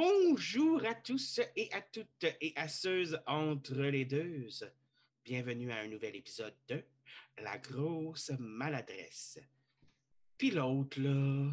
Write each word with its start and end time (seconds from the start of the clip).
Bonjour 0.00 0.84
à 0.84 0.94
tous 0.94 1.40
et 1.56 1.68
à 1.72 1.82
toutes 1.82 2.22
et 2.22 2.52
à 2.54 2.68
ceux 2.68 3.18
entre 3.26 3.74
les 3.74 4.04
deux. 4.04 4.46
Bienvenue 5.24 5.72
à 5.72 5.78
un 5.78 5.88
nouvel 5.88 6.14
épisode 6.14 6.54
de 6.68 6.84
La 7.38 7.58
grosse 7.58 8.30
maladresse. 8.38 9.40
Puis 10.36 10.52
l'autre, 10.52 11.00
là. 11.00 11.50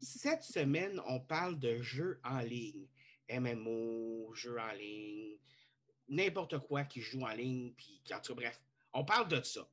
Cette 0.00 0.42
semaine, 0.42 0.98
on 1.06 1.20
parle 1.20 1.58
de 1.58 1.82
jeux 1.82 2.18
en 2.24 2.38
ligne. 2.38 2.88
MMO, 3.30 4.32
jeux 4.34 4.58
en 4.58 4.72
ligne, 4.72 5.36
n'importe 6.08 6.60
quoi 6.60 6.84
qui 6.84 7.02
joue 7.02 7.26
en 7.26 7.34
ligne, 7.34 7.74
puis 7.74 8.00
en 8.10 8.20
tout 8.20 8.34
cas, 8.34 8.40
bref, 8.40 8.62
on 8.94 9.04
parle 9.04 9.28
de 9.28 9.42
ça. 9.42 9.68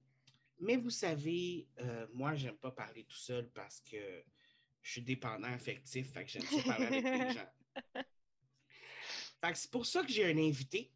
Mais 0.60 0.76
vous 0.76 0.90
savez, 0.90 1.70
euh, 1.80 2.06
moi, 2.12 2.36
j'aime 2.36 2.58
pas 2.58 2.72
parler 2.72 3.06
tout 3.06 3.16
seul 3.16 3.50
parce 3.52 3.80
que 3.80 4.26
je 4.84 4.92
suis 4.92 5.02
dépendant 5.02 5.48
affectif, 5.48 6.12
fait 6.12 6.26
que 6.26 6.30
j'aime 6.30 6.44
ça 6.44 6.64
parler 6.64 6.86
avec 6.86 7.04
les 7.04 7.34
gens. 7.34 8.04
Fait 9.42 9.52
que 9.52 9.58
c'est 9.58 9.72
pour 9.72 9.86
ça 9.86 10.04
que 10.04 10.12
j'ai 10.12 10.26
un 10.26 10.38
invité. 10.38 10.92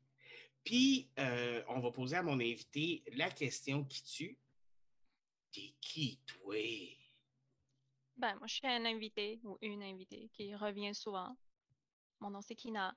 Puis, 0.63 1.09
euh, 1.17 1.63
on 1.69 1.79
va 1.79 1.91
poser 1.91 2.17
à 2.17 2.23
mon 2.23 2.39
invité 2.39 3.03
la 3.13 3.31
question 3.31 3.85
qui 3.85 4.03
tue. 4.03 4.37
T'es 5.51 5.73
qui, 5.79 6.19
toi? 6.25 6.55
Ben, 8.17 8.35
moi, 8.35 8.47
je 8.47 8.55
suis 8.55 8.67
un 8.67 8.83
invité 8.83 9.39
ou 9.43 9.57
une 9.61 9.81
invitée 9.81 10.29
qui 10.33 10.53
revient 10.53 10.93
souvent. 10.93 11.37
Mon 12.19 12.29
nom, 12.29 12.41
c'est 12.41 12.55
Kina. 12.55 12.95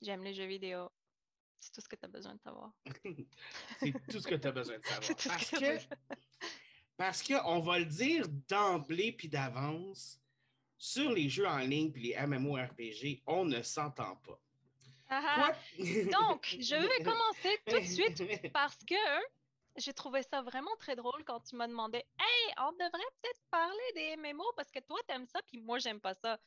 J'aime 0.00 0.24
les 0.24 0.32
jeux 0.32 0.46
vidéo. 0.46 0.90
C'est 1.60 1.72
tout 1.72 1.80
ce 1.80 1.88
que 1.88 1.96
tu 1.96 2.04
as 2.04 2.08
besoin 2.08 2.34
de 2.34 2.40
savoir. 2.40 2.72
c'est 3.80 3.92
tout 4.10 4.20
ce 4.20 4.26
que 4.26 4.34
tu 4.34 4.46
as 4.46 4.52
besoin 4.52 4.78
de 4.78 4.84
savoir. 4.84 5.16
Parce 5.16 5.50
que 5.50 5.58
que. 5.58 5.94
Parce 6.96 7.22
qu'on 7.22 7.60
va 7.60 7.78
le 7.78 7.86
dire 7.86 8.26
d'emblée 8.48 9.12
puis 9.12 9.28
d'avance, 9.28 10.20
sur 10.78 11.10
les 11.10 11.28
jeux 11.28 11.46
en 11.46 11.58
ligne 11.58 11.90
puis 11.90 12.02
les 12.02 12.26
MMORPG, 12.26 13.22
on 13.26 13.44
ne 13.44 13.62
s'entend 13.62 14.16
pas. 14.16 14.38
Ah, 15.08 15.22
ah. 15.48 15.52
Donc, 15.78 16.56
je 16.58 16.74
vais 16.76 17.04
commencer 17.04 17.60
tout 17.66 17.78
de 17.78 17.84
suite 17.84 18.52
parce 18.52 18.76
que 18.84 18.94
j'ai 19.76 19.92
trouvé 19.92 20.22
ça 20.22 20.42
vraiment 20.42 20.74
très 20.78 20.94
drôle 20.96 21.24
quand 21.24 21.40
tu 21.40 21.56
m'as 21.56 21.68
demandé 21.68 21.98
Hey, 22.18 22.54
on 22.58 22.72
devrait 22.72 23.10
peut-être 23.22 23.40
parler 23.50 23.92
des 23.94 24.16
MMO 24.16 24.44
parce 24.56 24.70
que 24.70 24.80
toi, 24.80 24.98
t'aimes 25.06 25.26
ça, 25.26 25.40
puis 25.46 25.60
moi, 25.60 25.78
j'aime 25.78 26.00
pas 26.00 26.14
ça. 26.14 26.38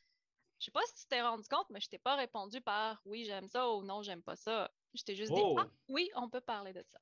Je 0.58 0.64
sais 0.66 0.70
pas 0.72 0.80
si 0.86 1.02
tu 1.02 1.06
t'es 1.08 1.22
rendu 1.22 1.46
compte, 1.48 1.70
mais 1.70 1.80
je 1.80 1.88
t'ai 1.88 1.98
pas 1.98 2.16
répondu 2.16 2.60
par 2.60 3.00
oui, 3.04 3.24
j'aime 3.24 3.48
ça 3.48 3.68
ou 3.70 3.82
non, 3.84 4.02
j'aime 4.02 4.22
pas 4.22 4.34
ça. 4.34 4.70
Je 4.94 5.02
t'ai 5.04 5.14
juste 5.14 5.32
Oh. 5.34 5.54
dit 5.54 5.62
Ah, 5.62 5.68
oui, 5.88 6.10
on 6.16 6.28
peut 6.28 6.40
parler 6.40 6.72
de 6.72 6.82
ça. 6.82 6.98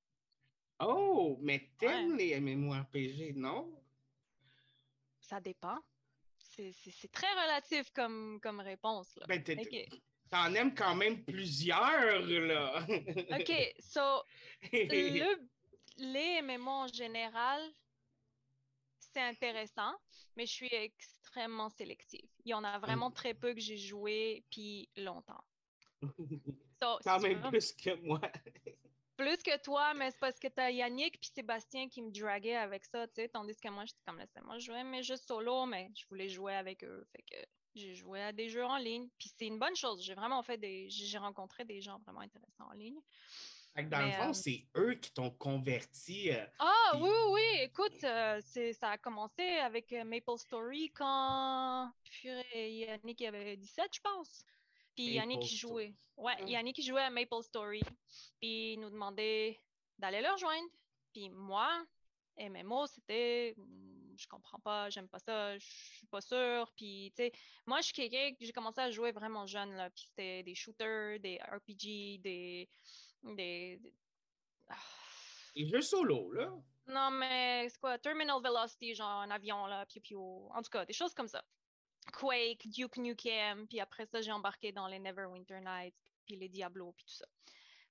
Oh, 0.80 1.38
mais 1.40 1.70
t'aimes 1.78 2.16
les 2.16 2.38
MMORPG, 2.40 3.34
non? 3.36 3.72
Ça 5.20 5.40
dépend. 5.40 5.78
C'est- 6.38 6.72
très 7.12 7.30
relatif 7.32 7.90
comme, 7.92 8.38
comme 8.42 8.60
réponse. 8.60 9.14
Là. 9.16 9.26
Ben. 9.26 9.42
T'en 10.30 10.52
aimes 10.54 10.74
quand 10.74 10.94
même 10.96 11.22
plusieurs, 11.24 12.20
là. 12.26 12.84
OK, 12.88 13.74
so, 13.78 14.22
le- 14.72 15.48
les 15.98 16.42
MMO 16.42 16.70
en 16.70 16.86
général, 16.88 17.60
c'est 18.98 19.20
intéressant, 19.20 19.94
mais 20.36 20.46
je 20.46 20.52
suis 20.52 20.74
extrêmement 20.74 21.68
sélective. 21.68 22.28
Il 22.44 22.50
y 22.50 22.54
en 22.54 22.64
a 22.64 22.78
vraiment 22.78 23.10
très 23.10 23.34
peu 23.34 23.54
que 23.54 23.60
j'ai 23.60 23.76
joué, 23.78 24.44
puis 24.50 24.88
longtemps. 24.96 25.44
So, 26.82 26.98
quand 27.04 27.18
si 27.20 27.28
même 27.28 27.38
veux, 27.40 27.48
plus 27.48 27.72
que 27.72 27.94
moi. 28.02 28.20
Plus 29.16 29.42
que 29.42 29.58
toi, 29.62 29.94
mais 29.94 30.10
c'est 30.10 30.20
parce 30.20 30.38
que 30.38 30.48
tu 30.48 30.60
as 30.60 30.70
Yannick 30.70 31.18
puis 31.20 31.30
Sébastien 31.34 31.88
qui 31.88 32.02
me 32.02 32.10
draguaient 32.10 32.56
avec 32.56 32.84
ça, 32.84 33.06
tu 33.08 33.14
sais, 33.16 33.28
tandis 33.28 33.56
que 33.56 33.68
moi, 33.68 33.84
j'étais 33.84 34.00
comme, 34.06 34.18
laissez-moi 34.18 34.58
jouer 34.58 34.84
mes 34.84 35.02
jeux 35.02 35.16
solo, 35.16 35.66
mais 35.66 35.90
je 35.94 36.06
voulais 36.08 36.28
jouer 36.28 36.54
avec 36.54 36.84
eux. 36.84 37.06
Fait 37.12 37.22
que 37.22 37.36
j'ai 37.74 37.94
joué 37.94 38.22
à 38.22 38.32
des 38.32 38.48
jeux 38.48 38.64
en 38.64 38.76
ligne, 38.76 39.08
puis 39.18 39.30
c'est 39.36 39.46
une 39.46 39.58
bonne 39.58 39.76
chose. 39.76 40.02
J'ai 40.02 40.14
vraiment 40.14 40.42
fait 40.42 40.58
des... 40.58 40.88
J'ai 40.88 41.18
rencontré 41.18 41.64
des 41.64 41.80
gens 41.80 41.98
vraiment 42.00 42.20
intéressants 42.20 42.68
en 42.70 42.72
ligne. 42.72 43.00
Dans 43.82 43.98
Mais, 43.98 44.06
le 44.06 44.12
fond, 44.12 44.30
euh, 44.30 44.32
c'est 44.32 44.64
eux 44.76 44.94
qui 44.94 45.12
t'ont 45.12 45.30
converti. 45.30 46.30
euh, 46.32 46.46
Ah 46.58 46.92
oui, 46.98 47.10
oui, 47.30 47.42
écoute, 47.60 48.02
euh, 48.04 48.40
c'est, 48.42 48.72
ça 48.72 48.90
a 48.90 48.98
commencé 48.98 49.42
avec 49.42 49.92
Maple 49.92 50.38
Story 50.38 50.90
quand 50.94 51.92
purée, 52.10 52.72
Yannick 52.72 53.20
avait 53.22 53.56
17, 53.56 53.88
je 53.92 54.00
pense. 54.00 54.46
Puis 54.96 55.14
il 55.16 55.20
Story. 55.22 55.46
jouait. 55.56 55.94
Ouais, 56.16 56.32
Ah. 56.38 56.44
Yannick 56.44 56.78
il 56.78 56.82
jouait 56.84 57.02
à 57.02 57.10
Maple 57.10 57.42
Story. 57.42 57.82
Puis 58.40 58.72
il 58.72 58.80
nous 58.80 58.90
demandait 58.90 59.60
d'aller 59.98 60.20
le 60.22 60.30
rejoindre. 60.32 60.68
Puis 61.12 61.28
moi, 61.30 61.84
MMO, 62.38 62.86
c'était 62.86 63.54
hmm, 63.56 64.14
je 64.18 64.26
comprends 64.28 64.58
pas, 64.60 64.88
j'aime 64.90 65.08
pas 65.08 65.18
ça, 65.18 65.56
je 65.58 65.64
suis 65.66 66.06
pas 66.06 66.20
sûre. 66.22 66.72
Puis 66.76 67.12
tu 67.16 67.22
sais, 67.24 67.32
moi 67.66 67.80
je 67.80 67.86
suis 67.86 67.92
quelqu'un 67.94 68.34
que 68.34 68.44
j'ai 68.44 68.52
commencé 68.52 68.80
à 68.80 68.90
jouer 68.90 69.12
vraiment 69.12 69.46
jeune 69.46 69.74
là, 69.76 69.90
puis 69.90 70.04
c'était 70.08 70.42
des 70.42 70.54
shooters, 70.54 71.20
des 71.20 71.38
RPG, 71.38 72.18
des 72.22 72.68
des, 73.22 73.76
des- 73.78 73.94
Ah. 74.68 74.74
les 75.54 75.66
jeux 75.68 75.80
solo, 75.82 76.32
là. 76.32 76.50
Non, 76.86 77.10
mais 77.10 77.68
c'est 77.68 77.78
quoi? 77.78 77.98
Terminal 77.98 78.40
Velocity, 78.42 78.94
genre 78.94 79.20
un 79.22 79.30
avion, 79.30 79.66
là, 79.66 79.84
piou 79.86 80.00
piou. 80.00 80.48
En 80.54 80.62
tout 80.62 80.70
cas, 80.70 80.84
des 80.86 80.92
choses 80.92 81.12
comme 81.14 81.26
ça. 81.28 81.44
Quake, 82.12 82.68
Duke 82.68 82.96
Nukem, 82.98 83.66
puis 83.66 83.80
après 83.80 84.06
ça, 84.06 84.20
j'ai 84.20 84.32
embarqué 84.32 84.72
dans 84.72 84.86
les 84.86 84.98
Neverwinter 84.98 85.60
Nights, 85.60 85.94
puis 86.24 86.36
les 86.36 86.48
Diablo, 86.48 86.92
puis 86.92 87.04
tout 87.06 87.14
ça. 87.14 87.26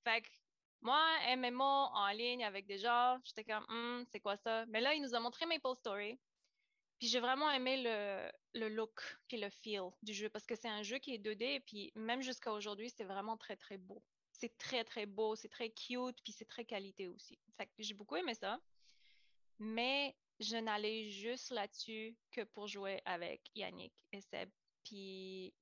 Fait 0.04 0.22
que 0.22 0.30
moi, 0.82 1.02
MMO 1.36 1.64
en 1.64 2.10
ligne 2.10 2.46
avec 2.46 2.68
des 2.68 2.78
gens, 2.78 3.20
j'étais 3.24 3.44
comme, 3.44 3.66
Hum, 3.70 4.06
c'est 4.12 4.20
quoi 4.20 4.38
ça? 4.38 4.66
Mais 4.68 4.82
là, 4.82 4.94
il 4.94 5.02
nous 5.02 5.16
a 5.16 5.20
montré 5.20 5.46
Maple 5.46 5.76
Story. 5.76 6.20
Puis 7.00 7.08
j'ai 7.08 7.20
vraiment 7.20 7.52
aimé 7.52 7.84
le, 8.54 8.70
look 8.70 9.02
puis 9.28 9.38
le 9.38 9.50
feel 9.50 9.90
du 10.02 10.14
jeu 10.14 10.30
parce 10.30 10.46
que 10.46 10.56
c'est 10.56 10.70
un 10.70 10.84
jeu 10.84 10.98
qui 10.98 11.14
est 11.14 11.18
2D, 11.18 11.62
puis 11.66 11.92
même 11.96 12.22
jusqu'à 12.22 12.54
aujourd'hui, 12.54 12.90
c'est 12.90 13.04
vraiment 13.04 13.36
très, 13.36 13.58
très 13.58 13.78
beau. 13.78 14.02
C'est 14.32 14.58
très, 14.58 14.84
très 14.84 15.06
beau, 15.06 15.36
c'est 15.36 15.50
très 15.50 15.70
cute, 15.70 16.22
puis 16.24 16.32
c'est 16.32 16.46
très 16.46 16.66
qualité 16.66 17.08
aussi. 17.08 17.38
Fait 17.58 17.66
que 17.66 17.72
j'ai 17.80 17.94
beaucoup 17.94 18.16
aimé 18.16 18.34
ça. 18.34 18.60
Mais 19.60 20.16
je 20.40 20.58
n'allais 20.58 21.10
juste 21.10 21.52
là-dessus 21.52 22.18
que 22.32 22.42
pour 22.44 22.68
jouer 22.68 23.02
avec 23.06 23.42
Yannick 23.56 23.94
et 24.12 24.22
Seb. 24.22 24.50
Puis 24.84 25.54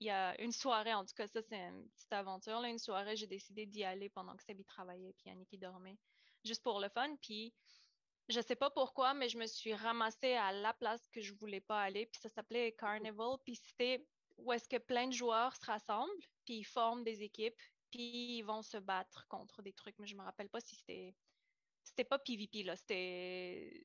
il 0.00 0.06
y 0.06 0.10
a 0.10 0.40
une 0.40 0.52
soirée, 0.52 0.94
en 0.94 1.04
tout 1.04 1.14
cas, 1.14 1.26
ça, 1.26 1.42
c'est 1.42 1.56
une 1.58 1.88
petite 1.90 2.12
aventure. 2.12 2.60
Là, 2.60 2.68
une 2.68 2.78
soirée, 2.78 3.16
j'ai 3.16 3.26
décidé 3.26 3.66
d'y 3.66 3.84
aller 3.84 4.08
pendant 4.08 4.36
que 4.36 4.42
Seb 4.44 4.60
y 4.60 4.64
travaillait, 4.64 5.12
puis 5.14 5.28
Yannick 5.28 5.52
y 5.52 5.58
dormait, 5.58 5.98
juste 6.44 6.62
pour 6.62 6.80
le 6.80 6.88
fun. 6.88 7.16
Puis 7.20 7.52
je 8.28 8.40
sais 8.40 8.56
pas 8.56 8.70
pourquoi, 8.70 9.14
mais 9.14 9.28
je 9.28 9.38
me 9.38 9.46
suis 9.46 9.74
ramassée 9.74 10.34
à 10.34 10.52
la 10.52 10.74
place 10.74 11.08
que 11.08 11.20
je 11.20 11.34
voulais 11.34 11.60
pas 11.60 11.82
aller. 11.82 12.06
Puis 12.06 12.20
ça 12.20 12.28
s'appelait 12.28 12.72
Carnival. 12.72 13.38
Puis 13.44 13.56
c'était 13.56 14.06
où 14.36 14.52
est-ce 14.52 14.68
que 14.68 14.76
plein 14.76 15.08
de 15.08 15.12
joueurs 15.12 15.56
se 15.56 15.66
rassemblent, 15.66 16.28
puis 16.44 16.58
ils 16.58 16.64
forment 16.64 17.04
des 17.04 17.22
équipes, 17.22 17.56
puis 17.90 18.38
ils 18.38 18.42
vont 18.42 18.62
se 18.62 18.76
battre 18.76 19.26
contre 19.28 19.62
des 19.62 19.72
trucs. 19.72 19.98
Mais 19.98 20.06
je 20.06 20.16
me 20.16 20.22
rappelle 20.22 20.48
pas 20.48 20.60
si 20.60 20.76
c'était. 20.76 21.14
C'était 21.82 22.04
pas 22.04 22.18
PvP, 22.18 22.62
là. 22.64 22.76
C'était. 22.76 23.82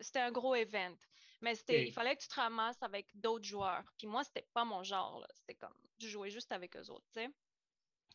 C'était 0.00 0.20
un 0.20 0.30
gros 0.32 0.54
event. 0.54 0.94
Mais 1.40 1.54
c'était, 1.54 1.86
il 1.86 1.92
fallait 1.92 2.16
que 2.16 2.22
tu 2.22 2.28
te 2.28 2.34
ramasses 2.34 2.82
avec 2.82 3.06
d'autres 3.14 3.44
joueurs. 3.44 3.84
Puis 3.96 4.06
moi, 4.08 4.24
c'était 4.24 4.48
pas 4.54 4.64
mon 4.64 4.82
genre, 4.82 5.20
là. 5.20 5.26
C'était 5.34 5.54
comme. 5.54 5.76
Je 5.98 6.08
jouais 6.08 6.30
juste 6.30 6.50
avec 6.50 6.76
eux 6.76 6.90
autres, 6.90 7.06
tu 7.14 7.20
sais. 7.20 7.28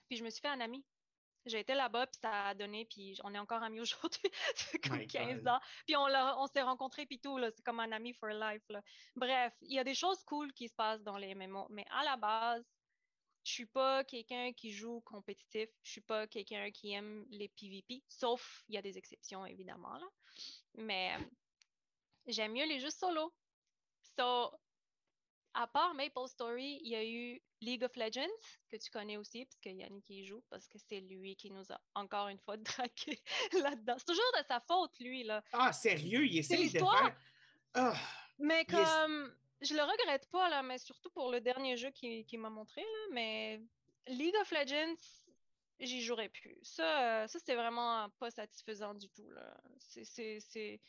Puis 0.09 0.17
je 0.17 0.23
me 0.23 0.29
suis 0.29 0.41
fait 0.41 0.49
un 0.49 0.59
ami. 0.59 0.85
J'ai 1.45 1.59
été 1.59 1.73
là-bas, 1.73 2.07
puis 2.07 2.19
ça 2.21 2.47
a 2.47 2.53
donné, 2.53 2.85
puis 2.85 3.17
on 3.23 3.33
est 3.33 3.37
encore 3.39 3.63
amis 3.63 3.79
aujourd'hui. 3.81 4.29
fait 4.55 4.79
comme 4.79 4.97
My 4.97 5.07
15 5.07 5.37
God. 5.39 5.47
ans. 5.49 5.59
Puis 5.85 5.95
on, 5.95 6.07
l'a- 6.07 6.37
on 6.39 6.47
s'est 6.47 6.61
rencontrés, 6.61 7.05
puis 7.05 7.19
tout, 7.19 7.37
là. 7.37 7.49
C'est 7.51 7.63
comme 7.63 7.79
un 7.79 7.91
ami 7.91 8.13
for 8.13 8.29
life, 8.29 8.63
là. 8.69 8.81
Bref, 9.15 9.53
il 9.61 9.73
y 9.73 9.79
a 9.79 9.83
des 9.83 9.95
choses 9.95 10.23
cool 10.25 10.51
qui 10.53 10.67
se 10.67 10.75
passent 10.75 11.03
dans 11.03 11.17
les 11.17 11.33
MMO, 11.35 11.67
mais 11.69 11.85
à 11.91 12.03
la 12.03 12.17
base, 12.17 12.65
je 13.43 13.51
suis 13.51 13.65
pas 13.65 14.03
quelqu'un 14.05 14.53
qui 14.53 14.71
joue 14.71 15.01
compétitif. 15.01 15.69
Je 15.81 15.91
suis 15.91 16.01
pas 16.01 16.27
quelqu'un 16.27 16.71
qui 16.71 16.91
aime 16.93 17.25
les 17.29 17.49
PvP, 17.49 18.03
sauf 18.07 18.63
il 18.69 18.75
y 18.75 18.77
a 18.77 18.81
des 18.81 18.97
exceptions, 18.97 19.45
évidemment, 19.45 19.97
là. 19.97 20.07
Mais 20.75 21.17
j'aime 22.27 22.53
mieux 22.53 22.65
les 22.65 22.79
jeux 22.79 22.89
solo. 22.89 23.33
So, 24.17 24.51
à 25.53 25.67
part 25.67 25.93
Maple 25.93 26.27
Story, 26.27 26.79
il 26.81 26.89
y 26.89 26.95
a 26.95 27.05
eu 27.05 27.41
League 27.61 27.83
of 27.83 27.95
Legends, 27.95 28.27
que 28.69 28.77
tu 28.77 28.89
connais 28.89 29.17
aussi, 29.17 29.45
parce 29.45 29.59
que 29.59 29.69
Yannick 29.69 30.09
y 30.09 30.25
joue, 30.25 30.43
parce 30.49 30.67
que 30.67 30.77
c'est 30.77 30.99
lui 30.99 31.35
qui 31.35 31.51
nous 31.51 31.71
a 31.71 31.79
encore 31.95 32.27
une 32.27 32.39
fois 32.39 32.57
dragué 32.57 33.19
là-dedans. 33.53 33.95
C'est 33.97 34.05
toujours 34.05 34.31
de 34.39 34.45
sa 34.47 34.59
faute, 34.59 34.99
lui, 34.99 35.23
là. 35.23 35.43
Ah, 35.53 35.71
sérieux, 35.71 36.25
il 36.25 36.37
essaie 36.39 36.57
de 36.57 36.69
faire. 36.69 37.15
Ah, 37.75 37.95
Mais 38.39 38.61
est- 38.61 38.65
comme, 38.65 39.35
je 39.61 39.73
le 39.73 39.83
regrette 39.83 40.29
pas, 40.29 40.49
là, 40.49 40.63
mais 40.63 40.77
surtout 40.77 41.09
pour 41.11 41.31
le 41.31 41.39
dernier 41.41 41.77
jeu 41.77 41.91
qu'il 41.91 42.25
qu'il 42.25 42.39
m'a 42.39 42.49
montré, 42.49 42.81
là, 42.81 43.07
mais 43.11 43.61
League 44.07 44.35
of 44.41 44.51
Legends, 44.51 44.95
j'y 45.79 46.01
jouerai 46.01 46.29
plus. 46.29 46.57
Ça, 46.63 47.23
euh, 47.23 47.27
ça 47.27 47.39
c'est 47.43 47.55
vraiment 47.55 48.09
pas 48.19 48.31
satisfaisant 48.31 48.93
du 48.93 49.09
tout, 49.09 49.29
là. 49.29 49.55
C'est... 49.79 50.79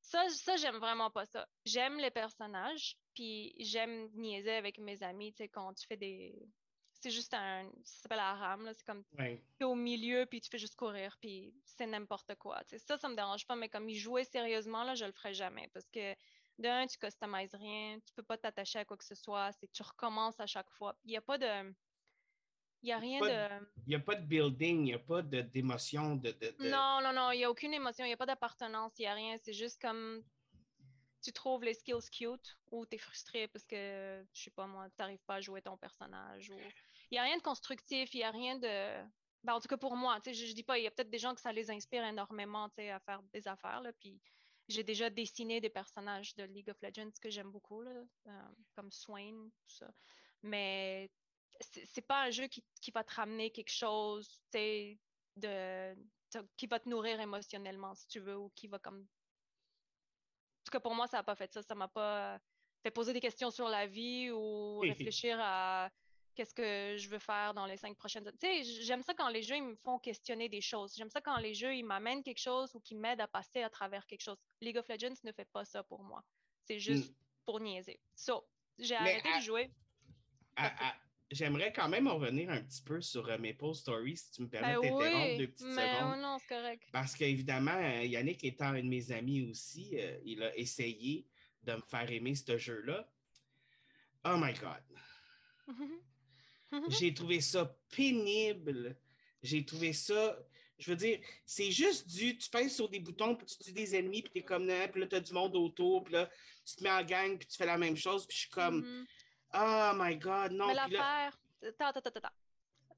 Ça, 0.00 0.28
ça 0.28 0.56
j'aime 0.56 0.78
vraiment 0.78 1.10
pas 1.10 1.26
ça. 1.26 1.46
J'aime 1.64 1.98
les 1.98 2.10
personnages, 2.10 2.96
puis 3.14 3.54
j'aime 3.58 4.08
niaiser 4.14 4.52
avec 4.52 4.78
mes 4.78 5.02
amis, 5.02 5.32
tu 5.32 5.38
sais, 5.38 5.48
quand 5.48 5.74
tu 5.74 5.86
fais 5.86 5.96
des... 5.96 6.34
C'est 6.92 7.10
juste 7.10 7.32
un... 7.32 7.64
Ça 7.84 8.02
s'appelle 8.02 8.18
un 8.18 8.34
ram, 8.34 8.64
là. 8.64 8.74
C'est 8.74 8.84
comme 8.84 9.04
ouais. 9.18 9.42
t'es 9.58 9.64
au 9.64 9.74
milieu, 9.74 10.26
puis 10.26 10.40
tu 10.40 10.50
fais 10.50 10.58
juste 10.58 10.76
courir, 10.76 11.16
puis 11.20 11.54
c'est 11.64 11.86
n'importe 11.86 12.34
quoi. 12.34 12.62
tu 12.64 12.76
sais. 12.76 12.78
Ça, 12.78 12.98
ça 12.98 13.08
me 13.08 13.14
dérange 13.14 13.46
pas, 13.46 13.56
mais 13.56 13.68
comme 13.68 13.88
y 13.88 13.96
jouer 13.96 14.24
sérieusement, 14.24 14.84
là, 14.84 14.94
je 14.94 15.06
le 15.06 15.12
ferai 15.12 15.32
jamais. 15.32 15.68
Parce 15.72 15.88
que 15.88 16.14
d'un, 16.58 16.86
tu 16.86 16.98
customises 16.98 17.54
rien, 17.54 17.98
tu 18.06 18.12
peux 18.14 18.22
pas 18.22 18.36
t'attacher 18.36 18.80
à 18.80 18.84
quoi 18.84 18.96
que 18.96 19.04
ce 19.04 19.14
soit, 19.14 19.50
c'est 19.52 19.70
tu 19.72 19.82
recommences 19.82 20.38
à 20.40 20.46
chaque 20.46 20.70
fois. 20.70 20.94
Il 21.04 21.10
n'y 21.10 21.16
a 21.16 21.22
pas 21.22 21.38
de. 21.38 21.74
Il 22.82 22.86
n'y 22.86 22.92
a 22.92 22.98
rien 22.98 23.20
de. 23.20 23.66
Il 23.86 23.90
n'y 23.90 23.94
a 23.94 24.00
pas 24.00 24.14
de 24.14 24.24
building, 24.24 24.78
il 24.78 24.84
n'y 24.84 24.94
a 24.94 24.98
pas 24.98 25.22
d'émotion. 25.22 26.16
De, 26.16 26.30
de, 26.30 26.54
de, 26.58 26.68
Non, 26.68 27.00
non, 27.02 27.12
non, 27.12 27.30
il 27.32 27.38
n'y 27.38 27.44
a 27.44 27.50
aucune 27.50 27.74
émotion, 27.74 28.04
il 28.04 28.08
n'y 28.08 28.14
a 28.14 28.16
pas 28.16 28.26
d'appartenance, 28.26 28.92
il 28.98 29.02
n'y 29.02 29.08
a 29.08 29.14
rien. 29.14 29.36
C'est 29.42 29.52
juste 29.52 29.80
comme 29.80 30.22
tu 31.22 31.32
trouves 31.32 31.64
les 31.64 31.74
skills 31.74 32.08
cute 32.10 32.56
ou 32.70 32.86
tu 32.86 32.96
es 32.96 32.98
frustré 32.98 33.48
parce 33.48 33.66
que, 33.66 34.24
je 34.32 34.42
sais 34.42 34.50
pas 34.50 34.66
moi, 34.66 34.88
tu 34.88 34.94
n'arrives 34.98 35.22
pas 35.26 35.36
à 35.36 35.40
jouer 35.40 35.60
ton 35.60 35.76
personnage. 35.76 36.50
Ou... 36.50 36.58
Il 37.10 37.14
n'y 37.14 37.18
a 37.18 37.22
rien 37.22 37.36
de 37.36 37.42
constructif, 37.42 38.14
il 38.14 38.18
n'y 38.18 38.24
a 38.24 38.30
rien 38.30 38.56
de. 38.56 39.04
Ben, 39.42 39.54
en 39.54 39.60
tout 39.60 39.68
cas 39.68 39.76
pour 39.76 39.96
moi, 39.96 40.18
je, 40.26 40.32
je 40.32 40.52
dis 40.54 40.62
pas, 40.62 40.78
il 40.78 40.84
y 40.84 40.86
a 40.86 40.90
peut-être 40.90 41.10
des 41.10 41.18
gens 41.18 41.34
que 41.34 41.40
ça 41.40 41.52
les 41.52 41.70
inspire 41.70 42.04
énormément 42.04 42.66
à 42.66 43.00
faire 43.00 43.22
des 43.32 43.48
affaires. 43.48 43.80
Là, 43.80 43.92
puis 43.98 44.20
j'ai 44.68 44.84
déjà 44.84 45.10
dessiné 45.10 45.60
des 45.60 45.70
personnages 45.70 46.34
de 46.36 46.44
League 46.44 46.70
of 46.70 46.80
Legends 46.82 47.10
que 47.20 47.28
j'aime 47.28 47.50
beaucoup, 47.50 47.82
là, 47.82 47.90
euh, 48.28 48.42
comme 48.76 48.90
Swain, 48.90 49.48
tout 49.66 49.74
ça. 49.74 49.90
Mais 50.42 51.10
c'est 51.60 52.06
pas 52.06 52.22
un 52.24 52.30
jeu 52.30 52.46
qui, 52.46 52.64
qui, 52.80 52.90
va 52.90 53.04
te 53.04 53.14
ramener 53.14 53.50
quelque 53.50 53.72
chose, 53.72 54.40
de, 54.52 54.96
de, 55.36 55.94
qui 56.56 56.66
va 56.66 56.80
te 56.80 56.88
nourrir 56.88 57.20
émotionnellement, 57.20 57.94
si 57.94 58.06
tu 58.08 58.20
veux, 58.20 58.36
ou 58.36 58.50
qui 58.54 58.68
va 58.68 58.78
comme. 58.78 59.00
En 59.00 60.64
tout 60.64 60.72
cas, 60.72 60.80
pour 60.80 60.94
moi, 60.94 61.06
ça 61.06 61.18
n'a 61.18 61.22
pas 61.22 61.34
fait 61.34 61.52
ça. 61.52 61.62
Ça 61.62 61.74
m'a 61.74 61.88
pas 61.88 62.40
fait 62.82 62.90
poser 62.90 63.12
des 63.12 63.20
questions 63.20 63.50
sur 63.50 63.68
la 63.68 63.86
vie 63.86 64.30
ou 64.30 64.78
réfléchir 64.80 65.38
à 65.40 65.90
qu'est-ce 66.34 66.54
que 66.54 66.96
je 66.96 67.08
veux 67.08 67.18
faire 67.18 67.52
dans 67.54 67.66
les 67.66 67.76
cinq 67.76 67.96
prochaines 67.96 68.26
années. 68.26 68.38
Tu 68.40 68.46
sais, 68.46 68.82
j'aime 68.82 69.02
ça 69.02 69.14
quand 69.14 69.28
les 69.28 69.42
jeux 69.42 69.56
ils 69.56 69.62
me 69.62 69.76
font 69.76 69.98
questionner 69.98 70.48
des 70.48 70.60
choses. 70.60 70.94
J'aime 70.96 71.10
ça 71.10 71.20
quand 71.20 71.36
les 71.38 71.54
jeux 71.54 71.74
ils 71.74 71.84
m'amènent 71.84 72.22
quelque 72.22 72.40
chose 72.40 72.74
ou 72.74 72.80
qui 72.80 72.94
m'aident 72.94 73.20
à 73.20 73.28
passer 73.28 73.62
à 73.62 73.70
travers 73.70 74.06
quelque 74.06 74.22
chose. 74.22 74.38
League 74.60 74.78
of 74.78 74.88
Legends 74.88 75.16
ne 75.24 75.32
fait 75.32 75.48
pas 75.52 75.64
ça 75.64 75.82
pour 75.82 76.02
moi. 76.02 76.22
C'est 76.64 76.78
juste 76.78 77.10
mm. 77.10 77.14
pour 77.44 77.60
niaiser. 77.60 78.00
So, 78.14 78.46
j'ai 78.78 78.94
arrêté 78.94 79.28
de 79.36 79.42
jouer. 79.42 79.70
J'aimerais 81.30 81.72
quand 81.72 81.88
même 81.88 82.08
revenir 82.08 82.50
un 82.50 82.60
petit 82.60 82.82
peu 82.82 83.00
sur 83.00 83.28
euh, 83.28 83.38
Maple 83.38 83.72
Story, 83.72 84.16
si 84.16 84.32
tu 84.32 84.42
me 84.42 84.48
permets 84.48 84.74
ben 84.74 84.82
d'interrompre 84.82 85.38
deux 85.38 85.46
petites 85.46 85.66
mais 85.68 85.96
secondes. 85.96 86.20
non, 86.20 86.38
c'est 86.40 86.54
correct. 86.54 86.82
Parce 86.92 87.14
qu'évidemment, 87.14 87.76
euh, 87.76 88.02
Yannick 88.04 88.42
étant 88.42 88.70
un 88.70 88.82
de 88.82 88.88
mes 88.88 89.12
amis 89.12 89.48
aussi, 89.48 89.90
euh, 89.94 90.18
il 90.24 90.42
a 90.42 90.56
essayé 90.56 91.28
de 91.62 91.74
me 91.74 91.82
faire 91.82 92.10
aimer 92.10 92.34
ce 92.34 92.58
jeu-là. 92.58 93.08
Oh 94.24 94.36
my 94.38 94.52
God! 94.54 95.68
J'ai 96.88 97.14
trouvé 97.14 97.40
ça 97.40 97.76
pénible. 97.94 98.96
J'ai 99.42 99.64
trouvé 99.64 99.92
ça. 99.92 100.36
Je 100.80 100.90
veux 100.90 100.96
dire, 100.96 101.20
c'est 101.46 101.70
juste 101.70 102.08
du. 102.08 102.36
Tu 102.38 102.50
pèses 102.50 102.74
sur 102.74 102.88
des 102.88 102.98
boutons, 102.98 103.36
puis 103.36 103.46
tu 103.46 103.56
tues 103.58 103.72
des 103.72 103.94
ennemis, 103.94 104.22
puis 104.22 104.32
t'es 104.32 104.42
comme. 104.42 104.66
Puis 104.90 105.00
là, 105.00 105.06
t'as 105.06 105.20
du 105.20 105.32
monde 105.32 105.54
autour, 105.54 106.02
puis 106.02 106.14
là, 106.14 106.28
tu 106.64 106.74
te 106.74 106.82
mets 106.82 106.90
en 106.90 107.04
gang, 107.04 107.38
puis 107.38 107.46
tu 107.46 107.56
fais 107.56 107.66
la 107.66 107.78
même 107.78 107.96
chose, 107.96 108.26
puis 108.26 108.36
je 108.36 108.40
suis 108.42 108.50
comme. 108.50 108.80
Mm-hmm. 108.80 109.06
Oh 109.54 109.92
my 109.94 110.16
God, 110.16 110.52
non. 110.52 110.68
Mais 110.68 110.74
l'affaire. 110.74 111.38
Attends, 111.62 111.86
attends, 111.86 112.10
attends. 112.16 112.34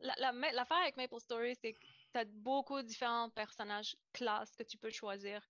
L'affaire 0.01 0.79
avec 0.79 0.97
Maple 0.97 1.21
Story, 1.21 1.57
c'est 1.61 1.73
que 1.73 1.81
tu 2.13 2.19
as 2.19 2.25
beaucoup 2.25 2.83
de 2.83 2.87
différents 2.87 3.31
personnages 3.31 3.97
classes 4.13 4.55
que 4.57 4.63
tu 4.65 4.77
peux 4.77 4.91
choisir. 4.91 5.47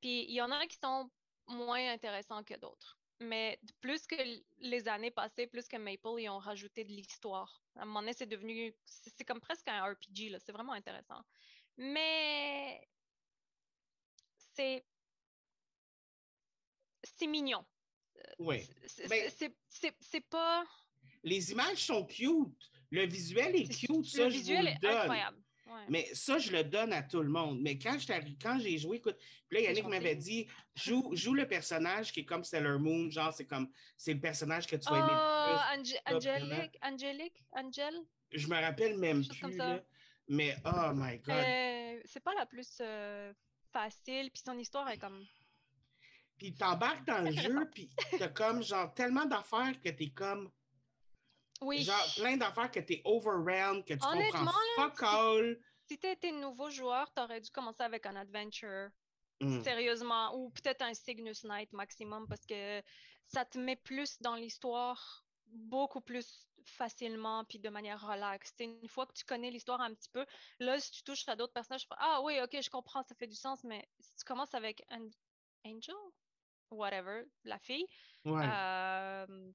Puis 0.00 0.24
il 0.24 0.34
y 0.34 0.42
en 0.42 0.50
a 0.50 0.66
qui 0.66 0.78
sont 0.82 1.10
moins 1.46 1.92
intéressants 1.92 2.42
que 2.42 2.54
d'autres 2.54 2.98
mais 3.22 3.58
plus 3.80 4.06
que 4.06 4.16
les 4.58 4.88
années 4.88 5.10
passées, 5.10 5.46
plus 5.46 5.68
que 5.68 5.76
Maple, 5.76 6.20
ils 6.20 6.28
ont 6.28 6.38
rajouté 6.38 6.84
de 6.84 6.90
l'histoire. 6.90 7.62
À 7.76 7.82
un 7.82 7.84
moment 7.84 8.00
donné, 8.00 8.12
c'est 8.12 8.26
devenu, 8.26 8.74
c'est 8.84 9.24
comme 9.24 9.40
presque 9.40 9.68
un 9.68 9.84
RPG, 9.84 10.30
là. 10.30 10.38
C'est 10.40 10.52
vraiment 10.52 10.72
intéressant. 10.72 11.22
Mais 11.76 12.86
c'est, 14.54 14.84
c'est 17.02 17.26
mignon. 17.26 17.64
Oui. 18.38 18.68
C'est 18.86 20.28
pas. 20.28 20.64
Les 21.22 21.52
images 21.52 21.78
sont 21.78 22.04
cute. 22.04 22.70
Le 22.90 23.06
visuel 23.06 23.56
est 23.56 23.68
cute, 23.68 24.04
ça, 24.04 24.24
le 24.24 24.30
visuel 24.30 24.68
est 24.68 24.84
incroyable. 24.84 25.38
Mais 25.88 26.08
ça, 26.14 26.38
je 26.38 26.52
le 26.52 26.64
donne 26.64 26.92
à 26.92 27.02
tout 27.02 27.22
le 27.22 27.28
monde. 27.28 27.60
Mais 27.60 27.78
quand 27.78 27.96
j'ai 28.58 28.78
joué, 28.78 28.98
écoute, 28.98 29.16
puis 29.48 29.58
là, 29.58 29.64
Yannick 29.64 29.86
m'avait 29.86 30.16
dit 30.16 30.46
joue, 30.74 31.10
joue 31.14 31.34
le 31.34 31.46
personnage 31.46 32.12
qui 32.12 32.20
est 32.20 32.24
comme 32.24 32.44
Sailor 32.44 32.78
Moon, 32.78 33.10
genre, 33.10 33.32
c'est 33.32 33.46
comme 33.46 33.70
c'est 33.96 34.14
le 34.14 34.20
personnage 34.20 34.66
que 34.66 34.76
tu 34.76 34.88
vas 34.88 34.98
aimer 34.98 35.12
le 35.12 35.84
plus. 35.84 35.94
Oh, 36.06 36.14
Angelique, 36.14 36.78
Angelique, 36.82 37.44
Angel? 37.52 37.94
Je 38.32 38.46
me 38.48 38.60
rappelle 38.60 38.98
même 38.98 39.26
plus. 39.26 39.58
mais 40.28 40.56
oh 40.64 40.92
my 40.94 41.18
God. 41.18 41.34
Euh, 41.34 42.00
c'est 42.04 42.22
pas 42.22 42.34
la 42.34 42.46
plus 42.46 42.78
euh, 42.80 43.32
facile, 43.72 44.30
puis 44.30 44.42
son 44.44 44.58
histoire 44.58 44.88
est 44.90 44.98
comme. 44.98 45.24
Puis 46.42 46.54
t'embarques 46.54 47.04
dans 47.06 47.20
le 47.20 47.30
jeu, 47.30 47.70
puis 47.72 47.88
t'as 48.18 48.26
comme 48.26 48.64
genre 48.64 48.92
tellement 48.94 49.26
d'affaires 49.26 49.80
que 49.80 49.90
t'es 49.90 50.10
comme 50.10 50.50
oui. 51.60 51.84
Genre, 51.84 52.14
plein 52.16 52.36
d'affaires 52.36 52.68
que 52.68 52.80
tu 52.80 52.94
es 52.94 53.02
overwhelmed, 53.04 53.84
que 53.84 53.94
tu 53.94 54.00
comprends 54.00 54.52
fuck 54.74 55.02
all. 55.04 55.60
Si 55.86 55.96
tu 55.96 56.08
étais 56.08 56.32
nouveau 56.32 56.68
joueur, 56.68 57.14
tu 57.14 57.22
aurais 57.22 57.40
dû 57.40 57.48
commencer 57.52 57.84
avec 57.84 58.06
un 58.06 58.16
adventure. 58.16 58.88
Hmm. 59.40 59.62
Sérieusement. 59.62 60.36
Ou 60.36 60.50
peut-être 60.50 60.82
un 60.82 60.94
Cygnus 60.94 61.44
Knight 61.44 61.72
maximum 61.72 62.26
parce 62.26 62.44
que 62.44 62.82
ça 63.28 63.44
te 63.44 63.56
met 63.56 63.76
plus 63.76 64.20
dans 64.20 64.34
l'histoire 64.34 65.24
beaucoup 65.46 66.00
plus 66.00 66.48
facilement 66.64 67.44
puis 67.44 67.60
de 67.60 67.68
manière 67.68 68.04
relaxe. 68.04 68.52
Une 68.58 68.88
fois 68.88 69.06
que 69.06 69.12
tu 69.12 69.24
connais 69.24 69.52
l'histoire 69.52 69.80
un 69.80 69.94
petit 69.94 70.08
peu, 70.08 70.26
là, 70.58 70.80
si 70.80 70.90
tu 70.90 71.04
touches 71.04 71.28
à 71.28 71.36
d'autres 71.36 71.52
personnages, 71.52 71.86
ah 71.98 72.20
oui, 72.24 72.40
ok, 72.42 72.60
je 72.60 72.70
comprends, 72.70 73.04
ça 73.04 73.14
fait 73.14 73.28
du 73.28 73.36
sens, 73.36 73.62
mais 73.62 73.88
si 74.00 74.16
tu 74.16 74.24
commences 74.24 74.54
avec 74.54 74.84
un 74.90 75.08
Angel, 75.64 75.94
whatever, 76.72 77.24
la 77.44 77.58
fille, 77.58 77.86
ouais. 78.24 78.44
euh, 78.44 79.52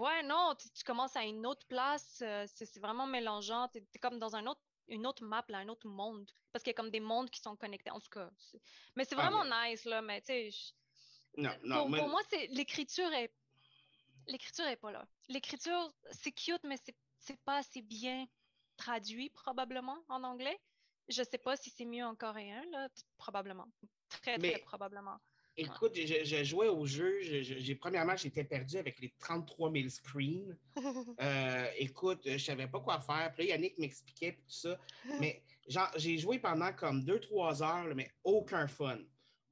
Ouais, 0.00 0.22
non, 0.22 0.54
tu, 0.56 0.82
commences 0.82 1.14
à 1.14 1.24
une 1.24 1.44
autre 1.44 1.66
place, 1.66 2.22
euh, 2.22 2.46
c'est 2.46 2.78
vraiment 2.78 3.06
mélangeant. 3.06 3.68
Tu 3.68 3.80
es, 3.80 3.98
comme 3.98 4.18
dans 4.18 4.34
un 4.34 4.46
autre, 4.46 4.62
une 4.88 5.06
autre 5.06 5.22
map, 5.22 5.44
là, 5.48 5.58
un 5.58 5.68
autre 5.68 5.86
monde. 5.88 6.26
Parce 6.52 6.62
qu'il 6.62 6.70
y 6.70 6.74
a 6.74 6.76
comme 6.76 6.90
des 6.90 7.00
mondes 7.00 7.28
qui 7.28 7.38
sont 7.38 7.54
connectés. 7.54 7.90
En 7.90 8.00
tout 8.00 8.08
cas, 8.08 8.30
mais 8.96 9.04
c'est 9.04 9.14
vraiment 9.14 9.44
nice, 9.44 9.84
là. 9.84 10.00
Mais 10.00 10.22
tu 10.22 10.28
sais, 10.28 10.50
non, 11.36 11.50
non, 11.64 11.90
pour, 11.90 12.08
moi, 12.08 12.22
c'est 12.30 12.46
l'écriture 12.46 13.12
est. 13.12 13.30
L'écriture 14.26 14.66
est 14.68 14.76
pas 14.76 14.90
là. 14.90 15.06
L'écriture, 15.28 15.92
c'est 16.12 16.32
cute, 16.32 16.64
mais 16.64 16.78
c'est 17.18 17.40
pas 17.44 17.58
assez 17.58 17.82
bien 17.82 18.26
traduit, 18.78 19.28
probablement, 19.28 20.02
en 20.08 20.24
anglais. 20.24 20.58
Je 21.08 21.22
sais 21.22 21.38
pas 21.38 21.58
si 21.58 21.68
c'est 21.68 21.84
mieux 21.84 22.06
en 22.06 22.16
coréen, 22.16 22.64
là. 22.70 22.88
Probablement. 23.18 23.68
Très, 24.08 24.38
très 24.38 24.60
probablement. 24.60 25.18
Écoute, 25.56 25.92
je, 25.94 26.44
jouais 26.44 26.68
au 26.68 26.86
jeu. 26.86 27.20
Premièrement, 27.80 28.16
j'étais 28.16 28.44
perdu 28.44 28.76
avec 28.78 29.00
les 29.00 29.12
33 29.18 29.72
000 29.72 29.88
screens. 29.88 30.56
Euh, 31.20 31.66
écoute, 31.76 32.20
je 32.24 32.32
ne 32.32 32.38
savais 32.38 32.66
pas 32.66 32.80
quoi 32.80 33.00
faire. 33.00 33.30
Puis 33.34 33.46
là, 33.46 33.54
Yannick 33.54 33.76
m'expliquait 33.78 34.32
tout 34.32 34.48
ça. 34.48 34.78
Mais 35.20 35.42
j'ai 35.96 36.18
joué 36.18 36.38
pendant 36.38 36.72
comme 36.72 37.02
2-3 37.02 37.62
heures, 37.62 37.94
mais 37.94 38.10
aucun 38.24 38.66
fun. 38.66 38.98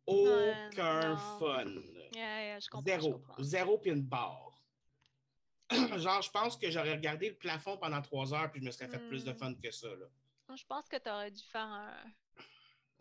Aucun 0.07 1.17
fun. 1.38 1.67
Zéro. 2.85 3.23
Zéro 3.38 3.78
puis 3.78 3.90
une 3.90 4.02
barre. 4.02 4.62
genre, 5.99 6.23
je 6.23 6.31
pense 6.31 6.57
que 6.57 6.71
j'aurais 6.71 6.95
regardé 6.95 7.28
le 7.28 7.37
plafond 7.37 7.76
pendant 7.76 8.00
3 8.00 8.35
heures 8.35 8.50
puis 8.50 8.61
je 8.61 8.67
me 8.67 8.71
serais 8.71 8.88
fait 8.88 9.07
plus 9.09 9.25
de 9.25 9.33
hmm. 9.33 9.38
fun 9.38 9.55
que 9.55 9.71
ça. 9.71 9.88
Là. 9.88 10.57
Je 10.57 10.64
pense 10.64 10.88
que 10.88 10.97
tu 10.97 11.11
aurais 11.11 11.31
dû 11.31 11.43
faire 11.43 11.67
un, 11.67 11.95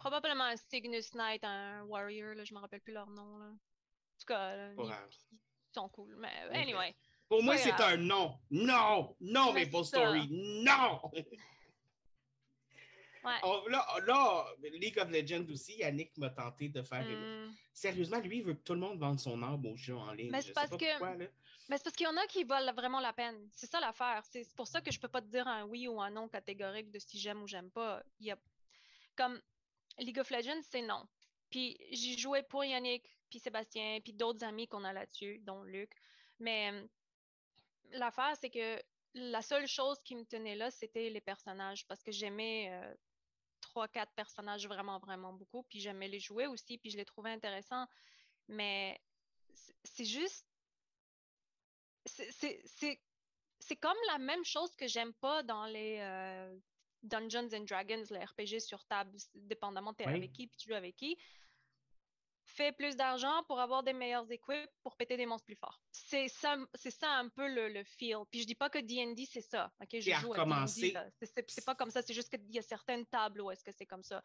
Probablement 0.10 0.46
un 0.46 0.56
Cygnus 0.56 1.14
Knight, 1.16 1.44
un 1.44 1.84
Warrior, 1.84 2.34
là, 2.34 2.46
je 2.46 2.54
me 2.54 2.60
rappelle 2.60 2.80
plus 2.80 2.94
leur 2.94 3.10
nom. 3.10 3.40
Là. 3.40 3.48
En 3.48 4.18
tout 4.18 4.26
cas, 4.26 4.72
ils, 4.72 5.74
sont 5.74 5.90
cool. 5.90 6.16
Mais 6.18 6.32
anyway. 6.58 6.96
Pour 7.28 7.44
moi, 7.44 7.58
c'est 7.58 7.74
un 7.74 7.98
non. 7.98 8.40
Non! 8.50 9.18
Non, 9.20 9.52
Maple 9.52 9.84
Story! 9.84 10.30
Non! 10.32 11.02
Ouais. 13.26 13.70
là, 13.70 13.86
là, 14.06 14.46
League 14.80 14.98
of 14.98 15.10
Legends 15.10 15.52
aussi, 15.52 15.80
Yannick 15.80 16.18
m'a 16.18 16.30
tenté 16.30 16.70
de 16.70 16.82
faire. 16.82 17.04
Hmm. 17.04 17.52
Sérieusement, 17.74 18.20
lui, 18.20 18.38
il 18.38 18.44
veut 18.46 18.54
que 18.54 18.64
tout 18.64 18.76
le 18.76 18.80
monde 18.80 18.98
vende 19.00 19.20
son 19.20 19.44
arbre 19.44 19.72
au 19.72 19.76
jeu 19.76 19.98
en 19.98 20.14
ligne. 20.14 20.32
Mais 20.32 20.42
c'est 20.42 20.54
parce, 20.54 20.70
que... 20.70 21.28
parce 21.68 21.84
qu'il 21.92 22.06
y 22.06 22.08
en 22.08 22.16
a 22.16 22.26
qui 22.28 22.46
valent 22.46 22.74
vraiment 22.74 23.02
la 23.02 23.12
peine. 23.12 23.50
C'est 23.54 23.70
ça 23.70 23.82
l'affaire. 23.82 24.24
C'est 24.24 24.48
pour 24.56 24.68
ça 24.68 24.80
que 24.80 24.90
je 24.90 25.00
peux 25.02 25.10
pas 25.10 25.20
te 25.20 25.28
dire 25.28 25.46
un 25.46 25.66
oui 25.66 25.90
ou 25.90 26.00
un 26.02 26.10
non 26.10 26.30
catégorique 26.30 26.90
de 26.92 27.00
si 27.00 27.20
j'aime 27.20 27.44
ou 27.44 27.48
j'aime 27.48 27.70
pas. 27.70 28.02
Il 28.22 28.28
y 28.28 28.32
a 28.32 28.38
comme 29.18 29.42
League 30.00 30.20
of 30.20 30.30
Legends, 30.30 30.62
c'est 30.64 30.82
non. 30.82 31.08
Puis 31.50 31.78
j'y 31.92 32.18
jouais 32.18 32.44
pour 32.44 32.64
Yannick, 32.64 33.04
puis 33.30 33.40
Sébastien, 33.40 34.00
puis 34.02 34.14
d'autres 34.14 34.44
amis 34.44 34.68
qu'on 34.68 34.84
a 34.84 34.94
là-dessus, 34.94 35.40
dont 35.40 35.64
Luc. 35.64 35.92
Mais 36.40 36.72
euh, 36.72 36.88
l'affaire, 37.92 38.36
c'est 38.40 38.50
que 38.50 38.82
la 39.14 39.42
seule 39.42 39.68
chose 39.68 39.98
qui 40.04 40.16
me 40.16 40.26
tenait 40.26 40.56
là, 40.56 40.70
c'était 40.72 41.10
les 41.10 41.22
personnages, 41.22 41.86
parce 41.88 42.04
que 42.04 42.12
j'aimais 42.12 42.70
euh, 42.72 42.94
trois, 43.62 43.88
quatre 43.88 44.12
personnages 44.14 44.68
vraiment, 44.68 45.00
vraiment 45.00 45.34
beaucoup, 45.34 45.64
puis 45.64 45.80
j'aimais 45.80 46.08
les 46.08 46.20
jouer 46.20 46.48
aussi, 46.48 46.78
puis 46.78 46.90
je 46.90 46.98
les 46.98 47.06
trouvais 47.06 47.32
intéressants. 47.32 47.88
Mais 48.48 49.00
c'est 49.84 50.06
juste. 50.06 50.46
C'est 52.06 53.76
comme 53.82 53.98
la 54.08 54.18
même 54.18 54.46
chose 54.46 54.74
que 54.76 54.88
j'aime 54.88 55.14
pas 55.16 55.44
dans 55.44 55.66
les, 55.66 55.98
euh, 56.00 56.58
Dungeons 57.04 57.50
and 57.54 57.66
Dragons, 57.66 58.04
le 58.10 58.20
RPG 58.24 58.60
sur 58.60 58.84
table, 58.86 59.18
dépendamment 59.36 59.94
tu 59.94 60.04
es 60.04 60.08
avec 60.08 60.32
qui 60.32 60.48
puis 60.48 60.58
tu 60.58 60.70
joues 60.70 60.76
avec 60.76 60.96
qui. 60.96 61.18
fais 62.44 62.72
plus 62.72 62.96
d'argent 62.96 63.44
pour 63.44 63.60
avoir 63.60 63.84
des 63.84 63.94
meilleurs 63.94 64.30
équipes 64.32 64.70
pour 64.82 64.96
péter 64.96 65.18
des 65.18 65.26
monstres 65.26 65.46
plus 65.46 65.56
forts. 65.56 65.82
C'est 65.92 66.28
ça, 66.28 66.58
c'est 66.76 66.92
ça 66.92 67.12
un 67.12 67.30
peu 67.30 67.48
le, 67.48 67.70
le, 67.70 67.84
feel. 67.84 68.20
Puis 68.32 68.42
je 68.42 68.48
dis 68.48 68.56
pas 68.56 68.70
que 68.70 68.80
D&D 68.80 69.26
c'est 69.30 69.42
ça. 69.42 69.72
Ok, 69.82 70.00
je 70.00 70.12
joue 70.12 70.34
à 70.34 70.46
D&D. 70.46 70.94
C'est 71.48 71.66
pas 71.66 71.76
comme 71.76 71.92
ça. 71.92 72.02
C'est 72.02 72.14
juste 72.14 72.30
qu'il 72.30 72.54
y 72.54 72.60
a 72.60 72.64
certaines 72.64 73.06
tables 73.06 73.42
où 73.42 73.52
est-ce 73.52 73.64
que 73.64 73.72
c'est 73.72 73.86
comme 73.86 74.04
ça. 74.04 74.24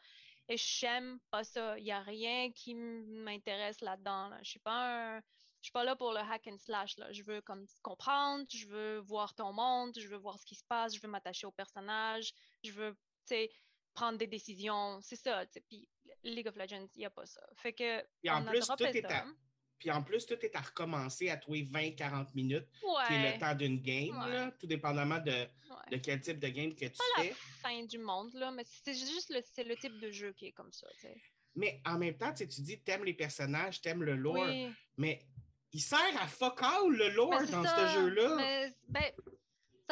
Et 0.48 0.56
j'aime 0.56 1.18
pas 1.30 1.44
ça. 1.44 1.78
Il 1.78 1.84
y 1.84 1.92
a 1.92 2.00
rien 2.00 2.50
qui 2.52 2.74
m'intéresse 2.74 3.80
là-dedans. 3.80 4.30
Je 4.42 4.50
suis 4.50 4.60
pas 4.60 5.20
je 5.62 5.66
suis 5.66 5.72
pas 5.72 5.84
là 5.84 5.94
pour 5.94 6.12
le 6.12 6.18
hack 6.18 6.48
and 6.48 6.58
slash. 6.58 6.96
Là. 6.98 7.12
Je 7.12 7.22
veux 7.22 7.40
comme 7.40 7.64
comprendre, 7.82 8.44
je 8.50 8.66
veux 8.66 8.98
voir 8.98 9.32
ton 9.32 9.52
monde, 9.52 9.96
je 9.96 10.08
veux 10.08 10.16
voir 10.16 10.38
ce 10.38 10.44
qui 10.44 10.56
se 10.56 10.64
passe, 10.64 10.94
je 10.96 11.00
veux 11.00 11.08
m'attacher 11.08 11.46
au 11.46 11.52
personnage, 11.52 12.34
je 12.62 12.72
veux, 12.72 12.92
tu 12.92 13.34
sais, 13.34 13.50
prendre 13.94 14.18
des 14.18 14.26
décisions. 14.26 15.00
C'est 15.02 15.16
ça. 15.16 15.44
Puis 15.68 15.88
League 16.24 16.48
of 16.48 16.56
Legends, 16.56 16.88
il 16.94 16.98
n'y 16.98 17.04
a 17.04 17.10
pas 17.10 17.26
ça. 17.26 17.40
Fait 17.56 17.72
que. 17.72 18.02
Puis 18.20 18.30
en, 18.30 18.44
plus, 18.44 18.66
tout 18.66 18.84
est 18.84 19.04
à... 19.04 19.24
Puis 19.78 19.90
en 19.90 20.02
plus, 20.02 20.26
tout 20.26 20.38
est 20.42 20.54
à 20.54 20.60
recommencer 20.60 21.28
à 21.28 21.36
tous 21.36 21.54
20-40 21.54 22.28
minutes. 22.34 22.68
Ouais. 22.84 23.32
le 23.32 23.38
temps 23.40 23.54
d'une 23.54 23.80
game, 23.80 24.52
tout 24.60 24.66
dépendamment 24.66 25.18
de, 25.18 25.46
de, 25.90 25.96
quel 25.96 26.20
type 26.20 26.38
de 26.38 26.48
game 26.48 26.72
que 26.74 26.86
tu 26.86 26.98
pas 27.16 27.22
fais. 27.22 27.30
la 27.30 27.34
fin 27.34 27.82
du 27.84 27.98
monde, 27.98 28.32
là, 28.34 28.52
mais 28.52 28.62
c'est 28.64 28.94
juste 28.94 29.30
le, 29.30 29.40
le 29.64 29.76
type 29.76 29.98
de 29.98 30.10
jeu 30.10 30.32
qui 30.34 30.46
est 30.46 30.52
comme 30.52 30.72
ça. 30.72 30.86
Mais 31.56 31.82
en 31.84 31.98
même 31.98 32.16
temps, 32.16 32.32
tu 32.32 32.46
dis, 32.46 32.80
t'aimes 32.80 33.04
les 33.04 33.14
personnages, 33.14 33.80
t'aimes 33.80 34.04
le 34.04 34.14
lore, 34.14 34.46
mais 34.96 35.26
il 35.72 35.80
sert 35.80 35.98
à 36.20 36.28
fuck 36.28 36.62
all 36.62 36.90
le 36.90 37.08
lore 37.10 37.42
dans 37.50 37.64
ce 37.64 37.86
jeu-là. 37.94 38.36
Mais, 38.36 38.72
ben, 38.88 39.12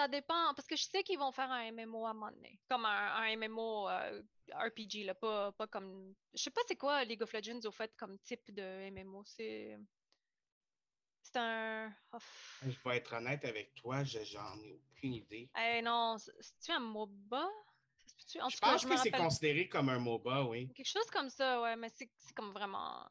ça 0.00 0.09
dépend, 0.09 0.54
parce 0.54 0.66
que 0.66 0.76
je 0.76 0.85
sais 0.85 1.02
qu'ils 1.02 1.19
vont 1.19 1.30
faire 1.30 1.50
un 1.50 1.71
MMO 1.73 2.07
à 2.07 2.11
un 2.11 2.14
moment 2.14 2.33
donné, 2.33 2.59
comme 2.69 2.87
un, 2.87 3.37
MMO 3.37 3.88
euh, 3.88 4.23
RPG, 4.54 5.04
là, 5.04 5.14
pas, 5.14 5.52
pas 5.52 5.66
comme... 5.66 6.14
Je 6.33 6.42
sais 6.42 6.50
pas 6.50 6.62
c'est 6.66 6.76
quoi 6.76 7.04
League 7.04 7.23
of 7.23 7.33
Legends 7.35 7.61
au 7.66 7.71
fait 7.71 7.92
comme 7.99 8.19
type 8.21 8.50
de 8.54 8.90
MMO, 8.90 9.23
c'est... 9.26 9.78
C'est 11.23 11.37
un... 11.37 11.95
Je 12.62 12.88
vais 12.88 12.97
être 12.97 13.12
honnête 13.12 13.45
avec 13.45 13.75
toi, 13.75 14.02
j'en 14.04 14.59
ai 14.62 14.73
aucune 14.73 15.14
idée. 15.14 15.50
Eh 15.62 15.83
non, 15.83 16.16
c'est-tu 16.19 16.73
un 16.73 16.80
MOBA? 16.80 17.47
En 18.40 18.49
je 18.49 18.59
pense 18.59 18.87
que 18.87 18.97
c'est 18.97 19.11
considéré 19.11 19.69
comme 19.69 19.90
un 19.90 19.99
MOBA, 19.99 20.45
oui. 20.45 20.73
Quelque 20.73 20.88
chose 20.88 21.11
comme 21.12 21.28
ça, 21.28 21.61
ouais, 21.61 21.76
mais 21.76 21.90
c'est 21.90 22.11
comme 22.35 22.52
vraiment... 22.52 23.07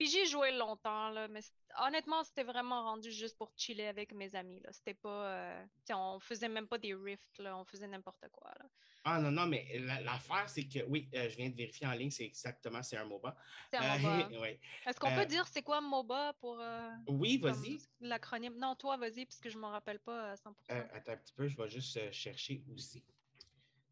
Puis 0.00 0.08
j'ai 0.08 0.24
joué 0.24 0.50
longtemps, 0.52 1.10
là, 1.10 1.28
mais 1.28 1.40
honnêtement, 1.78 2.24
c'était 2.24 2.42
vraiment 2.42 2.84
rendu 2.84 3.12
juste 3.12 3.36
pour 3.36 3.52
chiller 3.54 3.86
avec 3.86 4.14
mes 4.14 4.34
amis. 4.34 4.58
Là. 4.60 4.72
C'était 4.72 4.94
pas. 4.94 5.26
Euh, 5.26 5.66
on 5.90 6.18
faisait 6.18 6.48
même 6.48 6.66
pas 6.66 6.78
des 6.78 6.94
rifts, 6.94 7.38
là, 7.38 7.54
on 7.58 7.66
faisait 7.66 7.86
n'importe 7.86 8.24
quoi. 8.32 8.50
Là. 8.58 8.64
Ah 9.04 9.20
non, 9.20 9.30
non, 9.30 9.44
mais 9.44 9.78
l'affaire, 9.78 10.48
c'est 10.48 10.66
que 10.66 10.78
oui, 10.88 11.06
euh, 11.14 11.28
je 11.28 11.36
viens 11.36 11.50
de 11.50 11.54
vérifier 11.54 11.86
en 11.86 11.92
ligne, 11.92 12.10
c'est 12.10 12.24
exactement, 12.24 12.82
c'est 12.82 12.96
un 12.96 13.04
MOBA. 13.04 13.36
C'est 13.70 13.76
un 13.76 13.98
MOBA. 13.98 14.46
Est-ce 14.86 14.98
qu'on 14.98 15.14
peut 15.14 15.26
dire 15.26 15.46
c'est 15.46 15.62
quoi 15.62 15.82
MOBA 15.82 16.32
pour. 16.40 16.58
Euh, 16.58 16.88
oui, 17.06 17.36
vas-y. 17.36 17.78
L'acronyme? 18.00 18.56
Non, 18.56 18.76
toi, 18.76 18.96
vas-y, 18.96 19.26
puisque 19.26 19.50
je 19.50 19.56
ne 19.58 19.60
me 19.60 19.66
rappelle 19.66 19.98
pas 19.98 20.30
à 20.30 20.34
100%. 20.34 20.54
attends 20.94 21.12
un 21.12 21.16
petit 21.18 21.34
peu, 21.34 21.46
je 21.46 21.58
vais 21.58 21.68
juste 21.68 22.10
chercher 22.10 22.64
aussi. 22.74 23.04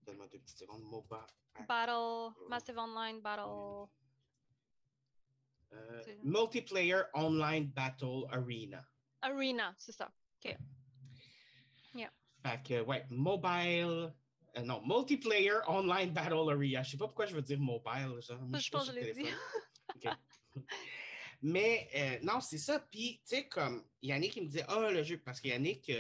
Donne-moi 0.07 0.27
deux 0.29 0.39
petites 0.39 0.61
secondes. 0.61 0.85
MOBA. 0.85 1.27
Battle, 1.69 2.35
Massive 2.49 2.79
Online 2.79 3.21
Battle. 3.21 3.91
Euh, 5.73 6.03
multiplayer 6.23 7.03
Online 7.15 7.67
Battle 7.67 8.25
Arena. 8.31 8.85
Arena, 9.21 9.75
c'est 9.79 9.93
ça. 9.93 10.11
OK. 10.45 10.57
Yeah. 11.95 12.11
Fait 12.43 12.63
que, 12.63 12.81
ouais, 12.83 13.05
mobile. 13.11 14.13
Euh, 14.57 14.63
non, 14.63 14.81
multiplayer 14.87 15.61
online 15.67 16.11
battle 16.11 16.51
arena. 16.51 16.83
Je 16.83 16.93
sais 16.93 16.97
pas 16.97 17.07
pourquoi 17.07 17.27
je 17.27 17.35
veux 17.35 17.43
dire 17.43 17.59
mobile. 17.59 18.19
Genre, 18.21 18.39
je, 18.59 18.71
pense 18.71 18.89
que 18.89 18.95
je 18.95 19.01
l'ai 19.01 19.13
dit. 19.13 20.09
Mais 21.43 21.89
euh, 21.95 22.19
non, 22.23 22.41
c'est 22.41 22.59
ça. 22.59 22.81
Puis, 22.81 23.21
tu 23.23 23.37
sais, 23.37 23.49
comme 23.49 23.85
Yannick, 24.03 24.37
il 24.37 24.45
me 24.45 24.49
dit 24.49 24.61
Ah, 24.67 24.91
le 24.91 25.03
jeu, 25.03 25.19
parce 25.19 25.41
que 25.41 25.49
Yannick, 25.49 25.93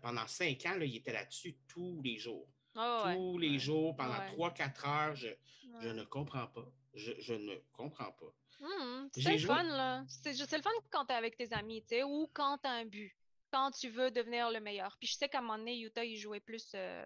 pendant 0.00 0.26
cinq 0.26 0.64
ans, 0.66 0.76
là, 0.76 0.84
il 0.84 0.96
était 0.96 1.12
là-dessus 1.12 1.58
tous 1.66 2.00
les 2.02 2.16
jours. 2.16 2.48
Oh, 2.76 3.02
tous 3.12 3.38
les 3.38 3.58
jours, 3.58 3.96
pendant 3.96 4.24
trois, 4.32 4.52
quatre 4.52 4.86
heures. 4.86 5.14
Je, 5.16 5.28
je 5.80 5.88
ne 5.88 6.04
comprends 6.04 6.46
pas. 6.46 6.70
Je, 6.94 7.12
je 7.18 7.34
ne 7.34 7.56
comprends 7.72 8.12
pas. 8.12 8.32
Mmh, 8.60 9.08
c'est 9.12 9.32
le 9.32 9.38
fun, 9.38 9.62
là. 9.64 10.04
C'est 10.08 10.32
le 10.32 10.62
fun 10.62 10.70
quand 10.90 11.06
t'es 11.06 11.14
avec 11.14 11.36
tes 11.36 11.52
amis, 11.52 11.82
tu 11.82 11.96
sais, 11.96 12.02
ou 12.02 12.28
quand 12.32 12.58
t'as 12.58 12.70
un 12.70 12.84
but, 12.84 13.14
quand 13.50 13.70
tu 13.70 13.88
veux 13.88 14.10
devenir 14.10 14.50
le 14.50 14.60
meilleur. 14.60 14.96
Puis 14.98 15.08
je 15.08 15.16
sais 15.16 15.28
qu'à 15.28 15.38
un 15.38 15.42
moment 15.42 15.58
donné, 15.58 15.78
Utah, 15.78 16.04
il 16.04 16.16
jouait 16.16 16.40
plus, 16.40 16.72
euh, 16.74 17.04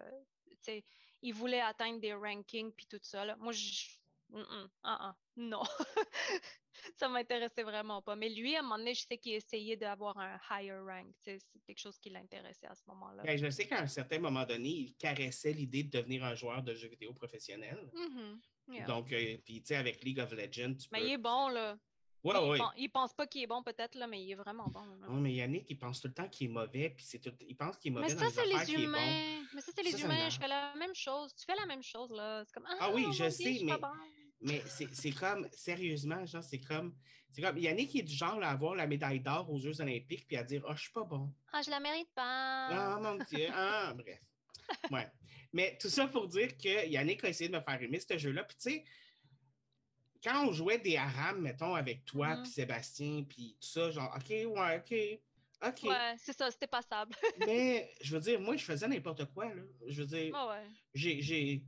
tu 0.49 0.57
sais, 0.61 0.85
il 1.21 1.33
voulait 1.33 1.61
atteindre 1.61 1.99
des 1.99 2.13
rankings, 2.13 2.71
puis 2.71 2.87
tout 2.87 2.99
ça, 3.01 3.25
là. 3.25 3.35
Moi, 3.37 3.51
je... 3.51 3.87
ah, 4.33 4.69
ah, 4.83 5.15
non. 5.35 5.63
ça 6.95 7.09
m'intéressait 7.09 7.63
vraiment 7.63 8.01
pas. 8.01 8.15
Mais 8.15 8.29
lui, 8.29 8.55
à 8.55 8.59
un 8.59 8.61
moment 8.61 8.77
donné, 8.77 8.93
je 8.93 9.05
sais 9.05 9.17
qu'il 9.17 9.33
essayait 9.33 9.77
d'avoir 9.77 10.17
un 10.17 10.39
higher 10.49 10.79
rank. 10.79 11.13
C'est 11.19 11.39
quelque 11.65 11.79
chose 11.79 11.97
qui 11.99 12.09
l'intéressait 12.09 12.67
à 12.67 12.75
ce 12.75 12.83
moment-là. 12.87 13.23
Ben, 13.23 13.37
je 13.37 13.49
sais 13.49 13.65
qu'à 13.65 13.81
un 13.81 13.87
certain 13.87 14.19
moment 14.19 14.45
donné, 14.45 14.69
il 14.69 14.95
caressait 14.95 15.53
l'idée 15.53 15.83
de 15.83 15.89
devenir 15.89 16.23
un 16.23 16.35
joueur 16.35 16.63
de 16.63 16.73
jeux 16.73 16.89
vidéo 16.89 17.13
professionnel. 17.13 17.91
Donc, 18.87 19.11
euh, 19.11 19.37
puis 19.43 19.61
tu 19.61 19.67
sais, 19.67 19.75
avec 19.75 20.03
League 20.03 20.19
of 20.19 20.31
Legends, 20.31 20.75
tu 20.75 20.87
Mais 20.91 21.03
il 21.03 21.13
est 21.13 21.17
bon, 21.17 21.49
là. 21.49 21.77
Ouais, 22.21 22.35
il, 22.35 22.49
ouais. 22.49 22.59
il 22.77 22.89
pense 22.89 23.13
pas 23.13 23.27
qu'il 23.27 23.43
est 23.43 23.47
bon, 23.47 23.63
peut-être, 23.63 23.95
là, 23.95 24.05
mais 24.05 24.21
il 24.21 24.31
est 24.31 24.35
vraiment 24.35 24.67
bon. 24.67 24.83
Non, 25.07 25.21
mais 25.21 25.33
Yannick, 25.33 25.65
il 25.69 25.79
pense 25.79 26.01
tout 26.01 26.09
le 26.09 26.13
temps 26.13 26.27
qu'il 26.27 26.49
est 26.49 26.53
mauvais, 26.53 26.89
puis 26.89 27.05
c'est 27.05 27.19
tout... 27.19 27.31
il 27.47 27.55
pense 27.55 27.77
qu'il 27.77 27.91
est 27.91 27.95
mauvais 27.95 28.13
mais 28.13 28.19
ça, 28.19 28.29
c'est 28.29 28.45
les, 28.45 28.83
humains. 28.83 29.45
Mais 29.53 29.61
ça, 29.61 29.71
c'est 29.73 29.83
les 29.83 30.01
humains. 30.01 30.29
Je 30.29 30.37
fais 30.37 30.47
la 30.47 30.75
même 30.75 30.93
chose. 30.93 31.33
Tu 31.33 31.45
fais 31.45 31.55
la 31.55 31.65
même 31.65 31.81
chose, 31.81 32.11
là. 32.11 32.43
C'est 32.45 32.53
comme, 32.53 32.67
ah, 32.67 32.77
ah 32.81 32.91
oui, 32.93 33.07
je 33.13 33.29
sais, 33.29 33.61
mais, 33.63 33.77
mais 34.41 34.63
c'est 34.67 35.11
comme, 35.11 35.47
sérieusement, 35.53 36.25
genre, 36.25 36.43
c'est 36.43 36.59
comme, 36.59 36.93
c'est 37.31 37.41
comme, 37.41 37.57
Yannick, 37.57 37.93
il 37.93 37.99
est 38.01 38.03
du 38.03 38.13
genre 38.13 38.41
à 38.43 38.49
avoir 38.49 38.75
la 38.75 38.85
médaille 38.85 39.21
d'or 39.21 39.49
aux 39.49 39.59
Jeux 39.59 39.79
Olympiques, 39.79 40.27
puis 40.27 40.35
à 40.35 40.43
dire, 40.43 40.61
ah, 40.65 40.71
oh, 40.71 40.75
je 40.75 40.81
suis 40.81 40.91
pas 40.91 41.05
bon. 41.05 41.33
Ah, 41.53 41.61
je 41.61 41.69
la 41.69 41.79
mérite 41.79 42.11
pas. 42.13 42.67
Ah, 42.67 42.99
mon 43.01 43.15
Dieu. 43.15 43.47
Ah, 43.53 43.93
bref. 43.95 44.19
Ouais. 44.91 45.09
Mais 45.51 45.77
tout 45.79 45.89
ça 45.89 46.07
pour 46.07 46.27
dire 46.27 46.57
que 46.57 46.87
Yannick 46.87 47.23
a 47.23 47.29
essayé 47.29 47.49
de 47.49 47.55
me 47.55 47.61
faire 47.61 47.81
aimer 47.81 47.99
ce 47.99 48.17
jeu-là. 48.17 48.43
Puis, 48.43 48.57
tu 48.57 48.69
sais, 48.71 48.83
quand 50.23 50.47
on 50.47 50.51
jouait 50.51 50.77
des 50.77 50.97
haram, 50.97 51.41
mettons, 51.41 51.75
avec 51.75 52.05
toi, 52.05 52.29
mm-hmm. 52.29 52.41
puis 52.43 52.51
Sébastien, 52.51 53.23
puis 53.27 53.57
tout 53.59 53.67
ça, 53.67 53.89
genre, 53.91 54.13
OK, 54.15 54.29
ouais, 54.29 54.77
OK. 54.77 55.19
OK. 55.61 55.89
Ouais, 55.89 56.15
c'est 56.17 56.37
ça, 56.37 56.49
c'était 56.51 56.67
passable. 56.67 57.13
mais 57.45 57.91
je 58.01 58.15
veux 58.15 58.21
dire, 58.21 58.39
moi, 58.39 58.55
je 58.55 58.63
faisais 58.63 58.87
n'importe 58.87 59.25
quoi, 59.33 59.53
là. 59.53 59.61
Je 59.87 60.01
veux 60.01 60.07
dire, 60.07 60.33
oh 60.33 60.49
ouais. 60.51 60.65
j'ai, 60.93 61.63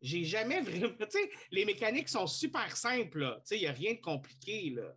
j'ai 0.00 0.24
jamais 0.24 0.60
vraiment. 0.62 0.94
Tu 0.98 1.06
sais, 1.10 1.30
les 1.50 1.64
mécaniques 1.64 2.08
sont 2.08 2.26
super 2.26 2.76
simples, 2.76 3.20
là. 3.20 3.36
Tu 3.40 3.48
sais, 3.48 3.56
il 3.56 3.60
n'y 3.60 3.66
a 3.68 3.72
rien 3.72 3.94
de 3.94 4.00
compliqué, 4.00 4.70
là. 4.70 4.96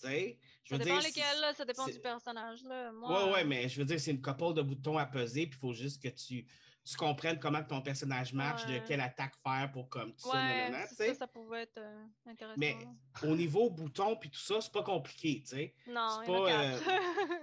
Tu 0.00 0.08
sais, 0.08 0.38
je 0.64 0.74
veux 0.74 0.78
ça 0.78 0.84
dépend 0.84 0.98
lesquels, 0.98 1.40
là, 1.40 1.54
ça 1.54 1.64
dépend 1.64 1.86
du 1.86 2.00
personnage, 2.00 2.62
là. 2.64 2.90
Moi, 2.92 3.26
ouais, 3.26 3.32
ouais, 3.32 3.44
mais 3.44 3.68
je 3.68 3.78
veux 3.78 3.84
dire, 3.84 4.00
c'est 4.00 4.12
une 4.12 4.22
couple 4.22 4.54
de 4.54 4.62
boutons 4.62 4.96
à 4.96 5.04
peser, 5.04 5.46
puis 5.46 5.58
il 5.58 5.60
faut 5.60 5.74
juste 5.74 6.02
que 6.02 6.08
tu 6.08 6.46
tu 6.84 6.96
comprennes 6.96 7.38
comment 7.38 7.62
ton 7.62 7.80
personnage 7.80 8.34
marche, 8.34 8.66
de 8.66 8.78
quelle 8.86 9.00
attaque 9.00 9.34
faire 9.42 9.70
pour 9.72 9.88
comme 9.88 10.14
tout 10.14 10.30
ça, 10.30 10.86
ça, 10.86 11.14
ça 11.14 11.26
pouvait 11.26 11.62
être 11.62 11.78
euh, 11.78 12.04
intéressant. 12.26 12.58
Mais 12.58 12.76
au 13.22 13.34
niveau 13.34 13.70
bouton 13.70 14.16
puis 14.16 14.30
tout 14.30 14.40
ça, 14.40 14.60
c'est 14.60 14.72
pas 14.72 14.82
compliqué, 14.82 15.40
tu 15.40 15.56
sais. 15.56 15.74
Non, 15.86 16.20
c'est 16.20 16.26
pas, 16.26 16.52
euh, 16.52 16.78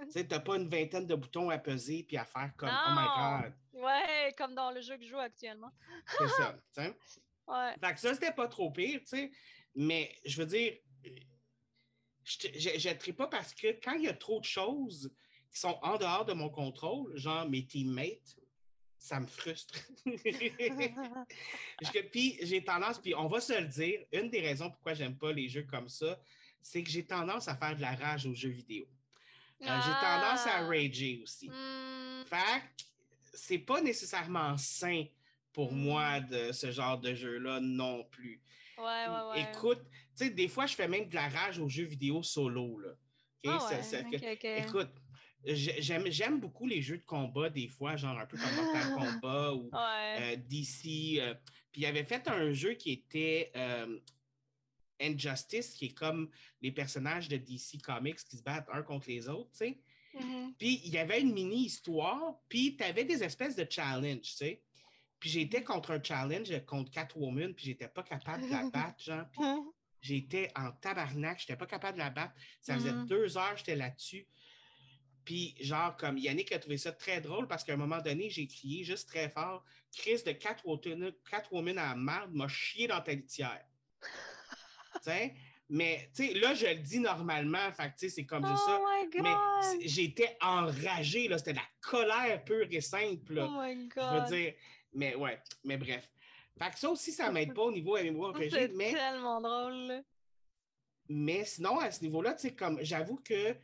tu 0.04 0.10
sais, 0.12 0.26
t'as 0.26 0.38
pas 0.38 0.56
une 0.56 0.68
vingtaine 0.68 1.06
de 1.06 1.14
boutons 1.16 1.50
à 1.50 1.58
peser 1.58 2.04
puis 2.04 2.16
à 2.16 2.24
faire 2.24 2.52
comme 2.56 2.70
oh 2.70 2.90
my 2.90 3.42
god. 3.42 3.52
Ouais, 3.72 4.32
comme 4.38 4.54
dans 4.54 4.70
le 4.70 4.80
jeu 4.80 4.96
que 4.96 5.04
je 5.04 5.10
joue 5.10 5.18
actuellement. 5.18 5.72
c'est 6.06 6.28
ça, 6.28 6.56
tu 6.74 6.82
sais. 6.82 6.96
Ouais. 7.48 7.74
Fait 7.80 7.94
que 7.94 8.00
ça, 8.00 8.14
c'était 8.14 8.32
pas 8.32 8.46
trop 8.46 8.70
pire, 8.70 9.00
tu 9.00 9.06
sais. 9.06 9.32
Mais 9.74 10.14
je 10.24 10.40
veux 10.40 10.46
dire, 10.46 10.74
je 12.24 12.88
ne 12.88 13.12
pas 13.12 13.26
parce 13.26 13.54
que 13.54 13.68
quand 13.82 13.94
il 13.94 14.04
y 14.04 14.08
a 14.08 14.14
trop 14.14 14.38
de 14.38 14.44
choses 14.44 15.12
qui 15.50 15.58
sont 15.58 15.78
en 15.82 15.96
dehors 15.96 16.24
de 16.24 16.32
mon 16.32 16.48
contrôle, 16.48 17.16
genre 17.16 17.48
mes 17.48 17.66
teammates, 17.66 18.36
ça 19.02 19.18
me 19.18 19.26
frustre. 19.26 19.80
puis 22.12 22.38
j'ai 22.40 22.62
tendance, 22.62 23.00
puis 23.00 23.16
on 23.16 23.26
va 23.26 23.40
se 23.40 23.60
le 23.60 23.66
dire, 23.66 24.00
une 24.12 24.30
des 24.30 24.40
raisons 24.40 24.70
pourquoi 24.70 24.94
j'aime 24.94 25.16
pas 25.16 25.32
les 25.32 25.48
jeux 25.48 25.64
comme 25.64 25.88
ça, 25.88 26.20
c'est 26.62 26.84
que 26.84 26.90
j'ai 26.90 27.04
tendance 27.04 27.48
à 27.48 27.56
faire 27.56 27.74
de 27.74 27.82
la 27.82 27.96
rage 27.96 28.26
aux 28.26 28.34
jeux 28.34 28.50
vidéo. 28.50 28.86
Euh, 29.62 29.66
j'ai 29.66 29.92
tendance 29.92 30.46
à 30.46 30.58
ah. 30.58 30.66
rager 30.66 31.20
aussi. 31.22 31.48
Hmm. 31.48 32.24
Fait 32.26 32.62
c'est 33.34 33.58
pas 33.58 33.80
nécessairement 33.80 34.56
sain 34.56 35.06
pour 35.52 35.72
hmm. 35.72 35.78
moi 35.78 36.20
de 36.20 36.52
ce 36.52 36.70
genre 36.70 36.98
de 36.98 37.12
jeu-là 37.12 37.58
non 37.60 38.04
plus. 38.04 38.40
Ouais, 38.78 38.84
ouais, 38.84 39.30
ouais. 39.30 39.50
Écoute, 39.50 39.82
tu 40.16 40.26
sais, 40.26 40.30
des 40.30 40.46
fois, 40.46 40.66
je 40.66 40.76
fais 40.76 40.86
même 40.86 41.08
de 41.08 41.14
la 41.14 41.28
rage 41.28 41.58
aux 41.58 41.68
jeux 41.68 41.84
vidéo 41.84 42.22
solo, 42.22 42.78
là. 42.78 42.90
Ah 43.44 43.58
écoute, 44.42 44.90
J'aime 45.44 46.40
beaucoup 46.40 46.66
les 46.66 46.82
jeux 46.82 46.98
de 46.98 47.04
combat, 47.04 47.50
des 47.50 47.68
fois, 47.68 47.96
genre 47.96 48.18
un 48.18 48.26
peu 48.26 48.36
comme 48.36 48.54
Mortal 48.54 48.94
Kombat 49.20 49.54
ou 49.54 49.70
euh, 49.74 50.36
DC. 50.36 51.18
Euh, 51.18 51.34
puis 51.72 51.82
il 51.82 51.86
avait 51.86 52.04
fait 52.04 52.28
un 52.28 52.52
jeu 52.52 52.74
qui 52.74 52.92
était 52.92 53.50
euh, 53.56 53.98
Injustice, 55.00 55.74
qui 55.74 55.86
est 55.86 55.94
comme 55.94 56.30
les 56.60 56.70
personnages 56.70 57.28
de 57.28 57.36
DC 57.36 57.80
Comics 57.82 58.18
qui 58.28 58.36
se 58.36 58.42
battent 58.42 58.68
un 58.72 58.82
contre 58.82 59.08
les 59.08 59.28
autres, 59.28 59.50
tu 59.52 59.58
sais. 59.58 59.78
Mm-hmm. 60.14 60.54
Puis 60.58 60.80
il 60.84 60.90
y 60.92 60.98
avait 60.98 61.20
une 61.20 61.32
mini-histoire, 61.32 62.38
puis 62.48 62.76
tu 62.76 62.84
avais 62.84 63.04
des 63.04 63.22
espèces 63.24 63.56
de 63.56 63.66
challenge, 63.68 64.22
tu 64.22 64.32
sais. 64.32 64.62
Puis 65.18 65.30
j'étais 65.30 65.62
contre 65.64 65.92
un 65.92 66.02
challenge 66.02 66.52
contre 66.66 66.90
Catwoman, 66.90 67.54
puis 67.54 67.66
j'étais 67.66 67.88
pas 67.88 68.02
capable 68.02 68.44
de 68.44 68.50
la 68.50 68.70
battre, 68.70 69.02
genre. 69.02 69.26
J'étais 70.00 70.50
en 70.56 70.72
tabarnak, 70.72 71.38
j'étais 71.38 71.56
pas 71.56 71.66
capable 71.66 71.94
de 71.94 72.02
la 72.02 72.10
battre. 72.10 72.34
Ça 72.60 72.74
faisait 72.74 72.92
Mhm. 72.92 73.06
deux 73.06 73.38
heures, 73.38 73.56
j'étais 73.56 73.76
là-dessus. 73.76 74.26
Puis, 75.24 75.54
genre, 75.60 75.96
comme 75.96 76.18
Yannick 76.18 76.50
a 76.52 76.58
trouvé 76.58 76.78
ça 76.78 76.92
très 76.92 77.20
drôle 77.20 77.46
parce 77.46 77.62
qu'à 77.64 77.74
un 77.74 77.76
moment 77.76 78.00
donné, 78.00 78.28
j'ai 78.30 78.46
crié 78.46 78.82
juste 78.84 79.08
très 79.08 79.28
fort 79.28 79.64
Chris 79.96 80.22
de 80.24 80.32
Catwoman, 80.32 81.12
Catwoman 81.30 81.78
à 81.78 81.88
la 81.90 81.94
marde 81.94 82.34
m'a 82.34 82.48
chié 82.48 82.86
dans 82.88 83.00
ta 83.00 83.12
litière. 83.12 83.64
tu 84.00 84.08
sais? 85.02 85.34
Mais, 85.68 86.10
tu 86.14 86.26
sais, 86.26 86.34
là, 86.34 86.54
je 86.54 86.66
le 86.66 86.74
dis 86.76 86.98
normalement, 86.98 87.72
fait 87.72 87.88
tu 87.90 87.92
sais, 87.98 88.08
c'est 88.10 88.26
comme 88.26 88.46
juste 88.46 88.64
ça. 88.64 88.78
Oh 88.80 88.86
my 88.86 89.22
Mais 89.22 89.30
god! 89.32 89.80
j'étais 89.86 90.36
enragé, 90.40 91.28
là. 91.28 91.38
C'était 91.38 91.52
de 91.52 91.58
la 91.58 91.68
colère 91.80 92.44
pure 92.44 92.66
et 92.70 92.80
simple, 92.80 93.34
là. 93.34 93.46
Oh 93.48 93.60
my 93.62 93.88
Je 93.94 94.00
veux 94.00 94.20
god! 94.20 94.28
dire, 94.28 94.54
mais 94.92 95.14
ouais, 95.14 95.40
mais 95.64 95.76
bref. 95.78 96.10
Fait 96.58 96.70
que 96.70 96.78
ça 96.78 96.90
aussi, 96.90 97.12
ça 97.12 97.30
m'aide 97.32 97.54
pas 97.54 97.62
au 97.62 97.72
niveau 97.72 97.96
MMO 97.96 98.32
que 98.32 98.42
j'ai, 98.44 98.50
C'est 98.50 98.72
mais, 98.74 98.92
tellement 98.92 99.40
drôle. 99.40 99.86
là. 99.86 100.02
mais 101.08 101.44
sinon, 101.44 101.78
à 101.78 101.90
ce 101.90 102.02
niveau-là, 102.02 102.34
tu 102.34 102.42
sais, 102.48 102.54
comme 102.54 102.78
j'avoue 102.82 103.16
que 103.16 103.56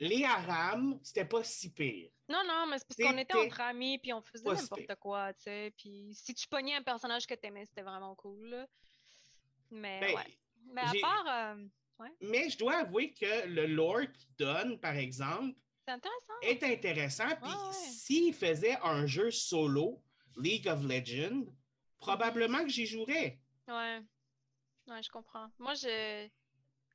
les 0.00 0.24
haram, 0.24 0.98
c'était 1.02 1.26
pas 1.26 1.44
si 1.44 1.72
pire. 1.72 2.10
Non, 2.28 2.42
non, 2.46 2.66
mais 2.66 2.78
c'est 2.78 2.88
parce 2.88 3.12
qu'on 3.12 3.18
était 3.18 3.36
entre 3.36 3.60
amis, 3.60 3.98
puis 3.98 4.12
on 4.12 4.22
faisait 4.22 4.48
n'importe 4.48 4.94
quoi, 4.98 5.32
tu 5.34 5.42
sais. 5.42 5.74
Puis 5.76 6.14
si 6.14 6.34
tu 6.34 6.48
pognais 6.48 6.74
un 6.76 6.82
personnage 6.82 7.26
que 7.26 7.34
t'aimais, 7.34 7.66
c'était 7.66 7.82
vraiment 7.82 8.14
cool. 8.14 8.48
là. 8.48 8.66
Mais 9.70 10.00
Ben, 10.00 10.14
ouais. 10.16 10.38
Mais 10.72 10.82
à 10.82 10.92
part, 11.00 11.24
euh, 11.28 11.66
Mais 12.20 12.48
je 12.50 12.58
dois 12.58 12.76
avouer 12.78 13.12
que 13.12 13.46
le 13.46 13.66
lore 13.66 14.00
qu'il 14.12 14.34
donne, 14.38 14.78
par 14.80 14.96
exemple, 14.96 15.54
c'est 15.86 15.92
intéressant. 15.92 16.32
est 16.42 16.62
intéressant. 16.62 17.36
Puis 17.42 17.50
ouais. 17.50 17.72
s'il 17.72 18.34
faisait 18.34 18.78
un 18.82 19.06
jeu 19.06 19.30
solo, 19.30 20.02
League 20.36 20.68
of 20.68 20.82
Legends, 20.84 21.44
probablement 21.98 22.62
que 22.62 22.68
j'y 22.68 22.86
jouerais. 22.86 23.38
Ouais. 23.68 24.00
Ouais, 24.86 25.02
je 25.02 25.10
comprends. 25.10 25.48
Moi, 25.58 25.74
je. 25.74 26.28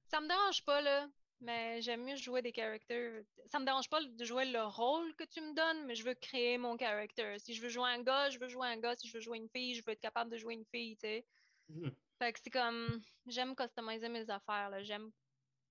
Ça 0.07 0.19
me 0.21 0.27
dérange 0.27 0.63
pas, 0.63 0.81
là. 0.81 1.07
Mais 1.41 1.81
j'aime 1.81 2.03
mieux 2.03 2.15
jouer 2.15 2.41
des 2.41 2.53
characters. 2.53 3.23
Ça 3.51 3.59
me 3.59 3.65
dérange 3.65 3.89
pas 3.89 4.01
de 4.01 4.23
jouer 4.25 4.45
le 4.45 4.63
rôle 4.63 5.13
que 5.15 5.25
tu 5.25 5.41
me 5.41 5.53
donnes, 5.53 5.85
mais 5.85 5.93
je 5.95 6.03
veux 6.03 6.13
créer 6.15 6.57
mon 6.57 6.77
character. 6.77 7.37
Si 7.39 7.53
je 7.53 7.61
veux 7.61 7.69
jouer 7.69 7.89
un 7.89 8.01
gars, 8.01 8.29
je 8.29 8.39
veux 8.39 8.47
jouer 8.47 8.67
un 8.67 8.77
gars. 8.77 8.95
Si 8.95 9.07
je 9.07 9.13
veux 9.13 9.19
jouer 9.21 9.37
une 9.37 9.49
fille, 9.49 9.75
je 9.75 9.83
veux 9.85 9.91
être 9.91 9.99
capable 10.01 10.31
de 10.31 10.37
jouer 10.37 10.53
une 10.53 10.65
fille, 10.65 10.95
tu 10.95 11.01
sais. 11.01 11.25
Mhm. 11.69 11.93
Fait 12.19 12.31
que 12.33 12.39
c'est 12.41 12.49
comme. 12.49 13.01
J'aime 13.27 13.55
customiser 13.55 14.07
mes 14.09 14.29
affaires, 14.29 14.69
là. 14.69 14.81
J'aime 14.81 15.11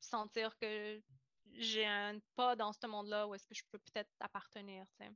sentir 0.00 0.54
que 0.58 1.00
j'ai 1.52 1.86
un 1.86 2.18
pas 2.36 2.54
dans 2.56 2.72
ce 2.72 2.86
monde-là 2.86 3.26
où 3.26 3.34
est-ce 3.34 3.46
que 3.46 3.54
je 3.54 3.62
peux 3.70 3.78
peut-être 3.78 4.10
appartenir, 4.20 4.84
tu 5.00 5.06
sais. 5.06 5.12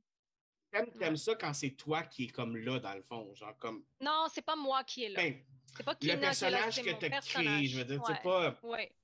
T'aimes, 0.99 1.17
ça 1.17 1.33
quand 1.35 1.53
c'est 1.53 1.71
toi 1.71 2.03
qui 2.03 2.25
est 2.25 2.27
comme 2.27 2.55
là, 2.57 2.79
dans 2.79 2.93
le 2.93 3.01
fond. 3.01 3.33
Genre 3.35 3.55
comme. 3.57 3.85
Non, 4.01 4.25
c'est 4.33 4.41
pas 4.43 4.55
moi 4.55 4.83
qui 4.83 5.03
est 5.05 5.09
là. 5.09 5.21
Ben, 5.21 5.43
C'est 5.75 5.83
pas 5.83 5.93
le 5.93 5.97
qui 5.97 6.09
est 6.09 6.13
là, 6.15 6.19
personnage 6.21 6.73
c'est 6.75 6.81
que 6.83 6.89
tu 6.89 6.93
as 6.93 6.97
créé, 6.97 7.09
personnage. 7.09 7.65
je 7.65 7.77
veux 7.77 7.85
dire, 7.85 8.01
Ouais. 8.01 8.13
c'est 8.15 8.21
pas, 8.23 8.59
Ouais. 8.63 8.95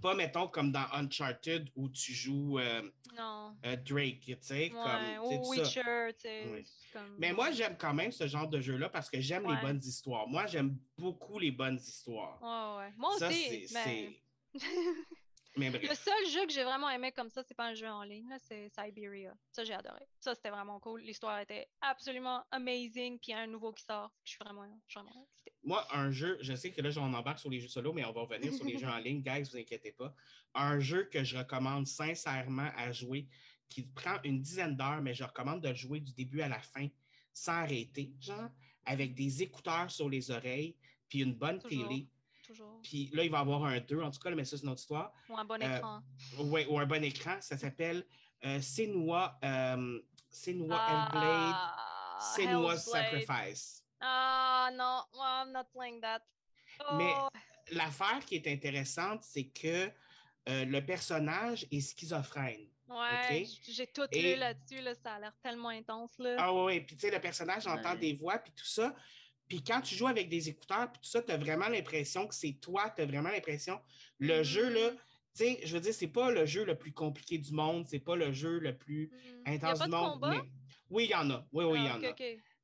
Pas, 0.00 0.14
mettons, 0.14 0.48
comme 0.48 0.72
dans 0.72 0.86
Uncharted 0.92 1.68
où 1.76 1.88
tu 1.88 2.12
joues 2.12 2.58
euh, 2.58 2.82
euh, 3.64 3.76
Drake, 3.76 4.20
tu 4.20 4.36
sais, 4.40 4.72
Ouais, 4.72 5.18
comme. 5.20 5.24
ou. 5.32 5.50
Witcher, 5.50 5.82
tu 6.18 6.22
sais. 6.22 6.64
Comme- 6.92 7.16
Mais 7.18 7.32
moi, 7.32 7.50
j'aime 7.50 7.76
quand 7.76 7.94
même 7.94 8.12
ce 8.12 8.26
genre 8.26 8.48
de 8.48 8.60
jeu-là 8.60 8.88
parce 8.88 9.10
que 9.10 9.20
j'aime 9.20 9.46
les 9.48 9.60
bonnes 9.60 9.80
histoires. 9.82 10.26
Moi, 10.28 10.46
j'aime 10.46 10.76
beaucoup 10.96 11.38
les 11.38 11.50
bonnes 11.50 11.78
histoires. 11.78 12.38
Ouais, 12.40 12.84
ouais. 12.84 12.92
Moi 12.96 13.18
ça, 13.18 13.28
aussi. 13.28 13.66
c'est. 13.68 13.74
mais... 13.74 14.20
c'est- 15.54 15.60
Mais 15.60 15.70
bref. 15.70 15.88
Le 15.88 15.94
seul 15.94 16.26
jeu 16.30 16.46
que 16.46 16.52
j'ai 16.52 16.64
vraiment 16.64 16.90
aimé 16.90 17.12
comme 17.12 17.30
ça, 17.30 17.42
c'est 17.46 17.54
pas 17.54 17.66
un 17.66 17.74
jeu 17.74 17.88
en 17.88 18.02
ligne, 18.02 18.28
c'est 18.40 18.68
Siberia. 18.70 19.34
Ça, 19.52 19.64
j'ai 19.64 19.74
adoré. 19.74 20.06
Ça, 20.20 20.34
c'était 20.34 20.50
vraiment 20.50 20.80
cool. 20.80 21.00
L'histoire 21.02 21.38
était 21.40 21.68
absolument 21.80 22.42
amazing. 22.50 23.18
Puis 23.18 23.28
il 23.28 23.30
y 23.30 23.34
a 23.34 23.40
un 23.40 23.46
nouveau 23.46 23.72
qui 23.72 23.84
sort. 23.84 24.10
Je 24.24 24.30
suis 24.32 24.38
vraiment, 24.44 24.66
je 24.86 24.92
suis 24.98 25.00
vraiment 25.00 25.22
excitée. 25.30 25.52
Moi, 25.62 25.86
un 25.96 26.10
jeu, 26.10 26.38
je 26.40 26.54
sais 26.54 26.72
que 26.72 26.82
là, 26.82 26.90
j'en 26.90 27.12
embarque 27.12 27.38
sur 27.38 27.50
les 27.50 27.60
jeux 27.60 27.68
solo, 27.68 27.92
mais 27.92 28.04
on 28.04 28.12
va 28.12 28.22
revenir 28.22 28.52
sur 28.52 28.64
les 28.64 28.76
jeux 28.78 28.88
en 28.88 28.98
ligne, 28.98 29.22
guys, 29.22 29.42
vous 29.50 29.56
inquiétez 29.56 29.92
pas. 29.92 30.14
Un 30.54 30.78
jeu 30.80 31.04
que 31.04 31.22
je 31.24 31.36
recommande 31.38 31.86
sincèrement 31.86 32.70
à 32.76 32.92
jouer, 32.92 33.28
qui 33.68 33.82
prend 33.82 34.18
une 34.24 34.40
dizaine 34.40 34.76
d'heures, 34.76 35.02
mais 35.02 35.14
je 35.14 35.24
recommande 35.24 35.62
de 35.62 35.68
le 35.68 35.74
jouer 35.74 36.00
du 36.00 36.12
début 36.12 36.42
à 36.42 36.48
la 36.48 36.60
fin, 36.60 36.88
sans 37.32 37.52
arrêter, 37.52 38.12
genre, 38.20 38.50
avec 38.84 39.14
des 39.14 39.42
écouteurs 39.42 39.90
sur 39.90 40.08
les 40.08 40.30
oreilles, 40.30 40.76
puis 41.08 41.20
une 41.22 41.34
bonne 41.34 41.58
Toujours. 41.60 41.88
télé. 41.88 42.06
Toujours. 42.54 42.80
Puis 42.82 43.10
là, 43.12 43.24
il 43.24 43.30
va 43.30 43.38
y 43.38 43.40
avoir 43.40 43.64
un 43.64 43.80
2, 43.80 44.00
en 44.02 44.10
tout 44.10 44.18
cas, 44.20 44.30
mais 44.30 44.44
ça, 44.44 44.56
c'est 44.56 44.62
une 44.64 44.70
autre 44.70 44.80
histoire. 44.80 45.12
Ou 45.28 45.36
un 45.36 45.44
bon 45.44 45.60
Euh, 45.62 45.76
écran. 45.76 46.00
Ouais, 46.38 46.66
ou 46.66 46.78
un 46.78 46.86
bon 46.86 47.02
écran. 47.02 47.36
Ça 47.40 47.56
s'appelle 47.58 48.06
euh, 48.44 48.60
Senua, 48.60 49.38
euh, 49.44 50.00
Senua 50.30 50.76
Hellblade, 50.76 51.54
Ah, 51.56 52.18
Senua. 52.36 52.76
Sacrifice. 52.76 53.82
Ah 54.00 54.70
non, 54.72 55.02
I'm 55.14 55.52
not 55.52 55.64
playing 55.72 56.00
that. 56.00 56.20
Mais 56.96 57.12
Oh, 57.16 57.28
l'affaire 57.72 58.24
qui 58.26 58.34
est 58.36 58.46
intéressante, 58.48 59.22
c'est 59.22 59.46
que 59.48 59.90
euh, 60.48 60.64
le 60.66 60.84
personnage 60.84 61.66
est 61.70 61.80
schizophrène. 61.80 62.68
ouais, 62.88 63.46
j'ai 63.66 63.86
tout 63.86 64.06
Et- 64.12 64.34
lu 64.34 64.38
là-dessus, 64.38 64.80
là, 64.82 64.94
ça 64.94 65.14
a 65.14 65.20
l'air 65.20 65.32
tellement 65.42 65.70
intense. 65.70 66.12
Là. 66.18 66.36
Ah 66.38 66.52
oui, 66.52 66.80
puis 66.82 66.96
tu 66.96 67.02
sais, 67.02 67.10
le 67.10 67.20
personnage 67.20 67.66
entend 67.66 67.92
Ouais. 67.92 67.98
des 67.98 68.12
voix, 68.14 68.38
puis 68.38 68.52
tout 68.52 68.66
ça. 68.66 68.94
Puis 69.48 69.62
quand 69.62 69.80
tu 69.82 69.94
joues 69.94 70.06
avec 70.06 70.28
des 70.28 70.48
écouteurs, 70.48 70.90
puis 70.90 71.00
tout 71.02 71.08
ça, 71.08 71.22
tu 71.22 71.30
as 71.32 71.36
vraiment 71.36 71.68
l'impression 71.68 72.26
que 72.26 72.34
c'est 72.34 72.54
toi, 72.60 72.90
tu 72.94 73.02
as 73.02 73.06
vraiment 73.06 73.30
l'impression. 73.30 73.80
Le 74.18 74.38
Mhm. 74.38 74.42
jeu, 74.42 74.68
là, 74.72 74.90
tu 74.90 74.96
sais, 75.44 75.60
je 75.64 75.72
veux 75.74 75.80
dire, 75.80 75.92
c'est 75.94 76.06
pas 76.08 76.30
le 76.30 76.46
jeu 76.46 76.64
le 76.64 76.76
plus 76.78 76.92
compliqué 76.92 77.38
du 77.38 77.52
monde, 77.52 77.86
c'est 77.88 77.98
pas 77.98 78.16
le 78.16 78.32
jeu 78.32 78.58
le 78.58 78.76
plus 78.76 79.10
Mm. 79.12 79.42
A 79.46 79.50
intense 79.50 79.78
du 79.80 79.86
de 79.86 79.90
monde. 79.90 80.12
combat? 80.14 80.30
mais- 80.30 80.50
Oui, 80.90 81.04
il 81.04 81.10
y 81.10 81.14
en 81.14 81.28
a. 81.30 81.46
Oui, 81.52 81.64
oui, 81.64 81.78
il 81.80 81.84
y 81.84 81.88
Ah, 81.88 81.96
en 81.98 82.02
a. 82.04 82.14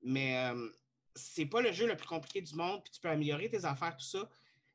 Mais 0.03 0.37
euh, 0.39 0.69
c'est 1.15 1.47
pas 1.47 1.61
le 1.61 1.73
jeu 1.73 1.87
le 1.87 1.97
plus 1.97 2.07
compliqué 2.07 2.41
du 2.41 2.55
monde, 2.55 2.83
puis 2.85 2.93
tu 2.93 3.01
peux 3.01 3.09
améliorer 3.09 3.49
tes 3.51 3.65
affaires, 3.65 3.97
tout 3.97 4.05
ça. 4.05 4.29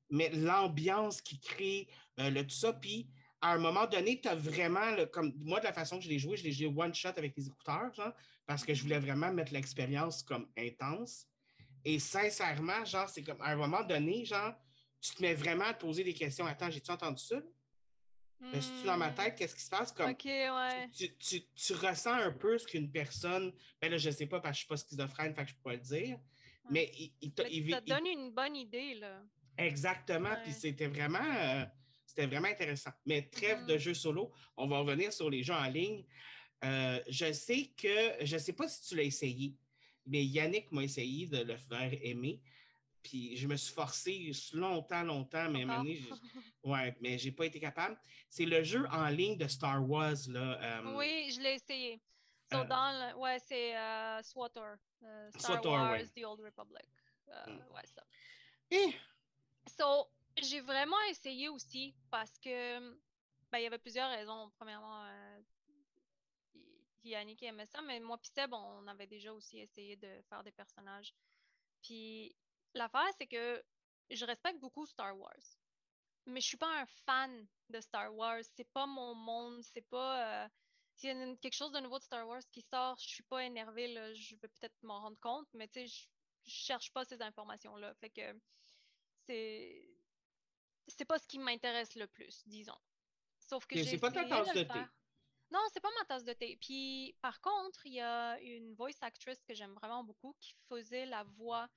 Mais 0.09 0.29
l'ambiance 0.29 1.21
qui 1.21 1.39
crée, 1.39 1.87
euh, 2.19 2.29
le 2.29 2.43
tout 2.45 2.55
ça, 2.55 2.73
puis 2.73 3.07
à 3.41 3.53
un 3.53 3.57
moment 3.57 3.85
donné, 3.87 4.19
tu 4.21 4.27
as 4.27 4.35
vraiment, 4.35 4.91
le- 4.91 5.05
comme 5.05 5.33
moi, 5.37 5.59
de 5.59 5.65
la 5.65 5.73
façon 5.73 5.97
que 5.97 6.03
je 6.03 6.09
l'ai 6.09 6.19
joué, 6.19 6.37
je 6.37 6.43
l'ai 6.43 6.51
joué 6.51 6.67
one 6.67 6.93
shot 6.93 7.09
avec 7.17 7.35
les 7.37 7.47
écouteurs, 7.47 7.93
genre, 7.93 8.13
parce 8.45 8.63
que 8.65 8.73
je 8.73 8.81
voulais 8.83 8.99
vraiment 8.99 9.31
mettre 9.31 9.53
l'expérience 9.53 10.21
comme 10.23 10.47
intense. 10.57 11.27
Et 11.85 11.99
sincèrement, 11.99 12.83
genre, 12.83 13.07
c'est 13.09 13.23
comme 13.23 13.39
à 13.41 13.51
un 13.51 13.55
moment 13.55 13.83
donné, 13.83 14.25
genre, 14.25 14.53
tu 14.99 15.13
te 15.15 15.21
mets 15.21 15.35
vraiment 15.35 15.65
à 15.65 15.73
te 15.73 15.81
poser 15.81 16.03
des 16.03 16.13
questions. 16.15 16.45
Attends, 16.47 16.71
j'ai-tu 16.71 16.89
entendu 16.91 17.21
ça? 17.23 17.39
Est-ce 18.53 18.85
dans 18.85 18.97
ma 18.97 19.11
tête? 19.11 19.35
Qu'est-ce 19.35 19.55
qui 19.55 19.61
se 19.61 19.69
passe? 19.69 19.91
Comme, 19.91 20.11
Ok, 20.11 20.25
ouais. 20.25 20.89
tu, 20.95 21.15
tu- 21.17 21.45
tu 21.55 21.73
ressens 21.73 22.11
un 22.13 22.31
peu 22.31 22.57
ce 22.57 22.67
qu'une 22.67 22.91
personne. 22.91 23.53
Ben 23.81 23.89
là, 23.89 23.97
je 23.97 24.09
sais 24.09 24.25
pas 24.27 24.39
parce 24.39 24.51
que 24.51 24.55
je 24.55 24.59
suis 24.59 24.67
pas 24.67 24.77
schizophrène, 24.77 25.33
fait 25.33 25.43
que 25.45 25.49
je 25.51 25.55
peux 25.55 25.61
pas 25.63 25.73
le 25.73 25.79
dire. 25.79 26.19
Mais 26.69 26.91
il, 26.97 27.13
il 27.21 27.33
t'a- 27.33 27.43
Mais 27.43 27.49
il- 27.53 27.71
ça 27.71 27.81
te 27.81 27.85
il- 27.87 27.89
donne 27.93 28.05
une 28.07 28.31
bonne 28.31 28.55
idée, 28.55 28.95
là. 28.95 29.21
exactement. 29.57 30.29
Ouais. 30.31 30.43
Puis 30.43 30.53
c'était 30.53 30.87
vraiment, 30.87 31.19
euh, 31.23 31.65
c'était 32.05 32.25
vraiment 32.27 32.47
intéressant. 32.47 32.91
Mais 33.05 33.23
trêve 33.29 33.61
Mhm. 33.61 33.67
de 33.67 33.77
jeux 33.77 33.93
solo. 33.93 34.31
On 34.57 34.67
va 34.67 34.79
revenir 34.79 35.13
sur 35.13 35.29
les 35.29 35.41
jeux 35.43 35.53
en 35.53 35.67
ligne. 35.69 36.03
Euh, 36.63 36.99
je 37.07 37.31
sais 37.31 37.71
que, 37.77 38.23
je 38.25 38.37
sais 38.37 38.53
pas 38.53 38.67
si 38.67 38.87
tu 38.89 38.95
l'as 38.95 39.03
essayé, 39.03 39.55
mais 40.05 40.23
Yannick 40.25 40.71
m'a 40.71 40.83
essayé 40.83 41.27
de 41.27 41.37
le 41.43 41.57
faire 41.57 41.91
aimer. 42.03 42.39
Puis 43.03 43.37
je 43.37 43.47
me 43.47 43.55
suis 43.55 43.73
forcé 43.73 44.31
longtemps, 44.53 45.03
longtemps, 45.03 45.49
mais 45.49 45.63
à 45.63 45.77
donné, 45.77 45.99
ouais, 46.63 46.95
mais 47.01 47.17
j'ai 47.19 47.31
pas 47.31 47.45
été 47.45 47.59
capable. 47.59 47.99
C'est 48.29 48.45
le 48.45 48.63
jeu 48.63 48.87
en 48.91 49.07
ligne 49.09 49.37
de 49.37 49.47
Star 49.47 49.87
Wars 49.87 50.15
là. 50.29 50.59
euh, 50.81 50.95
Oui, 50.97 51.29
je 51.31 51.39
l'ai 51.39 51.53
essayé. 51.53 52.01
So, 52.51 52.57
euh, 52.59 52.63
dans 52.65 52.91
le- 53.13 53.17
Ouais, 53.19 53.37
c'est 53.45 53.77
euh, 53.77 54.21
SWTOR. 54.23 54.75
euh, 55.03 55.29
Star 55.37 55.57
SWTOR, 55.57 55.71
Wars, 55.71 55.91
ouais. 55.91 56.07
The 56.15 56.25
Old 56.25 56.41
Republic. 56.41 56.87
Mm. 57.27 57.57
Ouais, 57.73 57.85
ça. 57.85 58.03
eh, 58.71 58.93
So, 59.67 60.07
j'ai 60.41 60.61
vraiment 60.61 60.99
essayé 61.09 61.49
aussi 61.49 61.95
parce 62.11 62.37
que 62.39 62.79
ben, 63.51 63.59
il 63.59 63.63
y 63.63 63.67
avait 63.67 63.77
plusieurs 63.79 64.09
raisons. 64.09 64.51
Premièrement, 64.57 65.05
euh, 65.05 65.39
Yannick 67.09 67.43
aimait 67.43 67.65
ça, 67.67 67.81
mais 67.81 67.99
moi 67.99 68.17
puis 68.19 68.31
Seb, 68.33 68.53
on 68.53 68.87
avait 68.87 69.07
déjà 69.07 69.33
aussi 69.33 69.59
essayé 69.59 69.95
de 69.97 70.21
faire 70.29 70.43
des 70.43 70.51
personnages. 70.51 71.13
Puis 71.81 72.35
l'affaire, 72.73 73.07
c'est 73.17 73.27
que 73.27 73.63
je 74.09 74.25
respecte 74.25 74.59
beaucoup 74.59 74.85
Star 74.85 75.17
Wars, 75.17 75.33
mais 76.25 76.41
je 76.41 76.47
suis 76.47 76.57
pas 76.57 76.81
un 76.81 76.85
fan 77.05 77.47
de 77.69 77.79
Star 77.81 78.13
Wars. 78.15 78.41
C'est 78.55 78.69
pas 78.73 78.85
mon 78.87 79.15
monde, 79.15 79.61
c'est 79.63 79.87
pas. 79.89 80.45
euh, 80.45 80.49
S'il 80.95 81.09
y 81.09 81.11
a 81.13 81.23
une- 81.25 81.37
quelque 81.39 81.53
chose 81.55 81.71
de 81.73 81.79
nouveau 81.81 81.99
de 81.99 82.03
Star 82.03 82.25
Wars 82.27 82.41
qui 82.51 82.61
sort, 82.61 82.97
je 82.99 83.07
suis 83.07 83.23
pas 83.23 83.43
énervée, 83.43 83.87
là, 83.93 84.13
je 84.13 84.35
vais 84.37 84.47
peut-être 84.47 84.75
m'en 84.83 85.01
rendre 85.01 85.19
compte, 85.19 85.47
mais 85.53 85.67
tu 85.67 85.81
sais, 85.81 85.87
je 85.87 86.07
je 86.47 86.51
cherche 86.51 86.93
pas 86.93 87.03
ces 87.05 87.21
informations-là. 87.23 87.95
Fait 87.95 88.11
que 88.11 88.39
c'est 89.27 89.89
c'est 90.87 91.05
pas 91.05 91.19
ce 91.19 91.27
qui 91.27 91.39
m'intéresse 91.39 91.95
le 91.95 92.07
plus, 92.07 92.43
disons. 92.47 92.77
Sauf 93.39 93.65
que 93.65 93.75
Mais 93.75 93.83
j'ai 93.83 93.91
c'est 93.91 93.97
pas 93.99 94.11
ta 94.11 94.25
tasse 94.25 94.53
de 94.53 94.63
thé. 94.63 94.79
Non, 95.55 95.61
c'est 95.73 95.79
pas 95.81 95.89
ma 95.99 96.05
tasse 96.05 96.25
de 96.25 96.33
thé. 96.33 96.57
Puis 96.61 97.15
par 97.21 97.39
contre, 97.41 97.85
il 97.85 97.93
y 97.93 98.01
a 98.01 98.39
une 98.41 98.73
voice 98.75 98.99
actress 99.01 99.41
que 99.43 99.53
j'aime 99.55 99.73
vraiment 99.75 100.03
beaucoup 100.03 100.35
qui 100.39 100.53
faisait 100.69 101.05
la 101.07 101.23
voix 101.23 101.69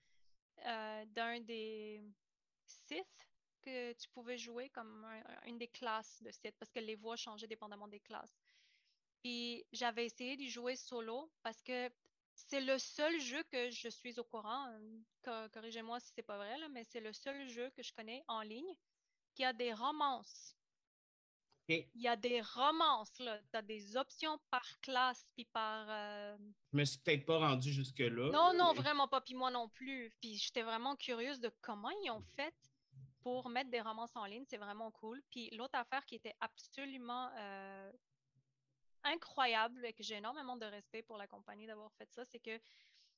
euh, 0.66 1.06
d'un 1.08 1.40
des 1.40 2.02
Sith 2.66 3.28
que 3.62 3.92
tu 3.94 4.08
pouvais 4.10 4.38
jouer 4.38 4.70
comme 4.70 5.04
un- 5.04 5.22
un- 5.26 5.42
une 5.46 5.58
des 5.58 5.68
classes 5.68 6.22
de 6.22 6.32
Sith 6.32 6.56
parce 6.58 6.72
que 6.72 6.80
les 6.80 6.96
voix 6.96 7.16
changeaient 7.16 7.48
dépendamment 7.48 7.88
des 7.88 8.00
classes. 8.00 8.38
Puis 9.22 9.66
j'avais 9.72 10.06
essayé 10.06 10.36
d'y 10.36 10.50
jouer 10.50 10.76
solo 10.76 11.32
parce 11.42 11.62
que 11.62 11.90
c'est 12.34 12.62
le 12.62 12.78
seul 12.78 13.20
jeu 13.20 13.42
que 13.44 13.70
je 13.70 13.90
suis 13.90 14.18
au 14.20 14.24
courant. 14.24 14.68
euh, 14.72 15.00
co- 15.24 15.50
Corrigez-moi 15.54 16.00
si 16.00 16.12
c'est 16.16 16.24
pas 16.24 16.38
vrai, 16.38 16.56
mais 16.70 16.84
c'est 16.84 17.00
le 17.02 17.14
seul 17.14 17.48
jeu 17.48 17.70
que 17.76 17.84
je 17.84 17.94
connais 17.94 18.24
en 18.28 18.42
ligne 18.42 18.74
qu'il 19.34 19.44
y 19.44 19.46
a 19.46 19.54
des 19.54 19.74
romances. 19.74 20.57
Il 21.68 22.00
y 22.00 22.08
a 22.08 22.16
des 22.16 22.40
romances, 22.40 23.18
là. 23.18 23.38
Tu 23.50 23.56
as 23.56 23.62
des 23.62 23.96
options 23.96 24.38
par 24.50 24.64
classe, 24.80 25.30
puis 25.34 25.44
par. 25.46 25.86
euh, 25.90 26.36
Je 26.72 26.76
me 26.78 26.84
suis 26.84 26.98
peut-être 26.98 27.26
pas 27.26 27.38
rendu 27.38 27.70
jusque-là. 27.72 28.30
Non, 28.30 28.54
non, 28.56 28.72
mais- 28.72 28.80
vraiment 28.80 29.06
pas, 29.08 29.20
puis 29.20 29.34
moi 29.34 29.50
non 29.50 29.68
plus. 29.68 30.10
Puis 30.20 30.36
j'étais 30.36 30.62
vraiment 30.62 30.96
curieuse 30.96 31.40
de 31.40 31.50
comment 31.60 31.90
ils 32.02 32.10
ont 32.10 32.22
fait 32.36 32.54
pour 33.20 33.48
mettre 33.50 33.68
des 33.70 33.80
romances 33.82 34.16
en 34.16 34.24
ligne. 34.24 34.44
C'est 34.48 34.56
vraiment 34.56 34.90
cool. 34.92 35.22
Puis 35.30 35.50
l'autre 35.56 35.78
affaire 35.78 36.06
qui 36.06 36.14
était 36.14 36.34
absolument 36.40 37.30
euh, 37.36 37.92
incroyable 39.04 39.84
et 39.84 39.92
que 39.92 40.02
j'ai 40.02 40.16
énormément 40.16 40.56
de 40.56 40.64
respect 40.66 41.02
pour 41.02 41.18
la 41.18 41.26
compagnie 41.26 41.66
d'avoir 41.66 41.92
fait 41.94 42.10
ça, 42.12 42.24
c'est 42.24 42.40
que 42.40 42.58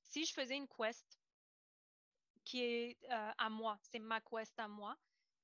si 0.03 0.25
je 0.25 0.33
faisais 0.33 0.57
une 0.57 0.67
quest 0.69 1.21
qui 2.45 2.63
est 2.63 2.99
euh, 3.11 3.31
à 3.39 3.49
moi, 3.49 3.79
c'est 3.83 3.99
ma 4.01 4.21
quest 4.21 4.59
à 4.59 4.67
moi, 4.67 4.97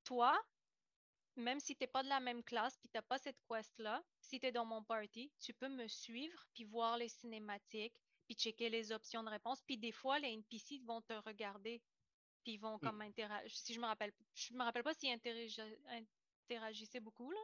toi, 0.03 0.37
même 1.37 1.59
si 1.59 1.75
tu 1.75 1.83
n'es 1.83 1.87
pas 1.87 2.03
de 2.03 2.09
la 2.09 2.19
même 2.19 2.43
classe 2.43 2.77
puis 2.77 2.89
tu 2.89 2.97
n'as 2.97 3.01
pas 3.01 3.17
cette 3.17 3.39
quest-là, 3.47 4.03
si 4.19 4.39
tu 4.39 4.45
es 4.47 4.51
dans 4.51 4.65
mon 4.65 4.83
party, 4.83 5.31
tu 5.39 5.53
peux 5.53 5.69
me 5.69 5.87
suivre 5.87 6.45
puis 6.53 6.63
voir 6.65 6.97
les 6.97 7.09
cinématiques 7.09 7.95
puis 8.25 8.35
checker 8.35 8.69
les 8.69 8.91
options 8.91 9.23
de 9.23 9.29
réponse. 9.29 9.61
Puis 9.63 9.77
des 9.77 9.91
fois, 9.91 10.19
les 10.19 10.29
NPC 10.33 10.79
vont 10.79 11.01
te 11.01 11.13
regarder 11.13 11.81
puis 12.43 12.53
ils 12.53 12.57
vont 12.59 12.79
comme 12.79 13.01
interagir. 13.01 13.55
Si 13.57 13.73
je 13.73 13.79
me 13.79 13.85
rappelle, 13.85 14.13
je 14.33 14.53
me 14.53 14.63
rappelle 14.63 14.83
pas 14.83 14.93
s'ils 14.93 15.09
interagi- 15.15 15.77
interagissaient 16.49 16.99
beaucoup, 16.99 17.29
là, 17.31 17.39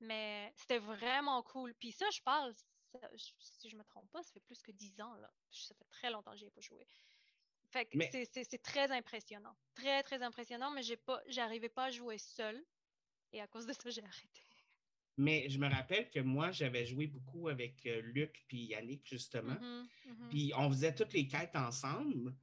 mais 0.00 0.52
c'était 0.56 0.78
vraiment 0.78 1.42
cool. 1.42 1.74
Puis 1.74 1.92
ça, 1.92 2.08
je 2.10 2.20
parle, 2.22 2.54
ça- 2.54 3.10
je- 3.14 3.32
si 3.38 3.68
je 3.68 3.76
me 3.76 3.84
trompe 3.84 4.10
pas, 4.10 4.22
ça 4.22 4.32
fait 4.32 4.40
plus 4.40 4.62
que 4.62 4.72
10 4.72 5.00
ans, 5.00 5.14
là. 5.16 5.30
Ça 5.50 5.74
fait 5.74 5.84
très 5.90 6.10
longtemps 6.10 6.30
que 6.32 6.38
j'y 6.38 6.46
ai 6.46 6.50
pas 6.50 6.60
joué. 6.60 6.86
Fait 7.70 7.86
que 7.86 7.96
Mais- 7.98 8.10
c'est 8.12 8.62
très 8.62 8.90
impressionnant. 8.92 9.56
Très, 9.74 10.02
très 10.04 10.22
impressionnant, 10.22 10.70
mais 10.70 10.82
j'ai 10.82 10.96
pas, 10.96 11.20
j'arrivais 11.26 11.68
pas 11.68 11.86
à 11.86 11.90
jouer 11.90 12.18
seule. 12.18 12.64
Et 13.36 13.40
à 13.42 13.46
cause 13.46 13.66
de 13.66 13.74
ça, 13.74 13.90
j'ai 13.90 14.02
arrêté. 14.02 14.40
Mais 15.18 15.46
je 15.50 15.58
me 15.58 15.68
rappelle 15.68 16.08
que 16.08 16.20
moi, 16.20 16.52
j'avais 16.52 16.86
joué 16.86 17.06
beaucoup 17.06 17.48
avec 17.48 17.84
euh, 17.84 18.00
Luc 18.00 18.44
puis 18.48 18.64
Yannick, 18.68 19.06
justement. 19.06 19.58
Mhm, 19.60 19.88
mhm. 20.06 20.28
Puis 20.30 20.52
on 20.56 20.70
faisait 20.70 20.94
toutes 20.94 21.12
les 21.12 21.28
quêtes 21.28 21.54
ensemble. 21.54 22.34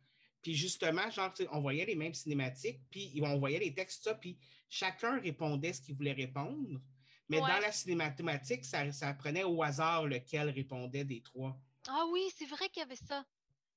Puis 0.44 0.54
justement, 0.54 1.10
genre, 1.10 1.34
on 1.52 1.62
voyait 1.62 1.86
les 1.86 1.96
mêmes 1.96 2.14
cinématiques, 2.14 2.82
puis 2.92 3.20
on 3.24 3.40
voyait 3.40 3.58
les 3.60 3.74
textes, 3.74 4.04
ça, 4.04 4.14
puis 4.14 4.38
chacun 4.70 5.20
répondait 5.20 5.74
ce 5.74 5.82
qu'il 5.82 5.96
voulait 5.96 6.14
répondre. 6.14 6.80
Mais 7.28 7.38
Ouais. 7.42 7.48
dans 7.48 7.60
la 7.60 7.72
cinématique, 7.72 8.64
ça, 8.64 8.92
ça 8.92 9.14
prenait 9.16 9.44
au 9.44 9.64
hasard 9.64 10.06
lequel 10.06 10.50
répondait 10.52 11.06
des 11.06 11.22
trois. 11.22 11.60
Ah 11.88 12.06
oui, 12.12 12.22
c'est 12.38 12.46
vrai 12.46 12.70
qu'il 12.70 12.82
y 12.82 12.84
avait 12.84 12.96
ça. 12.96 13.26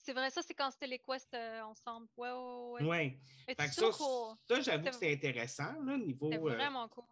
C'est 0.07 0.13
vrai, 0.13 0.31
ça, 0.31 0.41
c'est 0.41 0.55
quand 0.55 0.71
c'était 0.71 0.87
les 0.87 1.01
quests 1.01 1.35
euh, 1.35 1.63
ensemble. 1.63 2.07
Ouais, 2.17 2.31
ouais, 2.31 2.85
ouais. 2.85 3.19
Fait 3.45 3.57
que 3.57 3.75
ça, 3.75 3.91
cool. 3.91 4.37
ça 4.49 4.61
j'avoue 4.61 4.85
C'est- 4.85 4.91
que 4.91 4.95
c'était 4.95 5.13
intéressant, 5.15 5.81
là, 5.83 5.99
niveau. 5.99 6.31
C'est 6.31 6.39
euh, 6.39 6.55
vraiment 6.55 6.89
cool. 6.89 7.05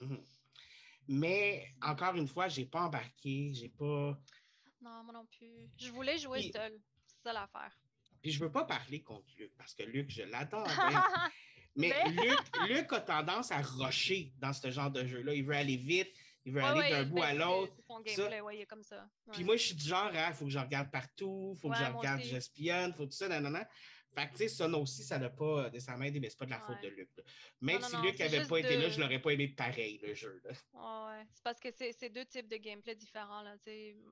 mhm. 0.00 0.24
Mais 1.06 1.68
encore 1.80 2.16
une 2.16 2.26
fois, 2.26 2.48
j'ai 2.48 2.64
pas 2.66 2.82
embarqué, 2.82 3.52
j'ai 3.54 3.68
pas. 3.68 4.18
Non, 4.80 5.04
moi 5.04 5.12
non 5.12 5.26
plus. 5.26 5.70
Je 5.76 5.90
voulais 5.92 6.18
jouer 6.18 6.40
Puis- 6.40 6.52
seule. 6.52 6.80
C'est 7.06 7.22
ça 7.22 7.32
l'affaire. 7.32 7.72
Puis 8.20 8.32
je 8.32 8.40
veux 8.42 8.50
pas 8.50 8.64
parler 8.64 9.02
contre 9.02 9.26
Luc, 9.38 9.52
parce 9.56 9.74
que 9.74 9.84
Luc, 9.84 10.10
je 10.10 10.22
l'adore. 10.32 10.66
Mais- 11.76 11.94
Luc, 12.10 12.40
Luc 12.68 12.92
a 12.92 13.00
tendance 13.00 13.52
à 13.52 13.60
rusher 13.62 14.32
dans 14.38 14.52
ce 14.52 14.68
genre 14.70 14.90
de 14.90 15.06
jeu-là. 15.06 15.32
Il 15.34 15.44
veut 15.44 15.54
aller 15.54 15.76
vite, 15.76 16.12
il 16.44 16.52
veut 16.52 16.60
Ouais, 16.60 16.66
aller 16.68 16.80
ouais, 16.80 16.90
d'un 16.90 17.04
bout 17.04 17.22
à 17.22 17.28
c'est- 17.28 17.34
l'autre. 17.36 17.72
C'est 17.76 17.86
son 17.86 17.96
Ça- 18.04 18.16
gameplay, 18.16 18.40
ouais, 18.40 18.56
il 18.58 18.60
est 18.62 18.66
comme 18.66 18.82
ça. 18.82 19.08
Puis 19.30 19.38
Ouais. 19.40 19.44
moi, 19.44 19.56
je 19.56 19.62
suis 19.66 19.74
du 19.74 19.84
genre, 19.86 20.10
il 20.12 20.34
faut 20.34 20.44
que 20.44 20.50
je 20.50 20.58
regarde 20.58 20.90
partout, 20.90 21.52
il 21.56 21.60
faut 21.60 21.68
que 21.70 21.74
Ouais, 21.78 21.84
je 21.86 21.92
regarde, 21.92 22.22
j'espionne, 22.22 22.90
il 22.90 22.94
faut 22.96 23.06
tout 23.06 23.12
ça, 23.12 23.28
non. 23.40 23.52
Fait 24.14 24.26
que, 24.26 24.32
tu 24.32 24.36
sais, 24.38 24.48
ça 24.48 24.68
non, 24.68 24.82
aussi, 24.82 25.02
ça 25.04 25.18
n'a 25.18 25.30
pas 25.30 25.70
nécessairement 25.70 26.04
aidé, 26.04 26.20
mais 26.20 26.28
c'est 26.28 26.38
pas 26.38 26.44
de 26.44 26.50
la 26.50 26.60
faute 26.60 26.76
Ouais. 26.82 26.90
de 26.90 26.96
Luc. 26.96 27.08
là. 27.16 27.22
Même 27.62 27.80
non, 27.80 27.88
si 27.88 27.96
Luc 27.96 28.18
n'avait 28.18 28.44
pas 28.46 28.58
été 28.58 28.76
là, 28.76 28.90
je 28.90 29.00
l'aurais 29.00 29.20
pas 29.22 29.30
aimé 29.30 29.48
pareil, 29.48 29.98
le 30.02 30.12
jeu. 30.12 30.38
là. 30.44 30.50
Ouais, 30.74 31.16
ouais. 31.18 31.26
C'est 31.32 31.42
parce 31.42 31.58
que 31.58 31.68
c'est 31.72 32.10
deux 32.10 32.26
types 32.26 32.46
de 32.46 32.58
gameplay 32.58 32.94
différents. 32.94 33.40
Là. 33.40 33.56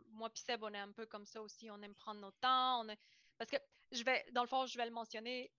Moi 0.09 0.31
puis 0.31 0.43
Seb, 0.43 0.63
on 0.63 0.73
est 0.73 0.79
un 0.79 0.91
peu 0.93 1.05
comme 1.05 1.27
ça 1.27 1.43
aussi. 1.43 1.71
On 1.71 1.83
aime 1.83 1.95
prendre 1.95 2.19
notre 2.21 2.39
temps. 2.39 2.81
On 2.83 2.89
est... 2.89 2.99
Parce 3.37 3.51
que 3.51 3.59
je 3.93 4.03
vais, 4.03 4.25
dans 4.33 4.41
le 4.41 4.49
fond, 4.49 4.65
je 4.65 4.79
vais 4.79 4.87
le 4.87 4.91
mentionner. 4.91 5.53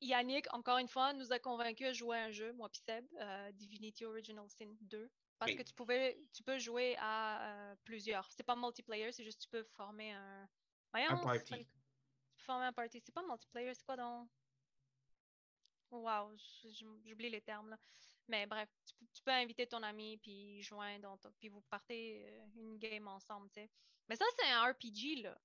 Yannick, 0.00 0.52
encore 0.54 0.78
une 0.78 0.88
fois, 0.88 1.12
nous 1.12 1.32
a 1.32 1.38
convaincus 1.38 1.86
à 1.88 1.92
jouer 1.92 2.16
à 2.18 2.24
un 2.24 2.30
jeu, 2.30 2.52
moi 2.52 2.68
puis 2.68 2.80
Seb, 2.86 3.04
euh, 3.20 3.52
Divinity 3.52 4.04
Original 4.04 4.46
Sin 4.48 4.74
2. 4.80 5.10
Parce 5.38 5.52
Oui. 5.52 5.56
que 5.58 5.62
tu 5.62 5.72
pouvais, 5.74 6.18
tu 6.32 6.42
peux 6.42 6.58
jouer 6.58 6.96
à 6.98 7.70
euh, 7.70 7.76
plusieurs. 7.84 8.28
C'est 8.32 8.42
pas 8.42 8.56
multiplayer, 8.56 9.12
c'est 9.12 9.24
juste 9.24 9.40
tu 9.42 9.48
peux 9.48 9.62
former 9.76 10.12
un. 10.12 10.48
Voyons, 10.92 11.16
c'est 11.16 11.22
party. 11.22 11.50
pas 11.50 11.56
Tu 11.58 11.64
peux 12.36 12.42
former 12.44 12.64
un 12.66 12.72
party. 12.72 13.00
C'est 13.04 13.14
pas 13.14 13.22
multiplayer, 13.22 13.72
c'est 13.74 13.84
quoi 13.84 13.96
donc? 13.96 14.28
Wow, 15.90 16.34
j'oublie 16.80 17.30
les 17.30 17.40
termes 17.40 17.70
là. 17.70 17.78
Mais 18.26 18.46
bref, 18.46 18.68
tu, 18.84 18.94
peux- 18.94 19.06
tu 19.14 19.22
peux 19.22 19.30
inviter 19.30 19.66
ton 19.66 19.82
ami 19.82 20.18
puis 20.18 20.60
joindre, 20.62 21.16
puis 21.38 21.48
vous 21.48 21.62
partez 21.62 22.26
euh, 22.28 22.46
une 22.56 22.76
game 22.78 23.08
ensemble, 23.08 23.48
tu 23.50 23.60
sais. 23.62 23.70
Mais 24.08 24.16
ça, 24.16 24.24
c'est 24.38 24.50
un 24.50 24.70
RPG, 24.70 25.22
là. 25.22 25.38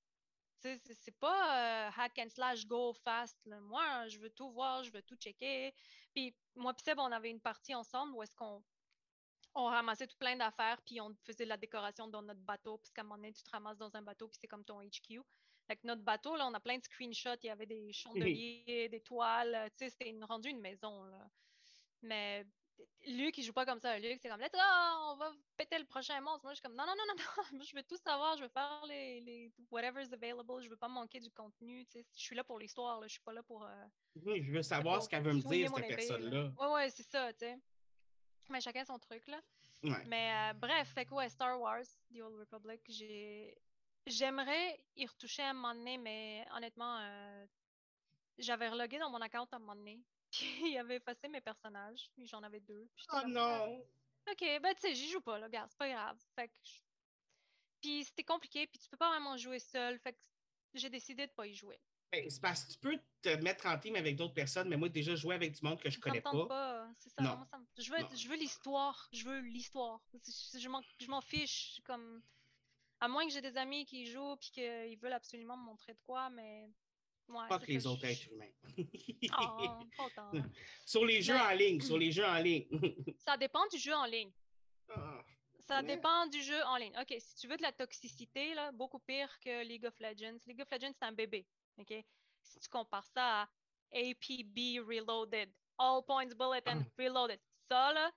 Tu 0.62 0.68
sais, 0.70 0.82
C'est 0.84 0.94
c'est 0.96 1.18
pas 1.18 1.88
euh, 1.88 1.92
hack 1.96 2.18
and 2.20 2.30
slash 2.30 2.66
go 2.66 2.92
fast. 2.94 3.38
là. 3.46 3.60
Moi, 3.62 4.08
je 4.10 4.20
veux 4.20 4.30
tout 4.32 4.52
voir, 4.52 4.84
je 4.84 4.92
veux 4.92 5.02
tout 5.02 5.16
checker. 5.16 5.74
Puis 6.14 6.36
moi, 6.56 6.74
puis 6.74 6.84
Seb, 6.84 7.00
on 7.00 7.12
avait 7.12 7.30
une 7.30 7.42
partie 7.42 7.74
ensemble 7.74 8.14
où 8.14 8.22
est-ce 8.24 8.36
qu'on 8.36 8.62
on 9.56 9.66
ramassait 9.66 10.08
tout 10.08 10.18
plein 10.18 10.36
d'affaires, 10.36 10.82
puis 10.86 11.00
on 11.02 11.14
faisait 11.26 11.46
la 11.46 11.58
décoration 11.58 12.08
dans 12.08 12.22
notre 12.22 12.42
bateau, 12.42 12.78
parce 12.78 12.92
qu'à 12.92 13.02
un 13.02 13.06
moment 13.06 13.18
donné, 13.18 13.34
tu 13.34 13.44
te 13.44 13.50
ramasses 13.52 13.78
dans 13.78 13.96
un 13.96 14.02
bateau, 14.02 14.28
puis 14.28 14.38
c'est 14.40 14.48
comme 14.48 14.64
ton 14.64 14.82
HQ. 14.82 15.22
Avec 15.70 15.84
notre 15.84 16.02
bateau, 16.02 16.36
là, 16.36 16.48
on 16.48 16.54
a 16.54 16.60
plein 16.60 16.78
de 16.78 16.84
screenshots, 16.84 17.40
il 17.44 17.48
y 17.48 17.50
avait 17.50 17.66
des 17.66 17.94
chandeliers, 17.94 18.90
des 18.92 19.02
toiles, 19.02 19.70
tu 19.78 19.86
sais, 19.86 19.90
c'était 19.90 20.10
une, 20.10 20.24
rendu 20.24 20.50
une 20.50 20.60
maison, 20.60 21.04
là. 21.06 21.30
Mais 22.02 22.46
Luc, 23.06 23.38
il 23.38 23.44
joue 23.44 23.54
pas 23.54 23.66
comme 23.66 23.80
ça. 23.80 23.98
Luc, 24.00 24.20
c'est 24.22 24.30
comme, 24.30 24.40
let's 24.40 24.52
go, 24.52 24.60
on 24.60 25.16
va 25.16 25.32
péter 25.58 25.78
le 25.78 25.86
prochain 25.86 26.20
monstre. 26.22 26.44
Moi, 26.44 26.54
je 26.54 26.56
suis 26.56 26.62
comme, 26.64 26.76
non, 26.76 26.86
non, 26.86 26.94
non, 26.98 27.04
non, 27.08 27.24
non, 27.24 27.44
moi, 27.58 27.66
je 27.66 27.76
veux 27.76 27.84
tout 27.84 27.98
savoir, 27.98 28.38
je 28.38 28.44
veux 28.44 28.50
faire 28.50 28.84
les, 28.88 29.22
les 29.22 29.52
whatever's 29.72 30.12
available, 30.12 30.62
je 30.62 30.70
veux 30.70 30.78
pas 30.78 30.88
manquer 30.88 31.20
du 31.20 31.32
contenu, 31.32 31.86
tu 31.86 32.00
sais. 32.00 32.06
Je 32.16 32.22
suis 32.22 32.36
là 32.36 32.44
pour 32.44 32.60
l'histoire, 32.60 33.00
là, 33.00 33.08
je 33.08 33.14
suis 33.14 33.22
pas 33.22 33.34
là 33.34 33.44
pour... 33.44 33.64
euh, 33.64 33.86
Oui, 34.16 34.44
je 34.44 34.52
veux 34.52 34.64
savoir 34.64 35.02
ce 35.04 35.10
qu'elle 35.10 35.24
veut 35.24 35.34
me 35.34 35.42
dire, 35.42 35.72
cette 35.74 35.88
personne-là. 35.88 36.52
Ouais, 36.58 36.74
ouais, 36.74 36.90
c'est 36.90 37.04
ça, 37.04 37.32
tu 37.34 37.40
sais. 37.40 37.58
Mais 38.50 38.62
chacun 38.62 38.86
son 38.86 39.00
truc, 39.00 39.26
là. 39.28 39.42
Ouais. 39.84 40.04
Mais 40.06 40.52
euh, 40.52 40.54
bref, 40.54 40.94
fait 40.94 41.06
que 41.06 41.14
ouais, 41.14 41.30
Star 41.30 41.60
Wars, 41.60 41.84
The 42.14 42.20
Old 42.22 42.40
Republic, 42.40 42.82
j'ai. 42.88 43.58
J'aimerais 44.06 44.84
y 44.98 45.06
retoucher 45.06 45.44
à 45.44 45.52
un 45.52 45.54
moment 45.54 45.74
donné, 45.74 45.98
mais 45.98 46.46
honnêtement, 46.54 47.00
euh, 47.00 47.46
j'avais 48.38 48.68
relogué 48.68 49.00
dans 49.00 49.10
mon 49.10 49.22
account 49.22 49.48
à 49.52 49.56
un 49.56 49.60
moment 49.60 49.76
donné. 49.76 50.02
Puis 50.32 50.72
il 50.72 50.78
avait 50.78 50.98
effacé 50.98 51.28
mes 51.30 51.42
personnages. 51.42 52.10
puis 52.14 52.28
J'en 52.28 52.44
avais 52.44 52.60
deux. 52.60 52.90
Oh 53.10 53.16
Ah, 53.16 53.24
non! 53.28 53.78
Ok, 54.30 54.40
ben 54.40 54.74
tu 54.76 54.82
sais, 54.82 54.96
j'y 54.96 55.10
joue 55.10 55.22
pas, 55.22 55.38
là, 55.38 55.48
gars, 55.50 55.66
c'est 55.70 55.78
pas 55.78 55.90
grave. 55.90 56.18
Fait 56.36 56.48
que. 56.48 56.54
Puis 57.82 58.04
c'était 58.06 58.24
compliqué, 58.24 58.68
puis 58.68 58.80
tu 58.80 58.90
peux 58.90 58.98
pas 58.98 59.10
vraiment 59.10 59.38
jouer 59.38 59.60
seul. 59.60 60.00
Fait 60.00 60.14
que 60.14 60.20
j'ai 60.74 60.90
décidé 60.90 61.28
de 61.28 61.32
pas 61.32 61.46
y 61.46 61.54
jouer. 61.54 61.80
Ben, 62.14 62.30
c'est 62.30 62.42
parce 62.42 62.64
que 62.64 62.74
tu 62.74 62.78
peux 62.78 63.00
te 63.24 63.30
mettre 63.42 63.66
en 63.66 63.76
team 63.80 63.96
avec 63.96 64.16
d'autres 64.16 64.36
personnes, 64.36 64.70
mais 64.70 64.78
moi, 64.78 64.88
déjà, 64.88 65.16
jouer 65.16 65.34
avec 65.34 65.54
du 65.54 65.62
monde 65.66 65.82
que 65.82 65.90
je 65.90 65.98
me 65.98 66.02
connais 66.04 66.22
pas. 66.22 66.46
pas. 66.46 66.88
C'est 67.00 67.10
ça. 67.10 67.24
Non. 67.24 67.38
moi, 67.38 67.48
ça 67.50 67.58
me- 67.58 67.66
Je 67.84 67.90
veux, 67.92 68.00
être- 68.00 68.16
je 68.16 68.28
veux 68.28 68.36
l'histoire. 68.36 69.10
Je 69.12 69.26
veux 69.26 69.40
l'histoire. 69.40 70.00
Je, 70.14 70.60
je 70.60 70.70
m'en- 70.70 70.84
je 71.00 71.08
m'en 71.08 71.22
fiche. 71.22 71.82
Comme... 71.84 72.22
À 73.00 73.08
moins 73.08 73.26
que 73.26 73.34
j'ai 73.34 73.42
des 73.42 73.58
amis 73.58 73.84
qui 73.88 74.06
jouent 74.06 74.36
puis 74.36 74.52
qu'ils 74.52 74.96
veulent 75.00 75.14
absolument 75.14 75.58
me 75.58 75.64
montrer 75.64 75.94
de 75.94 76.00
quoi, 76.06 76.30
mais. 76.30 76.70
Ouais, 77.30 77.48
Pas 77.50 77.58
que 77.58 77.66
les 77.66 77.88
autres 77.88 78.06
je- 78.06 78.12
êtres 78.12 78.30
humains. 78.32 78.52
Oh, 78.78 78.78
pas 79.98 80.06
autant. 80.06 80.32
sur 80.86 81.06
les 81.06 81.20
jeux 81.22 81.34
Mais- 81.34 81.40
en 81.42 81.52
ligne, 81.56 81.82
sur 81.82 81.98
les 81.98 82.12
jeux 82.12 82.26
en 82.26 82.38
ligne. 82.38 82.68
Ça 83.26 83.38
dépend 83.38 83.66
du 83.72 83.80
jeu 83.80 83.94
en 83.96 84.06
ligne. 84.06 84.32
Ah, 84.90 85.20
Ça 85.62 85.78
Ouais. 85.78 85.84
dépend 85.96 86.28
du 86.28 86.44
jeu 86.44 86.62
en 86.66 86.76
ligne. 86.76 86.94
OK, 87.02 87.16
si 87.20 87.36
tu 87.38 87.48
veux 87.48 87.58
de 87.58 87.62
la 87.64 87.72
toxicité, 87.72 88.54
là, 88.54 88.72
beaucoup 88.74 89.00
pire 89.00 89.40
que 89.40 89.64
League 89.64 89.86
of 89.86 89.98
Legends. 90.00 90.38
League 90.46 90.62
of 90.62 90.68
Legends, 90.70 90.94
c'est 91.00 91.06
un 91.06 91.14
bébé. 91.14 91.48
OK? 91.78 91.94
Si 92.44 92.60
tu 92.60 92.70
compares 92.70 93.06
ça 93.14 93.42
à 93.44 93.50
APB 93.94 94.80
Reloaded, 94.86 95.52
All 95.78 96.02
Points 96.06 96.34
Bulletin. 96.36 96.84
Reloaded, 97.00 97.40
ça, 97.70 97.94
là, 97.94 98.12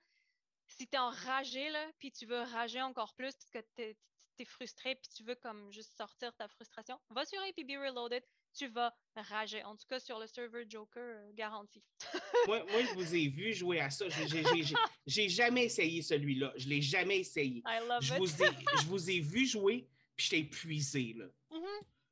si 0.67 0.87
t'es 0.87 0.97
enragé, 0.97 1.69
là, 1.69 1.89
puis 1.99 2.11
tu 2.11 2.25
veux 2.25 2.41
rager 2.41 2.81
encore 2.81 3.13
plus 3.15 3.33
parce 3.33 3.49
que 3.51 3.59
t'es 3.75 3.97
es 4.39 4.45
frustré 4.45 4.93
puis 4.93 5.09
tu 5.15 5.23
veux 5.23 5.33
comme 5.33 5.71
juste 5.71 5.97
sortir 5.97 6.31
ta 6.35 6.47
frustration, 6.47 6.99
va 7.09 7.25
sur 7.25 7.39
APB 7.41 7.71
Reloaded, 7.77 8.23
tu 8.55 8.67
vas 8.67 8.95
rager. 9.15 9.63
En 9.63 9.75
tout 9.75 9.87
cas, 9.89 9.99
sur 9.99 10.19
le 10.19 10.27
serveur 10.27 10.63
Joker, 10.69 11.01
euh, 11.01 11.31
garanti. 11.33 11.81
moi, 12.47 12.63
moi, 12.65 12.83
je 12.83 12.93
vous 12.93 13.15
ai 13.15 13.29
vu 13.29 13.51
jouer 13.53 13.79
à 13.79 13.89
ça. 13.89 14.05
J'ai- 15.07 15.29
jamais 15.29 15.65
essayé 15.65 16.03
celui-là. 16.03 16.53
Je 16.55 16.69
l'ai 16.69 16.83
jamais 16.83 17.17
essayé. 17.19 17.63
I 17.65 17.79
love 17.87 18.01
Je 18.03 18.13
it. 18.13 18.19
vous 18.19 18.43
ai, 18.43 18.47
je 18.81 18.85
vous 18.85 19.09
ai 19.09 19.19
vu 19.21 19.47
jouer, 19.47 19.89
puis 20.15 20.25
j'étais 20.27 20.39
épuisé. 20.41 21.13
là. 21.13 21.25
Mhm. 21.49 21.65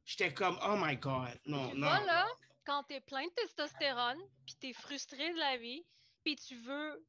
J'étais 0.06 0.34
comme, 0.34 0.60
oh 0.64 0.76
my 0.78 0.96
God, 0.98 1.40
non, 1.46 1.74
non. 1.74 1.88
vois, 1.88 2.00
là, 2.02 2.28
quand 2.64 2.84
t'es 2.84 3.02
plein 3.02 3.26
de 3.26 3.34
testostérone, 3.34 4.20
puis 4.46 4.56
t'es 4.56 4.74
frustré 4.74 5.34
de 5.34 5.40
la 5.40 5.58
vie, 5.58 5.86
puis 6.24 6.36
tu 6.36 6.56
veux, 6.56 7.06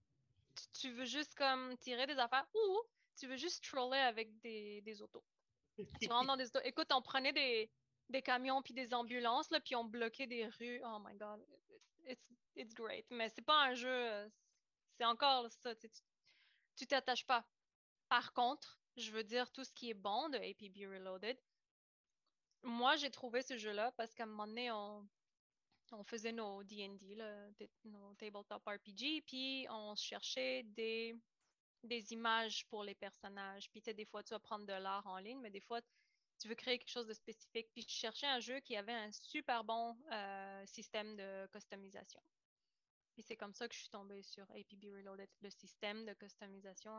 tu, 0.55 0.81
tu 0.81 0.91
veux 0.93 1.05
juste 1.05 1.35
comme 1.35 1.77
tirer 1.79 2.07
des 2.07 2.19
affaires, 2.19 2.47
ou 2.55 2.81
tu 3.19 3.27
veux 3.27 3.37
juste 3.37 3.65
troller 3.65 3.99
avec 3.99 4.39
des, 4.41 4.81
des 4.83 5.03
autos. 5.03 5.25
Tu 5.77 5.85
rentres 6.11 6.27
dans 6.27 6.37
des 6.37 6.47
autos. 6.49 6.61
Écoute, 6.65 6.89
on 6.93 7.03
prenait 7.03 7.33
des, 7.33 7.71
des 8.09 8.23
camions 8.23 8.63
puis 8.63 8.75
des 8.75 8.95
ambulances, 8.95 9.51
là, 9.51 9.61
puis 9.61 9.77
on 9.77 9.85
bloquait 9.85 10.27
des 10.27 10.47
rues. 10.47 10.81
Oh 10.85 10.99
my 11.05 11.15
God, 11.17 11.45
it's, 12.07 12.33
it's 12.55 12.75
great. 12.75 13.07
Mais 13.11 13.29
c'est 13.29 13.45
pas 13.45 13.65
un 13.65 13.75
jeu, 13.75 14.31
c'est 14.97 15.05
encore 15.05 15.51
ça. 15.51 15.75
Tu 16.77 16.87
t'attaches 16.87 17.27
pas. 17.27 17.45
Par 18.09 18.33
contre, 18.33 18.79
je 18.97 19.11
veux 19.11 19.25
dire, 19.25 19.51
tout 19.51 19.65
ce 19.65 19.73
qui 19.73 19.91
est 19.91 19.95
bon 19.95 20.29
de 20.29 20.37
APB 20.37 20.87
Reloaded, 20.91 21.39
moi, 22.62 22.97
j'ai 22.97 23.11
trouvé 23.11 23.42
ce 23.42 23.57
jeu-là 23.57 23.92
parce 23.92 24.14
qu'à 24.14 24.25
un 24.25 24.27
moment 24.27 24.47
donné, 24.47 24.71
on, 24.71 25.07
faisait 26.05 26.33
nos 26.33 26.64
D&D, 26.64 27.16
nos 27.85 28.14
tabletop 28.14 28.62
RPG, 28.66 29.23
puis 29.27 29.66
on 29.71 29.95
cherchait 29.95 30.64
des, 30.64 31.16
images 32.11 32.66
pour 32.66 32.83
les 32.83 32.95
personnages. 32.95 33.71
Puis 33.71 33.81
des 33.81 34.05
fois, 34.05 34.23
tu 34.23 34.35
vas 34.35 34.40
prendre 34.40 34.66
de 34.66 34.73
l'art 34.73 35.07
en 35.07 35.19
ligne, 35.19 35.40
mais 35.40 35.51
des 35.51 35.61
fois, 35.61 35.81
tu 36.38 36.49
veux 36.49 36.55
créer 36.55 36.79
quelque 36.79 36.90
chose 36.90 37.07
de 37.07 37.14
spécifique. 37.14 37.69
Puis 37.73 37.83
je 37.83 37.95
cherchais 37.95 38.27
un 38.27 38.40
jeu 38.40 38.61
qui 38.61 38.77
avait 38.77 38.92
un 38.92 39.12
super 39.12 39.64
bon 39.64 39.97
euh, 40.12 40.66
système 40.66 41.16
de 41.16 41.47
customisation. 41.53 42.21
Puis 43.14 43.23
c'est 43.23 43.37
comme 43.37 43.55
ça 43.55 43.66
que 43.66 43.75
je 43.75 43.81
suis 43.81 43.88
tombée 43.88 44.23
sur 44.23 44.45
APB 44.51 44.92
Reloaded. 44.92 45.31
Le 45.40 45.51
système 45.51 46.05
de 46.05 46.12
customisation 46.14 46.99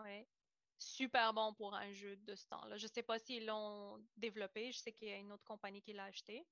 super 0.77 1.33
bon 1.33 1.53
pour 1.53 1.73
un 1.73 1.91
jeu 1.93 2.15
de 2.17 2.35
ce 2.35 2.45
temps-là. 2.47 2.77
Je 2.77 2.85
ne 2.85 2.91
sais 2.91 3.03
pas 3.03 3.19
s'ils 3.19 3.45
l'ont 3.45 3.99
développé. 4.15 4.71
Je 4.71 4.79
sais 4.79 4.91
qu'il 4.91 5.07
y 5.07 5.11
a 5.11 5.17
une 5.17 5.31
autre 5.31 5.43
compagnie 5.43 5.81
qui 5.81 5.93
l'a 5.93 6.05
acheté. 6.05 6.45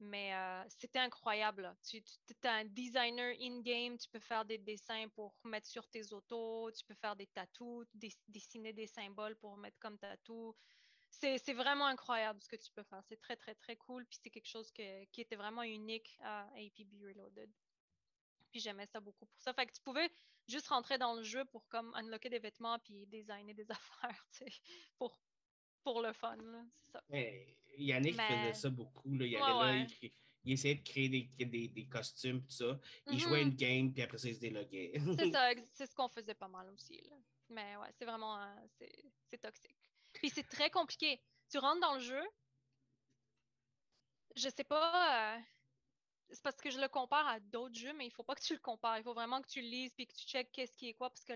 Mais 0.00 0.32
euh, 0.34 0.62
c'était 0.68 1.00
incroyable. 1.00 1.74
Tu, 1.82 1.96
es 1.96 2.48
un 2.48 2.64
designer 2.64 3.34
in-game, 3.40 3.98
tu 3.98 4.08
peux 4.08 4.20
faire 4.20 4.44
des 4.44 4.58
dessins 4.58 5.08
pour 5.08 5.34
mettre 5.44 5.66
sur 5.66 5.88
tes 5.88 6.12
autos, 6.12 6.70
tu 6.70 6.84
peux 6.84 6.94
faire 6.94 7.16
des 7.16 7.26
tatous, 7.26 7.84
dessiner 8.28 8.72
des 8.72 8.86
symboles 8.86 9.34
pour 9.36 9.56
mettre 9.56 9.78
comme 9.80 9.98
tatou. 9.98 10.54
C'est 11.10 11.54
vraiment 11.54 11.86
incroyable 11.86 12.40
ce 12.40 12.48
que 12.48 12.56
tu 12.56 12.70
peux 12.70 12.84
faire. 12.84 13.02
C'est 13.08 13.20
très, 13.20 13.34
très, 13.34 13.54
très 13.56 13.76
cool. 13.76 14.06
Puis 14.06 14.20
c'est 14.22 14.30
quelque 14.30 14.48
chose 14.48 14.70
qui 14.70 15.20
était 15.20 15.36
vraiment 15.36 15.62
unique 15.62 16.16
à 16.20 16.42
APB 16.54 17.02
Reloaded. 17.02 17.50
Puis 18.50 18.60
j'aimais 18.60 18.86
ça 18.86 19.00
beaucoup 19.00 19.26
pour 19.26 19.40
ça. 19.40 19.52
Fait 19.52 19.66
que 19.66 19.72
tu 19.72 19.80
pouvais 19.80 20.10
juste 20.48 20.68
rentrer 20.68 20.98
dans 20.98 21.14
le 21.14 21.22
jeu 21.22 21.44
pour 21.44 21.66
comme 21.68 21.94
unlocker 21.94 22.30
des 22.30 22.38
vêtements 22.38 22.78
puis 22.80 23.06
designer 23.06 23.54
des 23.54 23.66
affaires, 23.70 24.26
tu 24.32 24.44
sais, 24.44 24.52
pour, 24.96 25.20
pour 25.82 26.02
le 26.02 26.12
fun. 26.12 26.38
Ça. 26.92 27.02
Yannick 27.76 28.20
faisait 28.20 28.54
ça 28.54 28.70
beaucoup. 28.70 29.14
Là. 29.16 29.26
Il, 29.26 29.32
là, 29.32 29.86
il, 30.44 30.52
essayait 30.52 30.76
de 30.76 30.82
créer 30.82 31.08
des, 31.08 31.44
des, 31.44 31.68
des 31.68 31.86
costumes, 31.86 32.42
tout 32.42 32.50
ça. 32.50 32.78
Il 33.10 33.18
jouait 33.18 33.40
mm-hmm. 33.40 33.48
une 33.48 33.54
game, 33.54 33.92
puis 33.92 34.02
après 34.02 34.18
ça, 34.18 34.28
il 34.28 34.34
se 34.34 34.40
déloguait. 34.40 34.92
c'est 35.18 35.30
ça, 35.30 35.50
c'est 35.74 35.86
ce 35.86 35.94
qu'on 35.94 36.08
faisait 36.08 36.34
pas 36.34 36.48
mal 36.48 36.68
aussi. 36.70 37.00
Là. 37.08 37.16
Mais 37.50 37.76
ouais, 37.76 37.88
c'est 37.92 38.04
vraiment 38.04 38.40
euh, 38.40 38.54
c'est 39.26 39.38
toxique. 39.38 39.76
Puis 40.12 40.30
c'est 40.30 40.48
très 40.48 40.70
compliqué. 40.70 41.20
Tu 41.50 41.58
rentres 41.58 41.80
dans 41.80 41.94
le 41.94 42.00
jeu, 42.00 42.22
je 44.36 44.48
sais 44.48 44.64
pas. 44.64 45.36
Euh, 45.36 45.38
c'est 46.30 46.42
parce 46.42 46.56
que 46.56 46.70
je 46.70 46.80
le 46.80 46.88
compare 46.88 47.26
à 47.26 47.40
d'autres 47.40 47.74
jeux, 47.74 47.92
mais 47.94 48.06
il 48.06 48.10
faut 48.10 48.22
pas 48.22 48.34
que 48.34 48.42
tu 48.42 48.52
le 48.52 48.60
compares. 48.60 48.98
Il 48.98 49.04
faut 49.04 49.14
vraiment 49.14 49.40
que 49.40 49.48
tu 49.48 49.60
le 49.60 49.68
lises 49.68 49.92
puis 49.94 50.06
que 50.06 50.12
tu 50.12 50.26
checkes 50.26 50.52
qu'est-ce 50.52 50.76
qui 50.76 50.88
est 50.88 50.94
quoi 50.94 51.10
parce 51.10 51.24
que 51.24 51.32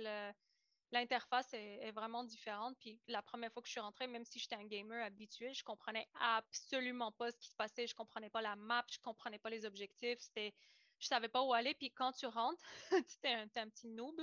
l'interface 0.90 1.52
est, 1.54 1.90
vraiment 1.92 2.24
différente. 2.24 2.76
Puis 2.78 3.00
la 3.08 3.22
première 3.22 3.52
fois 3.52 3.62
que 3.62 3.68
je 3.68 3.72
suis 3.72 3.80
rentrée, 3.80 4.06
même 4.06 4.24
si 4.24 4.38
j'étais 4.38 4.56
un 4.56 4.66
gamer 4.66 5.02
habitué, 5.04 5.54
je 5.54 5.64
comprenais 5.64 6.06
absolument 6.20 7.12
pas 7.12 7.30
ce 7.30 7.38
qui 7.38 7.48
se 7.48 7.56
passait. 7.56 7.86
Je 7.86 7.94
comprenais 7.94 8.30
pas 8.30 8.42
la 8.42 8.56
map, 8.56 8.84
je 8.90 8.98
comprenais 8.98 9.38
pas 9.38 9.50
les 9.50 9.64
objectifs. 9.64 10.20
C'était, 10.20 10.54
je 10.98 11.06
savais 11.06 11.28
pas 11.28 11.42
où 11.42 11.52
aller. 11.54 11.74
Puis 11.74 11.90
quand 11.90 12.12
tu 12.12 12.26
rentres, 12.26 12.62
tu 12.90 13.28
es, 13.28 13.34
un 13.34 13.68
petit 13.68 13.88
noob. 13.88 14.20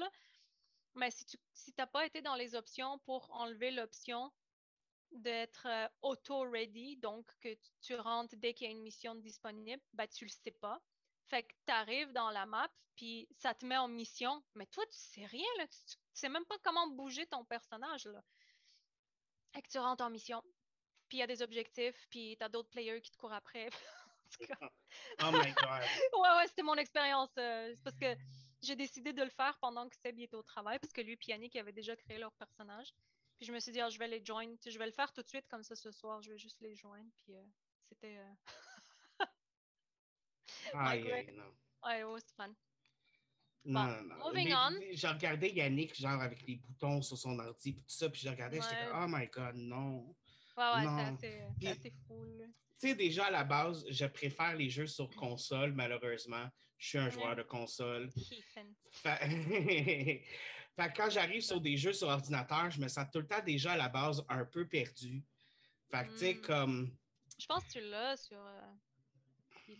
Mais 0.95 1.12
si 1.12 1.25
tu 1.25 1.38
n'as 1.77 1.88
pas 1.88 2.05
été 2.05 2.21
dans 2.21 2.36
les 2.36 2.55
options 2.55 2.99
pour 2.99 3.32
enlever 3.32 3.71
l'option 3.71 4.32
d'être 5.12 5.67
euh, 5.67 5.88
auto-ready, 6.02 6.98
donc 6.98 7.26
que 7.41 7.50
tu 7.82 7.95
rentres 7.95 8.36
dès 8.38 8.54
qu'il 8.54 8.67
y 8.67 8.69
a 8.69 8.74
une 8.74 8.82
mission 8.82 9.15
disponible, 9.15 9.82
ben, 9.93 10.08
tu 10.08 10.26
le 10.26 10.30
sais 10.30 10.52
pas. 10.52 10.82
Fait 11.28 11.43
que 11.43 11.54
tu 11.65 11.72
arrives 11.72 12.12
dans 12.13 12.30
la 12.32 12.45
map, 12.45 12.69
puis 12.95 13.28
ça 13.38 13.54
te 13.54 13.65
met 13.65 13.78
en 13.78 13.88
mission, 13.88 14.43
mais 14.56 14.65
toi, 14.67 14.84
tu 14.88 14.98
sais 14.98 15.26
rien, 15.26 15.48
là. 15.58 15.67
Tu, 15.67 15.95
sais 16.13 16.30
même 16.30 16.45
pas 16.45 16.58
comment 16.63 16.88
bouger 16.88 17.26
ton 17.28 17.45
personnage, 17.45 18.06
là. 18.06 18.22
Fait 19.54 19.62
que 19.62 19.69
tu 19.69 19.80
rentres 19.80 20.04
en 20.04 20.10
mission, 20.10 20.43
puis 21.08 21.17
il 21.17 21.22
y 21.22 21.24
a 21.24 21.28
des 21.28 21.41
objectifs, 21.41 22.08
puis 22.10 22.36
tu 22.38 22.43
as 22.43 22.50
d'autres 22.50 22.69
players 22.69 23.02
qui 23.02 23.12
te 23.12 23.17
courent 23.17 23.34
après. 23.34 23.69
oh 25.24 25.32
my 25.32 25.54
God! 25.54 25.82
ouais, 26.22 26.38
ouais, 26.38 26.48
c'était 26.48 26.63
mon 26.63 26.76
expérience. 26.76 27.32
Euh, 27.38 27.74
c'est 27.76 27.84
parce 27.84 27.98
que 27.98 28.15
j'ai 28.62 28.76
décidé 28.76 29.13
de 29.13 29.24
le 29.24 29.30
faire 29.30 29.58
pendant 29.60 29.88
que 29.88 29.95
Seb 29.95 30.19
était 30.19 30.36
au 30.36 30.43
travail, 30.43 30.80
parce 30.80 30.93
que 30.93 31.02
lui 31.02 31.13
et 31.13 31.32
Yannick 31.32 31.56
avaient 31.56 31.72
déjà 31.72 31.95
créé 31.95 32.17
leur 32.17 32.34
personnage. 32.34 32.93
Puis 33.39 33.47
je 33.47 33.54
me 33.54 33.60
suis 33.62 33.71
dit, 33.71 33.80
ah, 33.80 33.89
je 33.89 33.97
vais 33.97 34.10
les 34.10 34.23
joindre. 34.23 34.58
Je 34.65 34.78
vais 34.78 34.86
le 34.86 34.91
faire 34.91 35.13
tout 35.13 35.21
de 35.21 35.28
suite, 35.28 35.47
comme 35.47 35.63
ça 35.63 35.73
ce 35.73 35.91
soir, 35.91 36.21
je 36.21 36.30
vais 36.30 36.38
juste 36.38 36.60
les 36.60 36.75
joindre. 36.75 37.10
Puis 37.23 37.38
euh, 37.38 37.43
c'était. 37.88 38.17
Euh... 38.17 38.34
ah, 40.73 40.97
yeah, 40.97 41.32
non. 41.32 41.45
Ouais, 41.86 42.04
ouais, 42.04 42.19
c'est 42.19 42.36
fun. 42.36 42.54
Non, 43.63 43.86
non, 43.86 44.04
non. 44.04 44.15
Moving 44.28 44.54
on. 44.54 44.78
J'ai 44.91 45.08
regardé 45.08 45.52
Yannick, 45.52 45.95
genre 45.95 46.19
avec 46.21 46.45
les 46.45 46.58
boutons 46.58 47.02
sur 47.02 47.17
son 47.17 47.39
ordi, 47.39 47.71
puis 47.71 47.82
tout 47.84 47.95
ça, 47.95 48.10
puis 48.10 48.19
j'ai 48.19 48.30
regardé, 48.30 48.60
j'étais 48.62 48.89
comme, 48.91 49.06
oh 49.06 49.17
my 49.17 49.28
god, 49.28 49.56
non. 49.56 50.15
Ouais, 50.58 50.63
ouais, 50.75 51.17
c'est 51.21 51.67
assez, 51.67 51.93
fou. 52.06 52.25
Tu 52.78 52.89
sais, 52.89 52.95
déjà 52.95 53.28
à 53.28 53.32
la 53.32 53.45
base, 53.45 53.86
je 53.89 54.06
préfère 54.06 54.54
les 54.58 54.69
jeux 54.69 54.88
sur 54.88 55.10
console, 55.12 55.71
malheureusement. 55.71 56.49
Je 56.78 56.88
suis 56.89 56.97
un 56.97 57.10
joueur 57.10 57.38
de 57.38 57.43
console. 57.43 58.10
Fait 58.91 59.15
quand 60.87 61.09
j'arrive 61.09 61.41
sur 61.41 61.59
des 61.59 61.75
jeux 61.75 61.93
sur 61.93 62.07
ordinateur, 62.07 62.71
je 62.71 62.79
me 62.79 62.87
sens 62.87 63.05
tout 63.11 63.19
le 63.19 63.27
temps 63.27 63.43
déjà 63.43 63.73
à 63.73 63.77
la 63.77 63.89
base 63.89 64.23
un 64.29 64.45
peu 64.45 64.67
perdu. 64.67 65.23
Fait 65.89 66.05
que, 66.05 66.11
tu 66.11 66.17
sais, 66.17 66.33
hmm. 66.35 66.41
comme. 66.41 66.97
Je 67.37 67.45
pense 67.45 67.63
que 67.65 67.71
tu 67.71 67.81
l'as 67.81 68.15
sur. 68.17 68.39
Euh, 68.39 69.75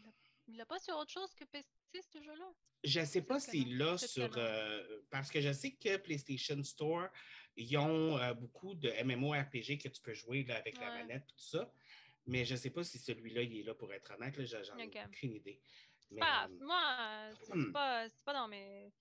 il 0.48 0.58
l'a 0.58 0.66
pas 0.66 0.80
sur 0.80 0.98
autre 0.98 1.12
chose 1.12 1.34
que 1.36 1.46
PC, 1.46 1.68
ce 1.94 2.22
jeu-là? 2.22 2.52
Je 2.84 3.06
sais 3.06 3.22
pas 3.22 3.40
s'il 3.40 3.78
l'a 3.78 3.98
sur. 3.98 4.30
Euh, 4.38 5.02
parce 5.10 5.30
que 5.30 5.42
je 5.42 5.52
sais 5.52 5.72
que 5.72 5.98
PlayStation 5.98 6.62
Store, 6.64 7.08
ils 7.56 7.78
ont 7.78 8.18
euh, 8.18 8.34
beaucoup 8.34 8.74
de 8.74 8.90
MMORPG 9.04 9.78
que 9.78 9.90
tu 9.90 10.02
peux 10.02 10.14
jouer 10.14 10.46
avec 10.50 10.78
la 10.80 10.92
manette 10.92 11.24
et 11.24 11.34
tout 11.34 11.40
ça. 11.40 11.72
Mais 12.26 12.46
je 12.46 12.56
sais 12.56 12.70
pas 12.70 12.84
si 12.84 13.00
celui-là, 13.00 13.42
il 13.44 13.58
est 13.60 13.64
là 13.64 13.74
pour 13.74 13.92
être 13.94 14.12
honnête. 14.14 14.36
J'en 14.46 14.78
ai 14.78 14.90
aucune 15.06 15.34
idée. 15.34 15.60
Moi, 16.12 17.30
c'est 17.42 17.56
hmm. 17.56 17.72
pas, 17.74 18.08
pas 18.26 18.34
dans 18.34 18.48
mes 18.48 18.92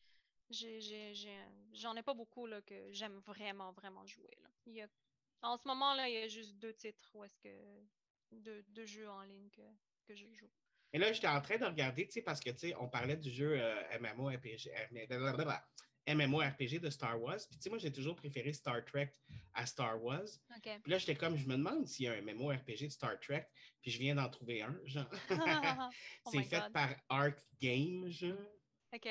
j'en 0.51 1.97
ai, 1.97 2.03
pas 2.03 2.15
beaucoup 2.15 2.47
là, 2.47 2.61
que 2.63 2.93
j'aime 2.93 3.19
vraiment, 3.27 3.73
vraiment 3.73 4.07
jouer. 4.07 4.37
Là. 4.43 4.87
en 5.43 5.57
ce 5.57 5.67
moment, 5.67 5.95
là, 5.95 6.09
il 6.09 6.15
y 6.15 6.19
a 6.19 6.29
juste 6.29 6.57
deux 6.59 6.75
titres 6.75 7.11
où 7.15 7.25
est-ce 7.25 7.39
que 7.39 7.49
deux, 8.33 8.87
jeux 8.87 9.09
en 9.09 9.23
ligne 9.23 9.51
que, 9.51 9.63
que 10.07 10.15
je 10.15 10.27
joue. 10.35 10.51
Et 10.93 10.99
là, 10.99 11.13
j'étais 11.13 11.29
en 11.29 11.41
train 11.41 11.59
de 11.59 11.65
regarder, 11.65 12.07
tu 12.07 12.13
sais, 12.13 12.23
parce 12.23 12.41
que, 12.41 12.51
tu 12.51 12.59
sais, 12.59 12.75
on 12.77 12.89
parlait 12.89 13.17
du 13.17 13.31
jeu 13.31 13.61
euh, 13.61 13.99
MMORPG, 14.01 14.71
MMORPG 16.15 16.81
de 16.81 16.89
Star 16.89 17.21
Wars. 17.21 17.39
Puis, 17.51 17.59
tu 17.59 17.65
sais, 17.65 17.69
moi, 17.69 17.79
j'ai 17.79 17.93
toujours 17.93 18.17
préféré 18.17 18.53
Star 18.55 18.83
Trek 18.85 19.13
à 19.53 19.67
Star 19.67 20.03
Wars. 20.03 20.29
Puis 20.63 20.91
là, 20.91 20.99
j'étais 20.99 21.15
comme, 21.15 21.37
je 21.37 21.47
me 21.47 21.57
demande 21.57 21.87
s'il 21.87 22.07
y 22.07 22.09
a 22.09 22.13
un 22.15 22.23
MMORPG 22.23 22.85
de 22.85 22.89
Star 22.89 23.21
Trek. 23.21 23.47
Puis, 23.83 23.91
je 23.91 23.99
viens 23.99 24.15
d'en 24.15 24.31
trouver 24.31 24.63
un, 24.63 24.79
genre. 24.85 25.11
Oh 26.25 26.31
c'est 26.33 26.43
fait 26.43 26.63
par 26.73 26.95
Arc 27.09 27.39
Games, 27.61 28.09
genre. 28.09 28.39
OK. 28.95 29.09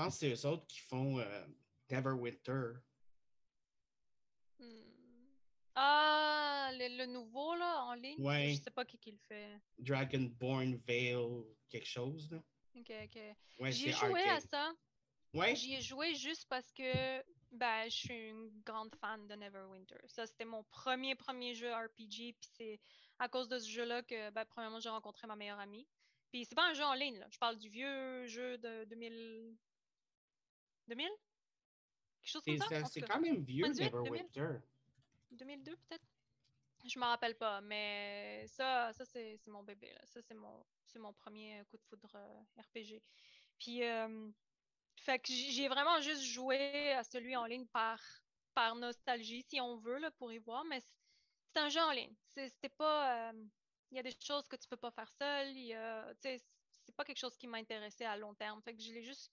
Je 0.00 0.04
pense 0.06 0.18
que 0.18 0.34
c'est 0.34 0.46
eux 0.46 0.50
autres 0.50 0.66
qui 0.66 0.80
font 0.80 1.18
euh, 1.18 1.46
Neverwinter. 1.90 2.78
Hmm. 4.58 4.82
Ah, 5.74 6.70
le, 6.72 7.04
nouveau, 7.04 7.54
là, 7.54 7.84
en 7.84 7.92
ligne? 7.92 8.18
Ouais. 8.18 8.54
Je 8.54 8.62
sais 8.62 8.70
pas 8.70 8.86
qui, 8.86 8.96
qui 8.96 9.10
le 9.10 9.18
fait. 9.28 9.60
Dragonborn 9.78 10.76
Veil, 10.86 11.44
quelque 11.68 11.86
chose, 11.86 12.30
là. 12.30 12.38
OK, 12.76 12.90
OK. 13.04 13.20
Ouais, 13.58 13.72
J'y 13.72 13.90
ai 13.90 13.92
joué 13.92 14.22
à 14.22 14.40
ça. 14.40 14.72
Ouais? 15.34 15.54
J'y 15.54 15.74
ai 15.74 15.82
joué 15.82 16.14
juste 16.14 16.46
parce 16.48 16.72
que 16.72 17.22
ben, 17.52 17.84
je 17.84 17.96
suis 17.96 18.28
une 18.30 18.50
grande 18.64 18.94
fan 18.94 19.26
de 19.26 19.34
Neverwinter. 19.34 20.00
Ça, 20.06 20.26
c'était 20.26 20.46
mon 20.46 20.64
premier, 20.64 21.14
premier 21.14 21.54
jeu 21.54 21.70
RPG. 21.74 22.36
Puis 22.40 22.48
c'est 22.56 22.80
à 23.18 23.28
cause 23.28 23.48
de 23.48 23.58
ce 23.58 23.68
jeu-là 23.68 24.02
que, 24.02 24.30
ben, 24.30 24.46
premièrement, 24.46 24.80
j'ai 24.80 24.88
rencontré 24.88 25.26
ma 25.26 25.36
meilleure 25.36 25.60
amie. 25.60 25.86
Puis 26.32 26.46
c'est 26.46 26.54
pas 26.54 26.70
un 26.70 26.74
jeu 26.74 26.84
en 26.84 26.94
ligne, 26.94 27.18
là. 27.18 27.26
Je 27.30 27.38
parle 27.38 27.58
du 27.58 27.68
vieux 27.68 28.26
jeu 28.26 28.56
de 28.56 28.84
2000, 28.84 29.56
2000? 30.90 31.08
Quelque 32.20 32.32
chose 32.32 32.42
comme 32.44 32.58
ça? 32.58 32.84
C'est 32.86 33.02
quand 33.02 33.20
même 33.20 33.42
vieux, 33.44 33.66
Neverwinter. 33.68 34.58
2002 35.30 35.76
peut-être? 35.76 36.04
Je 36.84 36.98
me 36.98 37.04
rappelle 37.04 37.36
pas, 37.36 37.60
mais 37.60 38.46
ça, 38.48 38.92
ça 38.92 39.04
c'est 39.04 39.38
mon 39.46 39.62
bébé. 39.62 39.92
Là. 39.92 40.00
Ça, 40.06 40.20
c'est 40.22 40.34
mon, 40.34 40.64
mon 40.96 41.12
premier 41.12 41.62
coup 41.70 41.76
de 41.76 41.82
foudre 41.84 42.10
euh, 42.14 42.62
RPG. 42.62 43.02
Puis, 43.58 43.84
euh, 43.84 44.30
fait 44.96 45.18
que 45.18 45.32
j'ai 45.32 45.68
vraiment 45.68 46.00
juste 46.00 46.22
joué 46.22 46.92
à 46.92 47.04
celui 47.04 47.36
en 47.36 47.44
ligne 47.44 47.66
par, 47.66 48.00
par 48.54 48.74
nostalgie, 48.74 49.42
si 49.42 49.60
on 49.60 49.76
veut, 49.76 49.98
là, 49.98 50.10
pour 50.12 50.32
y 50.32 50.38
voir, 50.38 50.64
mais 50.64 50.80
c'est 50.80 51.60
un 51.60 51.68
jeu 51.68 51.80
en 51.80 51.92
ligne. 51.92 52.14
C'était 52.28 52.70
pas. 52.70 53.30
Euh, 53.30 53.44
il 53.90 53.96
y 53.96 54.00
a 54.00 54.02
des 54.02 54.14
choses 54.18 54.46
que 54.48 54.56
tu 54.56 54.68
peux 54.68 54.76
pas 54.76 54.90
faire 54.90 55.10
seul. 55.10 55.48
C'est 56.22 56.96
pas 56.96 57.04
quelque 57.04 57.18
chose 57.18 57.36
qui 57.36 57.46
m'intéressait 57.46 58.04
à 58.04 58.16
long 58.16 58.34
terme. 58.34 58.62
Fait 58.62 58.74
que 58.74 58.80
je 58.80 58.92
l'ai 58.92 59.02
juste 59.02 59.30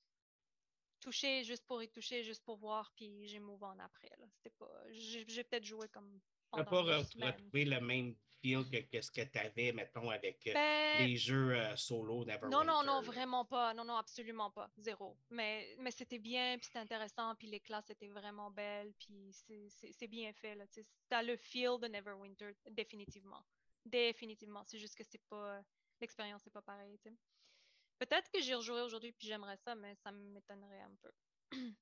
touché 0.99 1.43
juste 1.43 1.65
pour 1.65 1.81
y 1.83 1.89
toucher, 1.89 2.23
juste 2.23 2.43
pour 2.43 2.57
voir, 2.57 2.91
puis 2.95 3.27
j'ai 3.27 3.39
move 3.39 3.63
on 3.63 3.79
après. 3.79 4.10
C'était 4.36 4.55
pas. 4.57 4.69
J'ai 4.91 5.43
peut-être 5.43 5.65
joué 5.65 5.88
comme. 5.89 6.19
Tu 6.53 6.63
pas 6.63 6.83
deux 6.83 6.89
re- 6.91 7.05
semaines. 7.12 7.31
retrouvé 7.33 7.65
le 7.65 7.81
même 7.81 8.15
feel 8.41 8.63
que, 8.69 8.77
que 8.89 9.01
ce 9.01 9.12
que 9.12 9.21
tu 9.21 9.38
avais, 9.38 9.73
mettons, 9.73 10.10
avec 10.10 10.45
euh, 10.47 10.53
Ben, 10.53 11.05
les 11.05 11.17
jeux 11.17 11.51
euh, 11.55 11.75
solo 11.75 12.23
Neverwinter. 12.23 12.49
Non, 12.55 12.63
non, 12.63 12.83
non, 12.83 13.01
vraiment 13.01 13.43
pas. 13.45 13.73
Non, 13.73 13.83
non, 13.83 13.95
absolument 13.97 14.49
pas. 14.51 14.69
Zéro. 14.77 15.17
Mais, 15.29 15.75
mais 15.79 15.91
c'était 15.91 16.19
bien, 16.19 16.57
puis 16.57 16.67
c'était 16.67 16.79
intéressant, 16.79 17.36
puis 17.36 17.47
les 17.47 17.60
classes 17.60 17.89
étaient 17.89 18.07
vraiment 18.07 18.49
belles, 18.51 18.93
puis 18.99 19.33
c'est- 19.33 20.07
bien 20.07 20.31
fait. 20.33 20.55
là. 20.55 20.65
Le 21.23 21.36
feel 21.36 21.77
de 21.81 21.88
Neverwinter, 21.88 22.51
définitivement. 22.69 23.43
Définitivement. 23.86 24.63
C'est 24.65 24.79
juste 24.79 24.95
que 24.95 25.03
c'est 25.03 25.21
pas. 25.29 25.62
L'expérience 25.99 26.45
n'est 26.45 26.51
pas 26.51 26.62
pareille. 26.62 26.97
tu 26.99 27.10
sais. 27.10 27.15
Peut-être 27.99 28.29
que 28.31 28.41
j'y 28.41 28.53
rejouerai 28.53 28.81
aujourd'hui, 28.81 29.12
puis 29.12 29.27
j'aimerais 29.27 29.57
ça, 29.57 29.75
mais 29.75 29.95
ça 30.03 30.12
m'étonnerait 30.12 30.81
un 30.81 30.95
peu. 31.01 31.12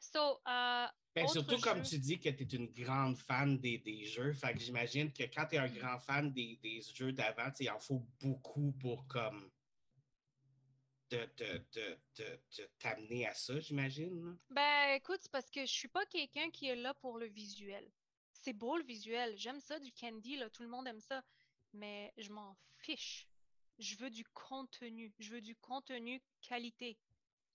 so, 0.00 0.40
euh, 0.48 0.86
Ben, 1.14 1.28
surtout 1.28 1.58
comme 1.60 1.82
tu 1.82 1.98
dis 1.98 2.18
que 2.18 2.28
tu 2.28 2.42
es 2.42 2.46
une 2.56 2.70
grande 2.72 3.16
fan 3.16 3.58
des, 3.58 3.78
des 3.78 4.04
jeux. 4.04 4.32
Fait 4.32 4.52
que 4.52 4.58
j'imagine 4.58 5.12
que 5.12 5.22
quand 5.24 5.46
tu 5.46 5.54
es 5.56 5.58
un 5.58 5.68
Mm. 5.68 5.78
grand 5.78 5.98
fan 5.98 6.32
des, 6.32 6.58
des 6.62 6.82
jeux 6.94 7.12
d'avant, 7.12 7.50
il 7.58 7.70
en 7.70 7.78
faut 7.78 8.06
beaucoup 8.20 8.72
pour 8.72 9.06
comme 9.06 9.50
te- 11.08 12.68
t'amener 12.78 13.26
à 13.26 13.34
ça, 13.34 13.58
j'imagine. 13.60 14.36
Ben, 14.50 14.94
écoute, 14.94 15.18
c'est 15.22 15.30
parce 15.32 15.50
que 15.50 15.60
je 15.60 15.72
suis 15.72 15.88
pas 15.88 16.04
quelqu'un 16.06 16.50
qui 16.50 16.66
est 16.66 16.76
là 16.76 16.94
pour 16.94 17.18
le 17.18 17.26
visuel. 17.26 17.90
C'est 18.32 18.52
beau 18.52 18.76
le 18.76 18.84
visuel, 18.84 19.34
j'aime 19.36 19.60
ça 19.60 19.78
du 19.80 19.92
candy, 19.92 20.36
là, 20.36 20.50
tout 20.50 20.62
le 20.62 20.68
monde 20.68 20.86
aime 20.86 21.00
ça, 21.00 21.22
mais 21.72 22.12
je 22.18 22.30
m'en 22.30 22.56
fiche. 22.78 23.26
Je 23.78 23.96
veux 23.96 24.10
du 24.10 24.24
contenu, 24.34 25.12
je 25.18 25.32
veux 25.32 25.40
du 25.40 25.56
contenu 25.56 26.22
qualité. 26.42 26.98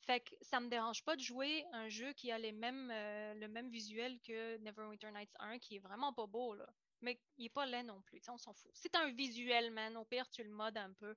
Fait 0.02 0.22
que 0.22 0.36
ça 0.42 0.60
me 0.60 0.70
dérange 0.70 1.04
pas 1.04 1.16
de 1.16 1.22
jouer 1.22 1.64
un 1.74 1.90
jeu 1.90 2.14
qui 2.14 2.32
a 2.32 2.38
les 2.40 2.52
mêmes, 2.52 2.90
euh, 2.92 3.34
le 3.36 3.48
même 3.48 3.70
visuel 3.70 4.20
que 4.22 4.58
Neverwinter 4.58 5.12
Nights 5.12 5.36
1, 5.40 5.60
qui 5.60 5.76
est 5.76 5.80
vraiment 5.80 6.14
pas 6.14 6.28
beau, 6.28 6.54
là. 6.56 6.68
Mais 7.02 7.20
il 7.38 7.46
est 7.46 7.50
pas 7.50 7.66
laid 7.66 7.84
non 7.84 8.02
plus, 8.04 8.22
on 8.30 8.38
s'en 8.38 8.54
fout. 8.54 8.72
C'est 8.74 8.96
un 8.96 9.12
visuel, 9.12 9.72
man. 9.72 9.98
Au 9.98 10.06
pire, 10.06 10.30
tu 10.30 10.44
le 10.44 10.50
modes 10.52 10.78
un 10.78 10.94
peu. 10.94 11.16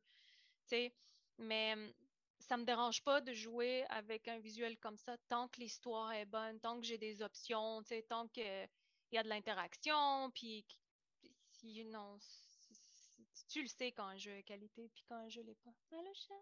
Mais 1.39 1.75
hum, 1.75 1.93
ça 2.41 2.57
me 2.57 2.65
dérange 2.65 3.03
pas 3.03 3.21
de 3.21 3.33
jouer 3.33 3.85
avec 3.89 4.29
un 4.29 4.39
visuel 4.39 4.79
comme 4.79 4.99
ça 4.99 5.17
tant 5.29 5.49
que 5.49 5.61
l'histoire 5.61 6.13
est 6.13 6.27
bonne, 6.27 6.61
tant 6.61 6.79
que 6.81 6.87
j'ai 6.87 6.99
des 6.99 7.23
options, 7.23 7.83
tant 8.09 8.29
qu'il 8.29 8.69
y 9.13 9.19
a 9.19 9.23
de 9.23 9.29
l'interaction, 9.29 10.31
puis 10.35 10.65
si- 11.53 11.87
tu 13.55 13.63
le 13.63 13.69
sais 13.69 13.93
quand 13.93 14.07
un 14.07 14.17
jeu 14.19 14.33
est 14.37 14.43
qualité, 14.43 14.91
puis 14.93 15.05
quand 15.09 15.15
un 15.15 15.29
jeu 15.29 15.43
l'est 15.43 15.55
pas. 15.63 15.71
Allô, 15.93 16.13
chat? 16.13 16.35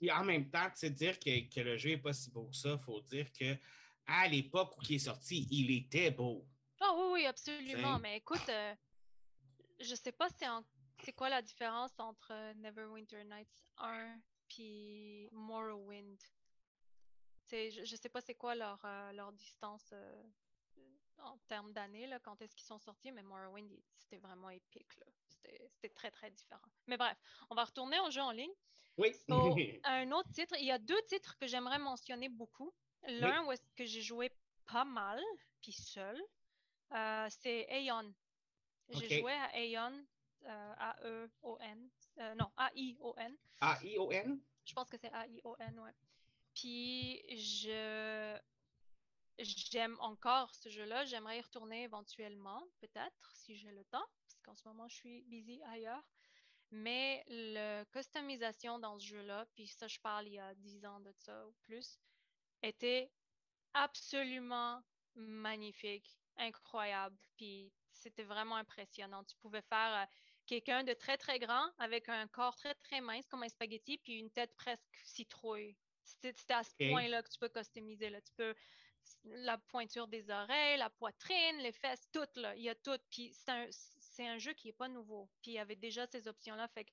Et 0.00 0.12
en 0.12 0.22
même 0.24 0.48
temps, 0.48 0.68
tu 0.70 0.76
sais, 0.76 0.90
dire 0.90 1.18
que, 1.18 1.52
que 1.52 1.60
le 1.60 1.76
jeu 1.76 1.90
n'est 1.90 1.98
pas 1.98 2.12
si 2.12 2.30
beau 2.30 2.46
que 2.46 2.56
ça, 2.56 2.70
il 2.72 2.78
faut 2.84 3.00
dire 3.00 3.32
que 3.32 3.56
à 4.06 4.28
l'époque 4.28 4.76
où 4.78 4.82
il 4.88 4.94
est 4.94 4.98
sorti, 5.00 5.48
il 5.50 5.70
était 5.72 6.12
beau. 6.12 6.46
Ah 6.80 6.92
oui, 6.96 7.06
oui, 7.14 7.26
absolument. 7.26 7.98
Mais 7.98 8.18
écoute, 8.18 8.48
euh, 8.48 8.74
je 9.80 9.94
sais 9.96 10.12
pas 10.12 10.28
c'est 10.38 10.46
en- 10.48 10.64
c'est 11.02 11.12
quoi 11.12 11.28
la 11.28 11.42
différence 11.42 11.98
entre 11.98 12.28
euh, 12.32 12.54
Neverwinter 12.54 13.24
Nights 13.24 13.72
1 13.78 14.20
puis 14.48 15.28
Morrowind. 15.32 16.20
T'sais, 17.46 17.70
je, 17.72 17.84
je 17.84 17.96
sais 17.96 18.08
pas 18.08 18.20
c'est 18.20 18.34
quoi 18.36 18.54
leur, 18.54 18.80
euh, 18.84 19.10
leur 19.12 19.32
distance 19.32 19.90
euh, 19.92 20.22
en 21.18 21.38
termes 21.48 21.72
d'années, 21.72 22.08
quand 22.22 22.40
est-ce 22.42 22.54
qu'ils 22.54 22.66
sont 22.66 22.78
sortis, 22.78 23.12
mais 23.12 23.22
Morrowind, 23.22 23.70
c'était 23.96 24.18
vraiment 24.18 24.50
épique. 24.50 24.92
C'était 25.28 25.94
très, 25.94 26.10
très 26.10 26.30
différent. 26.30 26.66
Mais 26.86 26.96
bref, 26.96 27.16
on 27.50 27.54
va 27.54 27.64
retourner 27.64 27.98
au 28.00 28.10
jeu 28.10 28.22
en 28.22 28.30
ligne. 28.30 28.52
Oui. 28.96 29.12
So, 29.28 29.56
un 29.84 30.12
autre 30.12 30.30
titre, 30.32 30.54
il 30.58 30.66
y 30.66 30.70
a 30.70 30.78
deux 30.78 31.00
titres 31.02 31.36
que 31.38 31.46
j'aimerais 31.46 31.78
mentionner 31.78 32.28
beaucoup. 32.28 32.72
L'un 33.06 33.44
où 33.44 33.52
est-ce 33.52 33.70
que 33.76 33.84
j'ai 33.84 34.00
joué 34.00 34.32
pas 34.66 34.84
mal, 34.84 35.20
puis 35.60 35.72
seul, 35.72 36.18
euh, 36.92 37.26
c'est 37.30 37.66
Aeon. 37.68 38.14
J'ai 38.90 39.20
joué 39.20 39.32
à 39.32 39.58
Aeon, 39.58 40.04
euh, 40.46 40.74
A-E-O-N, 40.78 41.90
euh, 42.18 42.34
non, 42.34 42.50
A-I-O-N. 42.56 43.36
A-I-O-N? 43.60 44.40
Je 44.64 44.72
pense 44.72 44.88
que 44.88 44.96
c'est 44.96 45.12
A-I-O-N, 45.12 45.78
ouais. 45.80 45.94
Puis 46.54 47.22
je 47.36 48.38
j'aime 49.38 49.96
encore 50.00 50.54
ce 50.54 50.68
jeu-là. 50.68 51.04
J'aimerais 51.04 51.38
y 51.38 51.42
retourner 51.42 51.84
éventuellement, 51.84 52.62
peut-être, 52.80 53.32
si 53.34 53.56
j'ai 53.56 53.70
le 53.70 53.84
temps, 53.84 54.04
parce 54.22 54.40
qu'en 54.42 54.54
ce 54.54 54.68
moment, 54.68 54.88
je 54.88 54.96
suis 54.96 55.22
busy 55.22 55.62
ailleurs. 55.64 56.02
Mais 56.70 57.24
la 57.28 57.84
customisation 57.86 58.78
dans 58.78 58.98
ce 58.98 59.06
jeu-là, 59.06 59.46
puis 59.54 59.66
ça, 59.66 59.86
je 59.86 59.98
parle 60.00 60.26
il 60.26 60.34
y 60.34 60.38
a 60.38 60.54
10 60.56 60.84
ans 60.86 61.00
de 61.00 61.12
ça 61.12 61.46
ou 61.46 61.52
plus, 61.62 61.98
était 62.62 63.10
absolument 63.74 64.82
magnifique, 65.14 66.18
incroyable. 66.36 67.16
Puis 67.36 67.72
c'était 67.92 68.24
vraiment 68.24 68.56
impressionnant. 68.56 69.24
Tu 69.24 69.36
pouvais 69.36 69.62
faire 69.62 70.02
euh, 70.02 70.06
quelqu'un 70.46 70.84
de 70.84 70.92
très, 70.94 71.16
très 71.16 71.38
grand 71.38 71.70
avec 71.78 72.08
un 72.08 72.26
corps 72.28 72.56
très, 72.56 72.74
très 72.74 73.00
mince 73.00 73.26
comme 73.28 73.42
un 73.42 73.48
spaghetti, 73.48 73.98
puis 73.98 74.18
une 74.18 74.30
tête 74.30 74.54
presque 74.56 75.00
citrouille. 75.04 75.76
C'était 76.04 76.54
à 76.54 76.62
ce 76.64 76.74
point-là 76.76 77.22
que 77.22 77.30
tu 77.30 77.38
peux 77.38 77.48
customiser. 77.48 78.10
Là. 78.10 78.20
Tu 78.20 78.32
peux 78.36 78.54
la 79.24 79.58
pointure 79.58 80.08
des 80.08 80.30
oreilles, 80.30 80.78
la 80.78 80.90
poitrine, 80.90 81.58
les 81.58 81.72
fesses, 81.72 82.08
tout, 82.12 82.28
là. 82.36 82.54
Il 82.56 82.62
y 82.62 82.68
a 82.68 82.74
tout. 82.74 82.98
Puis 83.10 83.32
c'est 83.32 83.50
un, 83.50 83.66
c'est 83.70 84.26
un 84.26 84.38
jeu 84.38 84.52
qui 84.52 84.68
n'est 84.68 84.72
pas 84.72 84.88
nouveau. 84.88 85.28
Puis 85.42 85.52
il 85.52 85.54
y 85.54 85.58
avait 85.58 85.76
déjà 85.76 86.06
ces 86.06 86.28
options-là. 86.28 86.68
Fait 86.68 86.84
que 86.84 86.90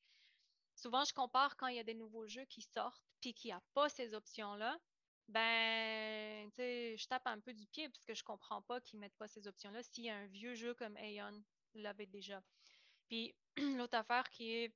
souvent, 0.76 1.04
je 1.04 1.14
compare 1.14 1.56
quand 1.58 1.68
il 1.68 1.76
y 1.76 1.80
a 1.80 1.84
des 1.84 1.94
nouveaux 1.94 2.28
jeux 2.28 2.46
qui 2.46 2.62
sortent, 2.62 3.04
puis 3.20 3.34
qu'il 3.34 3.50
n'y 3.50 3.54
a 3.54 3.62
pas 3.74 3.90
ces 3.90 4.14
options-là. 4.14 4.80
Ben, 5.28 6.50
tu 6.52 6.56
sais, 6.58 6.98
je 6.98 7.08
tape 7.08 7.26
un 7.28 7.40
peu 7.40 7.54
du 7.54 7.66
pied 7.68 7.88
parce 7.88 8.04
que 8.04 8.14
je 8.14 8.24
comprends 8.24 8.62
pas 8.64 8.82
qu'ils 8.82 9.00
mettent 9.00 9.16
pas 9.18 9.28
ces 9.28 9.48
options-là. 9.48 9.82
S'il 9.84 10.06
y 10.06 10.10
a 10.10 10.16
un 10.16 10.28
vieux 10.28 10.56
jeu 10.56 10.74
comme 10.74 10.98
Aeon 10.98 11.42
l'avait 11.76 12.08
déjà. 12.08 12.42
Puis 13.08 13.34
l'autre 13.58 13.98
affaire 13.98 14.30
qui 14.30 14.52
est 14.52 14.76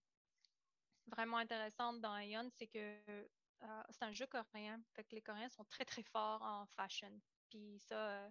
vraiment 1.08 1.38
intéressante 1.38 2.00
dans 2.00 2.18
Aeon, 2.18 2.50
c'est 2.58 2.68
que 2.68 3.28
euh, 3.64 3.84
c'est 3.90 4.04
un 4.04 4.12
jeu 4.14 4.28
coréen. 4.28 4.82
Fait 4.94 5.04
que 5.04 5.16
les 5.16 5.22
Coréens 5.22 5.50
sont 5.50 5.66
très 5.66 5.86
très 5.86 6.04
forts 6.04 6.42
en 6.42 6.66
fashion. 6.76 7.12
Puis 7.50 7.80
ça, 7.80 7.96
euh, 8.10 8.30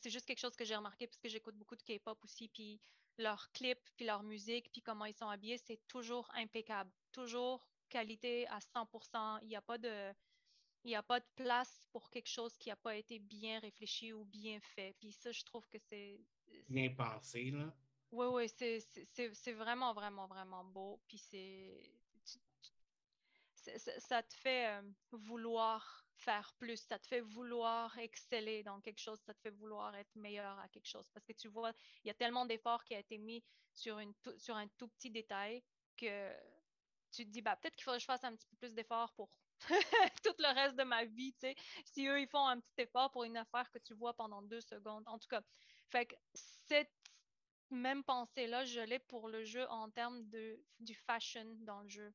c'est- 0.00 0.10
juste 0.10 0.26
quelque 0.26 0.40
chose 0.40 0.56
que 0.56 0.64
j'ai 0.64 0.76
remarqué 0.76 1.06
parce 1.06 1.18
que 1.18 1.28
j'écoute 1.28 1.56
beaucoup 1.56 1.76
de 1.76 1.82
K-pop 1.82 2.22
aussi. 2.24 2.48
Puis 2.48 2.80
leurs 3.18 3.50
clips, 3.52 3.90
puis 3.96 4.06
leur 4.06 4.22
musique, 4.22 4.70
puis 4.72 4.82
comment 4.82 5.04
ils 5.06 5.14
sont 5.14 5.28
habillés, 5.28 5.58
c'est 5.58 5.80
toujours 5.88 6.30
impeccable. 6.34 6.90
Toujours 7.12 7.66
qualité 7.88 8.46
à 8.48 8.60
100%. 8.60 9.38
Il 9.42 9.48
n'y 9.48 9.56
a 9.56 9.62
pas 9.62 9.78
de 9.78 10.12
il 10.84 10.90
n'y 10.90 10.96
a 10.96 11.02
pas 11.02 11.18
de 11.18 11.26
place 11.34 11.82
pour 11.90 12.08
quelque 12.08 12.28
chose 12.28 12.56
qui 12.56 12.68
n'a 12.68 12.76
pas 12.76 12.94
été 12.96 13.18
bien 13.18 13.58
réfléchi 13.58 14.12
ou 14.12 14.24
bien 14.24 14.60
fait. 14.60 14.94
Puis 15.00 15.12
ça, 15.12 15.32
je 15.32 15.42
trouve 15.44 15.68
que 15.68 15.78
c'est. 15.78 16.20
Bien 16.68 16.94
pensé, 16.94 17.50
là. 17.50 17.74
Oui, 18.12 18.26
oui, 18.26 18.48
c'est 18.48 19.52
vraiment, 19.52 19.92
vraiment, 19.92 20.26
vraiment 20.28 20.64
beau. 20.64 21.00
Puis 21.08 21.18
c'est. 21.18 21.92
tu- 22.24 22.38
tu- 22.62 22.70
c'est- 22.70 22.72
c'est- 23.54 23.57
Ça 23.76 24.22
te 24.22 24.34
fait 24.34 24.68
euh, 24.68 24.82
vouloir 25.12 26.04
faire 26.16 26.52
plus, 26.58 26.76
ça 26.76 26.98
te 26.98 27.06
fait 27.06 27.20
vouloir 27.20 27.96
exceller 27.98 28.62
dans 28.62 28.80
quelque 28.80 29.00
chose, 29.00 29.18
ça 29.20 29.34
te 29.34 29.40
fait 29.40 29.50
vouloir 29.50 29.94
être 29.94 30.14
meilleur 30.16 30.58
à 30.58 30.68
quelque 30.68 30.88
chose. 30.88 31.08
Parce 31.14 31.24
que 31.24 31.32
tu 31.32 31.48
vois, 31.48 31.72
il 32.04 32.08
y 32.08 32.10
a 32.10 32.14
tellement 32.14 32.44
d'efforts 32.46 32.84
qui 32.84 32.94
a 32.94 32.98
été 32.98 33.18
mis 33.18 33.44
sur, 33.72 33.98
une, 33.98 34.14
sur 34.36 34.56
un 34.56 34.66
tout 34.78 34.88
petit 34.88 35.10
détail 35.10 35.62
que 35.96 36.32
tu 37.12 37.24
te 37.24 37.30
dis, 37.30 37.42
bah, 37.42 37.56
peut-être 37.56 37.76
qu'il 37.76 37.84
faudrait 37.84 37.98
que 37.98 38.02
je 38.02 38.06
fasse 38.06 38.24
un 38.24 38.34
petit 38.34 38.46
peu 38.48 38.56
plus 38.56 38.74
d'efforts 38.74 39.12
pour 39.14 39.30
tout 40.24 40.34
le 40.38 40.54
reste 40.54 40.76
de 40.76 40.84
ma 40.84 41.04
vie, 41.04 41.32
tu 41.34 41.40
sais. 41.40 41.56
Si 41.84 42.06
eux, 42.06 42.20
ils 42.20 42.28
font 42.28 42.46
un 42.46 42.60
petit 42.60 42.82
effort 42.82 43.10
pour 43.10 43.24
une 43.24 43.36
affaire 43.36 43.70
que 43.70 43.78
tu 43.78 43.94
vois 43.94 44.14
pendant 44.14 44.42
deux 44.42 44.60
secondes. 44.60 45.04
En 45.06 45.18
tout 45.18 45.28
cas, 45.28 45.42
fait 45.90 46.06
que 46.06 46.14
cette 46.32 46.92
même 47.70 48.04
pensée-là, 48.04 48.64
je 48.64 48.80
l'ai 48.80 48.98
pour 48.98 49.28
le 49.28 49.44
jeu 49.44 49.66
en 49.68 49.90
termes 49.90 50.28
de, 50.28 50.62
du 50.80 50.94
fashion 50.94 51.56
dans 51.60 51.82
le 51.82 51.88
jeu. 51.88 52.12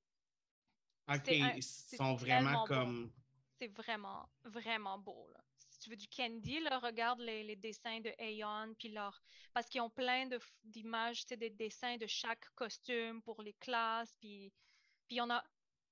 OK, 1.10 1.22
C'est 1.26 1.42
un- 1.42 1.54
ils 1.56 1.64
sont 1.64 2.16
vraiment 2.16 2.62
beau. 2.62 2.66
comme. 2.68 3.12
C'est 3.60 3.68
vraiment, 3.68 4.28
vraiment 4.44 4.98
beau, 4.98 5.30
là. 5.34 5.40
Si 5.70 5.80
tu 5.80 5.90
veux 5.90 5.96
du 5.96 6.08
candy, 6.08 6.60
là, 6.60 6.80
regarde 6.80 7.20
les, 7.20 7.44
les 7.44 7.56
dessins 7.56 8.00
de 8.00 8.14
Aeon, 8.18 8.74
puis 8.78 8.90
leur... 8.90 9.22
Parce 9.54 9.68
qu'ils 9.68 9.82
ont 9.82 9.90
plein 9.90 10.28
de 10.28 10.40
d'images, 10.64 11.26
tu 11.26 11.36
des 11.38 11.50
dessins 11.50 11.98
de 11.98 12.08
chaque 12.08 12.50
costume 12.56 13.22
pour 13.22 13.42
les 13.42 13.54
classes, 13.54 14.14
puis 14.20 14.52
il 15.10 15.18
y 15.18 15.22
en 15.22 15.30
a 15.30 15.44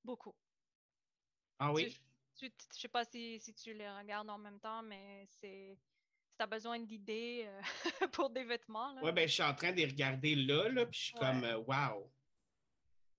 beaucoup. 0.04 0.36
Ah 1.59 1.72
oui? 1.74 1.97
Tu, 2.36 2.49
tu- 2.49 2.55
je 2.76 2.80
sais 2.80 2.88
pas 2.88 3.05
si, 3.05 3.39
si 3.39 3.53
tu 3.53 3.74
les 3.74 3.89
regardes 3.89 4.30
en 4.30 4.38
même 4.38 4.59
temps, 4.59 4.82
mais 4.84 5.26
c'est... 5.39 5.78
Si 6.26 6.38
t'as 6.38 6.47
besoin 6.47 6.80
d'idées 6.80 7.43
euh, 7.45 7.62
pour 8.14 8.30
des 8.30 8.43
vêtements, 8.43 8.93
là. 8.93 9.01
Ouais, 9.03 9.12
ben, 9.12 9.28
je 9.28 9.34
suis 9.34 9.43
en 9.43 9.53
train 9.53 9.72
de 9.72 9.78
les 9.78 9.86
regarder 9.86 10.36
là, 10.36 10.70
là, 10.70 10.86
puis 10.86 10.99
je 10.99 11.05
suis 11.05 11.14
Ouais. 11.16 11.20
comme, 11.20 11.43
euh, 11.43 11.57
wow. 11.57 12.12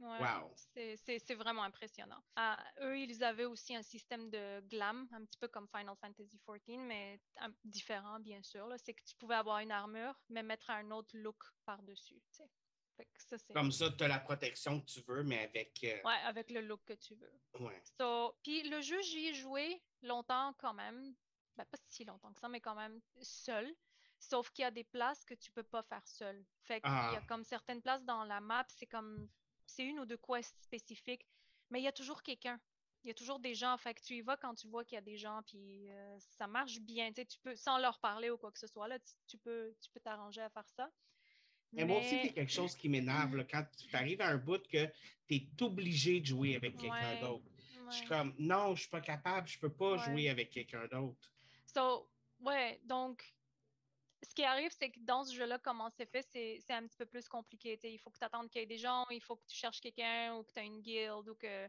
Ouais, 0.03 0.19
Wow. 0.19 0.53
c'est- 0.75 1.35
vraiment 1.35 1.63
impressionnant. 1.63 2.21
Ah, 2.35 2.59
eux, 2.81 2.99
ils 2.99 3.23
avaient 3.23 3.45
aussi 3.45 3.75
un 3.77 3.83
système 3.83 4.31
de 4.31 4.61
glam, 4.69 5.09
un 5.13 5.25
petit 5.25 5.39
peu 5.39 5.47
comme 5.49 5.69
Final 5.69 5.95
Fantasy 6.01 6.39
XIV, 6.45 6.79
mais 6.79 7.21
un- 7.39 7.53
différent, 7.65 8.19
bien 8.19 8.43
sûr. 8.43 8.69
C'est 8.79 8.95
que 8.95 9.03
tu 9.05 9.15
pouvais 9.17 9.37
avoir 9.37 9.61
une 9.61 9.71
armure, 9.71 10.15
mais 10.29 10.43
mettre 10.43 10.71
un 10.71 10.91
autre 10.91 11.17
look 11.17 11.39
par-dessus. 11.65 12.21
ça, 12.31 12.45
Comme 13.55 13.73
ça, 13.73 13.91
tu 13.91 14.05
as 14.05 14.09
la 14.09 14.19
protection 14.21 14.81
que 14.81 14.87
tu 14.87 15.01
veux, 15.03 15.23
mais 15.25 15.45
avec. 15.45 15.83
euh, 15.85 16.01
Ouais, 16.05 16.21
avec 16.25 16.51
le 16.51 16.61
look 16.61 16.83
que 16.85 16.93
tu 16.93 17.15
veux. 17.15 17.33
ouais. 17.61 17.81
So, 17.99 18.37
puis 18.43 18.63
le 18.69 18.81
jeu, 18.81 19.01
j'y 19.03 19.29
ai 19.29 19.35
joué 19.35 19.83
longtemps 20.03 20.53
quand 20.59 20.75
même. 20.75 21.15
Ben, 21.57 21.65
pas 21.65 21.79
si 21.89 22.05
longtemps 22.05 22.33
que 22.33 22.39
ça, 22.41 22.49
mais 22.49 22.61
quand 22.61 22.75
même 22.75 23.01
seul. 23.21 23.75
Sauf 24.19 24.51
qu'il 24.51 24.63
y 24.63 24.67
a 24.67 24.71
des 24.71 24.85
places 24.85 25.25
que 25.25 25.35
tu 25.35 25.51
peux 25.51 25.65
pas 25.65 25.83
faire 25.83 26.07
seul. 26.07 26.45
Fait 26.63 26.81
qu'il 26.81 26.91
y 26.91 26.95
a 26.95 27.19
Ah. 27.19 27.25
comme 27.27 27.43
certaines 27.45 27.83
places 27.83 28.05
dans 28.05 28.25
la 28.25 28.41
map, 28.41 28.65
c'est 28.69 28.87
comme 28.87 29.29
c'est 29.73 29.85
une 29.85 30.01
ou 30.01 30.07
deux 30.07 30.19
quests 30.19 30.63
spécifiques, 30.63 31.27
mais 31.71 31.81
il 31.81 31.85
y 31.85 31.89
a 31.89 31.93
toujours 31.93 32.23
quelqu'un. 32.23 32.61
Il 33.05 33.09
y 33.09 33.11
a 33.11 33.15
toujours 33.15 33.41
des 33.41 33.55
gens. 33.55 33.77
Fait 33.79 33.95
que 33.95 34.01
tu 34.03 34.15
y 34.17 34.21
vas 34.23 34.37
quand 34.37 34.55
tu 34.55 34.69
vois 34.69 34.85
qu'il 34.85 34.95
y 34.97 34.99
a 34.99 35.03
des 35.03 35.17
gens, 35.17 35.43
puis 35.47 35.91
euh, 35.91 36.19
ça 36.21 36.47
marche 36.47 36.81
bien. 36.81 37.09
Tu 37.13 37.23
sais, 37.23 37.27
tu 37.27 37.39
peux, 37.41 37.57
sans 37.57 37.79
leur 37.79 37.99
parler 38.01 38.31
ou 38.31 38.39
quoi 38.39 38.53
que 38.53 38.59
ce 38.59 38.67
soit, 38.69 38.89
là, 38.89 38.99
tu, 39.01 39.13
tu 39.27 39.39
peux 39.39 39.75
tu 39.81 39.91
peux 39.91 40.01
t'arranger 40.01 40.43
à 40.43 40.51
faire 40.51 40.69
ça. 40.69 40.91
Mais 41.73 41.85
moi 41.85 41.99
aussi, 42.01 42.19
c'est 42.21 42.33
quelque 42.33 42.53
chose 42.53 42.77
qui 42.77 42.89
m'énerve. 42.89 43.47
Quand 43.51 43.65
tu 43.77 43.97
arrives 43.97 44.21
à 44.21 44.29
un 44.29 44.37
bout 44.37 44.63
que 44.69 44.87
tu 45.27 45.35
es 45.35 45.49
obligé 45.63 46.21
de 46.21 46.27
jouer 46.27 46.55
avec 46.57 46.77
quelqu'un 46.77 47.17
Ouais, 47.17 47.17
d'autre. 47.17 47.45
Je 47.89 47.97
suis 47.97 48.07
comme, 48.07 48.35
non, 48.39 48.75
je 48.75 48.83
suis 48.83 48.91
pas 48.91 49.01
capable, 49.01 49.49
je 49.49 49.59
peux 49.59 49.73
pas 49.73 49.97
Ouais. 49.97 49.99
jouer 49.99 50.29
avec 50.29 50.51
quelqu'un 50.51 50.87
d'autre. 50.89 51.33
So, 51.67 52.09
ouais, 52.41 52.81
donc, 52.85 53.35
ce 54.23 54.35
qui 54.35 54.45
arrive, 54.45 54.71
c'est 54.79 54.91
que 54.91 55.01
dans 55.01 55.25
ce 55.25 55.35
jeu-là, 55.35 55.59
comment 55.59 55.91
c'est 55.91 56.07
fait, 56.07 56.27
c'est 56.33 56.73
un 56.73 56.87
petit 56.87 56.97
peu 56.97 57.07
plus 57.07 57.29
compliqué. 57.29 57.77
tu. 57.79 57.89
Il 57.89 57.99
faut 57.99 58.11
que 58.11 58.19
tu 58.19 58.25
attendes 58.25 58.49
qu'il 58.49 58.61
y 58.61 58.65
ait 58.65 58.67
des 58.67 58.79
gens, 58.79 59.07
il 59.11 59.21
faut 59.21 59.37
que 59.37 59.47
tu 59.47 59.57
cherches 59.57 59.81
quelqu'un 59.81 60.37
ou 60.37 60.45
que 60.45 60.53
tu 60.53 60.61
as 60.61 60.63
une 60.63 60.81
guilde 60.81 61.29
ou 61.29 61.35
que 61.35 61.67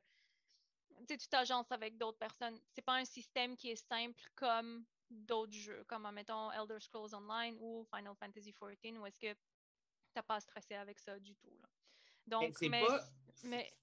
tu 1.08 1.18
tu 1.18 1.28
t'agences 1.28 1.72
avec 1.72 1.98
d'autres 1.98 2.18
personnes. 2.18 2.60
C'est 2.74 2.84
pas 2.84 2.96
un 2.96 3.06
système 3.06 3.58
qui 3.58 3.72
est 3.72 3.88
simple 3.88 4.22
comme 4.36 4.86
d'autres 5.10 5.54
jeux, 5.54 5.84
comme, 5.88 6.10
mettons, 6.12 6.52
Elder 6.52 6.80
Scrolls 6.80 7.14
Online 7.16 7.58
ou 7.60 7.86
Final 7.94 8.16
Fantasy 8.16 8.54
XIV, 8.54 9.00
où 9.00 9.06
est-ce 9.06 9.20
que 9.20 9.36
t'as 10.14 10.24
pas 10.24 10.36
à 10.36 10.40
stresser 10.40 10.76
avec 10.76 11.00
ça 11.00 11.20
du 11.20 11.36
tout. 11.36 11.58
là. 11.62 11.68
Donc, 12.28 12.56
c'est 12.58 12.70
mais, 12.70 12.86
pas. 12.86 13.04
mais 13.44 13.74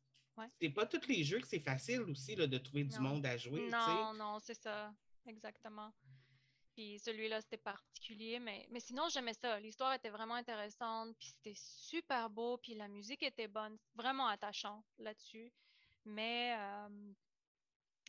C'est 0.60 0.70
pas 0.70 0.86
tous 0.86 1.06
les 1.08 1.24
jeux 1.24 1.40
que 1.40 1.46
c'est 1.46 1.60
facile 1.60 2.02
aussi 2.02 2.36
là, 2.36 2.46
de 2.46 2.58
trouver 2.58 2.84
du 2.84 2.98
monde 3.00 3.26
à 3.26 3.36
jouer. 3.36 3.64
tu. 3.64 3.70
Non, 3.70 4.14
non, 4.14 4.38
c'est 4.38 4.54
ça, 4.54 4.94
exactement. 5.26 5.92
Puis 6.80 6.98
celui-là, 6.98 7.42
c'était 7.42 7.58
particulier, 7.58 8.38
mais, 8.38 8.66
mais 8.70 8.80
sinon, 8.80 9.06
j'aimais 9.10 9.34
ça. 9.34 9.60
L'histoire 9.60 9.92
était 9.92 10.08
vraiment 10.08 10.36
intéressante, 10.36 11.14
puis 11.18 11.28
c'était 11.28 11.52
super 11.54 12.30
beau, 12.30 12.56
puis 12.56 12.72
la 12.74 12.88
musique 12.88 13.22
était 13.22 13.48
bonne, 13.48 13.76
vraiment 13.94 14.26
attachant 14.28 14.82
là-dessus. 14.96 15.52
Mais 16.06 16.56
euh, 16.58 17.12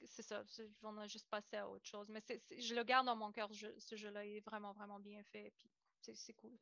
c'est 0.05 0.22
ça, 0.24 0.41
on 0.84 0.97
a 0.99 1.05
juste 1.07 1.28
passé 1.30 1.57
à 1.57 1.67
autre 1.67 1.86
chose. 1.86 2.07
Mais 2.07 2.22
c'est- 2.22 2.39
c'est- 2.47 2.61
je 2.61 2.74
le 2.74 2.86
garde 2.86 3.07
dans 3.07 3.15
mon 3.17 3.34
cœur, 3.34 3.49
ce 3.53 3.57
jeu- 3.59 3.76
ce 3.78 3.97
jeu-là 3.97 4.24
il 4.24 4.38
est 4.38 4.45
vraiment, 4.45 4.72
vraiment 4.72 5.01
bien 5.01 5.22
fait, 5.34 5.51
puis 5.57 5.69
c'est 6.15 6.32
cool. 6.36 6.57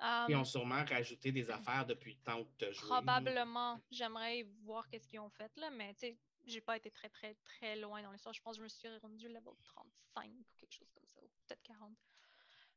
Ils 0.00 0.34
Euh, 0.34 0.38
ont 0.40 0.44
sûrement 0.44 0.84
rajouté 0.84 1.30
des 1.30 1.48
affaires 1.50 1.86
depuis 1.86 2.14
le 2.14 2.20
temps 2.24 2.42
que 2.44 2.50
tu 2.58 2.64
as 2.64 2.72
joué. 2.72 2.88
Probablement. 2.88 3.80
J'aimerais 3.92 4.42
voir 4.64 4.88
qu'est-ce 4.88 5.06
qu'ils 5.06 5.20
ont 5.20 5.30
fait 5.30 5.56
là, 5.56 5.70
mais 5.70 5.94
tu 5.94 6.00
sais, 6.00 6.18
j'ai 6.46 6.60
pas 6.60 6.76
été 6.76 6.90
très 6.90 7.08
très 7.08 7.34
très 7.36 7.76
loin 7.76 8.02
dans 8.02 8.10
l'histoire. 8.12 8.34
Je 8.34 8.42
pense 8.42 8.56
que 8.56 8.58
je 8.58 8.64
me 8.64 8.68
suis 8.68 8.88
rendu 8.98 9.28
level 9.28 9.54
35 9.62 10.30
ou 10.30 10.44
quelque 10.60 10.72
chose 10.74 10.90
comme 10.92 11.06
ça, 11.06 11.22
ou 11.22 11.28
peut-être 11.46 11.53
40. 11.64 11.92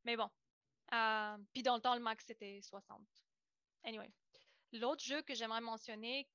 Mais 0.03 0.17
bon. 0.17 0.29
Euh, 0.93 1.37
Puis 1.53 1.63
dans 1.63 1.75
le 1.75 1.81
temps, 1.81 1.95
le 1.95 2.01
max 2.01 2.25
c'était 2.25 2.59
60. 2.61 3.01
Anyway. 3.83 4.11
L'autre 4.73 5.03
jeu 5.03 5.21
que 5.21 5.33
j'aimerais 5.33 5.61
mentionner, 5.61 6.27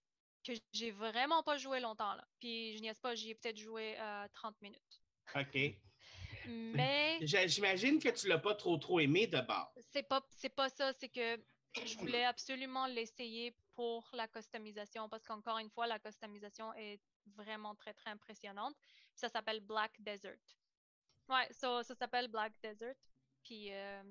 que 0.44 0.52
j'ai 0.72 0.90
vraiment 0.90 1.42
pas 1.42 1.56
joué 1.58 1.80
longtemps 1.80 2.14
là, 2.14 2.26
puis 2.40 2.76
je 2.76 2.80
niaise 2.80 2.98
pas, 2.98 3.14
j'y 3.14 3.30
ai 3.30 3.34
peut-être 3.34 3.58
joué 3.58 3.98
euh, 3.98 4.26
30 4.32 4.60
minutes. 4.60 5.02
OK. 5.34 5.58
Mais 6.46 7.18
J'imagine 7.46 7.98
que 8.00 8.08
tu 8.08 8.28
l'as 8.28 8.38
pas 8.38 8.54
trop 8.54 8.76
trop 8.76 9.00
aimé 9.00 9.26
de 9.26 9.40
base. 9.40 9.68
c'est 9.92 10.02
pas 10.02 10.24
c'est 10.30 10.48
pas 10.54 10.68
ça, 10.68 10.92
c'est 10.94 11.08
que 11.08 11.40
je 11.84 11.96
voulais 11.98 12.24
absolument 12.24 12.86
l'essayer 12.86 13.54
pour 13.74 14.08
la 14.12 14.28
customisation 14.28 15.08
parce 15.08 15.24
qu'encore 15.24 15.58
une 15.58 15.70
fois 15.70 15.86
la 15.86 15.98
customisation 15.98 16.72
est 16.74 17.00
vraiment 17.26 17.74
très 17.74 17.94
très 17.94 18.10
impressionnante. 18.10 18.74
Ça 19.14 19.28
s'appelle 19.28 19.60
Black 19.60 19.92
Desert. 19.98 20.38
Ouais, 21.28 21.48
ça 21.52 21.82
ça 21.82 21.94
s'appelle 21.94 22.28
Black 22.28 22.52
Desert. 22.62 22.94
Puis 23.44 23.72
euh, 23.72 24.02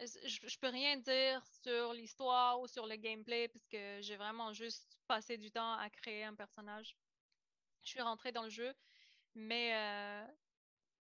je, 0.00 0.48
je 0.48 0.58
peux 0.58 0.68
rien 0.68 0.96
dire 0.98 1.44
sur 1.62 1.92
l'histoire 1.92 2.60
ou 2.60 2.66
sur 2.66 2.86
le 2.86 2.96
gameplay 2.96 3.48
parce 3.48 3.66
que 3.68 4.00
j'ai 4.02 4.16
vraiment 4.16 4.52
juste 4.52 4.98
passé 5.06 5.38
du 5.38 5.50
temps 5.50 5.74
à 5.74 5.90
créer 5.90 6.24
un 6.24 6.34
personnage. 6.34 6.96
Je 7.82 7.90
suis 7.90 8.00
rentrée 8.00 8.32
dans 8.32 8.44
le 8.44 8.50
jeu, 8.50 8.74
mais 9.34 9.74
euh, 9.74 10.26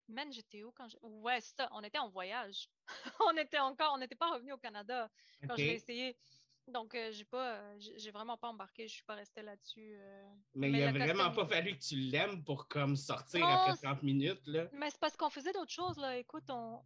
man, 0.07 0.31
j'étais 0.31 0.63
où 0.63 0.71
quand 0.71 0.89
je... 0.89 0.97
Ouais, 1.01 1.39
ça, 1.41 1.69
on 1.71 1.83
était 1.83 1.99
en 1.99 2.09
voyage. 2.09 2.69
on 3.21 3.37
était 3.37 3.59
encore, 3.59 3.93
on 3.93 3.97
n'était 3.97 4.15
pas 4.15 4.31
revenu 4.31 4.53
au 4.53 4.57
Canada 4.57 5.09
quand 5.47 5.55
OK? 5.55 5.59
je 5.59 5.65
l'ai 5.65 5.73
essayé. 5.73 6.17
Donc, 6.67 6.95
euh, 6.95 7.11
j'ai 7.11 7.25
pas, 7.25 7.55
euh, 7.55 7.75
j'ai 7.79 8.11
vraiment 8.11 8.37
pas 8.37 8.47
embarqué, 8.47 8.87
je 8.87 8.93
suis 8.93 9.03
pas 9.03 9.15
restée 9.15 9.41
là-dessus. 9.41 9.95
euh. 9.95 10.33
Mais, 10.55 10.69
il 10.71 10.81
a 10.81 10.91
vraiment 10.91 11.31
pas 11.31 11.45
fallu 11.45 11.77
que 11.77 11.83
tu 11.83 11.95
l'aimes 11.95 12.43
pour 12.43 12.67
comme 12.67 12.95
sortir 12.95 13.41
Non, 13.41 13.47
après 13.47 13.75
c'est- 13.75 13.85
30 13.85 14.01
minutes. 14.03 14.41
Là. 14.47 14.67
Mais 14.71 14.89
c'est 14.89 14.99
parce 14.99 15.17
qu'on 15.17 15.29
faisait 15.29 15.51
d'autres 15.51 15.71
choses, 15.73 15.97
là. 15.97 16.17
Écoute, 16.17 16.45
on. 16.49 16.81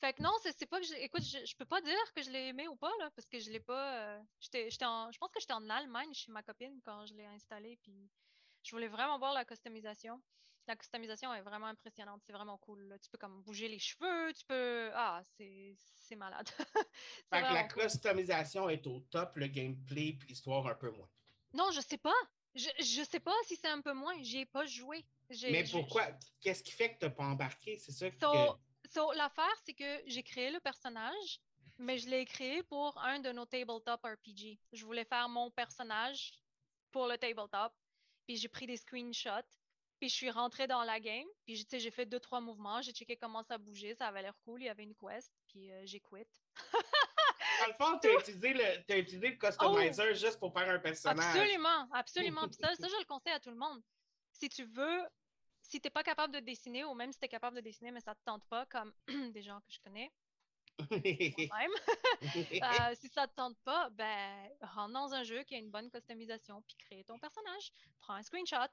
Fait 0.00 0.14
que 0.14 0.22
non, 0.22 0.32
c'est 0.42 0.66
pas 0.66 0.80
que 0.80 0.86
j'ai. 0.86 1.04
Écoute, 1.04 1.22
je, 1.22 1.44
je 1.44 1.54
peux 1.54 1.66
pas 1.66 1.80
dire 1.80 2.12
que 2.16 2.22
je 2.22 2.30
l'ai 2.30 2.48
aimé 2.48 2.66
ou 2.66 2.74
pas, 2.76 2.90
là, 2.98 3.10
parce 3.14 3.28
que 3.28 3.38
je 3.38 3.50
l'ai 3.50 3.60
pas. 3.60 4.18
j'étais, 4.40 4.68
j'étais 4.70 4.84
en... 4.86 5.12
Je 5.12 5.18
pense 5.18 5.30
que 5.30 5.38
j'étais 5.38 5.52
en 5.52 5.68
Allemagne 5.70 6.12
chez 6.12 6.32
ma 6.32 6.42
copine 6.42 6.80
quand 6.84 7.06
je 7.06 7.14
l'ai 7.14 7.26
installé, 7.26 7.78
puis 7.82 8.08
je 8.64 8.70
voulais 8.72 8.88
vraiment 8.88 9.18
voir 9.18 9.32
la 9.32 9.44
customisation. 9.44 10.20
La 10.68 10.76
customisation 10.76 11.34
est 11.34 11.42
vraiment 11.42 11.66
impressionnante, 11.66 12.22
c'est 12.24 12.32
vraiment 12.32 12.56
cool. 12.58 12.82
là. 12.84 12.98
Tu 12.98 13.10
peux 13.10 13.18
comme 13.18 13.42
bouger 13.42 13.68
les 13.68 13.78
cheveux, 13.80 14.32
tu 14.32 14.44
peux. 14.46 14.90
Ah, 14.94 15.22
c'est 15.36 16.16
malade. 16.16 16.48
Fait 17.30 17.40
que 17.40 17.54
la 17.54 17.64
cool. 17.64 17.82
customisation 17.82 18.68
est 18.68 18.86
au 18.86 19.00
top, 19.10 19.36
le 19.36 19.48
gameplay 19.48 20.12
puis 20.12 20.28
l'histoire 20.28 20.66
un 20.66 20.74
peu 20.74 20.90
moins. 20.90 21.08
Non, 21.52 21.70
je 21.72 21.80
sais 21.80 21.98
pas. 21.98 22.14
Je, 22.54 22.68
je 22.78 23.02
sais 23.02 23.20
pas 23.20 23.34
si 23.46 23.56
c'est 23.56 23.68
un 23.68 23.80
peu 23.80 23.92
moins. 23.92 24.14
J'y 24.22 24.40
ai 24.40 24.46
pas 24.46 24.64
joué. 24.66 25.04
Mais 25.50 25.64
pourquoi? 25.64 26.06
Qu'est-ce 26.40 26.62
qui 26.62 26.72
fait 26.72 26.94
que 26.94 26.98
tu 27.00 27.06
n'as 27.06 27.10
pas 27.10 27.24
embarqué? 27.24 27.78
C'est 27.78 27.92
ça 27.92 28.10
que. 28.10 28.18
So, 28.20 28.58
so, 28.90 29.12
l'affaire, 29.12 29.54
c'est 29.64 29.72
que 29.74 30.02
j'ai 30.06 30.22
créé 30.22 30.50
le 30.50 30.60
personnage, 30.60 31.40
mais 31.78 31.98
je 31.98 32.08
l'ai 32.08 32.24
créé 32.24 32.62
pour 32.62 32.96
un 32.98 33.18
de 33.20 33.32
nos 33.32 33.46
tabletop 33.46 34.00
RPG. 34.04 34.58
Je 34.72 34.84
voulais 34.84 35.04
faire 35.04 35.28
mon 35.28 35.50
personnage 35.50 36.32
pour 36.90 37.06
le 37.06 37.16
tabletop, 37.16 37.72
puis 38.26 38.36
j'ai 38.36 38.48
pris 38.48 38.66
des 38.66 38.76
screenshots, 38.76 39.48
puis 40.02 40.08
je 40.08 40.16
suis 40.16 40.30
rentrée 40.30 40.66
dans 40.66 40.82
la 40.82 40.98
game, 40.98 41.28
puis 41.44 41.64
tu 41.64 41.70
sais, 41.70 41.78
j'ai 41.78 41.92
fait 41.92 42.06
deux, 42.06 42.18
trois 42.18 42.40
mouvements, 42.40 42.82
j'ai 42.82 42.90
checké 42.90 43.16
comment 43.16 43.44
ça 43.44 43.56
bougeait, 43.56 43.94
ça 43.94 44.08
avait 44.08 44.20
l'air 44.20 44.34
cool, 44.44 44.60
il 44.60 44.64
y 44.64 44.68
avait 44.68 44.82
une 44.82 44.96
quest, 44.96 45.32
puis 45.46 45.70
euh, 45.70 45.80
j'ai 45.84 46.00
quit. 46.00 46.26
Dans 47.60 47.66
le 47.68 47.74
fond, 47.74 48.00
tu 48.00 48.08
as 48.08 48.14
utilisé 48.14 48.52
le, 48.52 48.98
utilisé 48.98 49.28
le 49.28 49.36
customizer 49.36 50.12
juste 50.16 50.40
pour 50.40 50.52
faire 50.52 50.68
un 50.68 50.80
personnage. 50.80 51.24
Absolument, 51.24 51.88
absolument. 51.92 52.48
Puis 52.48 52.58
ça, 52.60 52.74
ça, 52.80 52.88
je 52.88 52.98
le 52.98 53.04
conseille 53.04 53.32
à 53.32 53.38
tout 53.38 53.50
le 53.50 53.56
monde. 53.56 53.80
Si 54.32 54.48
tu 54.48 54.64
veux, 54.64 55.02
si 55.60 55.80
tu 55.80 55.86
n'es 55.86 55.90
pas 55.92 56.02
capable 56.02 56.34
de 56.34 56.40
dessiner, 56.40 56.82
ou 56.82 56.94
même 56.94 57.12
si 57.12 57.20
tu 57.20 57.26
es 57.26 57.28
capable 57.28 57.54
de 57.54 57.60
dessiner, 57.60 57.92
mais 57.92 58.00
ça 58.00 58.10
ne 58.10 58.16
te 58.16 58.24
tente 58.24 58.44
pas, 58.46 58.66
comme 58.66 58.92
des 59.32 59.42
gens 59.42 59.60
que 59.60 59.70
je 59.70 59.78
connais, 59.78 60.10
euh, 60.80 62.94
si 62.94 63.08
ça 63.08 63.28
te 63.28 63.34
tente 63.36 63.56
pas, 63.58 63.88
ben, 63.90 64.50
rentre 64.62 64.94
dans 64.94 65.14
un 65.14 65.22
jeu 65.22 65.44
qui 65.44 65.54
a 65.54 65.58
une 65.58 65.70
bonne 65.70 65.88
customisation, 65.92 66.60
puis 66.62 66.74
crée 66.76 67.04
ton 67.04 67.20
personnage. 67.20 67.70
Prends 68.00 68.14
un 68.14 68.22
screenshot. 68.22 68.66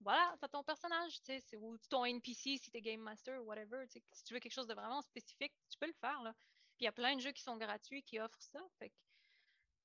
Voilà, 0.00 0.36
t'as 0.40 0.48
ton 0.48 0.62
personnage, 0.62 1.14
tu 1.20 1.26
sais, 1.26 1.40
c'est- 1.40 1.56
ou 1.56 1.76
ton 1.90 2.04
NPC 2.04 2.56
si 2.56 2.70
t'es 2.70 2.80
Game 2.80 3.00
Master 3.00 3.42
ou 3.42 3.46
whatever. 3.46 3.84
tu 3.88 3.98
sais, 3.98 4.04
Si 4.12 4.24
tu 4.24 4.34
veux 4.34 4.40
quelque 4.40 4.52
chose 4.52 4.66
de 4.68 4.74
vraiment 4.74 5.02
spécifique, 5.02 5.52
tu 5.68 5.78
peux 5.78 5.86
le 5.88 5.92
faire, 6.00 6.22
là. 6.22 6.32
Puis 6.76 6.82
il 6.82 6.84
y 6.84 6.88
a 6.88 6.92
plein 6.92 7.16
de 7.16 7.20
jeux 7.20 7.32
qui 7.32 7.42
sont 7.42 7.56
gratuits 7.56 8.02
qui 8.04 8.20
offrent 8.20 8.40
ça. 8.42 8.60
Fait 8.78 8.90
que- 8.90 8.94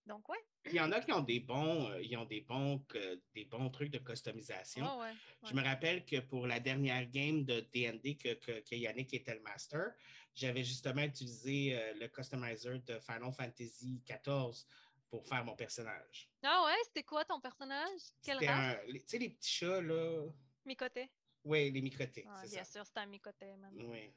Donc, 0.06 0.28
ouais. 0.28 0.38
Il 0.66 0.74
y 0.74 0.82
en 0.82 0.92
a 0.92 1.00
qui 1.00 1.14
ont 1.14 1.22
des 1.22 1.40
bons, 1.40 1.90
euh, 1.90 2.02
ils 2.02 2.16
ont 2.18 2.26
des 2.26 2.42
bons, 2.42 2.86
des 3.34 3.46
bons 3.46 3.70
trucs 3.70 3.90
de 3.90 4.00
customisation. 4.00 5.00
Ouais, 5.00 5.06
ouais, 5.06 5.14
Je 5.50 5.54
me 5.54 5.62
rappelle 5.64 6.06
que 6.06 6.20
pour 6.20 6.46
la 6.46 6.60
dernière 6.60 7.10
game 7.10 7.46
de 7.46 7.62
D&D 7.62 8.18
que, 8.18 8.34
que, 8.34 8.60
que 8.60 8.76
Yannick 8.76 9.14
était 9.14 9.34
le 9.36 9.42
master, 9.42 9.94
j'avais 10.36 10.64
justement 10.66 11.04
utilisé 11.04 11.76
euh, 11.80 11.94
le 11.94 12.08
customizer 12.10 12.82
de 12.84 13.00
Final 13.00 13.32
Fantasy 13.32 14.02
XIV 14.06 14.66
pour 15.14 15.28
faire 15.28 15.46
mon 15.46 15.56
personnage. 15.56 16.28
Ah 16.42 16.64
ouais, 16.66 16.76
c'était 16.86 17.04
quoi 17.04 17.24
ton 17.24 17.40
personnage? 17.40 18.00
Race? 18.28 18.78
les- 18.88 19.00
Tu 19.02 19.08
sais, 19.08 19.18
les 19.20 19.30
petits 19.30 19.52
chats, 19.52 19.80
là. 19.80 20.26
Micoté. 20.66 21.12
Oui, 21.44 21.70
les 21.70 21.82
microtés, 21.82 22.26
Ah, 22.28 22.42
c'est 22.44 22.50
bien 22.50 22.64
ça. 22.64 22.72
sûr, 22.80 22.86
c'était 22.88 23.02
un 23.02 23.06
micoté, 23.06 23.56
man. 23.58 23.72
Oui, 23.78 24.12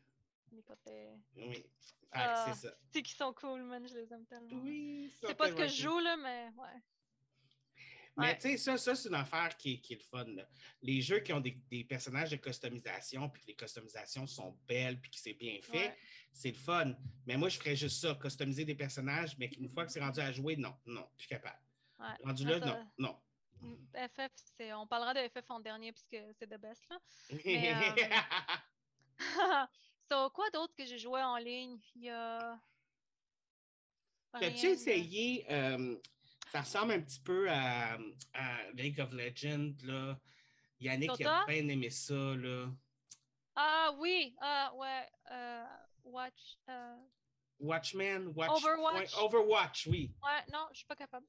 Micoté. 0.53 1.11
oui. 1.35 1.67
Ah, 2.13 2.33
Ah. 2.47 2.47
c'est 2.55 2.67
ça. 2.69 2.75
Tu 2.91 2.99
sais 2.99 3.03
qu'ils 3.03 3.17
sont 3.17 3.35
cool, 3.35 3.63
man, 3.65 3.87
je 3.87 3.95
les 3.95 4.11
aime 4.11 4.25
tellement. 4.25 4.59
Oui, 4.63 5.13
C'est 5.21 5.35
pas 5.35 5.49
ce 5.49 5.55
que 5.55 5.67
je 5.69 5.83
joue, 5.83 5.99
là, 5.99 6.17
mais 6.17 6.49
ouais. 6.57 6.81
Mais 8.19 8.29
Ouais. 8.29 8.39
tu 8.39 8.49
sais, 8.49 8.57
ça, 8.57 8.79
ça 8.79 8.95
c'est 8.95 9.09
une 9.11 9.15
affaire 9.15 9.55
qui, 9.59 9.75
est- 9.75 9.81
qui 9.81 9.93
est 9.93 9.97
le 9.97 10.03
fun. 10.03 10.25
là. 10.25 10.49
Les 10.81 11.03
jeux 11.03 11.21
qui 11.21 11.33
ont 11.35 11.41
des, 11.41 11.51
des 11.71 11.85
personnages 11.85 12.31
de 12.31 12.37
customisation, 12.37 13.29
puis 13.29 13.43
que 13.43 13.47
les 13.49 13.57
customisations 13.57 14.27
sont 14.27 14.53
belles, 14.67 14.99
puis 15.01 15.11
que 15.11 15.19
c'est 15.19 15.35
bien 15.35 15.59
fait, 15.61 15.89
Ouais. 15.89 15.99
c'est 16.33 16.51
le 16.53 16.57
fun. 16.59 16.95
Mais 17.27 17.37
moi, 17.37 17.49
je 17.51 17.59
ferais 17.59 17.77
juste 17.77 18.01
ça, 18.01 18.15
customiser 18.15 18.65
des 18.65 18.75
personnages, 18.75 19.37
mais 19.39 19.47
une 19.59 19.69
fois 19.69 19.85
que 19.85 19.93
c'est 19.93 20.01
rendu 20.01 20.21
à 20.21 20.33
jouer, 20.33 20.57
non, 20.57 20.75
non, 20.87 21.07
plus 21.19 21.27
capable. 21.27 21.61
ouais. 21.99 22.07
Rendu 22.25 22.45
là, 22.47 22.59
non, 22.61 22.87
non. 22.99 23.21
Mm, 23.61 23.75
FF, 24.09 24.33
c'est... 24.57 24.73
on 24.75 24.87
parlera 24.87 25.13
de 25.15 25.29
FF 25.29 25.51
en 25.51 25.61
dernier 25.61 25.93
puisque 25.93 26.17
c'est 26.39 26.47
the 26.47 26.59
best, 26.61 26.87
là. 26.91 26.99
Mais, 27.45 27.75
so, 30.11 30.31
quoi 30.31 30.49
d'autre 30.51 30.75
que 30.75 30.85
j'ai 30.87 30.99
joué 30.99 31.23
en 31.23 31.37
ligne? 31.37 31.79
Il 31.95 32.03
y 32.05 32.11
a. 32.11 32.59
As-tu 34.35 34.67
de- 34.67 34.73
essayé, 34.73 35.47
euh, 35.51 35.97
ça 36.53 36.61
ressemble 36.61 36.93
un 36.93 37.01
petit 37.01 37.21
peu 37.21 37.51
à, 37.51 37.99
à 38.35 38.71
League 38.75 39.01
of 39.01 39.13
Legends, 39.13 39.75
là. 39.85 40.19
Yannick 40.81 41.21
a 41.23 41.45
bien 41.47 41.69
aimé 41.69 41.91
ça, 41.91 42.15
là. 42.15 42.67
Ah 43.55 43.93
oui, 43.99 44.35
ah 44.41 44.73
ouais, 44.75 45.09
euh, 45.33 45.65
Watch. 46.05 46.59
euh, 46.69 46.97
Watchmen, 47.59 48.33
Watch 48.37 48.51
Overwatch. 48.51 49.15
Overwatch, 49.19 49.87
oui. 49.87 50.13
Ouais, 50.23 50.45
non, 50.53 50.67
je 50.73 50.79
suis 50.79 50.87
pas 50.87 50.97
capable. 50.97 51.27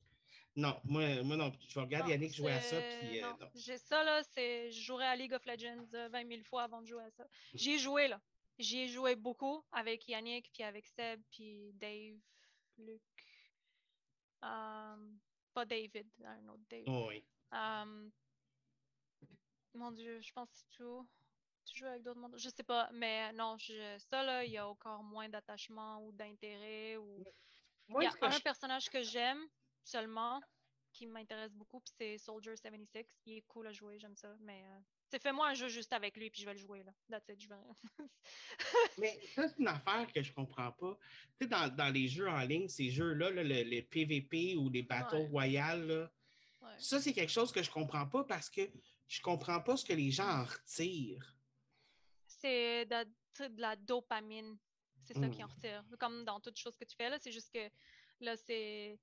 Non, 0.56 0.80
moi, 0.84 1.24
moi 1.24 1.38
non. 1.38 1.52
Je 1.70 1.76
vais 1.76 1.82
regarder 1.82 2.08
Non, 2.08 2.12
Yannick 2.16 2.36
jouer 2.36 2.52
à 2.52 2.62
ça, 2.62 2.76
puis 3.00 3.24
euh. 3.24 3.32
J'ai 3.56 3.78
ça, 3.78 4.04
là, 4.04 4.22
c'est. 4.24 4.72
Je 4.72 4.82
jouerais 4.82 5.06
à 5.08 5.16
League 5.16 5.34
of 5.34 5.46
Legends 5.46 5.86
euh, 5.94 6.10
20 6.10 6.28
000 6.28 6.44
fois 6.44 6.64
avant 6.64 6.82
de 6.82 6.88
jouer 6.88 7.04
à 7.04 7.12
ça. 7.12 7.26
J'y 7.54 7.74
ai 7.74 7.78
joué, 7.80 8.08
là. 8.08 8.20
J'y 8.60 8.80
ai 8.80 8.88
joué 8.88 9.16
beaucoup 9.16 9.64
avec 9.72 10.08
Yannick, 10.08 10.50
puis 10.52 10.64
avec 10.64 10.86
Seb, 10.88 11.22
puis 11.32 11.72
Dave, 11.76 12.18
Luc. 12.80 13.02
Euh, 14.44 15.12
pas 15.54 15.66
David, 15.66 16.08
un 16.24 16.48
autre 16.50 16.64
Dave. 16.70 16.84
Oh, 16.88 17.06
oui. 17.10 17.24
Euh, 17.54 18.10
mon 19.74 19.92
Dieu, 19.92 20.20
je 20.22 20.32
pense 20.34 20.50
que 20.50 20.58
c'est 20.58 20.78
tout. 20.78 21.08
Tu 21.66 21.78
joues 21.78 21.86
avec 21.86 22.04
d'autres 22.04 22.20
mondes? 22.20 22.38
Je 22.38 22.50
sais 22.50 22.64
pas, 22.64 22.90
mais 22.94 23.32
non, 23.34 23.58
je, 23.58 23.98
ça, 24.10 24.24
là, 24.24 24.44
il 24.46 24.52
y 24.52 24.58
a 24.58 24.68
encore 24.68 25.04
moins 25.04 25.28
d'attachement 25.30 26.02
ou 26.04 26.12
d'intérêt. 26.12 26.98
Ou... 26.98 27.24
Il 27.90 28.04
y 28.04 28.06
a 28.06 28.12
un 28.22 28.32
je- 28.32 28.42
personnage 28.42 28.90
que 28.90 29.02
j'aime 29.04 29.42
seulement, 29.84 30.42
qui 30.94 31.06
m'intéresse 31.06 31.54
beaucoup, 31.54 31.80
puis 31.82 31.94
c'est 31.98 32.18
Soldier 32.18 32.56
76. 32.56 33.06
Il 33.26 33.38
est 33.38 33.42
cool 33.44 33.68
à 33.68 33.74
jouer, 33.74 34.00
j'aime 34.00 34.16
ça. 34.16 34.36
Mais 34.40 34.66
euh, 34.66 34.80
c'est 35.10 35.22
fais-moi 35.22 35.48
un 35.50 35.54
jeu 35.54 35.68
juste 35.70 35.94
avec 35.94 36.16
lui, 36.18 36.30
puis 36.30 36.42
je 36.42 36.46
vais 36.46 36.54
le 36.54 36.60
jouer. 36.60 36.84
là. 36.84 36.92
That's 37.10 37.28
it, 37.30 37.42
je 37.42 37.48
vais... 37.50 37.56
Mais 38.98 39.20
ça, 39.36 39.48
c'est 39.48 39.60
une 39.60 39.68
affaire 39.68 40.12
que 40.14 40.22
je 40.22 40.34
comprends 40.34 40.72
pas. 40.72 40.98
Tu 41.40 41.46
sais, 41.46 41.48
dans, 41.48 41.74
dans 41.76 41.90
les 41.94 42.08
jeux 42.08 42.28
en 42.30 42.40
ligne, 42.42 42.68
ces 42.68 42.90
jeux-là, 42.90 43.30
là, 43.32 43.44
le- 43.44 43.64
les 43.64 43.82
PVP 43.82 44.56
ou 44.58 44.70
les 44.70 44.84
Battle 44.84 45.16
Ouais. 45.16 45.28
Royale, 45.28 45.88
là, 45.88 46.12
Ouais. 46.62 46.74
ça, 46.80 47.00
c'est 47.00 47.14
quelque 47.14 47.32
chose 47.32 47.52
que 47.52 47.62
je 47.62 47.70
comprends 47.70 48.08
pas 48.08 48.24
parce 48.24 48.50
que 48.50 48.62
je 49.08 49.22
comprends 49.22 49.62
pas 49.62 49.78
ce 49.78 49.86
que 49.86 49.94
les 49.94 50.10
gens 50.12 50.28
en 50.28 50.44
retirent. 50.44 51.36
c'est 52.26 52.86
de, 52.86 53.06
la 53.58 53.76
dopamine. 53.76 54.58
C'est 55.04 55.14
ça 55.14 55.30
qui 55.30 55.44
en 55.44 55.48
Mm. 55.48 55.52
retire. 55.52 55.84
Comme 56.00 56.26
dans 56.26 56.40
toute 56.40 56.58
chose 56.58 56.76
que 56.76 56.84
tu 56.84 56.96
fais, 56.96 57.10
là, 57.10 57.18
c'est 57.20 57.32
juste 57.32 57.54
que 57.54 57.70
là, 58.20 58.36
c'est. 58.36 59.00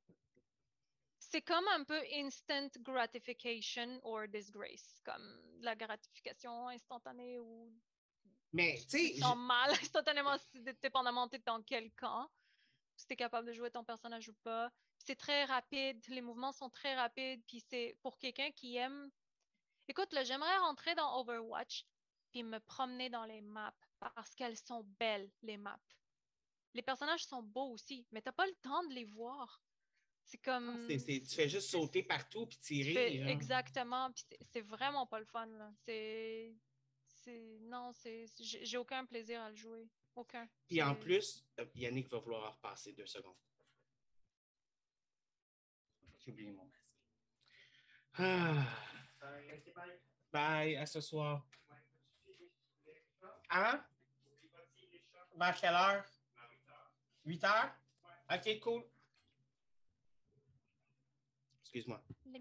C'est 1.35 1.43
comme 1.43 1.67
un 1.67 1.83
peu 1.83 2.01
instant 2.13 2.69
gratification 2.79 3.99
or 4.05 4.29
disgrace, 4.29 5.01
comme 5.05 5.59
de 5.59 5.65
la 5.65 5.75
gratification 5.75 6.69
instantanée 6.69 7.41
ou 7.41 7.75
Mais, 8.53 8.79
tu 8.89 9.17
sais, 9.17 9.35
mal 9.35 9.69
instantanément, 9.83 10.37
dépendamment 10.81 11.27
t'es 11.27 11.41
dans 11.41 11.61
quel 11.65 11.91
camp, 11.95 12.31
si 12.97 13.09
t'es 13.09 13.17
capable 13.17 13.49
de 13.49 13.53
jouer 13.53 13.73
ton 13.73 13.83
personnage 13.83 14.29
ou 14.29 14.35
pas. 14.45 14.71
C'est 14.99 15.17
très 15.17 15.45
rapide, 15.47 16.01
les 16.07 16.23
mouvements 16.23 16.53
sont 16.53 16.71
très 16.71 16.95
rapides, 16.95 17.43
puis 17.49 17.59
c'est 17.69 17.99
pour 18.01 18.17
quelqu'un 18.17 18.53
qui 18.53 18.77
aime. 18.77 19.11
Écoute, 19.89 20.13
là, 20.13 20.23
j'aimerais 20.23 20.59
rentrer 20.59 20.95
dans 20.95 21.19
Overwatch 21.19 21.85
puis 22.31 22.45
me 22.45 22.61
promener 22.61 23.11
dans 23.11 23.25
les 23.25 23.41
maps 23.41 23.75
parce 23.99 24.37
qu'elles 24.37 24.57
sont 24.57 24.85
belles, 25.01 25.29
les 25.43 25.57
maps. 25.57 25.81
Les 26.75 26.83
personnages 26.83 27.27
sont 27.27 27.43
beaux 27.43 27.73
aussi, 27.73 28.07
mais 28.13 28.23
t'as 28.23 28.31
pas 28.31 28.47
le 28.47 28.55
temps 28.63 28.85
de 28.85 28.95
les 28.95 29.05
voir. 29.05 29.64
C'est 30.25 30.39
comme. 30.39 30.87
c'est- 30.89 30.99
c'est- 30.99 31.21
tu 31.21 31.35
fais 31.37 31.49
juste 31.49 31.71
sauter 31.71 32.03
partout 32.03 32.47
puis 32.47 32.59
tirer. 32.59 32.95
exactement, 33.29 34.11
puis 34.13 34.25
c'est- 34.53 34.63
vraiment 34.63 35.07
pas 35.07 35.19
le 35.21 35.27
fun, 35.27 35.47
là. 35.47 35.71
C'est. 35.85 36.55
c'est- 37.07 37.59
Non, 37.63 37.93
c'est. 37.93 38.27
J'ai 38.41 38.77
aucun 38.79 39.05
plaisir 39.05 39.41
à 39.43 39.51
le 39.51 39.57
jouer. 39.57 39.89
Aucun. 40.15 40.49
Puis 40.69 40.81
en 40.83 40.95
plus, 40.95 41.45
euh, 41.59 41.67
Yannick 41.75 42.09
va 42.09 42.19
vouloir 42.19 42.55
repasser 42.55 42.93
deux 42.93 43.07
secondes. 43.07 43.37
J'ai 46.21 46.31
oublié 46.31 46.53
mon 46.53 46.65
masque. 46.65 46.81
Ah. 48.17 48.65
Bye, 50.33 50.77
à 50.77 50.87
ce 50.87 51.01
soir. 51.01 51.47
Hein? 53.51 53.85
Vers 55.37 55.61
quelle 55.61 55.75
heure? 55.75 56.05
8 57.25 57.45
heures? 57.45 57.75
Ok, 58.31 58.61
cool. 58.61 58.85
Excuse-moi. 61.75 62.03
Le. 62.27 62.39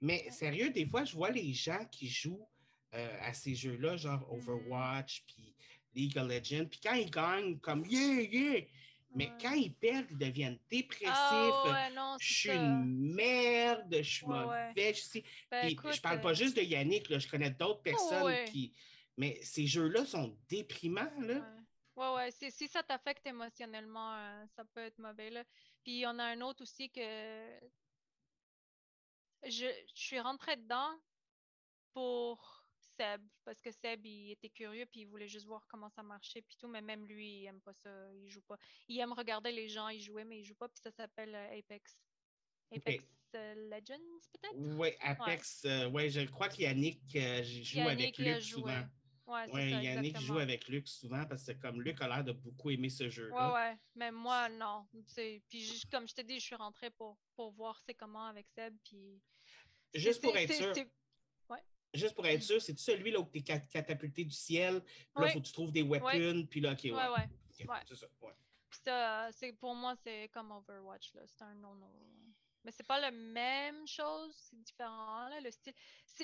Mais 0.00 0.30
sérieux, 0.30 0.70
des 0.70 0.86
fois, 0.86 1.04
je 1.04 1.14
vois 1.14 1.30
les 1.30 1.52
gens 1.52 1.84
qui 1.90 2.08
jouent 2.08 2.48
euh, 2.94 3.18
à 3.20 3.32
ces 3.34 3.54
jeux-là, 3.54 3.96
genre 3.96 4.20
Mhm. 4.20 4.38
Overwatch, 4.38 5.24
puis 5.26 5.54
League 5.94 6.16
of 6.18 6.28
Legends, 6.28 6.66
puis 6.66 6.80
quand 6.82 6.94
ils 6.94 7.10
gagnent, 7.10 7.58
comme 7.60 7.84
yeah, 7.86 8.20
yeah, 8.22 8.64
mais 9.14 9.26
Ouais. 9.28 9.32
quand 9.40 9.52
ils 9.52 9.72
perdent, 9.74 10.06
ils 10.10 10.18
deviennent 10.18 10.58
dépressifs. 10.70 11.08
Ah 11.08 11.62
ouais, 11.90 11.94
non, 11.94 12.16
Je 12.20 12.32
suis 12.32 12.48
ça. 12.48 12.54
une 12.54 13.14
merde, 13.14 13.94
je 13.96 14.02
suis 14.02 14.26
Ouais, 14.26 14.38
mauvais. 14.38 14.94
Je, 14.94 15.00
sais. 15.00 15.24
Ben, 15.50 15.60
Puis 15.62 15.72
écoute, 15.72 15.92
je 15.94 16.00
parle 16.00 16.18
euh, 16.18 16.22
pas 16.22 16.34
juste 16.34 16.56
de 16.56 16.62
Yannick, 16.62 17.08
là, 17.10 17.18
je 17.18 17.28
connais 17.28 17.50
d'autres 17.50 17.82
personnes 17.82 18.44
qui. 18.46 18.72
Mais 19.18 19.38
ces 19.42 19.66
jeux-là 19.66 20.04
sont 20.06 20.36
déprimants, 20.48 21.20
là. 21.20 21.46
Ouais, 21.96 22.06
ouais, 22.06 22.14
ouais. 22.14 22.30
Si, 22.30 22.50
si 22.50 22.68
ça 22.68 22.82
t'affecte 22.82 23.26
émotionnellement, 23.26 24.14
euh, 24.14 24.46
ça 24.56 24.64
peut 24.64 24.80
être 24.80 24.98
mauvais, 24.98 25.30
là. 25.30 25.44
Puis 25.82 25.92
il 25.92 26.00
y 26.00 26.06
en 26.06 26.18
a 26.18 26.24
un 26.24 26.40
autre 26.40 26.62
aussi 26.62 26.90
que 26.90 27.00
je, 29.44 29.66
je 29.94 30.00
suis 30.00 30.20
rentrée 30.20 30.56
dedans 30.56 30.98
pour 31.92 32.64
Seb, 32.96 33.22
parce 33.44 33.60
que 33.60 33.70
Seb, 33.70 34.04
il 34.06 34.32
était 34.32 34.50
curieux, 34.50 34.86
puis 34.86 35.00
il 35.00 35.06
voulait 35.06 35.28
juste 35.28 35.46
voir 35.46 35.66
comment 35.68 35.88
ça 35.90 36.02
marchait, 36.02 36.42
puis 36.42 36.56
tout, 36.56 36.68
mais 36.68 36.80
même 36.80 37.06
lui, 37.06 37.40
il 37.40 37.46
aime 37.46 37.60
pas 37.60 37.72
ça, 37.72 37.90
il 38.14 38.30
joue 38.30 38.42
pas. 38.42 38.56
Il 38.88 38.98
aime 38.98 39.12
regarder 39.12 39.52
les 39.52 39.68
gens, 39.68 39.88
il 39.88 40.00
jouait, 40.00 40.24
mais 40.24 40.40
il 40.40 40.44
joue 40.44 40.54
pas, 40.54 40.68
puis 40.68 40.80
ça 40.82 40.90
s'appelle 40.90 41.34
euh, 41.34 41.58
Apex. 41.58 41.96
Apex 42.74 43.04
euh, 43.34 43.54
Legends, 43.70 44.20
peut-être? 44.32 44.54
Oui, 44.54 44.88
Apex, 45.00 45.64
euh, 45.64 45.90
ouais, 45.90 46.08
je 46.10 46.20
crois 46.22 46.46
euh, 46.46 46.50
avec 46.50 46.58
Yannick, 46.60 47.00
il 47.14 48.28
a 48.28 48.34
Luc 48.34 48.42
joué. 48.42 48.60
souvent. 48.60 48.84
Ouais, 49.32 49.46
Oui, 49.50 49.70
ça, 49.70 49.82
Yannick 49.82 50.10
exactement. 50.10 50.20
joue 50.34 50.38
avec 50.40 50.68
Luc 50.68 50.86
souvent 50.88 51.24
parce 51.24 51.44
que 51.46 51.52
comme 51.52 51.80
Luc 51.80 52.00
a 52.02 52.08
l'air 52.08 52.22
de 52.24 52.32
beaucoup 52.32 52.70
aimer 52.70 52.90
ce 52.90 53.04
Ouais, 53.04 53.10
jeu-là. 53.10 53.52
ouais, 53.54 53.78
mais 53.94 54.10
moi, 54.10 54.48
non. 54.50 54.86
Puis, 55.48 55.82
comme 55.90 56.06
je 56.06 56.14
te 56.14 56.20
dis, 56.20 56.38
je 56.38 56.44
suis 56.44 56.54
rentrée 56.54 56.90
pour, 56.90 57.16
pour 57.34 57.50
voir 57.52 57.80
c'est 57.86 57.94
comment 57.94 58.26
avec 58.26 58.46
Seb. 58.48 58.76
Puis... 58.84 59.22
Juste 59.94 60.20
pour 60.22 60.36
être 60.36 60.52
sûr, 60.52 60.74
c'est- 60.74 60.88
juste 61.94 62.14
pour 62.14 62.26
être 62.26 62.42
sûr, 62.42 62.60
c'est 62.60 62.78
celui 62.78 63.10
là 63.10 63.20
où 63.20 63.28
tu 63.30 63.38
es 63.38 63.42
catapulté 63.42 64.24
du 64.24 64.34
ciel, 64.34 64.82
puis 64.82 65.24
là, 65.24 65.26
il 65.28 65.32
faut 65.32 65.40
que 65.40 65.46
tu 65.46 65.52
trouves 65.52 65.72
des 65.72 65.82
weapons, 65.82 66.46
puis 66.46 66.60
là, 66.60 66.72
ok, 66.72 66.80
ouais. 66.84 66.92
Ouais, 66.92 67.08
ouais. 67.08 67.28
Ok, 67.50 67.68
ouais. 67.70 67.80
C'est 67.86 67.96
ça, 67.96 68.06
ouais. 68.22 68.32
Puis 68.70 68.80
ça, 68.84 69.28
c'est, 69.32 69.52
pour 69.52 69.74
moi, 69.74 69.94
c'est 70.02 70.30
comme 70.32 70.50
Overwatch, 70.52 71.12
là. 71.14 71.22
C'est 71.26 71.42
un 71.44 71.54
non-non. 71.54 71.92
Mais 72.64 72.70
c'est 72.72 72.86
pas 72.86 72.98
la 73.00 73.10
même 73.10 73.86
chose, 73.86 74.34
c'est 74.36 74.62
différent, 74.62 75.28
là, 75.28 75.40
le 75.40 75.50
style. 75.50 75.74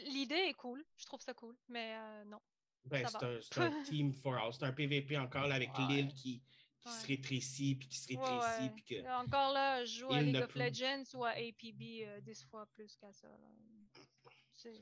L'idée 0.05 0.37
est 0.37 0.55
cool, 0.55 0.85
je 0.97 1.05
trouve 1.05 1.21
ça 1.21 1.35
cool, 1.35 1.57
mais 1.69 1.97
euh, 1.97 2.25
non. 2.25 2.41
Ben, 2.85 3.07
c'est 3.07 3.22
un, 3.22 3.39
c'est 3.41 3.59
un 3.61 3.83
team 3.85 4.12
for 4.14 4.35
all. 4.37 4.53
C'est 4.53 4.64
un 4.64 4.72
PVP 4.72 5.16
encore 5.18 5.47
là, 5.47 5.57
avec 5.57 5.76
Ouais. 5.79 5.87
l'île 5.89 6.12
qui, 6.14 6.43
qui 6.81 6.89
se 6.93 7.07
rétrécit, 7.07 7.74
puis 7.74 7.89
qui 7.89 7.99
se 7.99 8.09
rétrécit, 8.09 8.70
puis 8.70 8.83
que... 8.85 9.09
Encore 9.20 9.53
là, 9.53 9.85
je 9.85 9.99
joue 10.01 10.12
à 10.12 10.22
League 10.22 10.37
of 10.43 10.55
Legends 10.55 11.05
ou 11.14 11.24
à 11.24 11.31
APB 11.31 12.05
euh, 12.07 12.20
10 12.22 12.45
fois 12.45 12.66
plus 12.74 12.97
qu'à 12.97 13.12
ça. 13.12 13.29
là. 13.29 14.03
C'est- 14.55 14.81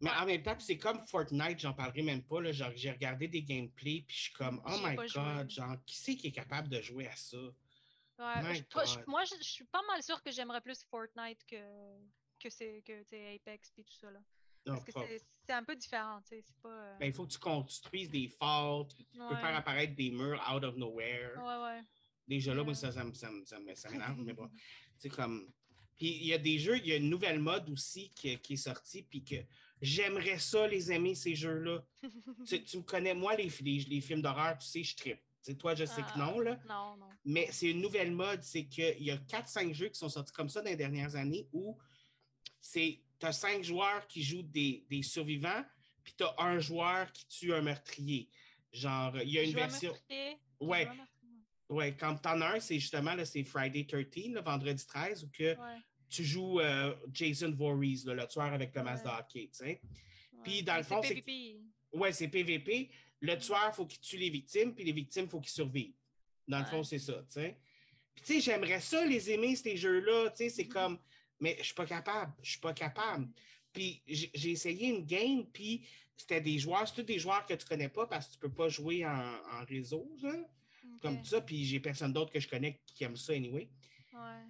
Mais 0.00 0.10
en 0.10 0.26
même 0.26 0.42
temps, 0.42 0.54
puis 0.54 0.64
c'est 0.64 0.78
comme 0.78 1.04
Fortnite, 1.06 1.58
j'en 1.58 1.72
parlerai 1.72 2.02
même 2.02 2.22
pas. 2.22 2.40
Là, 2.40 2.52
genre, 2.52 2.70
j'ai 2.76 2.90
regardé 2.90 3.26
des 3.26 3.42
gameplays, 3.42 4.04
puis 4.06 4.16
je 4.16 4.22
suis 4.24 4.32
comme, 4.34 4.60
oh 4.66 4.76
my 4.84 4.94
joué. 5.08 5.22
god, 5.22 5.50
genre, 5.50 5.76
qui 5.86 5.96
c'est 5.96 6.14
qui 6.16 6.28
est 6.28 6.32
capable 6.32 6.68
de 6.68 6.80
jouer 6.80 7.08
à 7.08 7.16
ça? 7.16 7.36
Ouais, 8.18 8.54
je- 8.54 8.60
je- 8.60 9.04
moi, 9.06 9.24
je, 9.24 9.34
je 9.38 9.48
suis 9.48 9.64
pas 9.64 9.80
mal 9.88 10.02
sûre 10.02 10.22
que 10.22 10.30
j'aimerais 10.30 10.60
plus 10.60 10.82
Fortnite 10.84 11.44
que, 11.46 11.56
que, 12.40 12.50
c'est, 12.50 12.82
que 12.84 13.02
Apex 13.36 13.72
et 13.78 13.84
tout 13.84 13.94
ça. 13.94 14.10
Là. 14.10 14.20
Parce 14.74 14.84
que 15.08 15.18
c'est, 15.46 15.52
un 15.52 15.64
peu 15.64 15.74
différent. 15.76 16.20
tu 16.22 16.36
sais, 16.36 16.42
C'est 16.46 16.56
pas. 16.62 16.68
euh, 16.68 16.96
Ben, 16.98 17.06
il 17.06 17.12
faut 17.12 17.26
que 17.26 17.32
tu 17.32 17.38
construises 17.38 18.10
des 18.10 18.28
forts, 18.28 18.88
tu 18.88 19.02
peux 19.04 19.20
ouais. 19.24 19.40
faire 19.40 19.56
apparaître 19.56 19.94
des 19.94 20.10
murs 20.10 20.40
out 20.54 20.64
of 20.64 20.76
nowhere. 20.76 21.36
Ouais, 21.38 21.62
ouais. 21.64 21.80
Déjà 22.26 22.54
là, 22.54 22.62
moi, 22.62 22.74
ça, 22.74 22.92
ça, 22.92 23.02
me- 23.04 23.14
ça, 23.14 23.28
ça, 23.44 23.58
m'énerve, 23.90 24.20
mais 24.22 24.32
bon. 24.34 24.50
C'est 24.96 25.08
comme. 25.08 25.50
Puis 25.96 26.16
il 26.20 26.26
y 26.26 26.32
a 26.34 26.38
des 26.38 26.58
jeux, 26.58 26.76
il 26.78 26.86
y 26.86 26.92
a 26.92 26.96
une 26.96 27.08
nouvelle 27.10 27.40
mode 27.40 27.68
aussi 27.70 28.10
qui, 28.14 28.38
qui 28.38 28.52
est 28.52 28.56
sortie, 28.56 29.02
puis 29.02 29.24
que 29.24 29.36
j'aimerais 29.80 30.38
ça, 30.38 30.68
les 30.68 30.92
aimer, 30.92 31.14
ces 31.16 31.34
jeux-là. 31.34 31.84
tu, 32.46 32.62
tu 32.62 32.76
me 32.78 32.82
connais, 32.82 33.14
moi, 33.14 33.34
les, 33.34 33.50
les, 33.62 33.78
les 33.80 34.00
films 34.00 34.22
d'horreur, 34.22 34.56
tu 34.58 34.66
sais, 34.68 34.84
je 34.84 34.94
trippe. 34.94 35.18
Tu 35.42 35.52
sais, 35.52 35.54
toi, 35.56 35.74
je 35.74 35.84
sais 35.86 36.02
que 36.02 36.08
Ah, 36.14 36.18
non, 36.18 36.38
là. 36.40 36.56
Non, 36.68 36.96
non. 36.96 37.08
Mais 37.24 37.48
c'est 37.50 37.70
une 37.70 37.80
nouvelle 37.80 38.12
mode, 38.12 38.42
c'est 38.42 38.66
qu'il 38.66 39.02
y 39.02 39.10
a 39.10 39.16
4-5 39.16 39.72
jeux 39.72 39.88
qui 39.88 39.98
sont 39.98 40.08
sortis 40.08 40.32
comme 40.32 40.48
ça 40.48 40.60
dans 40.62 40.68
les 40.70 40.76
dernières 40.76 41.16
années 41.16 41.48
où 41.52 41.76
c'est 42.60 43.00
tu 43.18 43.26
as 43.26 43.32
5 43.32 43.62
joueurs 43.64 44.06
qui 44.06 44.22
jouent 44.22 44.42
des, 44.42 44.84
des 44.88 45.02
survivants, 45.02 45.64
puis 46.04 46.14
tu 46.16 46.24
as 46.24 46.34
un 46.38 46.58
joueur 46.60 47.12
qui 47.12 47.26
tue 47.26 47.52
un 47.54 47.62
meurtrier. 47.62 48.28
Genre, 48.72 49.18
il 49.22 49.30
y 49.30 49.38
a 49.38 49.42
une 49.42 49.54
version. 49.54 49.94
Ouais. 50.60 50.88
Ouais, 51.68 51.94
quand 51.98 52.16
t'en 52.16 52.40
as 52.40 52.54
un, 52.56 52.60
c'est 52.60 52.78
justement 52.78 53.14
là, 53.14 53.24
c'est 53.26 53.44
Friday 53.44 53.84
13, 53.84 54.30
le 54.32 54.40
vendredi 54.40 54.86
13, 54.86 55.24
où 55.24 55.28
que 55.30 55.50
Ouais, 55.54 55.76
tu 56.08 56.24
joues 56.24 56.60
euh, 56.60 56.94
Jason 57.12 57.52
Voorhees, 57.52 58.04
là, 58.06 58.14
le 58.14 58.26
tueur 58.26 58.44
avec 58.52 58.74
le 58.74 58.82
masque 58.82 59.04
de 59.04 59.08
Ouais. 59.10 59.14
hockey, 59.18 59.48
tu 59.52 59.58
sais. 59.58 59.64
ouais. 59.66 59.80
Puis, 60.44 60.62
dans 60.62 60.76
le 60.78 60.82
fond, 60.82 61.02
c'est- 61.02 61.14
PvP. 61.16 61.60
Ouais, 61.92 62.12
c'est 62.12 62.28
PVP. 62.28 62.90
Le 63.20 63.36
tueur, 63.36 63.68
il 63.70 63.74
faut 63.74 63.84
qu'il 63.86 64.00
tue 64.00 64.16
les 64.16 64.30
victimes, 64.30 64.74
puis 64.74 64.84
les 64.84 64.92
victimes, 64.92 65.24
il 65.24 65.30
faut 65.30 65.40
qu'ils 65.40 65.50
survivent. 65.52 65.92
Dans 66.46 66.60
le 66.60 66.64
fond, 66.64 66.82
c'est 66.82 66.98
ça, 66.98 67.14
tu 67.14 67.24
sais. 67.32 67.58
Puis, 68.14 68.24
tu 68.24 68.32
sais, 68.34 68.40
j'aimerais 68.40 68.80
ça 68.80 69.04
les 69.04 69.30
aimer, 69.30 69.54
ces 69.54 69.76
jeux-là, 69.76 70.30
tu 70.30 70.36
sais, 70.38 70.48
c'est 70.48 70.64
Mhm. 70.64 70.68
comme, 70.70 70.98
mais 71.40 71.56
je 71.58 71.64
suis 71.64 71.74
pas 71.74 71.86
capable, 71.86 72.32
je 72.42 72.50
suis 72.50 72.60
pas 72.60 72.72
capable. 72.72 73.28
Puis 73.72 74.02
j'ai 74.06 74.50
essayé 74.50 74.88
une 74.88 75.04
game, 75.04 75.44
puis 75.52 75.86
c'était 76.16 76.40
des 76.40 76.58
joueurs, 76.58 76.86
c'est 76.88 76.94
tous 76.94 77.02
des 77.02 77.18
joueurs 77.18 77.46
que 77.46 77.54
tu 77.54 77.66
connais 77.66 77.88
pas 77.88 78.06
parce 78.06 78.26
que 78.26 78.32
tu 78.34 78.38
peux 78.38 78.52
pas 78.52 78.68
jouer 78.68 79.06
en, 79.06 79.64
réseau, 79.68 80.10
comme 81.00 81.24
ça. 81.24 81.40
Puis 81.40 81.64
j'ai 81.64 81.80
personne 81.80 82.12
d'autre 82.12 82.32
que 82.32 82.40
je 82.40 82.48
connais 82.48 82.80
qui 82.86 83.04
aime 83.04 83.16
ça 83.16 83.32
anyway. 83.32 83.68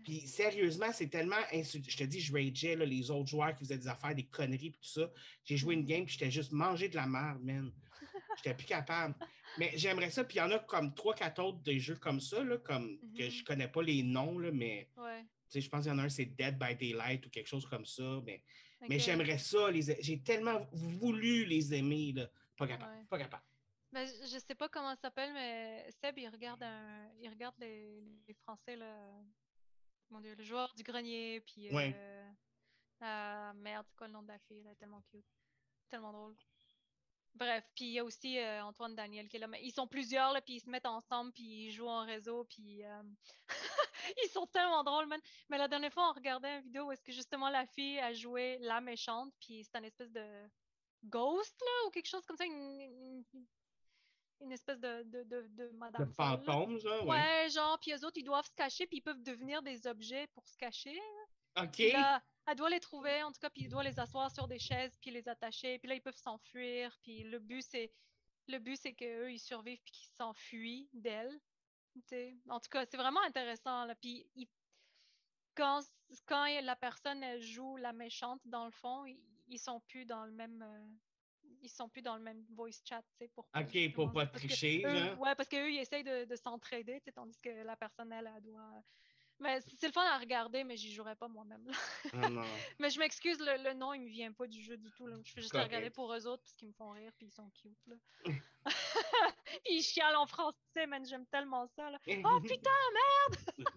Puis 0.02 0.20
sérieusement, 0.26 0.92
c'est 0.92 1.08
tellement 1.08 1.36
Je 1.52 1.96
te 1.96 2.04
dis, 2.04 2.20
je 2.20 2.32
rageais 2.32 2.76
les 2.76 3.10
autres 3.10 3.28
joueurs 3.28 3.54
qui 3.54 3.64
faisaient 3.64 3.78
des 3.78 3.88
affaires, 3.88 4.14
des 4.14 4.24
conneries, 4.24 4.70
puis 4.70 4.80
tout 4.80 5.00
ça. 5.00 5.10
J'ai 5.44 5.56
joué 5.56 5.74
une 5.74 5.84
game, 5.84 6.04
puis 6.04 6.14
j'étais 6.14 6.30
juste 6.30 6.52
mangé 6.52 6.88
de 6.88 6.96
la 6.96 7.06
merde, 7.06 7.42
man. 7.42 7.70
J'étais 8.36 8.54
plus 8.54 8.66
capable. 8.66 9.14
Mais 9.58 9.72
j'aimerais 9.74 10.10
ça. 10.10 10.24
Puis 10.24 10.36
il 10.36 10.38
y 10.38 10.42
en 10.42 10.50
a 10.50 10.58
comme 10.60 10.94
trois, 10.94 11.14
quatre 11.14 11.42
autres 11.42 11.58
des 11.58 11.80
jeux 11.80 11.96
comme 11.96 12.20
ça, 12.20 12.42
là, 12.42 12.56
comme 12.58 12.98
que 13.16 13.24
mm-hmm. 13.24 13.30
je 13.30 13.44
connais 13.44 13.68
pas 13.68 13.82
les 13.82 14.02
noms, 14.02 14.38
là, 14.38 14.50
mais 14.52 14.88
je 15.52 15.68
pense 15.68 15.82
qu'il 15.82 15.92
y 15.92 15.94
en 15.94 15.98
a 15.98 16.04
un, 16.04 16.08
c'est 16.08 16.26
Dead 16.26 16.58
by 16.58 16.74
Daylight 16.74 17.26
ou 17.26 17.30
quelque 17.30 17.46
chose 17.46 17.66
comme 17.66 17.86
ça. 17.86 18.20
Mais, 18.24 18.42
mais 18.88 18.98
j'aimerais 18.98 19.38
ça. 19.38 19.70
Les... 19.70 19.82
J'ai 20.00 20.22
tellement 20.22 20.66
voulu 20.72 21.44
les 21.44 21.74
aimer. 21.74 22.12
Là. 22.12 22.28
Pas 22.56 22.66
capable. 22.66 23.06
Pas 23.06 23.18
capable. 23.18 23.44
Ben, 23.92 24.06
je 24.06 24.38
sais 24.38 24.54
pas 24.54 24.68
comment 24.68 24.94
ça 24.96 25.02
s'appelle, 25.02 25.32
mais 25.32 25.90
Seb, 26.00 26.18
il 26.18 26.28
regarde, 26.28 26.62
un... 26.62 27.10
il 27.20 27.28
regarde 27.30 27.54
les... 27.58 28.02
les 28.26 28.34
Français, 28.34 28.76
là. 28.76 28.94
Mon 30.10 30.20
Dieu, 30.20 30.34
le 30.34 30.44
joueur 30.44 30.74
du 30.74 30.82
grenier, 30.82 31.40
puis. 31.40 31.68
Euh... 31.70 32.30
Ah, 33.00 33.52
merde, 33.56 33.86
c'est 33.88 33.96
quoi 33.96 34.08
le 34.08 34.12
nom 34.12 34.22
de 34.22 34.28
la 34.28 34.38
fille? 34.40 34.62
Elle 34.64 34.72
est 34.72 34.76
tellement 34.76 35.02
cute. 35.10 35.24
Tellement 35.88 36.12
drôle. 36.12 36.36
Bref, 37.34 37.64
puis 37.74 37.84
il 37.84 37.92
y 37.92 37.98
a 37.98 38.04
aussi 38.04 38.38
euh, 38.38 38.64
Antoine 38.64 38.96
Daniel 38.96 39.28
qui 39.28 39.36
est 39.36 39.40
là. 39.40 39.46
Mais 39.46 39.62
ils 39.62 39.70
sont 39.70 39.86
plusieurs, 39.86 40.32
là, 40.32 40.40
puis 40.40 40.54
ils 40.54 40.60
se 40.60 40.68
mettent 40.68 40.86
ensemble, 40.86 41.32
puis 41.32 41.66
ils 41.66 41.70
jouent 41.70 41.88
en 41.88 42.04
réseau, 42.04 42.44
puis 42.44 42.84
euh, 42.84 43.02
ils 44.24 44.30
sont 44.30 44.46
tellement 44.46 44.82
drôles, 44.84 45.06
man. 45.06 45.20
Mais 45.48 45.58
la 45.58 45.68
dernière 45.68 45.92
fois, 45.92 46.10
on 46.10 46.12
regardait 46.12 46.56
une 46.56 46.62
vidéo 46.62 46.84
où 46.84 46.92
est-ce 46.92 47.02
que 47.02 47.12
justement 47.12 47.48
la 47.48 47.66
fille 47.66 47.98
a 47.98 48.12
joué 48.12 48.58
la 48.60 48.80
méchante, 48.80 49.32
puis 49.40 49.64
c'est 49.64 49.76
un 49.76 49.82
espèce 49.82 50.12
de 50.12 50.26
ghost, 51.04 51.60
là, 51.60 51.86
ou 51.86 51.90
quelque 51.90 52.08
chose 52.08 52.24
comme 52.26 52.36
ça, 52.36 52.44
une, 52.44 53.24
une, 54.40 54.52
espèce 54.52 54.78
de, 54.80 55.02
de, 55.04 55.22
de, 55.24 55.46
de 55.50 55.68
madame. 55.74 56.06
De 56.06 56.12
fantôme, 56.12 56.78
genre, 56.78 57.06
ouais. 57.06 57.16
Ouais, 57.16 57.48
genre, 57.50 57.78
puis 57.80 57.92
eux 57.92 58.04
autres, 58.04 58.16
ils 58.18 58.24
doivent 58.24 58.46
se 58.46 58.54
cacher, 58.54 58.86
puis 58.86 58.98
ils 58.98 59.02
peuvent 59.02 59.22
devenir 59.22 59.62
des 59.62 59.86
objets 59.86 60.26
pour 60.28 60.46
se 60.48 60.56
cacher. 60.56 60.98
OK 61.56 61.82
elle 62.48 62.56
doit 62.56 62.70
les 62.70 62.80
trouver, 62.80 63.22
en 63.22 63.30
tout 63.30 63.40
cas, 63.40 63.50
puis 63.50 63.64
il 63.64 63.68
doit 63.68 63.82
les 63.82 64.00
asseoir 64.00 64.30
sur 64.30 64.48
des 64.48 64.58
chaises, 64.58 64.96
puis 65.02 65.10
les 65.10 65.28
attacher, 65.28 65.78
puis 65.78 65.88
là, 65.88 65.94
ils 65.94 66.00
peuvent 66.00 66.16
s'enfuir, 66.16 66.96
puis 67.02 67.22
le 67.24 67.38
but, 67.38 67.62
c'est 67.62 67.92
le 68.46 68.58
but, 68.58 68.76
c'est 68.80 68.94
qu'eux, 68.94 69.30
ils 69.30 69.38
survivent, 69.38 69.82
puis 69.84 69.92
qu'ils 69.92 70.10
s'enfuient 70.16 70.88
d'elle. 70.94 71.38
En 72.48 72.60
tout 72.60 72.68
cas, 72.70 72.84
c'est 72.86 72.96
vraiment 72.96 73.22
intéressant, 73.22 73.84
là. 73.84 73.94
Puis 73.94 74.26
quand, 75.54 75.80
quand 76.26 76.46
la 76.62 76.76
personne, 76.76 77.22
elle 77.22 77.42
joue 77.42 77.76
la 77.76 77.92
méchante, 77.92 78.40
dans 78.44 78.64
le 78.64 78.70
fond, 78.70 79.04
ils, 79.48 79.58
sont 79.58 79.80
plus 79.80 80.04
dans 80.04 80.24
le 80.24 80.32
même... 80.32 80.62
Euh, 80.62 80.86
ils 81.60 81.70
sont 81.70 81.88
plus 81.88 82.02
dans 82.02 82.14
le 82.16 82.22
même 82.22 82.44
voice 82.50 82.80
chat, 82.84 83.02
tu 83.02 83.24
sais, 83.24 83.28
pour 83.28 83.48
OK, 83.56 83.92
pour 83.92 84.12
pas 84.12 84.26
tricher, 84.26 84.84
Ouais, 85.18 85.34
parce 85.34 85.48
qu'eux, 85.48 85.70
ils 85.70 85.80
essayent 85.80 86.04
de, 86.04 86.24
de 86.24 86.36
s'entraider, 86.36 87.02
tandis 87.12 87.38
que 87.40 87.48
la 87.64 87.74
personne, 87.74 88.12
elle, 88.12 88.30
elle 88.36 88.42
doit 88.42 88.82
mais 89.40 89.60
c'est 89.76 89.86
le 89.86 89.92
fun 89.92 90.02
à 90.02 90.18
regarder, 90.18 90.64
mais 90.64 90.76
j'y 90.76 90.92
jouerai 90.92 91.14
pas 91.14 91.28
moi-même. 91.28 91.64
Ah, 92.12 92.28
mais 92.80 92.90
je 92.90 92.98
m'excuse, 92.98 93.38
le, 93.38 93.72
nom, 93.74 93.92
il 93.94 94.02
me 94.02 94.08
vient 94.08 94.32
pas 94.32 94.48
du 94.48 94.60
jeu 94.60 94.76
du 94.76 94.90
tout. 94.90 95.06
Là. 95.06 95.16
Je 95.24 95.32
fais 95.32 95.40
juste 95.40 95.56
regarder 95.56 95.90
pour 95.90 96.12
eux 96.12 96.26
autres 96.26 96.42
parce 96.42 96.56
qu'ils 96.56 96.68
me 96.68 96.72
font 96.72 96.90
rire 96.90 97.12
puis 97.16 97.26
ils 97.26 97.32
sont 97.32 97.48
cute. 97.50 97.78
Là. 97.86 97.96
puis 99.64 99.76
ils 99.76 99.82
chialent 99.82 100.16
en 100.16 100.26
français, 100.26 100.86
man. 100.86 101.04
J'aime 101.04 101.26
tellement 101.26 101.66
ça. 101.76 101.90
Là. 101.90 101.98
Oh 102.24 102.40
putain, 102.40 102.70
merde! 102.94 103.44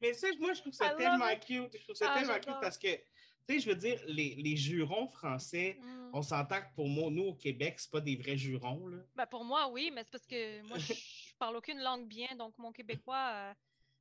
mais 0.00 0.12
ça, 0.14 0.28
moi, 0.38 0.52
je 0.54 0.60
trouve 0.60 0.72
ça 0.72 0.90
tellement 0.90 1.34
cute. 1.36 1.76
Je 1.76 1.82
trouve 1.84 1.96
ça 1.96 2.12
ah, 2.12 2.18
tellement 2.18 2.38
cute 2.38 2.60
parce 2.60 2.78
que, 2.78 2.94
tu 2.94 3.02
sais, 3.48 3.60
je 3.60 3.68
veux 3.68 3.76
dire, 3.76 4.00
les, 4.06 4.34
les 4.36 4.56
jurons 4.56 5.08
français, 5.08 5.78
mm. 5.80 6.10
on 6.12 6.22
s'entend 6.22 6.60
que 6.60 6.74
pour 6.74 6.88
moi, 6.88 7.10
nous, 7.10 7.24
au 7.24 7.34
Québec, 7.34 7.78
c'est 7.78 7.90
pas 7.90 8.00
des 8.00 8.16
vrais 8.16 8.36
jurons. 8.36 8.86
Là. 8.86 8.98
Ben, 9.14 9.26
pour 9.26 9.44
moi, 9.44 9.68
oui, 9.68 9.90
mais 9.92 10.02
c'est 10.04 10.10
parce 10.10 10.26
que 10.26 10.62
moi, 10.62 10.78
je, 10.78 10.94
parle 11.38 11.56
aucune 11.56 11.80
langue 11.80 12.06
bien, 12.06 12.28
donc 12.36 12.56
mon 12.58 12.72
québécois. 12.72 13.30
Euh, 13.32 13.54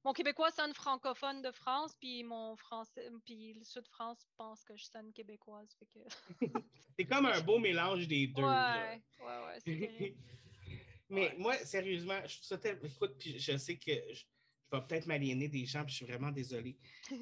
mon 0.04 0.14
québécois 0.14 0.52
sonne 0.52 0.74
francophone 0.74 1.42
de 1.42 1.52
France, 1.52 1.96
puis 2.00 2.24
mon 2.24 2.56
français, 2.56 3.10
puis 3.26 3.54
le 3.54 3.64
sud 3.64 3.84
de 3.84 3.88
France 3.88 4.26
pense 4.38 4.64
que 4.64 4.76
je 4.76 4.86
sonne 4.86 5.12
québécoise. 5.14 5.76
Que... 5.76 6.00
c'est 6.98 7.06
comme 7.06 7.26
un 7.26 7.42
beau 7.42 7.60
mélange 7.60 8.08
des 8.08 8.28
deux. 8.28 8.44
Ouais, 8.44 9.02
ouais, 9.20 9.62
ouais. 9.68 10.16
Mais 11.10 11.36
moi, 11.38 11.58
sérieusement, 11.58 12.20
je 12.26 12.36
trouve 12.36 12.48
ça 12.48 12.58
tellement. 12.58 12.84
Écoute, 12.86 13.16
puis 13.20 13.38
je 13.38 13.58
sais 13.58 13.78
que 13.78 13.92
je, 13.92 14.24
vais 14.72 14.82
peut-être 14.88 15.08
m'aliéner 15.08 15.50
des 15.50 15.66
gens, 15.66 15.84
puis 15.84 15.92
je 15.92 15.98
suis 15.98 16.06
vraiment 16.06 16.32
désolée. 16.32 16.78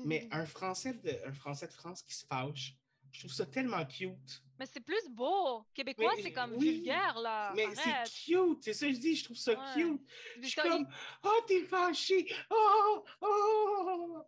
Mais 0.05 0.27
un 0.31 0.45
Français, 0.45 0.93
de, 0.93 1.19
un 1.25 1.33
Français 1.33 1.67
de 1.67 1.73
France 1.73 2.03
qui 2.03 2.13
se 2.13 2.25
fâche, 2.25 2.75
je 3.11 3.19
trouve 3.19 3.31
ça 3.31 3.45
tellement 3.45 3.85
cute. 3.85 4.43
Mais 4.59 4.65
c'est 4.65 4.81
plus 4.81 5.07
beau. 5.09 5.65
Québécois, 5.73 6.13
c'est 6.21 6.33
comme 6.33 6.57
vulgaire, 6.57 7.17
là. 7.19 7.53
Mais 7.55 7.67
c'est 7.75 8.25
cute. 8.25 8.63
C'est 8.63 8.73
ça 8.73 8.87
que 8.87 8.93
je 8.93 8.99
dis. 8.99 9.15
Je 9.15 9.23
trouve 9.23 9.37
ça 9.37 9.55
cute. 9.73 10.01
Je 10.41 10.47
suis 10.47 10.61
comme, 10.61 10.87
oh, 11.23 11.41
t'es 11.47 11.63
fâché. 11.63 12.27
Oh, 12.49 13.05
oh. 13.21 14.23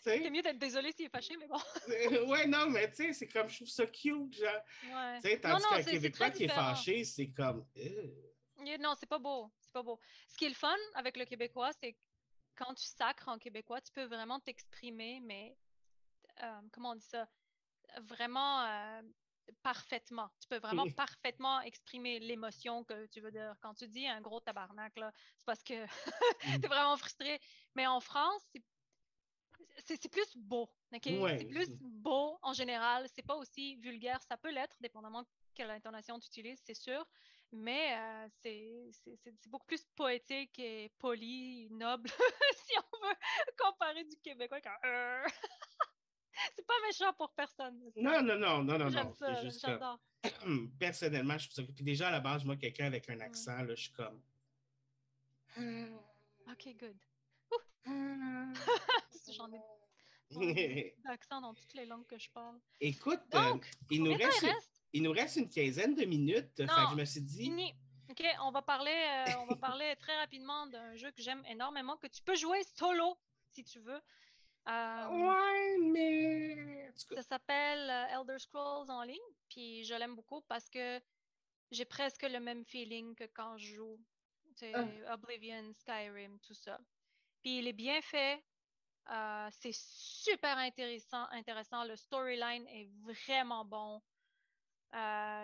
C'est 0.00 0.30
mieux 0.30 0.42
d'être 0.42 0.58
désolé 0.58 0.92
s'il 0.92 1.06
est 1.06 1.08
fâché, 1.08 1.36
mais 1.36 1.46
bon. 1.46 1.60
ouais, 2.28 2.46
non, 2.46 2.68
mais 2.68 2.90
tu 2.90 2.96
sais, 2.96 3.12
c'est 3.12 3.28
comme, 3.28 3.48
je 3.48 3.56
trouve 3.56 3.68
ça 3.68 3.86
cute, 3.86 4.36
genre. 4.36 4.50
Ouais. 4.84 5.20
Tu 5.22 5.30
sais, 5.30 5.40
tandis 5.40 5.64
qu'un 5.64 5.82
Québécois 5.82 6.30
qui 6.30 6.44
est 6.44 6.48
fâché, 6.48 7.04
c'est 7.04 7.28
comme. 7.28 7.64
Non, 8.80 8.94
c'est 8.98 9.08
pas 9.08 9.18
beau. 9.18 9.50
C'est 9.60 9.72
pas 9.72 9.82
beau. 9.82 9.98
Ce 10.28 10.36
qui 10.36 10.44
est 10.44 10.50
le 10.50 10.54
fun 10.54 10.76
avec 10.94 11.16
le 11.16 11.24
Québécois, 11.24 11.70
c'est 11.80 11.96
quand 12.56 12.74
tu 12.74 12.84
sacres 12.84 13.28
en 13.28 13.38
Québécois, 13.38 13.80
tu 13.80 13.92
peux 13.92 14.04
vraiment 14.04 14.40
t'exprimer, 14.40 15.20
mais 15.20 15.56
euh, 16.42 16.60
comment 16.72 16.90
on 16.90 16.96
dit 16.96 17.06
ça? 17.06 17.28
Vraiment 18.00 18.62
euh, 18.62 19.02
parfaitement. 19.62 20.30
Tu 20.40 20.48
peux 20.48 20.58
vraiment 20.58 20.88
parfaitement 20.90 21.60
exprimer 21.60 22.20
l'émotion 22.20 22.84
que 22.84 23.06
tu 23.06 23.20
veux 23.20 23.30
dire. 23.30 23.54
Quand 23.60 23.74
tu 23.74 23.88
dis 23.88 24.06
un 24.06 24.20
gros 24.20 24.40
tabarnak, 24.40 24.92
c'est 24.96 25.44
parce 25.46 25.62
que 25.62 25.86
tu 26.60 26.64
es 26.64 26.68
vraiment 26.68 26.96
frustré. 26.96 27.40
Mais 27.74 27.86
en 27.86 28.00
France, 28.00 28.42
c'est 29.84 30.10
plus 30.10 30.36
beau. 30.36 30.68
C'est 30.92 31.48
plus 31.48 31.68
beau 31.80 32.38
en 32.42 32.52
général. 32.52 33.06
C'est 33.14 33.26
pas 33.26 33.36
aussi 33.36 33.76
vulgaire. 33.76 34.20
Ça 34.22 34.36
peut 34.36 34.50
l'être, 34.50 34.76
dépendamment 34.80 35.22
de 35.22 35.28
quelle 35.54 35.70
intonation 35.70 36.18
tu 36.18 36.26
utilises, 36.26 36.60
c'est 36.64 36.74
sûr. 36.74 37.06
Mais 37.54 37.94
euh, 37.98 38.28
c'est 38.40 39.48
beaucoup 39.48 39.66
plus 39.66 39.84
poétique 39.94 40.58
et 40.58 40.90
poli, 40.98 41.68
noble, 41.70 42.08
si 42.66 42.72
on 42.78 43.06
veut 43.06 43.14
comparer 43.58 44.04
du 44.04 44.16
québécois. 44.16 44.58
Euh, 44.86 45.26
c'est 46.56 46.66
pas 46.66 46.74
méchant 46.86 47.12
pour 47.14 47.32
personne. 47.32 47.78
Non, 47.96 48.22
non, 48.22 48.36
non, 48.38 48.62
non, 48.62 48.78
non, 48.78 48.90
non. 48.90 49.14
C'est 49.18 49.42
juste 49.42 49.60
j'adore. 49.60 49.98
Personnellement, 50.78 51.38
je 51.38 51.50
ça. 51.50 51.62
Puis 51.62 51.84
déjà, 51.84 52.08
à 52.08 52.10
la 52.10 52.20
base, 52.20 52.44
moi, 52.44 52.56
quelqu'un 52.56 52.86
avec 52.86 53.08
un 53.10 53.20
accent, 53.20 53.62
là, 53.62 53.74
je 53.74 53.82
suis 53.82 53.92
comme. 53.92 54.22
Ok, 56.50 56.76
good. 56.78 56.96
J'en 59.32 59.52
ai 59.52 59.60
d'accent 61.04 61.40
dans 61.40 61.54
toutes 61.54 61.74
les 61.74 61.86
langues 61.86 62.06
que 62.06 62.18
je 62.18 62.30
parle. 62.30 62.58
Écoute, 62.80 63.20
euh, 63.34 63.58
il, 63.90 64.02
nous 64.02 64.14
reste, 64.14 64.46
il 64.92 65.02
nous 65.02 65.12
reste 65.12 65.36
une 65.36 65.48
quinzaine 65.48 65.94
de 65.94 66.04
minutes. 66.04 66.58
Non, 66.60 66.90
je 66.90 66.96
me 66.96 67.04
suis 67.04 67.20
dit. 67.20 67.44
Fini. 67.44 67.74
OK, 68.10 68.24
on 68.42 68.50
va 68.50 68.62
parler, 68.62 68.90
euh, 68.90 69.32
on 69.40 69.46
va 69.46 69.56
parler 69.56 69.94
très 69.98 70.16
rapidement 70.18 70.66
d'un 70.66 70.94
jeu 70.96 71.10
que 71.12 71.22
j'aime 71.22 71.42
énormément, 71.48 71.96
que 71.96 72.06
tu 72.06 72.22
peux 72.22 72.34
jouer 72.34 72.62
solo 72.76 73.16
si 73.50 73.64
tu 73.64 73.80
veux. 73.80 74.00
Euh, 74.68 75.08
ouais, 75.08 75.78
mais. 75.78 76.90
Ça 76.94 77.22
s'appelle 77.22 77.90
euh, 77.90 78.20
Elder 78.20 78.38
Scrolls 78.38 78.90
en 78.90 79.02
ligne, 79.02 79.18
puis 79.48 79.84
je 79.84 79.94
l'aime 79.94 80.14
beaucoup 80.14 80.42
parce 80.42 80.68
que 80.68 81.00
j'ai 81.70 81.84
presque 81.84 82.22
le 82.22 82.38
même 82.38 82.64
feeling 82.64 83.14
que 83.14 83.24
quand 83.24 83.56
je 83.56 83.74
joue. 83.74 84.00
Ah. 84.74 85.14
Oblivion, 85.14 85.72
Skyrim, 85.72 86.38
tout 86.40 86.54
ça. 86.54 86.78
Puis 87.40 87.58
il 87.58 87.66
est 87.66 87.72
bien 87.72 88.00
fait. 88.02 88.44
Euh, 89.10 89.48
c'est 89.50 89.74
super 89.74 90.56
intéressant, 90.58 91.26
intéressant. 91.30 91.82
Le 91.84 91.96
storyline 91.96 92.68
est 92.68 92.88
vraiment 93.02 93.64
bon. 93.64 94.00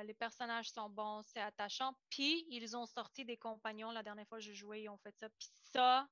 les 0.04 0.14
personnages 0.14 0.70
sont 0.70 0.90
bons, 0.90 1.22
c'est 1.22 1.40
attachant. 1.40 1.94
Puis 2.10 2.46
ils 2.50 2.76
ont 2.76 2.86
sorti 2.86 3.24
des 3.24 3.38
compagnons 3.38 3.90
la 3.90 4.04
dernière 4.04 4.28
fois 4.28 4.38
que 4.38 4.44
je 4.44 4.52
jouais, 4.52 4.82
ils 4.82 4.88
ont 4.90 4.98
fait 4.98 5.16
ça. 5.16 5.28
Puis 5.30 5.48
ça, 5.72 6.06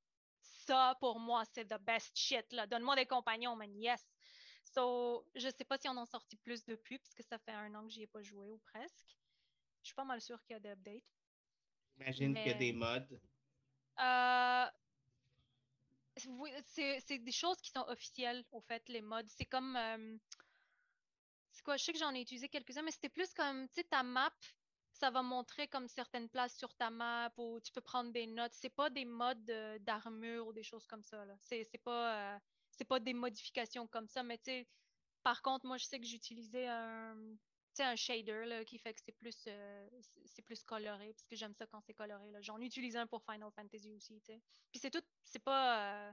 ça, 0.67 0.97
pour 1.01 1.19
moi, 1.19 1.45
c'est 1.53 1.65
the 1.65 1.81
best 1.81 2.17
shit. 2.17 2.47
Donne-moi 2.69 2.97
des 2.97 3.07
compagnons, 3.07 3.57
man. 3.57 3.75
Yes. 3.77 4.05
So, 4.65 5.27
je 5.35 5.49
sais 5.49 5.65
pas 5.65 5.79
si 5.79 5.89
on 5.89 5.97
en 5.97 6.07
sorti 6.07 6.37
plus 6.37 6.65
depuis, 6.65 6.99
puisque 6.99 7.23
ça 7.23 7.39
fait 7.39 7.53
un 7.53 7.75
an 7.75 7.85
que 7.85 7.91
j'y 7.91 8.03
ai 8.03 8.07
pas 8.07 8.23
joué 8.23 8.51
ou 8.51 8.59
presque. 8.59 9.17
Je 9.83 9.87
suis 9.89 9.95
pas 9.95 10.05
mal 10.05 10.21
sûre 10.21 10.43
qu'il 10.43 10.55
y 10.55 10.57
a 10.57 10.61
des 10.61 10.71
updates. 10.71 11.05
J'imagine 11.93 12.35
qu'il 12.35 12.49
y 12.49 12.51
a 12.51 12.55
des 12.55 12.73
mods. 12.73 13.21
Euh, 14.01 14.67
c'est 16.65 17.19
des 17.19 17.33
choses 17.33 17.61
qui 17.61 17.71
sont 17.71 17.85
officielles, 17.89 18.45
au 18.51 18.61
fait, 18.61 18.89
les 18.89 19.01
mods. 19.01 19.29
C'est 19.29 19.47
comme. 19.47 19.77
Euh, 19.77 20.17
c'est 21.53 21.63
quoi? 21.63 21.77
Je 21.77 21.85
sais 21.85 21.93
que 21.93 21.99
j'en 21.99 22.15
ai 22.15 22.21
utilisé 22.21 22.49
quelques-uns, 22.49 22.83
mais 22.83 22.91
c'était 22.91 23.09
plus 23.09 23.33
comme, 23.33 23.69
tu 23.69 23.77
sais, 23.77 23.85
ta 23.85 24.03
map, 24.03 24.35
ça 24.97 25.11
va 25.11 25.23
montrer 25.23 25.69
comme 25.69 25.89
certaines 25.89 26.29
places 26.29 26.57
sur 26.57 26.75
ta 26.75 26.91
map 26.91 27.31
où 27.37 27.61
tu 27.61 27.71
peux 27.73 27.81
prendre 27.81 28.13
des 28.13 28.27
notes. 28.27 28.53
C'est 28.55 28.71
pas 28.75 28.91
des 28.91 29.05
modes 29.05 29.45
d'armure 29.81 30.47
ou 30.47 30.53
des 30.53 30.63
choses 30.63 30.87
comme 30.87 31.03
ça. 31.03 31.25
C'est 31.41 31.83
pas, 31.85 32.35
euh, 32.35 32.39
c'est 32.71 32.85
pas 32.85 32.99
des 33.01 33.15
modifications 33.15 33.87
comme 33.87 34.09
ça, 34.09 34.23
mais 34.23 34.39
tu 34.39 34.45
sais, 34.45 34.67
Par 35.23 35.43
contre, 35.43 35.67
moi, 35.67 35.77
je 35.79 35.85
sais 35.85 35.99
que 36.01 36.07
j'utilisais 36.07 36.67
un, 36.69 37.17
un 37.79 37.97
shader 37.97 38.47
là, 38.47 38.65
qui 38.65 38.79
fait 38.79 38.95
que 38.95 39.01
c'est 39.05 39.13
plus, 39.13 39.45
euh, 39.49 39.89
c'est 40.25 40.43
plus 40.43 40.63
coloré, 40.65 41.13
parce 41.13 41.27
que 41.27 41.37
j'aime 41.37 41.55
ça 41.55 41.67
quand 41.67 41.81
c'est 41.83 41.95
coloré. 41.95 42.31
J'en 42.41 42.61
utilise 42.61 42.97
un 42.97 43.07
pour 43.07 43.23
Final 43.23 43.51
Fantasy 43.53 43.93
aussi. 43.95 44.19
sais. 44.21 44.41
Puis 44.71 44.81
c'est 44.81 44.91
tout, 44.91 45.05
c'est 45.25 45.43
pas, 45.43 46.09
euh, 46.09 46.13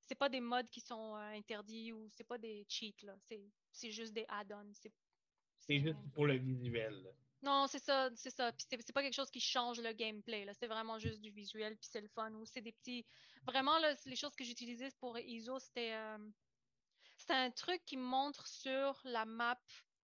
c'est 0.00 0.14
pas 0.14 0.28
des 0.28 0.40
modes 0.40 0.68
qui 0.70 0.80
sont 0.80 1.14
euh, 1.16 1.36
interdits 1.36 1.92
ou 1.92 2.08
c'est 2.10 2.24
pas 2.24 2.38
des 2.38 2.64
cheats. 2.68 3.02
là. 3.02 3.16
C'est 3.72 3.90
juste 3.90 4.14
des 4.14 4.24
add-ons. 4.28 4.72
C'est 5.58 5.78
juste 5.78 5.98
pour 6.14 6.26
le 6.26 6.36
visuel. 6.36 7.12
Non, 7.46 7.68
c'est 7.68 7.78
ça, 7.78 8.10
c'est 8.16 8.30
ça. 8.30 8.50
Puis 8.50 8.66
c'est 8.68 8.92
pas 8.92 9.02
quelque 9.02 9.14
chose 9.14 9.30
qui 9.30 9.40
change 9.40 9.80
le 9.80 9.92
gameplay. 9.92 10.44
Là. 10.44 10.52
C'est 10.52 10.66
vraiment 10.66 10.98
juste 10.98 11.20
du 11.20 11.30
visuel, 11.30 11.76
puis 11.76 11.88
c'est 11.88 12.00
le 12.00 12.08
fun. 12.08 12.32
Ou 12.32 12.44
c'est 12.44 12.60
des 12.60 12.72
petits. 12.72 13.06
Vraiment, 13.44 13.78
là, 13.78 13.94
les 14.04 14.16
choses 14.16 14.34
que 14.34 14.42
j'utilisais 14.42 14.90
pour 14.98 15.16
ISO, 15.16 15.60
c'était. 15.60 15.96
C'était 17.16 17.34
un 17.34 17.50
truc 17.50 17.82
qui 17.86 17.96
montre 17.96 18.46
sur 18.46 19.00
la 19.04 19.24
map 19.24 19.58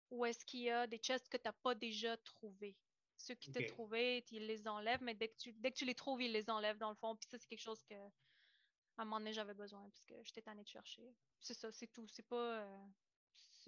où 0.09 0.25
est-ce 0.25 0.43
qu'il 0.43 0.61
y 0.61 0.71
a 0.71 0.87
des 0.87 0.97
chests 0.97 1.29
que 1.29 1.37
tu 1.37 1.43
n'as 1.45 1.53
pas 1.53 1.75
déjà 1.75 2.17
trouvés. 2.17 2.75
Ceux 3.15 3.35
qui 3.35 3.51
okay. 3.51 3.67
t'ont 3.67 3.73
trouvé, 3.73 4.25
ils 4.31 4.47
les 4.47 4.67
enlèvent, 4.67 5.03
mais 5.03 5.13
dès 5.13 5.27
que, 5.27 5.37
tu, 5.37 5.53
dès 5.53 5.71
que 5.71 5.77
tu 5.77 5.85
les 5.85 5.95
trouves, 5.95 6.21
ils 6.21 6.31
les 6.31 6.49
enlèvent 6.49 6.77
dans 6.77 6.89
le 6.89 6.95
fond. 6.95 7.15
Puis 7.15 7.29
ça, 7.29 7.37
c'est 7.37 7.47
quelque 7.47 7.61
chose 7.61 7.83
que, 7.83 7.95
à 7.95 9.01
un 9.01 9.05
moment 9.05 9.19
donné, 9.19 9.33
j'avais 9.33 9.53
besoin, 9.53 9.87
parce 9.89 10.03
que 10.03 10.15
j'étais 10.23 10.41
tannée 10.41 10.63
de 10.63 10.67
chercher. 10.67 11.13
C'est 11.39 11.53
ça, 11.53 11.71
c'est 11.71 11.87
tout. 11.87 12.07
C'est 12.09 12.27
pas, 12.27 12.59
euh, 12.61 12.87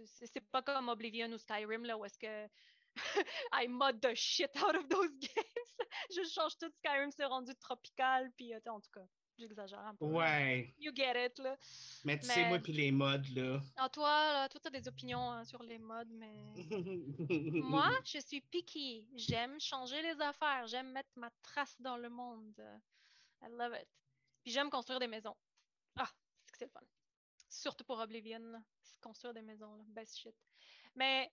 c'est 0.05 0.49
pas 0.49 0.61
comme 0.61 0.89
Oblivion 0.89 1.31
ou 1.31 1.37
Skyrim, 1.37 1.85
là, 1.85 1.97
où 1.97 2.05
est-ce 2.05 2.17
que 2.17 2.49
I 3.53 3.67
mod 3.67 4.01
the 4.01 4.15
shit 4.15 4.51
out 4.57 4.75
of 4.75 4.87
those 4.89 5.11
games. 5.19 5.87
je 6.09 6.23
change 6.29 6.57
tout 6.57 6.71
Skyrim, 6.77 7.11
c'est 7.11 7.25
rendu 7.25 7.53
tropical, 7.55 8.31
puis 8.35 8.53
euh, 8.53 8.59
en 8.67 8.79
tout 8.79 8.91
cas. 8.93 9.05
J'exagère 9.37 9.79
un 9.79 9.95
peu. 9.95 10.05
Ouais. 10.05 10.75
You 10.77 10.91
get 10.93 11.25
it, 11.25 11.39
là. 11.39 11.57
Mais 12.03 12.19
tu 12.19 12.27
sais, 12.27 12.47
moi, 12.47 12.59
puis 12.59 12.73
les 12.73 12.91
modes, 12.91 13.25
là. 13.29 13.59
Ah, 13.75 13.89
toi, 13.89 14.33
là, 14.33 14.49
toi, 14.49 14.59
t'as 14.61 14.69
des 14.69 14.87
opinions 14.87 15.31
hein, 15.31 15.43
sur 15.45 15.63
les 15.63 15.79
modes, 15.79 16.09
mais. 16.11 16.53
moi, 17.63 17.89
je 18.05 18.19
suis 18.19 18.41
picky. 18.41 19.07
J'aime 19.15 19.59
changer 19.59 19.99
les 20.03 20.21
affaires. 20.21 20.67
J'aime 20.67 20.91
mettre 20.91 21.09
ma 21.15 21.31
trace 21.41 21.75
dans 21.79 21.97
le 21.97 22.09
monde. 22.09 22.53
I 23.41 23.47
love 23.49 23.73
it. 23.73 23.87
Puis 24.43 24.51
j'aime 24.51 24.69
construire 24.69 24.99
des 24.99 25.07
maisons. 25.07 25.35
Ah, 25.95 26.09
c'est 26.45 26.51
que 26.51 26.57
c'est 26.59 26.65
le 26.65 26.71
fun. 26.71 26.85
Surtout 27.49 27.83
pour 27.83 27.99
Oblivion, 27.99 28.63
construire 29.01 29.33
des 29.33 29.41
maisons, 29.41 29.73
là. 29.75 29.83
best 29.87 30.17
shit. 30.19 30.35
Mais 30.95 31.31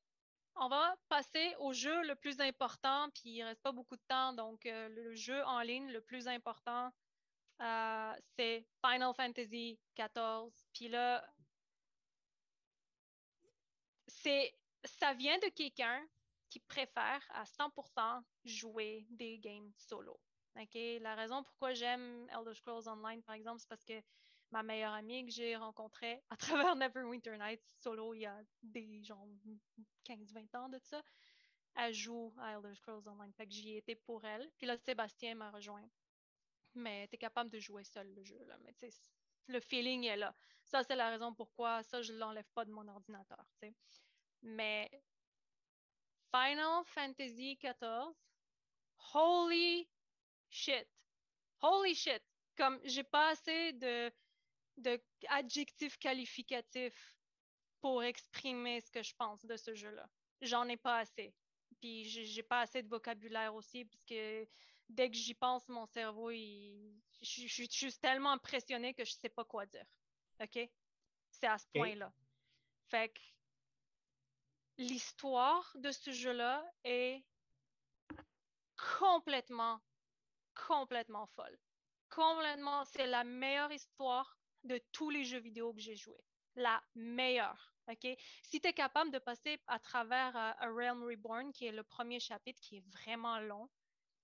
on 0.61 0.69
va 0.69 0.97
passer 1.09 1.55
au 1.61 1.73
jeu 1.73 2.03
le 2.05 2.15
plus 2.15 2.41
important, 2.41 3.09
puis 3.11 3.31
il 3.31 3.43
reste 3.43 3.63
pas 3.63 3.73
beaucoup 3.73 3.97
de 3.97 4.03
temps, 4.09 4.33
donc 4.33 4.67
euh, 4.67 4.89
le 4.89 5.15
jeu 5.15 5.43
en 5.45 5.61
ligne 5.61 5.91
le 5.91 6.01
plus 6.01 6.29
important, 6.29 6.91
euh, 7.61 8.13
c'est 8.37 8.67
Final 8.85 9.13
Fantasy 9.15 9.79
XIV. 9.97 10.53
Puis 10.73 10.89
là, 10.89 11.25
c'est, 14.07 14.57
ça 14.85 15.15
vient 15.15 15.39
de 15.39 15.49
quelqu'un 15.49 16.07
qui 16.51 16.61
préfère 16.61 17.25
à 17.31 17.45
100% 17.45 18.23
jouer 18.45 19.07
des 19.11 19.39
games 19.39 19.73
solo. 19.77 20.19
La 21.01 21.15
raison 21.15 21.45
pourquoi 21.45 21.73
j'aime 21.73 22.29
Elder 22.31 22.55
Scrolls 22.55 22.89
Online, 22.89 23.23
par 23.23 23.37
exemple, 23.37 23.61
c'est 23.61 23.69
parce 23.69 23.85
que 23.85 24.03
ma 24.51 24.63
meilleure 24.63 24.95
amie 24.95 25.25
que 25.27 25.33
j'ai 25.33 25.57
rencontrée 25.57 26.23
à 26.31 26.37
travers 26.73 26.77
Neverwinter 26.77 27.37
Nights 27.39 27.67
solo 27.81 28.15
il 28.15 28.21
y 28.21 28.27
a 28.27 28.41
des 28.63 29.03
genre 29.03 29.27
15-20 30.07 30.57
ans 30.57 30.69
de 30.69 30.79
ça, 30.79 31.03
elle 31.75 31.95
joue 31.95 32.35
à 32.39 32.53
Elder 32.53 32.75
Scrolls 32.75 33.07
Online. 33.07 33.33
Fait 33.35 33.47
que 33.47 33.53
j'y 33.53 33.77
étais 33.77 33.95
pour 33.95 34.25
elle. 34.25 34.51
Puis 34.59 34.67
là, 34.67 34.77
Sébastien 34.77 35.35
m'a 35.35 35.51
rejoint 35.51 35.89
mais 36.79 37.09
tu 37.09 37.15
es 37.15 37.19
capable 37.19 37.51
de 37.51 37.59
jouer 37.59 37.85
seul 37.85 38.13
le 38.15 38.25
jeu. 38.25 38.43
Là. 38.47 38.57
Mais 38.65 38.75
le 39.49 39.61
feeling 39.61 40.05
est 40.05 40.17
là. 40.17 40.35
Ça, 40.65 40.83
c'est 40.83 40.97
la 40.97 41.11
raison 41.11 41.35
pourquoi 41.35 41.83
ça, 41.83 42.03
je 42.03 42.13
ne 42.13 42.19
l'enlève 42.19 42.49
pas 42.55 42.65
de 42.65 42.71
mon 42.71 42.87
ordinateur. 42.89 43.45
Mais 44.43 44.91
Final 46.31 46.85
Fantasy 46.85 47.59
XIV, 47.61 48.15
holy 49.15 49.89
shit. 50.51 50.89
Holy 51.63 51.95
shit. 51.95 52.23
Comme 52.57 52.81
j'ai 52.85 53.05
pas 53.05 53.31
assez 53.31 53.73
de, 53.75 54.13
de 54.79 55.01
adjectifs 55.29 55.99
qualificatifs 55.99 57.17
pour 57.81 58.03
exprimer 58.03 58.81
ce 58.81 58.91
que 58.91 59.03
je 59.03 59.15
pense 59.15 59.45
de 59.45 59.57
ce 59.57 59.75
jeu-là. 59.75 60.09
J'en 60.41 60.69
ai 60.69 60.77
pas 60.77 60.99
assez. 60.99 61.35
Puis 61.81 62.05
j'ai 62.05 62.43
pas 62.43 62.61
assez 62.61 62.83
de 62.83 62.89
vocabulaire 62.89 63.55
aussi, 63.55 63.85
puisque 63.85 64.49
dès 64.89 65.11
que 65.11 65.17
j'y 65.17 65.35
pense, 65.35 65.69
mon 65.69 65.87
cerveau, 65.87 66.31
il... 66.31 67.01
je, 67.21 67.47
suis 67.47 67.71
juste 67.71 68.01
tellement 68.01 68.33
impressionnée 68.33 68.95
que 68.95 69.05
je 69.05 69.13
ne 69.13 69.19
sais 69.21 69.29
pas 69.29 69.45
quoi 69.45 69.67
dire. 69.67 69.87
OK? 70.41 70.59
C'est 71.31 71.47
à 71.47 71.59
ce 71.59 71.67
point-là. 71.75 72.13
Fait 72.89 73.11
que 73.11 73.21
l'histoire 74.79 75.71
de 75.77 75.93
ce 75.93 76.11
jeu-là 76.11 76.65
est 76.85 77.23
complètement, 78.99 79.81
complètement 80.55 81.27
folle. 81.27 81.59
Complètement, 82.09 82.85
c'est 82.87 83.07
la 83.07 83.25
meilleure 83.25 83.71
histoire 83.73 84.38
de 84.65 84.81
tous 84.93 85.11
les 85.11 85.25
jeux 85.25 85.39
vidéo 85.41 85.73
que 85.73 85.81
j'ai 85.81 85.97
joués. 85.97 86.25
La 86.55 86.83
meilleure. 86.95 87.75
OK? 87.89 88.07
Si 88.43 88.61
tu 88.61 88.69
es 88.69 88.73
capable 88.73 89.11
de 89.11 89.19
passer 89.19 89.61
à 89.67 89.79
travers 89.79 90.37
euh, 90.37 90.53
A 90.59 90.69
Realm 90.69 91.05
Reborn, 91.05 91.53
qui 91.53 91.67
est 91.67 91.73
le 91.73 91.83
premier 91.83 92.21
chapitre, 92.21 92.61
qui 92.61 92.77
est 92.77 92.87
vraiment 92.89 93.39
long, 93.41 93.69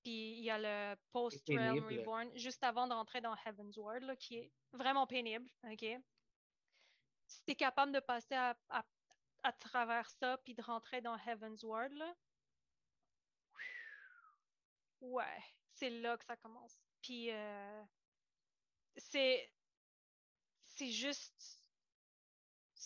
puis 0.02 0.32
il 0.36 0.44
y 0.44 0.50
a 0.50 0.58
le 0.58 0.96
Post-Realm 1.12 1.82
Reborn, 1.86 2.30
juste 2.36 2.62
avant 2.62 2.86
de 2.86 2.92
rentrer 2.92 3.22
dans 3.22 3.34
Heaven's 3.46 3.76
Ward, 3.78 4.16
qui 4.18 4.36
est 4.36 4.52
vraiment 4.72 5.06
pénible. 5.06 5.48
OK? 5.64 5.84
Si 7.26 7.42
tu 7.44 7.52
es 7.52 7.54
capable 7.54 7.92
de 7.92 8.00
passer 8.00 8.34
à, 8.34 8.54
à, 9.42 9.52
travers 9.52 10.10
ça, 10.10 10.36
puis 10.44 10.54
de 10.54 10.62
rentrer 10.62 11.00
dans 11.00 11.16
Heaven's 11.16 11.62
Ward, 11.62 11.92
là, 11.94 12.14
ouais, 15.00 15.42
c'est 15.72 15.90
là 15.90 16.18
que 16.18 16.24
ça 16.24 16.36
commence. 16.36 16.78
Puis 17.00 17.30
euh, 17.30 17.82
c'est. 18.96 19.50
C'est 20.74 20.90
juste. 20.90 21.60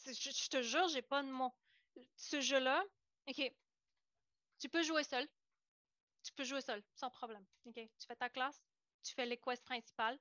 Je, 0.07 0.12
je 0.12 0.49
te 0.49 0.62
jure, 0.62 0.89
j'ai 0.89 1.03
pas 1.03 1.22
de 1.22 1.30
mots. 1.30 1.55
Ce 2.16 2.41
jeu-là, 2.41 2.82
OK. 3.26 3.53
Tu 4.59 4.68
peux 4.68 4.82
jouer 4.82 5.05
seul 5.05 5.28
tu 6.28 6.32
peux 6.34 6.45
jouer 6.45 6.61
seul, 6.61 6.82
sans 6.95 7.11
problème. 7.11 7.45
Tu 7.64 8.07
fais 8.07 8.16
ta 8.16 8.28
classe, 8.28 8.62
tu 9.03 9.14
fais 9.14 9.24
les 9.26 9.39
quests 9.39 9.64
principales. 9.64 10.18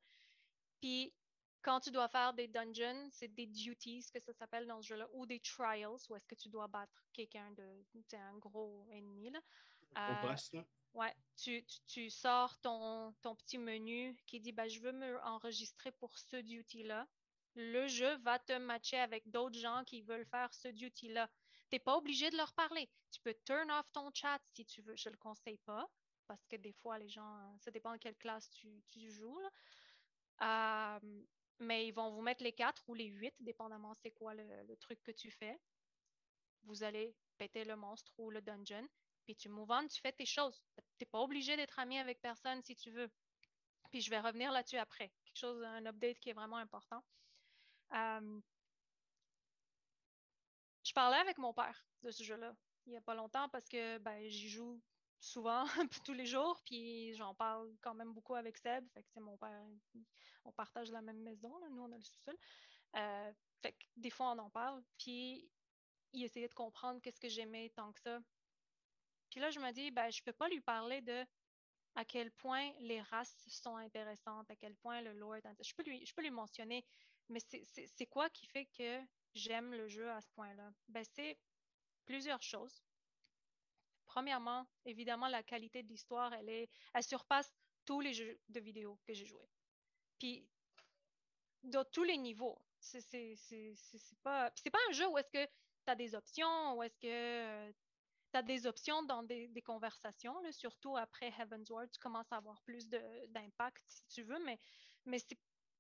Puis 0.80 1.14
quand 1.62 1.82
tu 1.82 1.92
dois 1.92 2.08
faire 2.08 2.34
des 2.34 2.48
dungeons, 2.48 3.10
c'est 3.12 3.28
des 3.28 3.46
duties, 3.46 4.06
que 4.14 4.20
ça 4.22 4.34
s'appelle 4.34 4.68
dans 4.68 4.82
ce 4.82 4.88
jeu-là, 4.88 5.08
ou 5.14 5.26
des 5.26 5.40
trials, 5.42 5.98
où 6.10 6.16
est-ce 6.16 6.28
que 6.28 6.36
tu 6.36 6.50
dois 6.50 6.68
battre 6.68 7.04
quelqu'un 7.12 7.52
de, 7.52 7.84
un 8.14 8.38
gros 8.38 8.88
ennemi. 8.92 9.32
Là. 9.32 10.22
Boss, 10.22 10.54
là. 10.54 10.66
Ouais, 10.94 11.14
tu, 11.36 11.66
tu, 11.88 12.10
sors 12.10 12.58
ton, 12.60 13.14
ton, 13.22 13.36
petit 13.36 13.58
menu 13.58 14.16
qui 14.26 14.40
dit 14.40 14.52
ben, 14.52 14.68
Je 14.68 14.80
veux 14.80 14.94
me 14.94 15.22
enregistrer 15.24 15.92
pour 15.92 16.18
ce 16.18 16.38
duty-là. 16.38 17.06
Le 17.60 17.88
jeu 17.88 18.16
va 18.18 18.38
te 18.38 18.54
matcher 18.54 19.00
avec 19.00 19.28
d'autres 19.32 19.58
gens 19.58 19.84
qui 19.84 20.04
veulent 20.04 20.28
faire 20.28 20.54
ce 20.54 20.68
duty-là. 20.68 21.28
Tu 21.70 21.76
n'es 21.76 21.80
pas 21.80 21.98
obligé 21.98 22.30
de 22.30 22.38
leur 22.38 22.54
parler. 22.54 22.88
Tu 23.12 23.20
peux 23.20 23.36
turn 23.46 23.72
off 23.72 23.92
ton 23.92 24.12
chat 24.14 24.40
si 24.54 24.64
tu 24.64 24.84
veux. 24.84 24.96
Je 24.96 25.10
ne 25.10 25.14
le 25.14 25.18
conseille 25.18 25.58
pas 25.66 25.90
parce 26.28 26.46
que 26.46 26.56
des 26.56 26.74
fois, 26.74 27.00
les 27.00 27.10
gens, 27.10 27.58
ça 27.60 27.72
dépend 27.72 27.94
de 27.94 27.98
quelle 27.98 28.16
classe 28.18 28.48
tu, 28.52 29.10
joues. 29.10 29.42
Euh, 30.42 31.00
mais 31.60 31.88
ils 31.88 31.94
vont 31.94 32.12
vous 32.12 32.22
mettre 32.22 32.44
les 32.44 32.54
quatre 32.54 32.88
ou 32.88 32.94
les 32.94 33.08
huit, 33.08 33.34
dépendamment 33.40 33.96
c'est 33.96 34.12
quoi 34.12 34.36
le, 34.36 34.76
truc 34.76 35.02
que 35.02 35.12
tu 35.12 35.32
fais. 35.32 35.60
Vous 36.64 36.84
allez 36.84 37.16
péter 37.40 37.64
le 37.64 37.76
monstre 37.76 38.14
ou 38.20 38.30
le 38.30 38.42
dungeon, 38.42 38.88
puis 39.26 39.36
tu 39.36 39.50
move 39.50 39.72
on, 39.72 39.88
tu 39.88 40.00
fais 40.00 40.12
tes 40.12 40.26
choses. 40.26 40.62
Tu 40.76 40.84
n'es 41.02 41.08
pas 41.08 41.22
obligé 41.22 41.56
d'être 41.56 41.80
ami 41.80 41.98
avec 41.98 42.22
personne 42.22 42.62
si 42.62 42.76
tu 42.76 42.92
veux. 42.92 43.10
Puis 43.90 44.02
je 44.02 44.12
vais 44.12 44.20
revenir 44.20 44.52
là-dessus 44.52 44.78
après. 44.78 45.12
Quelque 45.24 45.40
chose, 45.40 45.64
un 45.64 45.86
update 45.88 46.20
qui 46.20 46.30
est 46.30 46.34
vraiment 46.34 46.58
important. 46.58 47.04
Euh, 47.94 48.42
je 50.84 50.94
parlais 50.94 51.18
avec 51.18 51.38
mon 51.38 51.54
père 51.54 51.86
de 52.02 52.12
ce 52.12 52.24
jeu-là 52.24 52.56
il 52.88 52.92
n'y 52.92 52.98
a 52.98 53.02
pas 53.02 53.16
longtemps 53.16 53.48
parce 53.50 53.68
que 53.68 53.98
ben, 54.00 54.28
j'y 54.30 54.50
joue 54.50 54.82
souvent, 55.20 55.66
tous 56.06 56.14
les 56.14 56.26
jours, 56.26 56.60
puis 56.66 57.14
j'en 57.16 57.36
parle 57.36 57.70
quand 57.82 57.94
même 57.94 58.14
beaucoup 58.14 58.36
avec 58.36 58.58
Seb. 58.58 58.88
C'est 59.14 59.20
mon 59.20 59.38
père, 59.38 59.62
on 60.46 60.52
partage 60.54 60.90
la 60.92 61.02
même 61.02 61.22
maison, 61.22 61.54
nous 61.70 61.84
on 61.84 61.92
a 61.92 61.98
le 61.98 62.04
sous-sol. 62.04 62.38
Euh, 62.96 63.32
fait 63.62 63.74
que 63.74 63.86
des 63.98 64.10
fois 64.10 64.32
on 64.32 64.40
en 64.40 64.50
parle, 64.50 64.82
puis 64.98 65.50
il 66.14 66.24
essayait 66.24 66.48
de 66.48 66.54
comprendre 66.54 67.02
qu'est-ce 67.02 67.20
que 67.20 67.30
j'aimais 67.30 67.72
tant 67.76 67.92
que 67.92 68.00
ça. 68.00 68.20
Puis 69.30 69.42
là, 69.42 69.50
je 69.50 69.60
me 69.60 69.72
dis, 69.72 69.92
ben, 69.92 70.10
je 70.10 70.24
peux 70.24 70.32
pas 70.32 70.48
lui 70.48 70.62
parler 70.62 71.02
de 71.02 71.26
à 71.96 72.06
quel 72.06 72.32
point 72.32 72.72
les 72.80 73.02
races 73.02 73.36
sont 73.50 73.76
intéressantes, 73.76 74.50
à 74.50 74.56
quel 74.56 74.76
point 74.76 75.02
le 75.02 75.14
lore 75.14 75.36
est 75.36 75.46
intéressant. 75.46 75.64
Je 75.64 75.76
peux 75.76 75.84
lui, 75.84 76.06
je 76.06 76.14
peux 76.14 76.22
lui 76.22 76.32
mentionner, 76.32 76.86
mais 77.30 77.40
c'est 77.40 78.06
quoi 78.08 78.30
qui 78.30 78.46
fait 78.48 78.66
que 78.78 79.02
j'aime 79.34 79.72
le 79.74 79.88
jeu 79.88 80.10
à 80.10 80.22
ce 80.22 80.30
point-là? 80.32 80.72
Ben, 80.88 81.04
c'est 81.04 81.38
plusieurs 82.06 82.42
choses. 82.42 82.82
Premièrement, 84.06 84.68
évidemment, 84.86 85.28
la 85.28 85.44
qualité 85.44 85.84
de 85.84 85.90
l'histoire, 85.90 86.34
elle, 86.34 86.50
est, 86.50 86.70
elle 86.94 87.04
surpasse 87.04 87.54
tous 87.86 88.02
les 88.02 88.14
jeux 88.14 88.40
de 88.50 88.60
vidéo 88.60 88.98
que 89.06 89.14
j'ai 89.14 89.26
joués. 89.26 89.50
Puis, 90.18 90.48
dans 91.64 91.86
tous 91.86 92.04
les 92.04 92.18
niveaux. 92.18 92.60
C'est 92.80 93.02
pas, 94.24 94.52
pas 94.52 94.80
un 94.90 94.92
jeu 94.94 95.08
où 95.08 95.18
est-ce 95.18 95.30
que 95.30 95.46
tu 95.46 95.92
as 95.92 95.96
des 95.96 96.16
options 96.16 96.74
ou 96.76 96.84
est-ce 96.84 96.98
que 97.00 97.72
tu 98.32 98.38
as 98.38 98.44
des 98.44 98.68
options 98.68 99.04
dans 99.04 99.24
des, 99.24 99.62
conversations, 99.66 100.40
là, 100.42 100.52
surtout 100.52 100.96
après 100.96 101.34
Heaven's 101.38 101.70
Word, 101.70 101.88
tu 101.92 102.00
commences 102.00 102.32
à 102.32 102.38
avoir 102.38 102.62
plus 102.62 102.88
d'impact 102.88 103.84
si 103.88 104.06
tu 104.08 104.24
veux, 104.24 104.40
mais, 104.46 104.60
mais 105.06 105.20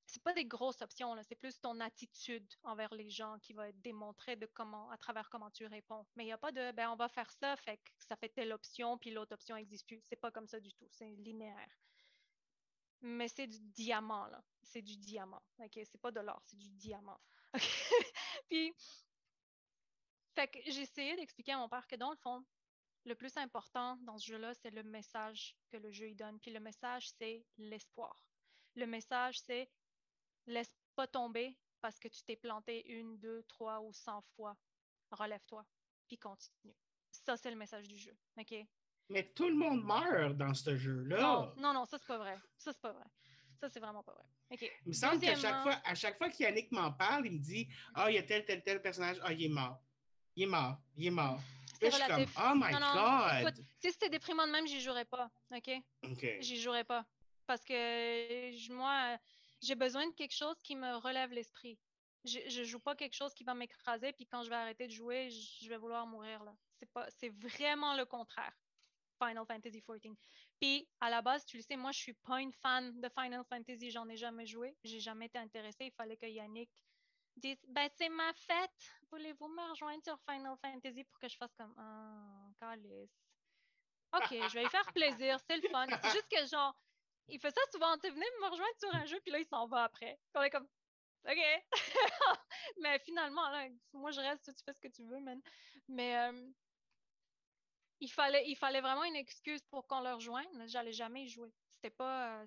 c'est 0.07 0.23
pas 0.23 0.33
des 0.33 0.45
grosses 0.45 0.81
options, 0.81 1.15
c'est 1.23 1.35
plus 1.35 1.59
ton 1.59 1.79
attitude 1.81 2.47
envers 2.63 2.93
les 2.93 3.09
gens 3.09 3.37
qui 3.39 3.53
va 3.53 3.69
être 3.69 3.81
démontrée 3.81 4.37
de 4.37 4.45
comment, 4.45 4.89
à 4.89 4.97
travers 4.97 5.29
comment 5.29 5.51
tu 5.51 5.65
réponds. 5.65 6.05
Mais 6.15 6.23
il 6.23 6.27
n'y 6.27 6.33
a 6.33 6.37
pas 6.37 6.51
de 6.51 6.71
ben 6.71 6.89
on 6.89 6.95
va 6.95 7.09
faire 7.09 7.29
ça, 7.31 7.55
fait 7.57 7.77
que 7.77 7.91
ça 7.99 8.15
fait 8.15 8.29
telle 8.29 8.53
option, 8.53 8.97
puis 8.97 9.11
l'autre 9.11 9.33
option 9.33 9.55
n'existe 9.55 9.85
plus. 9.85 10.01
C'est 10.03 10.15
pas 10.15 10.31
comme 10.31 10.47
ça 10.47 10.59
du 10.59 10.73
tout, 10.73 10.87
c'est 10.91 11.09
linéaire. 11.17 11.77
Mais 13.01 13.27
c'est 13.27 13.47
du 13.47 13.59
diamant, 13.59 14.25
là. 14.27 14.43
C'est 14.63 14.81
du 14.81 14.97
diamant. 14.97 15.43
OK? 15.59 15.79
C'est 15.83 16.01
pas 16.01 16.11
de 16.11 16.19
l'or, 16.19 16.41
c'est 16.45 16.57
du 16.57 16.69
diamant. 16.69 17.19
puis, 18.49 18.73
fait 20.35 20.47
que 20.47 20.59
j'ai 20.65 20.81
essayé 20.81 21.15
d'expliquer 21.15 21.51
à 21.51 21.57
mon 21.57 21.69
père 21.69 21.85
que 21.85 21.95
dans 21.95 22.11
le 22.11 22.17
fond, 22.17 22.43
le 23.05 23.15
plus 23.15 23.35
important 23.37 23.97
dans 24.03 24.17
ce 24.17 24.27
jeu-là, 24.27 24.53
c'est 24.53 24.71
le 24.71 24.83
message 24.83 25.55
que 25.69 25.77
le 25.77 25.91
jeu 25.91 26.09
y 26.09 26.15
donne. 26.15 26.39
Puis 26.39 26.51
le 26.51 26.59
message, 26.59 27.09
c'est 27.17 27.45
l'espoir. 27.57 28.23
Le 28.75 28.85
message, 28.85 29.39
c'est 29.39 29.69
Laisse 30.47 30.73
pas 30.95 31.07
tomber 31.07 31.57
parce 31.81 31.99
que 31.99 32.07
tu 32.07 32.23
t'es 32.23 32.35
planté 32.35 32.89
une, 32.91 33.17
deux, 33.19 33.43
trois 33.43 33.79
ou 33.81 33.93
cent 33.93 34.21
fois. 34.35 34.57
Relève-toi, 35.11 35.65
puis 36.07 36.17
continue. 36.17 36.75
Ça, 37.11 37.37
c'est 37.37 37.51
le 37.51 37.55
message 37.55 37.87
du 37.87 37.97
jeu. 37.97 38.15
OK? 38.37 38.55
Mais 39.09 39.23
tout 39.33 39.47
le 39.47 39.55
monde 39.55 39.83
meurt 39.83 40.35
dans 40.35 40.53
ce 40.53 40.75
jeu-là. 40.75 41.21
Non, 41.21 41.53
non, 41.57 41.73
non, 41.73 41.85
ça, 41.85 41.97
c'est 41.97 42.07
pas 42.07 42.17
vrai. 42.17 42.37
Ça, 42.57 42.73
c'est 42.73 42.81
pas 42.81 42.91
vrai. 42.91 43.05
Ça, 43.59 43.69
c'est 43.69 43.79
vraiment 43.79 44.03
pas 44.03 44.13
vrai. 44.13 44.25
OK. 44.51 44.71
Il 44.85 44.89
me 44.89 44.93
semble 44.93 45.19
qu'à 45.19 45.35
chaque 45.35 45.63
fois, 45.63 45.81
à 45.83 45.95
chaque 45.95 46.17
fois 46.17 46.29
qu'Yannick 46.29 46.71
m'en 46.71 46.91
parle, 46.91 47.25
il 47.25 47.33
me 47.33 47.39
dit 47.39 47.67
Ah, 47.93 48.05
oh, 48.05 48.09
il 48.09 48.15
y 48.15 48.17
a 48.17 48.23
tel, 48.23 48.45
tel, 48.45 48.61
tel 48.63 48.81
personnage. 48.81 49.17
Ah, 49.21 49.27
oh, 49.29 49.31
il 49.31 49.45
est 49.45 49.49
mort. 49.49 49.79
Il 50.35 50.43
est 50.43 50.47
mort. 50.47 50.77
Il 50.95 51.07
est 51.07 51.11
mort. 51.11 51.39
C'est 51.79 51.89
relatif. 51.89 52.33
Comme, 52.33 52.43
oh 52.51 52.65
my 52.65 52.71
God! 52.71 53.41
Écoute, 53.41 53.65
si 53.79 53.91
c'était 53.91 54.09
déprimant 54.09 54.45
de 54.45 54.51
même, 54.51 54.67
j'y 54.67 54.81
jouerais 54.81 55.05
pas. 55.05 55.29
OK? 55.51 55.69
OK. 56.03 56.37
J'y 56.41 56.59
jouerais 56.59 56.83
pas. 56.83 57.05
Parce 57.45 57.63
que 57.63 58.73
moi, 58.73 59.17
j'ai 59.61 59.75
besoin 59.75 60.07
de 60.07 60.13
quelque 60.13 60.35
chose 60.35 60.61
qui 60.63 60.75
me 60.75 60.95
relève 60.97 61.31
l'esprit. 61.31 61.79
Je, 62.25 62.39
je 62.47 62.63
joue 62.63 62.79
pas 62.79 62.95
quelque 62.95 63.13
chose 63.13 63.33
qui 63.33 63.43
va 63.43 63.53
m'écraser, 63.53 64.13
puis 64.13 64.25
quand 64.25 64.43
je 64.43 64.49
vais 64.49 64.55
arrêter 64.55 64.87
de 64.87 64.91
jouer, 64.91 65.29
je, 65.29 65.69
vais 65.69 65.77
vouloir 65.77 66.05
mourir. 66.05 66.43
là. 66.43 66.53
C'est 66.79 66.91
pas, 66.91 67.07
c'est 67.09 67.29
vraiment 67.29 67.95
le 67.95 68.05
contraire. 68.05 68.53
Final 69.21 69.45
Fantasy 69.47 69.81
XIV. 69.81 70.15
Puis, 70.59 70.87
à 70.99 71.09
la 71.09 71.21
base, 71.21 71.45
tu 71.45 71.57
le 71.57 71.63
sais, 71.63 71.75
moi, 71.75 71.91
je 71.91 71.99
suis 71.99 72.13
pas 72.13 72.39
une 72.39 72.53
fan 72.53 72.99
de 72.99 73.09
Final 73.19 73.43
Fantasy. 73.49 73.89
J'en 73.89 74.07
ai 74.09 74.17
jamais 74.17 74.45
joué. 74.45 74.75
J'ai 74.83 74.99
jamais 74.99 75.25
été 75.25 75.39
intéressée. 75.39 75.85
Il 75.85 75.93
fallait 75.93 76.17
que 76.17 76.27
Yannick 76.27 76.69
dise 77.35 77.57
Ben, 77.67 77.89
c'est 77.95 78.09
ma 78.09 78.31
fête. 78.33 78.93
Voulez-vous 79.11 79.47
me 79.47 79.69
rejoindre 79.71 80.03
sur 80.03 80.19
Final 80.29 80.55
Fantasy 80.61 81.03
pour 81.03 81.19
que 81.19 81.27
je 81.27 81.37
fasse 81.37 81.53
comme 81.57 81.73
Ah, 81.77 82.47
calice. 82.59 83.09
OK, 84.13 84.29
je 84.29 84.53
vais 84.53 84.63
lui 84.63 84.69
faire 84.69 84.93
plaisir. 84.93 85.39
C'est 85.47 85.57
le 85.57 85.69
fun. 85.69 85.87
C'est 86.01 86.11
juste 86.11 86.27
que, 86.29 86.45
genre, 86.45 86.75
il 87.27 87.39
fait 87.39 87.51
ça 87.51 87.61
souvent. 87.71 87.97
Tu 87.97 88.09
venez 88.09 88.25
me 88.41 88.49
rejoindre 88.49 88.77
sur 88.79 88.95
un 88.95 89.05
jeu, 89.05 89.19
puis 89.21 89.31
là, 89.31 89.39
il 89.39 89.45
s'en 89.45 89.67
va 89.67 89.83
après. 89.83 90.19
on 90.35 90.41
est 90.41 90.49
comme, 90.49 90.67
OK. 91.25 91.37
mais 92.81 92.99
finalement, 92.99 93.49
là, 93.49 93.67
moi, 93.93 94.11
je 94.11 94.21
reste, 94.21 94.45
tu 94.55 94.63
fais 94.63 94.73
ce 94.73 94.79
que 94.79 94.87
tu 94.87 95.03
veux, 95.03 95.19
man. 95.19 95.41
Mais 95.87 96.17
euh, 96.17 96.49
il, 97.99 98.09
fallait, 98.09 98.47
il 98.47 98.55
fallait 98.55 98.81
vraiment 98.81 99.03
une 99.03 99.15
excuse 99.15 99.61
pour 99.69 99.87
qu'on 99.87 100.01
le 100.01 100.13
rejoigne. 100.13 100.47
J'allais 100.67 100.93
jamais 100.93 101.23
y 101.23 101.27
jouer. 101.27 101.51
C'était 101.69 101.89
pas. 101.89 102.41
Euh, 102.41 102.45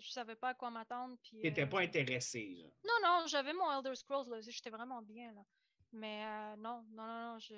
je 0.00 0.10
savais 0.10 0.34
pas 0.34 0.50
à 0.50 0.54
quoi 0.54 0.70
m'attendre. 0.70 1.16
Tu 1.22 1.36
n'étais 1.36 1.62
euh, 1.62 1.66
pas 1.66 1.80
intéressé. 1.80 2.72
Non, 2.84 2.94
non, 3.02 3.26
j'avais 3.26 3.52
mon 3.52 3.70
Elder 3.78 3.94
Scrolls, 3.94 4.28
là. 4.28 4.40
J'étais 4.40 4.70
vraiment 4.70 5.02
bien, 5.02 5.32
là. 5.32 5.42
Mais 5.92 6.56
non, 6.56 6.82
non, 6.90 7.04
non, 7.04 7.32
non, 7.32 7.38
je, 7.38 7.54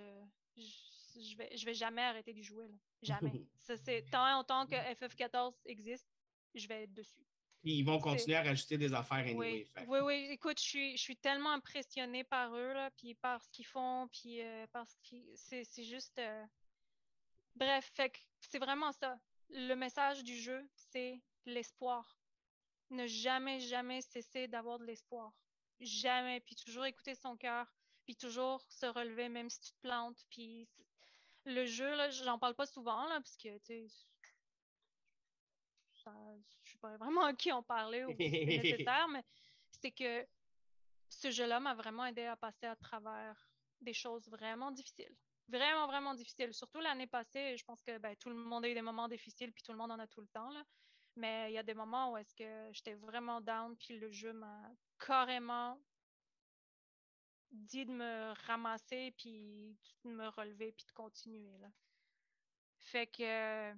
je, 0.56 1.36
vais, 1.36 1.56
je 1.56 1.64
vais 1.64 1.74
jamais 1.74 2.02
arrêter 2.02 2.32
d'y 2.32 2.42
jouer, 2.42 2.68
là. 2.68 2.76
Jamais. 3.02 3.46
ça, 3.60 3.76
c'est 3.76 4.04
tant 4.10 4.40
autant 4.40 4.66
que 4.66 4.74
FF14 4.74 5.54
existe, 5.66 6.08
je 6.54 6.66
vais 6.68 6.84
être 6.84 6.94
dessus. 6.94 7.24
ils 7.64 7.84
vont 7.84 7.98
continuer 7.98 8.36
à 8.36 8.42
rajouter 8.42 8.78
des 8.78 8.94
affaires 8.94 9.18
anyway. 9.18 9.66
Oui, 9.76 9.84
oui, 9.86 9.98
oui, 10.00 10.28
écoute, 10.30 10.58
je 10.60 10.64
suis, 10.64 10.96
je 10.96 11.02
suis 11.02 11.16
tellement 11.16 11.52
impressionnée 11.52 12.24
par 12.24 12.54
eux, 12.54 12.72
là, 12.72 12.90
puis 12.96 13.14
par 13.14 13.42
ce 13.42 13.50
qu'ils 13.50 13.66
font, 13.66 14.08
puis 14.08 14.42
euh, 14.42 14.66
parce 14.72 14.96
que 15.08 15.16
c'est 15.34 15.84
juste... 15.84 16.18
Euh, 16.18 16.44
bref, 17.56 17.90
fait 17.94 18.12
c'est 18.40 18.58
vraiment 18.58 18.92
ça. 18.92 19.18
Le 19.50 19.74
message 19.74 20.22
du 20.24 20.36
jeu, 20.36 20.68
c'est 20.74 21.20
l'espoir. 21.46 22.18
Ne 22.90 23.06
jamais, 23.06 23.60
jamais 23.60 24.00
cesser 24.00 24.48
d'avoir 24.48 24.78
de 24.78 24.84
l'espoir. 24.84 25.32
Jamais, 25.80 26.40
puis 26.40 26.56
toujours 26.56 26.86
écouter 26.86 27.14
son 27.14 27.36
cœur, 27.36 27.66
puis 28.04 28.16
toujours 28.16 28.64
se 28.68 28.86
relever 28.86 29.28
même 29.28 29.50
si 29.50 29.60
tu 29.60 29.72
te 29.72 29.80
plantes, 29.82 30.24
puis 30.30 30.68
le 31.44 31.64
jeu, 31.66 31.94
là, 31.94 32.10
j'en 32.10 32.38
parle 32.38 32.54
pas 32.54 32.66
souvent, 32.66 33.06
là, 33.08 33.20
parce 33.20 33.36
que, 33.36 33.56
tu 33.58 33.64
sais, 33.64 33.86
je 36.64 36.72
sais 36.72 36.78
pas 36.78 36.96
vraiment 36.96 37.24
à 37.24 37.34
qui 37.34 37.52
en 37.52 37.62
parler 37.62 38.04
ou 38.04 38.14
mais 39.10 39.24
c'est 39.70 39.90
que 39.90 40.26
ce 41.08 41.30
jeu-là 41.30 41.60
m'a 41.60 41.74
vraiment 41.74 42.06
aidé 42.06 42.24
à 42.24 42.36
passer 42.36 42.66
à 42.66 42.76
travers 42.76 43.50
des 43.80 43.94
choses 43.94 44.28
vraiment 44.28 44.70
difficiles. 44.70 45.14
Vraiment, 45.48 45.86
vraiment 45.86 46.14
difficiles. 46.14 46.52
Surtout 46.52 46.80
l'année 46.80 47.06
passée, 47.06 47.56
je 47.56 47.64
pense 47.64 47.82
que 47.82 47.96
ben, 47.98 48.14
tout 48.16 48.28
le 48.28 48.34
monde 48.34 48.64
a 48.64 48.68
eu 48.68 48.74
des 48.74 48.82
moments 48.82 49.08
difficiles, 49.08 49.52
puis 49.52 49.62
tout 49.62 49.72
le 49.72 49.78
monde 49.78 49.92
en 49.92 49.98
a 49.98 50.06
tout 50.06 50.20
le 50.20 50.26
temps. 50.28 50.50
Là. 50.50 50.62
Mais 51.16 51.50
il 51.50 51.54
y 51.54 51.58
a 51.58 51.62
des 51.62 51.74
moments 51.74 52.12
où 52.12 52.16
est-ce 52.18 52.34
que 52.34 52.68
j'étais 52.72 52.94
vraiment 52.94 53.40
down, 53.40 53.76
puis 53.76 53.98
le 53.98 54.10
jeu 54.10 54.32
m'a 54.32 54.70
carrément 54.98 55.80
dit 57.50 57.86
de 57.86 57.92
me 57.92 58.34
ramasser, 58.46 59.14
puis 59.16 59.74
de 60.04 60.10
me 60.10 60.28
relever, 60.28 60.72
puis 60.72 60.84
de 60.86 60.92
continuer. 60.92 61.56
Là. 61.58 61.68
Fait 62.78 63.06
que 63.06 63.74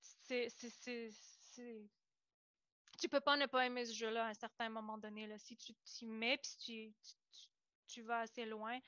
c'est 0.00 1.10
tu 1.52 3.08
peux 3.08 3.20
pas 3.20 3.36
ne 3.36 3.46
pas 3.46 3.66
aimer 3.66 3.86
ce 3.86 3.94
jeu-là 3.94 4.26
à 4.26 4.28
un 4.28 4.34
certain 4.34 4.68
moment 4.68 4.98
donné. 4.98 5.26
Là. 5.26 5.38
Si 5.38 5.56
tu 5.56 5.74
t'y 5.84 6.06
mets, 6.06 6.38
puis 6.38 6.56
tu, 6.58 6.94
tu, 7.86 8.02
vas 8.02 8.20
assez 8.20 8.44
loin. 8.44 8.78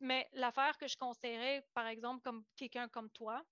Mais 0.00 0.28
l'affaire 0.32 0.76
que 0.76 0.86
je 0.86 0.96
conseillerais, 0.96 1.66
par 1.72 1.86
exemple, 1.86 2.22
comme 2.22 2.44
quelqu'un 2.54 2.88
comme 2.88 3.10
toi, 3.10 3.42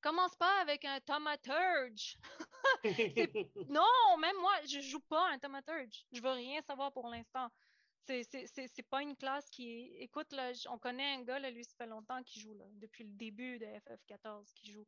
commence 0.00 0.34
pas 0.36 0.60
avec 0.60 0.84
un 0.84 1.00
Tomaturge. 1.00 2.16
non, 3.68 4.16
même 4.18 4.36
moi, 4.36 4.54
je 4.66 4.80
joue 4.80 5.00
pas 5.00 5.30
un 5.30 5.38
Tomaturge. 5.38 6.06
Je 6.12 6.20
veux 6.20 6.30
rien 6.30 6.62
savoir 6.62 6.92
pour 6.92 7.08
l'instant. 7.08 7.48
C'est 8.06 8.88
pas 8.88 9.02
une 9.02 9.16
classe 9.16 9.48
qui 9.50 9.92
Écoute, 9.98 10.32
là, 10.32 10.52
on 10.68 10.78
connaît 10.78 11.14
un 11.14 11.22
gars, 11.22 11.38
là, 11.38 11.50
lui, 11.50 11.64
ça 11.64 11.74
fait 11.76 11.86
longtemps 11.86 12.22
qu'il 12.22 12.42
joue, 12.42 12.54
là, 12.54 12.64
depuis 12.74 13.04
le 13.04 13.12
début 13.12 13.58
de 13.58 13.66
FF14 13.66 14.52
qu'il 14.54 14.72
joue. 14.72 14.86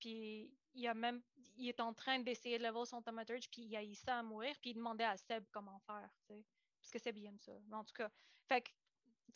Puis 0.00 0.52
il 0.74 0.86
a 0.86 0.94
même, 0.94 1.22
il 1.56 1.68
est 1.68 1.80
en 1.80 1.92
train 1.92 2.18
d'essayer 2.20 2.58
de 2.58 2.64
level 2.64 2.86
son 2.86 3.02
thaumaturge, 3.02 3.48
puis 3.50 3.62
il 3.62 3.76
a 3.76 3.82
eu 3.82 3.94
ça 3.94 4.18
à 4.18 4.22
mourir, 4.22 4.54
puis 4.60 4.70
il 4.70 4.74
demandait 4.74 5.04
à 5.04 5.16
Seb 5.16 5.44
comment 5.50 5.78
faire, 5.80 6.08
tu 6.26 6.34
sais, 6.34 6.44
parce 6.80 6.90
que 6.90 6.98
Seb 6.98 7.18
aime 7.18 7.38
ça. 7.38 7.52
En 7.72 7.84
tout 7.84 7.94
cas, 7.94 8.10
fait 8.46 8.64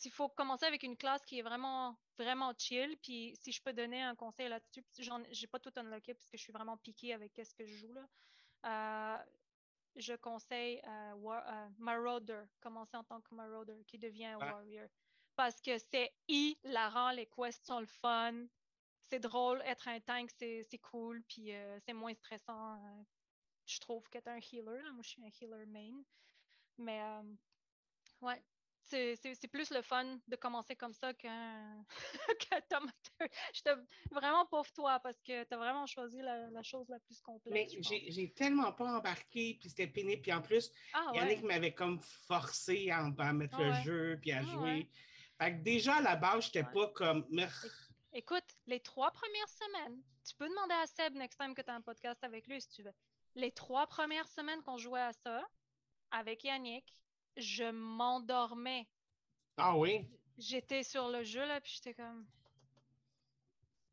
il 0.03 0.11
faut 0.11 0.29
commencer 0.29 0.65
avec 0.65 0.83
une 0.83 0.97
classe 0.97 1.23
qui 1.25 1.39
est 1.39 1.41
vraiment, 1.41 1.97
vraiment 2.17 2.53
chill. 2.57 2.97
Puis 3.01 3.35
si 3.39 3.51
je 3.51 3.61
peux 3.61 3.73
donner 3.73 4.01
un 4.01 4.15
conseil 4.15 4.49
là-dessus, 4.49 4.83
j'ai 5.31 5.47
pas 5.47 5.59
tout 5.59 5.71
unlocké 5.75 6.13
parce 6.13 6.29
que 6.29 6.37
je 6.37 6.43
suis 6.43 6.53
vraiment 6.53 6.77
piquée 6.77 7.13
avec 7.13 7.39
ce 7.43 7.53
que 7.53 7.65
je 7.65 7.75
joue 7.75 7.93
là. 7.93 8.07
Euh, 8.65 9.23
je 9.95 10.13
conseille 10.15 10.81
euh, 10.87 11.13
euh, 11.13 11.69
Marauder, 11.77 12.43
commencer 12.59 12.97
en 12.97 13.03
tant 13.03 13.21
que 13.21 13.35
Marauder, 13.35 13.83
qui 13.87 13.99
devient 13.99 14.25
un 14.25 14.37
Warrior. 14.37 14.87
Parce 15.35 15.61
que 15.61 15.77
c'est 15.77 16.11
hilarant, 16.27 17.11
les 17.11 17.27
quests 17.27 17.65
sont 17.65 17.79
le 17.79 17.85
fun 17.85 18.45
c'est 19.13 19.19
drôle. 19.19 19.61
Être 19.65 19.87
un 19.89 19.99
tank, 19.99 20.31
c'est 20.39 20.81
cool, 20.81 21.21
puis 21.27 21.53
euh, 21.53 21.77
c'est 21.85 21.93
moins 21.93 22.15
stressant, 22.15 22.73
euh, 22.73 23.03
je 23.67 23.79
trouve, 23.79 24.03
qu'être 24.09 24.27
un 24.27 24.39
healer. 24.39 24.81
Moi, 24.93 25.03
je 25.03 25.09
suis 25.09 25.21
un 25.21 25.29
healer 25.39 25.67
main. 25.67 26.01
Mais, 26.79 26.99
euh, 26.99 27.21
ouais, 28.21 28.41
c'est 28.81 29.47
plus 29.51 29.69
le 29.69 29.83
fun 29.83 30.17
de 30.27 30.35
commencer 30.35 30.75
comme 30.75 30.93
ça 30.93 31.13
qu'un 31.13 31.85
qu 32.39 33.27
J'étais 33.53 33.75
vraiment 34.11 34.47
pauvre 34.47 34.71
toi 34.73 34.99
parce 34.99 35.21
que 35.21 35.43
tu 35.43 35.53
as 35.53 35.57
vraiment 35.57 35.85
choisi 35.85 36.19
la, 36.21 36.63
chose 36.63 36.89
la 36.89 36.99
plus 36.99 37.21
complexe. 37.21 37.75
Mais 37.91 38.03
j'ai 38.09 38.33
tellement 38.33 38.71
pas 38.73 38.97
embarqué, 38.97 39.57
puis 39.59 39.69
c'était 39.69 39.87
pénible. 39.87 40.23
Puis 40.23 40.33
en 40.33 40.41
plus, 40.41 40.71
ah, 40.93 41.11
Yannick 41.13 41.43
m'avait 41.43 41.73
comme 41.73 42.01
forcé 42.01 42.89
à, 42.89 43.03
mettre 43.31 43.59
le 43.59 43.73
jeu, 43.83 44.17
puis 44.19 44.31
à 44.31 44.39
ah, 44.39 44.43
jouer. 44.43 44.89
Fait 45.39 45.51
que 45.51 45.63
déjà, 45.63 45.97
à 45.97 46.01
la 46.01 46.15
base, 46.15 46.45
j'étais 46.45 46.63
pas 46.63 46.87
comme. 46.89 47.27
Écoute, 48.15 48.52
les 48.67 48.79
trois 48.79 49.11
premières 49.11 49.49
semaines, 49.49 50.01
tu 50.25 50.35
peux 50.35 50.47
demander 50.47 50.73
à 50.75 50.87
Seb 50.87 51.15
next 51.15 51.39
time 51.39 51.53
que 51.53 51.61
tu 51.61 51.69
as 51.69 51.75
un 51.75 51.81
podcast 51.81 52.23
avec 52.23 52.47
lui 52.47 52.61
si 52.61 52.69
tu 52.69 52.83
veux. 52.83 52.93
Les 53.35 53.51
trois 53.51 53.87
premières 53.87 54.27
semaines 54.27 54.61
qu'on 54.63 54.77
jouait 54.77 55.01
à 55.01 55.13
ça, 55.13 55.43
avec 56.11 56.43
Yannick, 56.43 56.85
je 57.37 57.71
m'endormais. 57.71 58.87
Ah 59.57 59.77
oui? 59.77 60.07
J'étais 60.37 60.83
sur 60.83 61.09
le 61.09 61.23
jeu 61.23 61.45
là, 61.45 61.59
puis 61.61 61.73
j'étais 61.75 61.93
comme. 61.93 62.27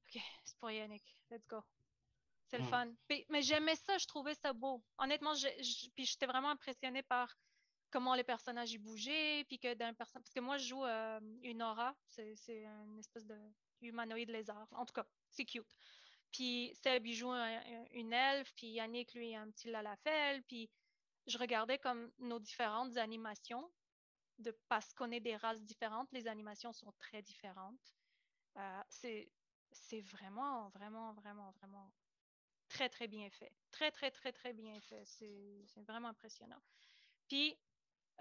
Ok, 0.06 0.20
c'est 0.44 0.56
pour 0.58 0.70
Yannick. 0.70 1.16
Let's 1.30 1.46
go. 1.46 1.62
C'est 2.46 2.58
le 2.58 2.64
hmm. 2.64 2.68
fun. 2.68 2.92
mais 3.28 3.42
j'aimais 3.42 3.76
ça, 3.76 3.96
je 3.98 4.06
trouvais 4.06 4.34
ça 4.34 4.52
beau. 4.52 4.82
Honnêtement, 4.98 5.32
puis 5.94 6.04
j'étais 6.04 6.26
vraiment 6.26 6.50
impressionnée 6.50 7.02
par 7.02 7.36
comment 7.90 8.14
les 8.14 8.24
personnages 8.24 8.72
y 8.72 8.78
bougeaient, 8.78 9.44
puis 9.44 9.58
que 9.58 9.74
d'un 9.74 9.94
personnage. 9.94 10.24
Parce 10.24 10.34
que 10.34 10.40
moi, 10.40 10.58
je 10.58 10.68
joue 10.68 10.84
euh, 10.84 11.20
une 11.42 11.62
aura, 11.62 11.94
c'est 12.08 12.34
c'est 12.36 12.64
une 12.64 12.98
espèce 12.98 13.26
de 13.26 13.36
humanoïde 13.82 14.30
lézard. 14.30 14.68
En 14.72 14.86
tout 14.86 14.94
cas, 14.94 15.06
c'est 15.28 15.44
cute. 15.46 15.76
Puis 16.32 16.72
Seb, 16.74 17.06
il 17.06 17.14
joue 17.14 17.30
un- 17.30 17.58
un- 17.60 17.86
une 17.92 18.12
elfe, 18.12 18.54
puis 18.54 18.68
Yannick, 18.68 19.14
lui, 19.14 19.34
un 19.34 19.50
petit 19.50 19.70
lalafel, 19.70 20.44
puis 20.44 20.70
je 21.26 21.38
regardais 21.38 21.78
comme 21.78 22.12
nos 22.18 22.38
différentes 22.40 22.96
animations, 22.96 23.72
de, 24.38 24.52
parce 24.68 24.92
qu'on 24.94 25.10
est 25.12 25.20
des 25.20 25.36
races 25.36 25.62
différentes, 25.64 26.12
les 26.12 26.26
animations 26.28 26.72
sont 26.72 26.92
très 26.92 27.22
différentes. 27.22 27.96
Euh, 28.56 28.82
c'est 28.88 29.32
c'est 29.72 30.00
vraiment, 30.00 30.68
vraiment, 30.70 31.12
vraiment, 31.14 31.52
vraiment 31.52 31.92
très, 32.68 32.88
très 32.88 33.08
bien 33.08 33.30
fait. 33.30 33.52
Très, 33.70 33.90
très, 33.92 34.10
très, 34.10 34.32
très 34.32 34.52
bien 34.54 34.80
fait. 34.80 35.04
C'est 35.04 35.64
c'est 35.66 35.82
vraiment 35.82 36.08
impressionnant. 36.08 36.62
Puis, 37.28 37.56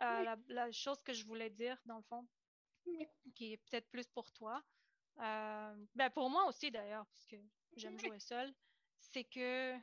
euh, 0.01 0.19
Oui. 0.19 0.25
la, 0.25 0.37
la 0.47 0.71
chose 0.71 1.01
que 1.03 1.13
je 1.13 1.25
voulais 1.25 1.49
dire, 1.49 1.81
dans 1.85 1.97
le 1.97 2.03
fond, 2.03 2.27
Oui. 2.85 3.07
qui 3.35 3.53
est 3.53 3.57
peut-être 3.57 3.89
plus 3.89 4.07
pour 4.07 4.31
toi, 4.31 4.63
ben 5.17 6.09
pour 6.13 6.29
moi 6.29 6.45
aussi 6.47 6.71
d'ailleurs, 6.71 7.05
parce 7.07 7.25
que 7.25 7.35
j'aime 7.75 7.99
jouer 7.99 8.19
seul, 8.19 8.53
c'est 8.99 9.23
que. 9.23 9.75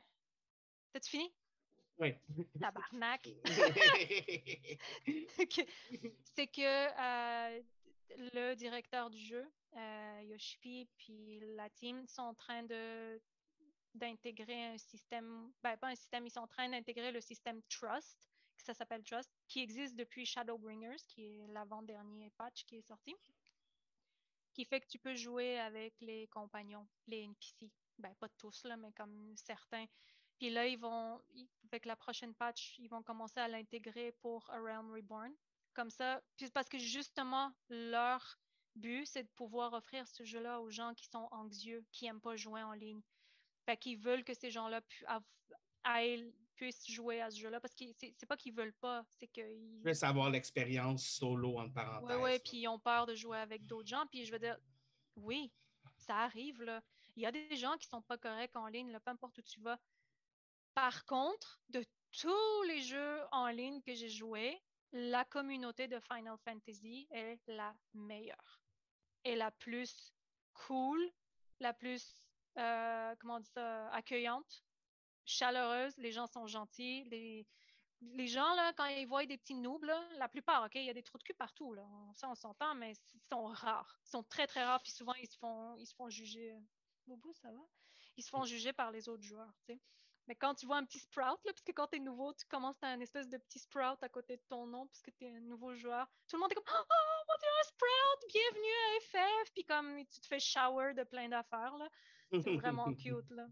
T'as-tu 0.93 1.09
fini? 1.09 1.33
Oui. 1.99 2.13
Tabarnak! 2.59 3.23
que- 3.23 3.43
c'est 6.35 6.47
que 6.47 6.61
euh, 6.61 7.61
le 8.33 8.53
directeur 8.55 9.09
du 9.09 9.19
jeu, 9.19 9.45
euh, 9.75 10.21
Yoshipi, 10.23 10.87
puis 10.97 11.39
la 11.55 11.69
team 11.71 12.07
sont 12.07 12.21
en 12.23 12.33
train 12.33 12.63
de 12.63 13.21
d'intégrer 13.95 14.65
un 14.73 14.77
système, 14.77 15.51
ben 15.63 15.75
pas 15.77 15.87
un 15.87 15.95
système, 15.95 16.27
ils 16.27 16.31
sont 16.31 16.41
en 16.41 16.47
train 16.47 16.69
d'intégrer 16.69 17.11
le 17.11 17.19
système 17.19 17.63
Trust, 17.63 18.29
que 18.55 18.63
ça 18.63 18.75
s'appelle 18.75 19.03
Trust, 19.03 19.31
qui 19.47 19.61
existe 19.61 19.95
depuis 19.95 20.23
Shadowbringers, 20.23 20.97
qui 21.07 21.25
est 21.25 21.47
l'avant-dernier 21.47 22.29
patch 22.37 22.63
qui 22.65 22.77
est 22.77 22.83
sorti, 22.83 23.15
qui 24.57 24.65
fait 24.65 24.81
que 24.81 24.87
tu 24.87 24.97
peux 24.97 25.13
jouer 25.13 25.59
avec 25.59 25.93
les 26.01 26.25
compagnons, 26.29 26.87
les 27.05 27.19
NPC. 27.21 27.71
Ben 27.99 28.15
pas 28.15 28.27
tous, 28.29 28.63
là, 28.63 28.75
mais 28.75 28.91
comme 28.93 29.35
certains. 29.37 29.85
Puis 30.39 30.49
là, 30.49 30.65
ils 30.65 30.79
vont, 30.79 31.21
avec 31.71 31.85
la 31.85 31.95
prochaine 31.95 32.33
patch, 32.33 32.79
ils 32.79 32.87
vont 32.89 33.03
commencer 33.03 33.39
à 33.39 33.47
l'intégrer 33.47 34.13
pour 34.13 34.49
A 34.49 34.59
Realm 34.59 34.91
Reborn. 34.91 35.31
Comme 35.75 35.91
ça, 35.91 36.23
puis 36.35 36.49
parce 36.49 36.69
que 36.69 36.79
justement, 36.79 37.51
leur 37.69 38.39
but, 38.75 39.05
c'est 39.05 39.23
de 39.25 39.29
pouvoir 39.35 39.73
offrir 39.73 40.07
ce 40.07 40.23
jeu-là 40.23 40.59
aux 40.59 40.71
gens 40.71 40.95
qui 40.95 41.05
sont 41.05 41.27
anxieux, 41.29 41.85
qui 41.91 42.05
n'aiment 42.05 42.19
pas 42.21 42.35
jouer 42.35 42.63
en 42.63 42.73
ligne. 42.73 43.03
Fait 43.67 43.77
qu'ils 43.77 43.99
veulent 43.99 44.23
que 44.23 44.33
ces 44.33 44.49
gens-là 44.49 44.81
aillent- 45.83 46.33
puissent 46.57 46.89
jouer 46.91 47.21
à 47.21 47.29
ce 47.31 47.39
jeu-là. 47.39 47.59
Parce 47.61 47.73
que 47.75 47.85
c'est 47.97 48.25
pas 48.27 48.35
qu'ils 48.35 48.53
veulent 48.53 48.73
pas, 48.73 49.05
c'est 49.11 49.27
qu'ils. 49.27 49.79
Je 49.83 49.87
veux 49.89 49.93
savoir 49.93 50.29
l'expérience 50.29 51.05
solo, 51.05 51.57
en 51.59 51.65
Oui, 51.65 51.71
parenthèse. 51.73 52.17
oui, 52.21 52.31
là. 52.33 52.39
puis 52.39 52.57
ils 52.57 52.67
ont 52.67 52.79
peur 52.79 53.05
de 53.05 53.15
jouer 53.15 53.37
avec 53.37 53.65
d'autres 53.65 53.87
gens. 53.87 54.05
Puis 54.07 54.25
je 54.25 54.31
veux 54.31 54.39
dire, 54.39 54.57
oui, 55.15 55.51
ça 55.95 56.17
arrive, 56.17 56.61
là. 56.63 56.81
Il 57.15 57.23
y 57.23 57.25
a 57.25 57.31
des 57.31 57.55
gens 57.55 57.77
qui 57.77 57.87
sont 57.87 58.01
pas 58.01 58.17
corrects 58.17 58.55
en 58.55 58.67
ligne, 58.67 58.91
là, 58.91 58.99
peu 58.99 59.11
importe 59.11 59.37
où 59.37 59.41
tu 59.41 59.59
vas. 59.61 59.79
Par 60.73 61.05
contre, 61.05 61.61
de 61.69 61.83
tous 62.11 62.61
les 62.67 62.81
jeux 62.81 63.19
en 63.31 63.47
ligne 63.47 63.81
que 63.81 63.93
j'ai 63.95 64.09
joués, 64.09 64.61
la 64.91 65.25
communauté 65.25 65.87
de 65.87 65.99
Final 65.99 66.37
Fantasy 66.45 67.07
est 67.11 67.39
la 67.47 67.75
meilleure. 67.93 68.61
Et 69.23 69.35
la 69.35 69.51
plus 69.51 70.13
cool, 70.53 70.99
la 71.59 71.73
plus, 71.73 72.23
euh, 72.57 73.15
comment 73.19 73.35
on 73.35 73.39
dit 73.39 73.49
ça, 73.49 73.89
accueillante, 73.89 74.63
chaleureuse. 75.27 75.95
Les 75.97 76.11
gens 76.11 76.27
sont 76.27 76.47
gentils. 76.47 77.03
Les, 77.05 77.45
les 78.01 78.27
gens, 78.27 78.55
là, 78.55 78.73
quand 78.73 78.85
ils 78.85 79.07
voient 79.07 79.25
des 79.25 79.37
petits 79.37 79.55
noobs, 79.55 79.83
là, 79.83 80.01
la 80.17 80.27
plupart, 80.27 80.63
OK, 80.65 80.75
il 80.75 80.85
y 80.85 80.89
a 80.89 80.93
des 80.93 81.03
trous 81.03 81.17
de 81.17 81.23
cul 81.23 81.33
partout, 81.33 81.73
là. 81.73 81.85
Ça, 82.13 82.29
on 82.29 82.35
s'entend, 82.35 82.75
mais 82.75 82.93
ils 82.93 83.21
sont 83.29 83.45
rares. 83.45 83.99
Ils 84.05 84.09
sont 84.09 84.23
très, 84.23 84.47
très 84.47 84.63
rares, 84.63 84.81
puis 84.81 84.91
souvent, 84.91 85.13
ils 85.15 85.27
se 85.27 85.37
font, 85.37 85.75
ils 85.77 85.85
se 85.85 85.95
font 85.95 86.09
juger. 86.09 86.55
Bobo, 87.05 87.33
ça 87.33 87.51
va? 87.51 87.61
Ils 88.17 88.23
se 88.23 88.29
font 88.29 88.43
juger 88.43 88.73
par 88.73 88.91
les 88.91 89.07
autres 89.09 89.23
joueurs, 89.23 89.53
tu 89.65 89.73
sais. 89.73 89.81
Mais 90.27 90.35
quand 90.35 90.55
tu 90.55 90.65
vois 90.65 90.77
un 90.77 90.83
petit 90.83 90.99
sprout, 90.99 91.39
là, 91.45 91.53
parce 91.53 91.63
que 91.63 91.71
quand 91.71 91.87
tu 91.87 91.97
es 91.97 91.99
nouveau, 91.99 92.33
tu 92.33 92.45
commences 92.47 92.81
à 92.83 92.87
un 92.87 92.99
espèce 92.99 93.29
de 93.29 93.37
petit 93.37 93.59
sprout 93.59 93.97
à 94.01 94.09
côté 94.09 94.35
de 94.35 94.41
ton 94.49 94.67
nom, 94.67 94.85
parce 94.87 95.01
que 95.01 95.11
tu 95.11 95.25
es 95.25 95.37
un 95.37 95.39
nouveau 95.39 95.73
joueur. 95.73 96.05
Tout 96.27 96.35
le 96.35 96.41
monde 96.41 96.51
est 96.51 96.55
comme 96.55 96.65
Oh, 96.67 96.83
mon 97.29 97.35
Dieu, 97.39 97.47
un 97.47 97.67
sprout, 97.67 98.31
bienvenue 98.33 98.73
à 98.73 98.99
FF. 98.99 99.53
Puis 99.53 99.63
comme 99.63 100.05
tu 100.05 100.19
te 100.19 100.27
fais 100.27 100.39
shower 100.39 100.93
de 100.93 101.03
plein 101.03 101.29
d'affaires, 101.29 101.77
là. 101.77 101.89
C'est 102.31 102.57
vraiment 102.57 102.93
cute, 102.93 103.29
là. 103.31 103.47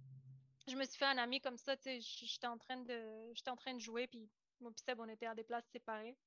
Je 0.68 0.76
me 0.76 0.84
suis 0.86 0.98
fait 0.98 1.06
un 1.06 1.18
ami 1.18 1.40
comme 1.42 1.58
ça, 1.58 1.78
tu 1.78 1.84
sais, 1.84 2.00
j'étais 2.02 2.48
en 2.48 2.58
train 2.58 2.78
de 2.78 3.32
j'étais 3.34 3.52
en 3.52 3.56
train 3.56 3.74
de 3.74 3.80
jouer, 3.80 4.08
puis 4.08 4.28
moi 4.60 4.72
puis 4.72 4.84
Seb, 4.84 5.00
on 5.00 5.08
était 5.08 5.28
à 5.28 5.36
des 5.36 5.44
places 5.44 5.68
séparées. 5.72 6.18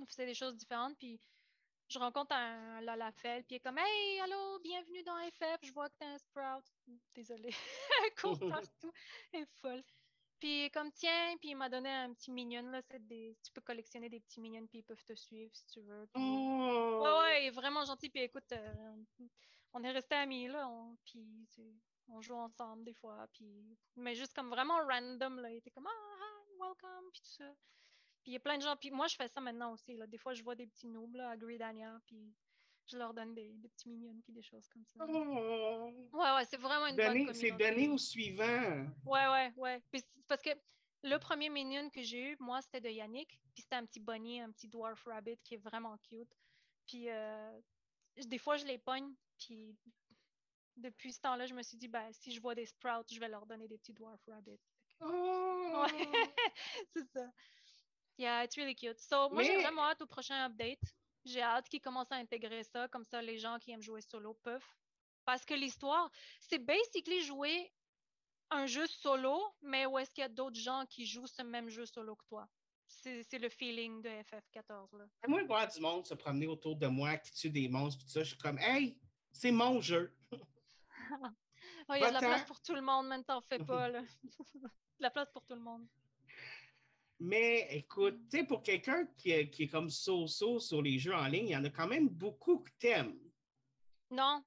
On 0.00 0.06
faisait 0.06 0.26
des 0.26 0.34
choses 0.34 0.56
différentes, 0.56 0.96
puis 0.98 1.18
je 1.88 1.98
rencontre 1.98 2.34
un 2.34 2.80
Lalafel, 2.82 3.44
puis 3.44 3.54
il 3.54 3.56
est 3.56 3.60
comme 3.60 3.78
Hey, 3.78 4.20
allô, 4.20 4.58
bienvenue 4.60 5.02
dans 5.02 5.16
FF, 5.30 5.58
je 5.62 5.72
vois 5.72 5.88
que 5.88 5.94
t'es 5.98 6.04
un 6.04 6.18
Sprout. 6.18 6.64
Désolée, 7.14 7.54
elle 8.04 8.14
court 8.20 8.38
partout, 8.70 8.92
elle 9.32 9.42
est 9.42 9.60
folle. 9.60 9.82
Puis 10.38 10.48
il 10.48 10.64
est 10.66 10.70
comme 10.70 10.92
tiens, 10.92 11.36
puis 11.40 11.50
il 11.50 11.56
m'a 11.56 11.68
donné 11.68 11.88
un 11.88 12.12
petit 12.12 12.30
minion, 12.30 12.62
là, 12.70 12.80
c'est 12.82 13.04
des... 13.06 13.36
tu 13.42 13.50
peux 13.52 13.60
collectionner 13.60 14.08
des 14.08 14.20
petits 14.20 14.40
minions, 14.40 14.66
puis 14.66 14.78
ils 14.78 14.84
peuvent 14.84 15.04
te 15.04 15.14
suivre 15.14 15.50
si 15.54 15.66
tu 15.66 15.80
veux. 15.80 16.06
Puis... 16.12 16.22
Oh! 16.22 17.00
Ouais, 17.02 17.18
ouais, 17.18 17.44
il 17.44 17.46
est 17.48 17.50
vraiment 17.50 17.84
gentil. 17.84 18.08
Puis 18.08 18.20
écoute, 18.20 18.52
euh, 18.52 18.94
on 19.72 19.82
est 19.82 19.90
restés 19.90 20.14
amis, 20.14 20.46
là. 20.46 20.68
On, 20.68 20.96
puis 21.04 21.26
on 22.08 22.20
joue 22.20 22.34
ensemble 22.36 22.84
des 22.84 22.94
fois. 22.94 23.26
Puis, 23.32 23.76
mais 23.96 24.14
juste 24.14 24.34
comme 24.34 24.48
vraiment 24.50 24.78
random, 24.86 25.40
là. 25.40 25.50
Il 25.50 25.56
était 25.58 25.70
comme, 25.70 25.86
ah, 25.86 25.90
hi, 25.90 26.58
welcome, 26.60 27.10
puis 27.12 27.20
tout 27.22 27.30
ça. 27.30 27.54
Puis 28.22 28.32
il 28.32 28.34
y 28.34 28.36
a 28.36 28.40
plein 28.40 28.56
de 28.58 28.62
gens. 28.62 28.76
Puis 28.76 28.90
moi, 28.90 29.06
je 29.06 29.16
fais 29.16 29.28
ça 29.28 29.40
maintenant 29.40 29.72
aussi, 29.72 29.96
là. 29.96 30.06
Des 30.06 30.18
fois, 30.18 30.34
je 30.34 30.42
vois 30.42 30.54
des 30.54 30.66
petits 30.66 30.86
noobs, 30.86 31.14
là, 31.14 31.30
à 31.30 31.36
Gridania, 31.36 32.00
puis 32.06 32.32
je 32.86 32.96
leur 32.96 33.12
donne 33.12 33.34
des, 33.34 33.52
des 33.54 33.68
petits 33.68 33.88
mignons, 33.88 34.18
puis 34.24 34.32
des 34.32 34.42
choses 34.42 34.66
comme 34.68 34.84
ça. 34.86 35.04
Oh! 35.06 35.92
Ouais, 36.12 36.34
ouais, 36.36 36.44
c'est 36.46 36.56
vraiment 36.56 36.86
une 36.86 36.96
bonne 36.96 37.06
Donner- 37.06 37.34
C'est 37.34 37.50
donné 37.50 37.88
au 37.88 37.98
suivant. 37.98 38.86
Ouais, 39.04 39.26
ouais, 39.28 39.52
ouais. 39.56 39.82
Puis 39.90 40.02
parce 40.26 40.42
que 40.42 40.50
le 41.04 41.16
premier 41.18 41.48
minion 41.50 41.90
que 41.90 42.02
j'ai 42.02 42.32
eu, 42.32 42.36
moi, 42.40 42.60
c'était 42.62 42.80
de 42.80 42.88
Yannick. 42.88 43.38
Puis 43.54 43.62
c'était 43.62 43.76
un 43.76 43.84
petit 43.86 44.00
bunny, 44.00 44.40
un 44.40 44.50
petit 44.50 44.68
dwarf 44.68 45.02
rabbit 45.04 45.38
qui 45.44 45.54
est 45.54 45.58
vraiment 45.58 45.96
cute. 46.08 46.32
Puis 46.86 47.08
euh, 47.10 47.60
des 48.26 48.38
fois, 48.38 48.56
je 48.56 48.64
les 48.66 48.78
pogne. 48.78 49.12
Puis 49.38 49.76
depuis 50.78 51.12
ce 51.12 51.20
temps-là, 51.20 51.46
je 51.46 51.54
me 51.54 51.62
suis 51.62 51.76
dit, 51.76 51.88
ben, 51.88 52.10
si 52.12 52.32
je 52.32 52.40
vois 52.40 52.54
des 52.54 52.66
sprouts, 52.66 53.04
je 53.10 53.20
vais 53.20 53.28
leur 53.28 53.46
donner 53.46 53.68
des 53.68 53.78
petits 53.78 53.92
dwarf 53.92 54.20
rabbits. 54.26 54.60
Oh! 55.00 55.84
Ouais, 55.84 56.08
c'est 56.92 57.06
ça. 57.12 57.30
Yeah, 58.16 58.44
it's 58.44 58.56
really 58.56 58.74
cute. 58.74 58.98
So, 58.98 59.30
moi, 59.30 59.42
j'ai 59.42 59.62
vraiment 59.62 59.84
hâte 59.84 60.02
au 60.02 60.06
prochain 60.06 60.44
update. 60.44 60.82
J'ai 61.24 61.42
hâte 61.42 61.68
qu'ils 61.68 61.80
commencent 61.80 62.10
à 62.10 62.16
intégrer 62.16 62.64
ça. 62.64 62.88
Comme 62.88 63.04
ça, 63.04 63.22
les 63.22 63.38
gens 63.38 63.58
qui 63.58 63.70
aiment 63.70 63.82
jouer 63.82 64.00
solo 64.00 64.34
peuvent. 64.42 64.64
Parce 65.24 65.44
que 65.44 65.54
l'histoire, 65.54 66.10
c'est 66.40 66.58
basically 66.58 67.22
jouer 67.22 67.72
un 68.50 68.66
jeu 68.66 68.86
solo, 68.86 69.40
mais 69.60 69.86
où 69.86 69.98
est-ce 69.98 70.10
qu'il 70.10 70.22
y 70.22 70.24
a 70.24 70.28
d'autres 70.28 70.58
gens 70.58 70.84
qui 70.86 71.06
jouent 71.06 71.26
ce 71.26 71.42
même 71.42 71.68
jeu 71.68 71.86
solo 71.86 72.16
que 72.16 72.24
toi? 72.24 72.48
C'est 72.86 73.22
c'est 73.22 73.38
le 73.38 73.50
feeling 73.50 74.00
de 74.00 74.08
FF14. 74.08 74.96
Là. 74.96 75.04
Moi, 75.28 75.44
voir 75.44 75.68
du 75.68 75.80
monde 75.80 76.06
se 76.06 76.14
promener 76.14 76.46
autour 76.46 76.74
de 76.76 76.86
moi 76.86 77.18
qui 77.18 77.30
tue 77.32 77.50
des 77.50 77.68
monstres, 77.68 78.02
tout 78.04 78.10
ça, 78.10 78.22
je 78.22 78.30
suis 78.30 78.38
comme, 78.38 78.58
hey, 78.58 78.98
c'est 79.30 79.52
mon 79.52 79.80
jeu. 79.80 80.12
Oh, 81.88 81.94
il 81.94 82.00
y 82.00 82.04
a 82.04 82.08
de 82.08 82.14
la 82.14 82.20
place 82.20 82.44
pour 82.44 82.60
tout 82.60 82.74
le 82.74 82.82
monde, 82.82 83.08
même 83.08 83.24
t'en 83.24 83.40
fais 83.40 83.58
pas. 83.58 83.88
Là. 83.88 84.02
de 84.54 84.68
la 85.00 85.10
place 85.10 85.28
pour 85.32 85.44
tout 85.44 85.54
le 85.54 85.60
monde. 85.60 85.86
Mais 87.20 87.66
écoute, 87.76 88.16
tu 88.30 88.38
sais, 88.38 88.44
pour 88.44 88.62
quelqu'un 88.62 89.06
qui, 89.16 89.30
est- 89.32 89.50
qui 89.50 89.64
est 89.64 89.68
comme 89.68 89.90
so-so 89.90 90.60
sur 90.60 90.80
les 90.82 90.98
jeux 90.98 91.14
en 91.14 91.26
ligne, 91.26 91.48
il 91.48 91.52
y 91.52 91.56
en 91.56 91.64
a 91.64 91.70
quand 91.70 91.88
même 91.88 92.08
beaucoup 92.08 92.58
que 92.60 92.70
t'aimes. 92.78 93.18
Non. 94.10 94.44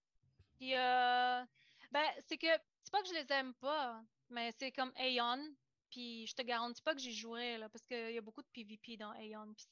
Puis, 0.56 0.74
euh, 0.76 1.44
ben, 1.92 2.06
c'est 2.28 2.38
que, 2.38 2.48
c'est 2.84 2.92
pas 2.92 3.02
que 3.02 3.10
je 3.10 3.14
les 3.14 3.26
aime 3.34 3.54
pas, 3.56 4.02
mais 4.30 4.54
c'est 4.58 4.72
comme 4.72 4.92
Aeon. 4.96 5.54
Puis, 5.90 6.26
je 6.28 6.34
te 6.36 6.42
garantis 6.44 6.82
pas 6.82 6.94
que 6.96 7.02
j'y 7.02 7.14
jouerai, 7.14 7.58
là, 7.58 7.68
parce 7.68 7.86
qu'il 7.86 8.12
y 8.14 8.18
a 8.18 8.22
beaucoup 8.22 8.42
de 8.42 8.48
PvP 8.54 8.96
dans 8.96 9.14
Aeon. 9.16 9.54
Puis, 9.54 9.66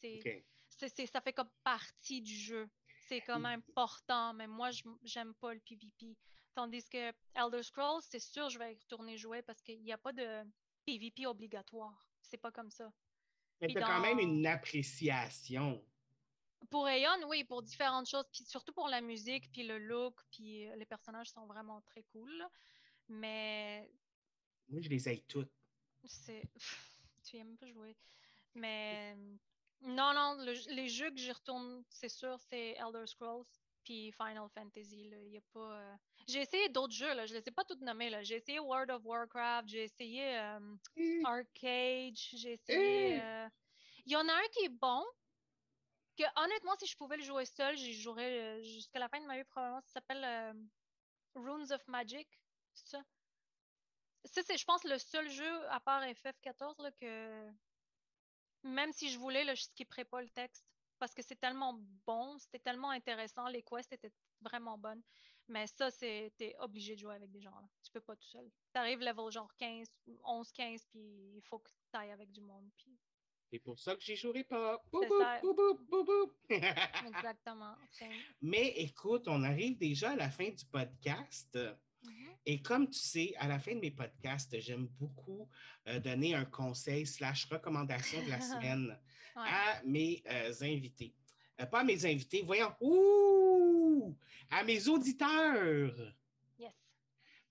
c'est, 0.77 1.05
ça 1.07 1.21
fait 1.21 1.31
comme 1.33 1.49
partie 1.63 2.21
du 2.21 2.35
jeu. 2.35 2.67
C'est 3.07 3.21
comme 3.21 3.43
Mm. 3.43 3.45
important, 3.63 4.33
mais 4.33 4.47
moi, 4.47 4.71
je- 4.71 4.83
j'aime 5.03 5.33
pas 5.35 5.53
le 5.53 5.61
PvP. 5.61 6.17
Tandis 6.59 6.89
que 6.89 7.13
Elder 7.35 7.63
Scrolls, 7.63 8.01
c'est 8.01 8.19
sûr, 8.19 8.49
je 8.49 8.59
vais 8.59 8.73
y 8.73 8.77
retourner 8.77 9.15
jouer 9.15 9.41
parce 9.41 9.61
qu'il 9.61 9.81
n'y 9.81 9.93
a 9.93 9.97
pas 9.97 10.11
de 10.11 10.43
PvP 10.85 11.25
obligatoire. 11.25 12.05
C'est 12.21 12.37
pas 12.37 12.51
comme 12.51 12.69
ça. 12.69 12.91
Mais 13.61 13.67
Puis 13.67 13.75
t'as 13.75 13.85
quand 13.87 14.01
même 14.01 14.17
dans- 14.17 14.23
une 14.23 14.45
appréciation. 14.45 15.81
Pour 16.69 16.89
Aeon, 16.89 17.23
oui, 17.29 17.45
pour 17.45 17.63
différentes 17.63 18.09
choses, 18.09 18.25
puis 18.29 18.43
surtout 18.43 18.73
pour 18.73 18.89
la 18.89 18.99
musique, 18.99 19.49
puis 19.53 19.63
le 19.65 19.77
look, 19.77 20.19
puis 20.31 20.67
euh, 20.67 20.75
les 20.75 20.85
personnages 20.85 21.29
sont 21.29 21.45
vraiment 21.45 21.79
très 21.79 22.03
cool. 22.11 22.45
Mais 23.07 23.89
Moi, 24.67 24.81
je 24.81 24.89
les 24.89 25.07
aille 25.07 25.23
toutes. 25.23 25.53
c'est. 26.03 26.43
Tu 27.23 27.37
aimes 27.37 27.55
pas 27.57 27.67
jouer. 27.67 27.95
Mais 28.55 29.15
non, 29.79 30.13
non, 30.13 30.35
le- 30.43 30.73
les 30.75 30.89
jeux 30.89 31.09
que 31.11 31.17
j'y 31.17 31.31
retourne, 31.31 31.85
c'est 31.89 32.09
sûr, 32.09 32.37
c'est 32.49 32.71
Elder 32.71 33.07
Scrolls, 33.07 33.45
puis 33.89 34.11
Final 34.11 34.47
Fantasy. 34.53 35.09
Là. 35.09 35.17
Il 35.17 35.31
y 35.33 35.37
a 35.37 35.41
pas. 35.51 35.79
euh, 35.81 35.95
J'ai 36.27 36.41
essayé 36.41 36.69
d'autres 36.69 36.93
jeux, 36.93 37.11
là. 37.15 37.25
Je 37.25 37.33
les 37.33 37.39
ai 37.47 37.51
pas 37.51 37.63
toutes 37.63 37.81
nommés. 37.81 38.23
J'ai 38.23 38.35
essayé 38.35 38.59
World 38.59 38.91
of 38.91 39.03
Warcraft, 39.03 39.67
j'ai 39.67 39.83
essayé 39.85 40.37
euh, 40.37 40.59
Eh, 40.95 41.21
Arcade, 41.25 42.15
j'ai 42.15 42.53
essayé. 42.53 43.19
Euh, 43.19 43.49
Il 44.05 44.11
y 44.11 44.15
en 44.15 44.27
a 44.27 44.31
un 44.33 44.47
qui 44.53 44.65
est 44.65 44.69
bon, 44.69 45.03
que 46.15 46.23
honnêtement, 46.35 46.75
si 46.79 46.85
je 46.85 46.95
pouvais 46.97 47.17
le 47.17 47.23
jouer 47.23 47.45
seul, 47.45 47.75
j'y 47.77 47.93
jouerais 47.99 48.59
euh, 48.59 48.61
jusqu'à 48.61 48.99
la 48.99 49.09
fin 49.09 49.19
de 49.21 49.25
ma 49.25 49.37
vie 49.37 49.43
probablement. 49.45 49.81
Ça 49.81 49.93
s'appelle 49.93 50.23
euh, 50.23 50.53
Runes 51.33 51.71
of 51.71 51.87
Magic. 51.87 52.27
C'est 52.75 52.89
ça? 52.89 53.03
Ça, 54.25 54.41
c'est, 54.45 54.57
je 54.57 54.65
pense, 54.65 54.83
le 54.83 54.99
seul 54.99 55.29
jeu, 55.31 55.67
à 55.71 55.79
part 55.79 56.03
FF14, 56.03 56.79
là, 56.83 56.91
que 56.91 57.49
même 58.63 58.91
si 58.93 59.09
je 59.09 59.17
voulais, 59.17 59.43
là, 59.45 59.55
je 59.55 59.63
skipperais 59.63 60.05
pas 60.05 60.21
le 60.21 60.29
texte. 60.29 60.68
Parce 60.99 61.13
que 61.13 61.21
c'est 61.21 61.39
tellement 61.39 61.79
bon, 62.05 62.37
c'était 62.39 62.59
tellement 62.59 62.91
intéressant, 62.91 63.47
les 63.47 63.63
quests 63.63 63.93
étaient 63.93 64.11
vraiment 64.41 64.77
bonnes. 64.77 65.01
Mais 65.47 65.65
ça, 65.65 65.89
c'est 65.89 66.31
t'es 66.37 66.55
obligé 66.59 66.95
de 66.95 66.99
jouer 66.99 67.15
avec 67.15 67.31
des 67.31 67.41
gens. 67.41 67.55
Là. 67.55 67.67
Tu 67.83 67.91
peux 67.91 68.01
pas 68.01 68.15
tout 68.15 68.27
seul. 68.27 68.47
T'arrives 68.71 68.99
level 68.99 69.31
genre 69.31 69.51
15, 69.57 69.87
11, 70.23 70.51
15, 70.51 70.85
puis 70.91 71.01
il 71.35 71.41
faut 71.41 71.59
que 71.59 71.69
tu 71.69 71.97
ailles 71.97 72.11
avec 72.11 72.31
du 72.31 72.41
monde. 72.41 72.69
Puis... 72.77 72.95
C'est 73.51 73.59
pour 73.59 73.79
ça 73.79 73.95
que 73.95 74.01
j'y 74.01 74.15
jouerai 74.15 74.43
pas. 74.43 74.79
Boum, 74.91 75.07
boum, 75.41 76.05
boum. 76.05 76.31
Exactement. 76.49 77.75
Mais 78.41 78.67
écoute, 78.77 79.27
on 79.27 79.43
arrive 79.43 79.77
déjà 79.77 80.11
à 80.11 80.15
la 80.15 80.29
fin 80.29 80.49
du 80.49 80.65
podcast. 80.65 81.57
Mhm. 82.03 82.29
Et 82.45 82.61
comme 82.61 82.89
tu 82.89 82.99
sais, 82.99 83.33
à 83.37 83.47
la 83.47 83.59
fin 83.59 83.75
de 83.75 83.79
mes 83.81 83.91
podcasts, 83.91 84.57
j'aime 84.59 84.87
beaucoup 84.87 85.49
euh, 85.87 85.99
donner 85.99 86.33
un 86.35 86.45
conseil 86.45 87.05
slash 87.05 87.45
recommandation 87.45 88.23
de 88.23 88.29
la 88.29 88.39
semaine 88.41 88.99
Ouais. 89.35 89.43
à 89.47 89.81
mes 89.85 90.23
euh, 90.27 90.53
invités. 90.61 91.13
Euh, 91.61 91.65
pas 91.65 91.81
à 91.81 91.83
mes 91.83 92.03
invités, 92.05 92.41
voyons. 92.41 92.73
Ouh! 92.81 94.17
À 94.49 94.63
mes 94.63 94.87
auditeurs. 94.87 95.95
Yes. 96.57 96.73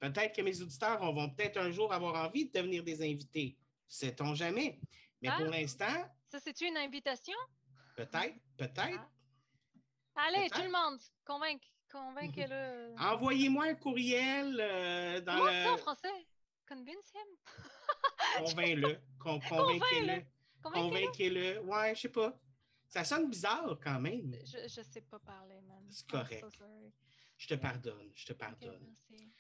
Peut-être 0.01 0.35
que 0.35 0.43
mes 0.43 0.61
auditeurs 0.61 0.99
on 1.03 1.13
vont 1.15 1.31
peut-être 1.31 1.57
un 1.59 1.71
jour 1.71 1.93
avoir 1.93 2.27
envie 2.27 2.47
de 2.47 2.53
devenir 2.59 2.83
des 2.83 3.01
invités. 3.01 3.57
Sait-on 3.89 4.35
jamais. 4.35 4.81
Mais 5.23 5.29
Ah. 5.29 5.37
pour 5.39 5.47
l'instant, 5.47 6.11
Ça, 6.31 6.41
c'est-tu 6.41 6.67
une 6.67 6.77
invitation? 6.77 7.37
peut-être, 7.97 8.35
peut-être. 8.57 9.09
Ah. 10.17 10.27
Allez, 10.27 10.51
tout 10.51 10.63
le 10.63 10.71
monde, 10.71 11.01
convainc, 11.25 11.63
convainquez-le. 11.91 12.95
Envoyez-moi 12.99 13.64
un 13.66 13.74
courriel 13.74 14.57
euh, 14.61 15.20
dans 15.20 15.39
Comment 15.39 15.51
ça 15.53 15.68
en 15.68 15.72
le. 15.72 15.78
français? 15.78 16.26
Convince 16.68 17.12
him? 17.14 17.36
Convainc-le. 18.39 18.99
Con- 19.18 19.41
Convainquez-le. 19.49 20.22
Convainquez-le? 20.62 21.61
Ouais, 21.62 21.95
je 21.95 22.01
sais 22.03 22.09
pas. 22.09 22.39
Ça 22.89 23.05
sonne 23.05 23.28
bizarre 23.30 23.78
quand 23.82 24.01
même. 24.01 24.34
Je, 24.45 24.59
je 24.68 24.82
sais 24.82 25.03
pas 25.03 25.18
parler, 25.18 25.61
man. 25.62 25.84
C'est 25.91 26.07
correct. 26.09 26.45
so. 26.59 26.64
Je 27.36 27.47
te 27.47 27.55
pardonne. 27.55 28.11
Je 28.14 28.26
te 28.26 28.32
pardonne. 28.32 28.80
merci. 29.11 29.32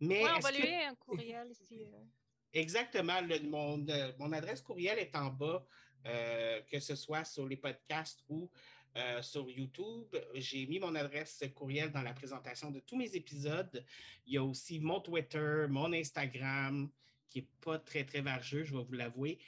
Mais 0.00 0.22
Ouais, 0.24 0.30
on 0.36 0.40
va 0.40 0.52
que- 0.52 0.56
lui 0.62 0.74
un 0.74 0.94
courriel 0.94 1.50
ici. 1.50 1.84
euh. 1.94 2.04
Exactement. 2.52 3.20
le- 3.20 3.40
mon, 3.48 3.86
euh, 3.88 4.12
mon 4.18 4.32
adresse 4.32 4.62
courriel 4.62 4.98
est 4.98 5.14
en 5.16 5.26
bas, 5.30 5.64
euh, 6.06 6.62
que 6.62 6.78
ce 6.80 6.94
soit 6.96 7.24
sur 7.24 7.46
les 7.46 7.56
podcasts 7.56 8.22
ou 8.28 8.50
euh, 8.96 9.22
sur 9.22 9.48
YouTube. 9.48 10.16
J'ai 10.34 10.66
mis 10.66 10.78
mon 10.78 10.94
adresse 10.94 11.44
courriel 11.54 11.92
dans 11.92 12.02
la 12.02 12.12
présentation 12.12 12.70
de 12.70 12.80
tous 12.80 12.96
mes 12.96 13.14
épisodes. 13.14 13.84
Il 14.26 14.34
y 14.34 14.36
a 14.38 14.42
aussi 14.42 14.80
mon 14.80 15.00
Twitter, 15.00 15.66
mon 15.68 15.92
Instagram, 15.92 16.90
qui 17.28 17.40
n'est 17.40 17.48
pas 17.60 17.78
très, 17.78 18.04
très 18.04 18.20
vargeux, 18.20 18.64
je 18.64 18.74
vais 18.74 18.82
vous 18.82 18.92
l'avouer. 18.92 19.38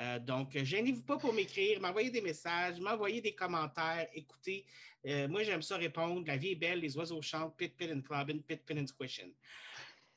Euh, 0.00 0.18
donc, 0.20 0.56
gênez-vous 0.56 1.02
pas 1.02 1.16
pour 1.16 1.32
m'écrire, 1.32 1.80
m'envoyer 1.80 2.10
des 2.10 2.20
messages, 2.20 2.78
m'envoyer 2.80 3.20
des 3.20 3.34
commentaires. 3.34 4.08
Écoutez, 4.12 4.64
euh, 5.06 5.26
moi, 5.26 5.42
j'aime 5.42 5.62
ça 5.62 5.76
répondre. 5.76 6.24
La 6.26 6.36
vie 6.36 6.52
est 6.52 6.56
belle, 6.56 6.80
les 6.80 6.96
oiseaux 6.96 7.20
chantent, 7.20 7.56
pit, 7.56 7.76
pit 7.76 7.90
and 7.92 8.02
clubbing, 8.02 8.42
pit, 8.42 8.64
pit 8.64 8.78
and 8.78 8.86
squishing. 8.86 9.32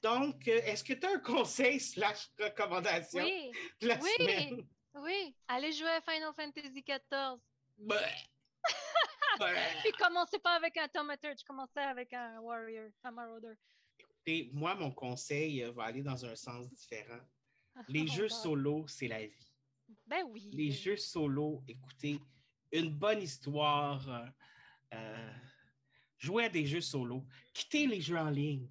Donc, 0.03 0.47
euh, 0.47 0.61
est-ce 0.65 0.83
que 0.83 0.93
tu 0.93 1.05
as 1.05 1.13
un 1.13 1.19
conseil 1.19 1.79
slash 1.79 2.29
recommandation 2.39 3.23
Oui, 3.23 3.51
de 3.79 3.87
la 3.87 3.99
oui. 3.99 4.09
semaine? 4.19 4.67
oui. 4.95 5.35
Allez 5.47 5.71
jouer 5.71 5.89
à 5.89 6.01
Final 6.01 6.33
Fantasy 6.35 6.83
XIV. 6.83 7.39
Bah. 9.39 9.47
Puis 9.84 9.91
commencez 9.93 10.39
pas 10.39 10.55
avec 10.55 10.77
un 10.77 10.88
Tomater, 10.88 11.36
tu 11.36 11.43
commençais 11.45 11.82
avec 11.82 12.13
un 12.13 12.39
Warrior, 12.39 12.89
un 13.03 13.11
Marauder. 13.11 13.53
Écoutez, 13.99 14.49
moi, 14.53 14.75
mon 14.75 14.91
conseil 14.91 15.63
euh, 15.63 15.71
va 15.71 15.86
aller 15.86 16.01
dans 16.03 16.25
un 16.25 16.36
sens 16.36 16.69
différent. 16.69 17.19
Les 17.88 18.03
Oh 18.03 18.13
jeux 18.13 18.29
solo, 18.29 18.86
c'est 18.88 19.07
la 19.07 19.25
vie. 19.25 19.53
Ben 20.05 20.23
oui. 20.29 20.49
Les 20.53 20.69
ben 20.69 20.75
jeux 20.75 20.97
solo, 20.97 21.63
écoutez, 21.67 22.19
une 22.71 22.89
bonne 22.89 23.21
histoire. 23.21 24.07
euh, 24.09 24.25
euh, 24.93 25.34
jouez 26.17 26.45
à 26.45 26.49
des 26.49 26.65
jeux 26.65 26.82
solo. 26.82 27.25
Quittez 27.53 27.88
les 27.88 28.01
jeux 28.01 28.17
en 28.17 28.29
ligne. 28.29 28.69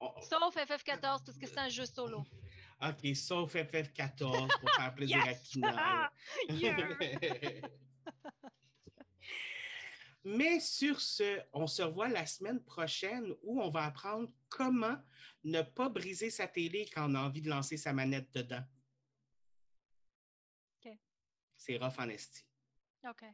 Oh, 0.00 0.12
oui. 0.16 0.22
Sauf 0.28 0.56
FF14 0.56 1.24
parce 1.24 1.38
que 1.38 1.46
c'est 1.46 1.58
un 1.58 1.68
jeu 1.68 1.84
solo. 1.86 2.24
OK, 2.80 3.16
sauf 3.16 3.54
FF14 3.54 4.48
pour 4.60 4.70
faire 4.70 4.94
plaisir 4.96 5.22
à! 5.26 5.34
Kina. 5.34 6.12
Mais 10.30 10.60
sur 10.60 11.00
ce, 11.00 11.40
on 11.54 11.66
se 11.66 11.80
revoit 11.80 12.08
la 12.08 12.26
semaine 12.26 12.62
prochaine 12.62 13.34
où 13.42 13.62
on 13.62 13.70
va 13.70 13.84
apprendre 13.84 14.30
comment 14.50 14.96
ne 15.42 15.62
pas 15.62 15.88
briser 15.88 16.28
sa 16.28 16.46
télé 16.46 16.86
quand 16.92 17.10
on 17.10 17.14
a 17.14 17.22
envie 17.22 17.40
de 17.40 17.48
lancer 17.48 17.78
sa 17.78 17.94
manette 17.94 18.30
dedans. 18.34 18.62
OK. 20.84 20.92
C'est 21.56 21.78
rough 21.78 21.98
en 21.98 22.10
esti. 22.10 22.44
OK. 23.08 23.24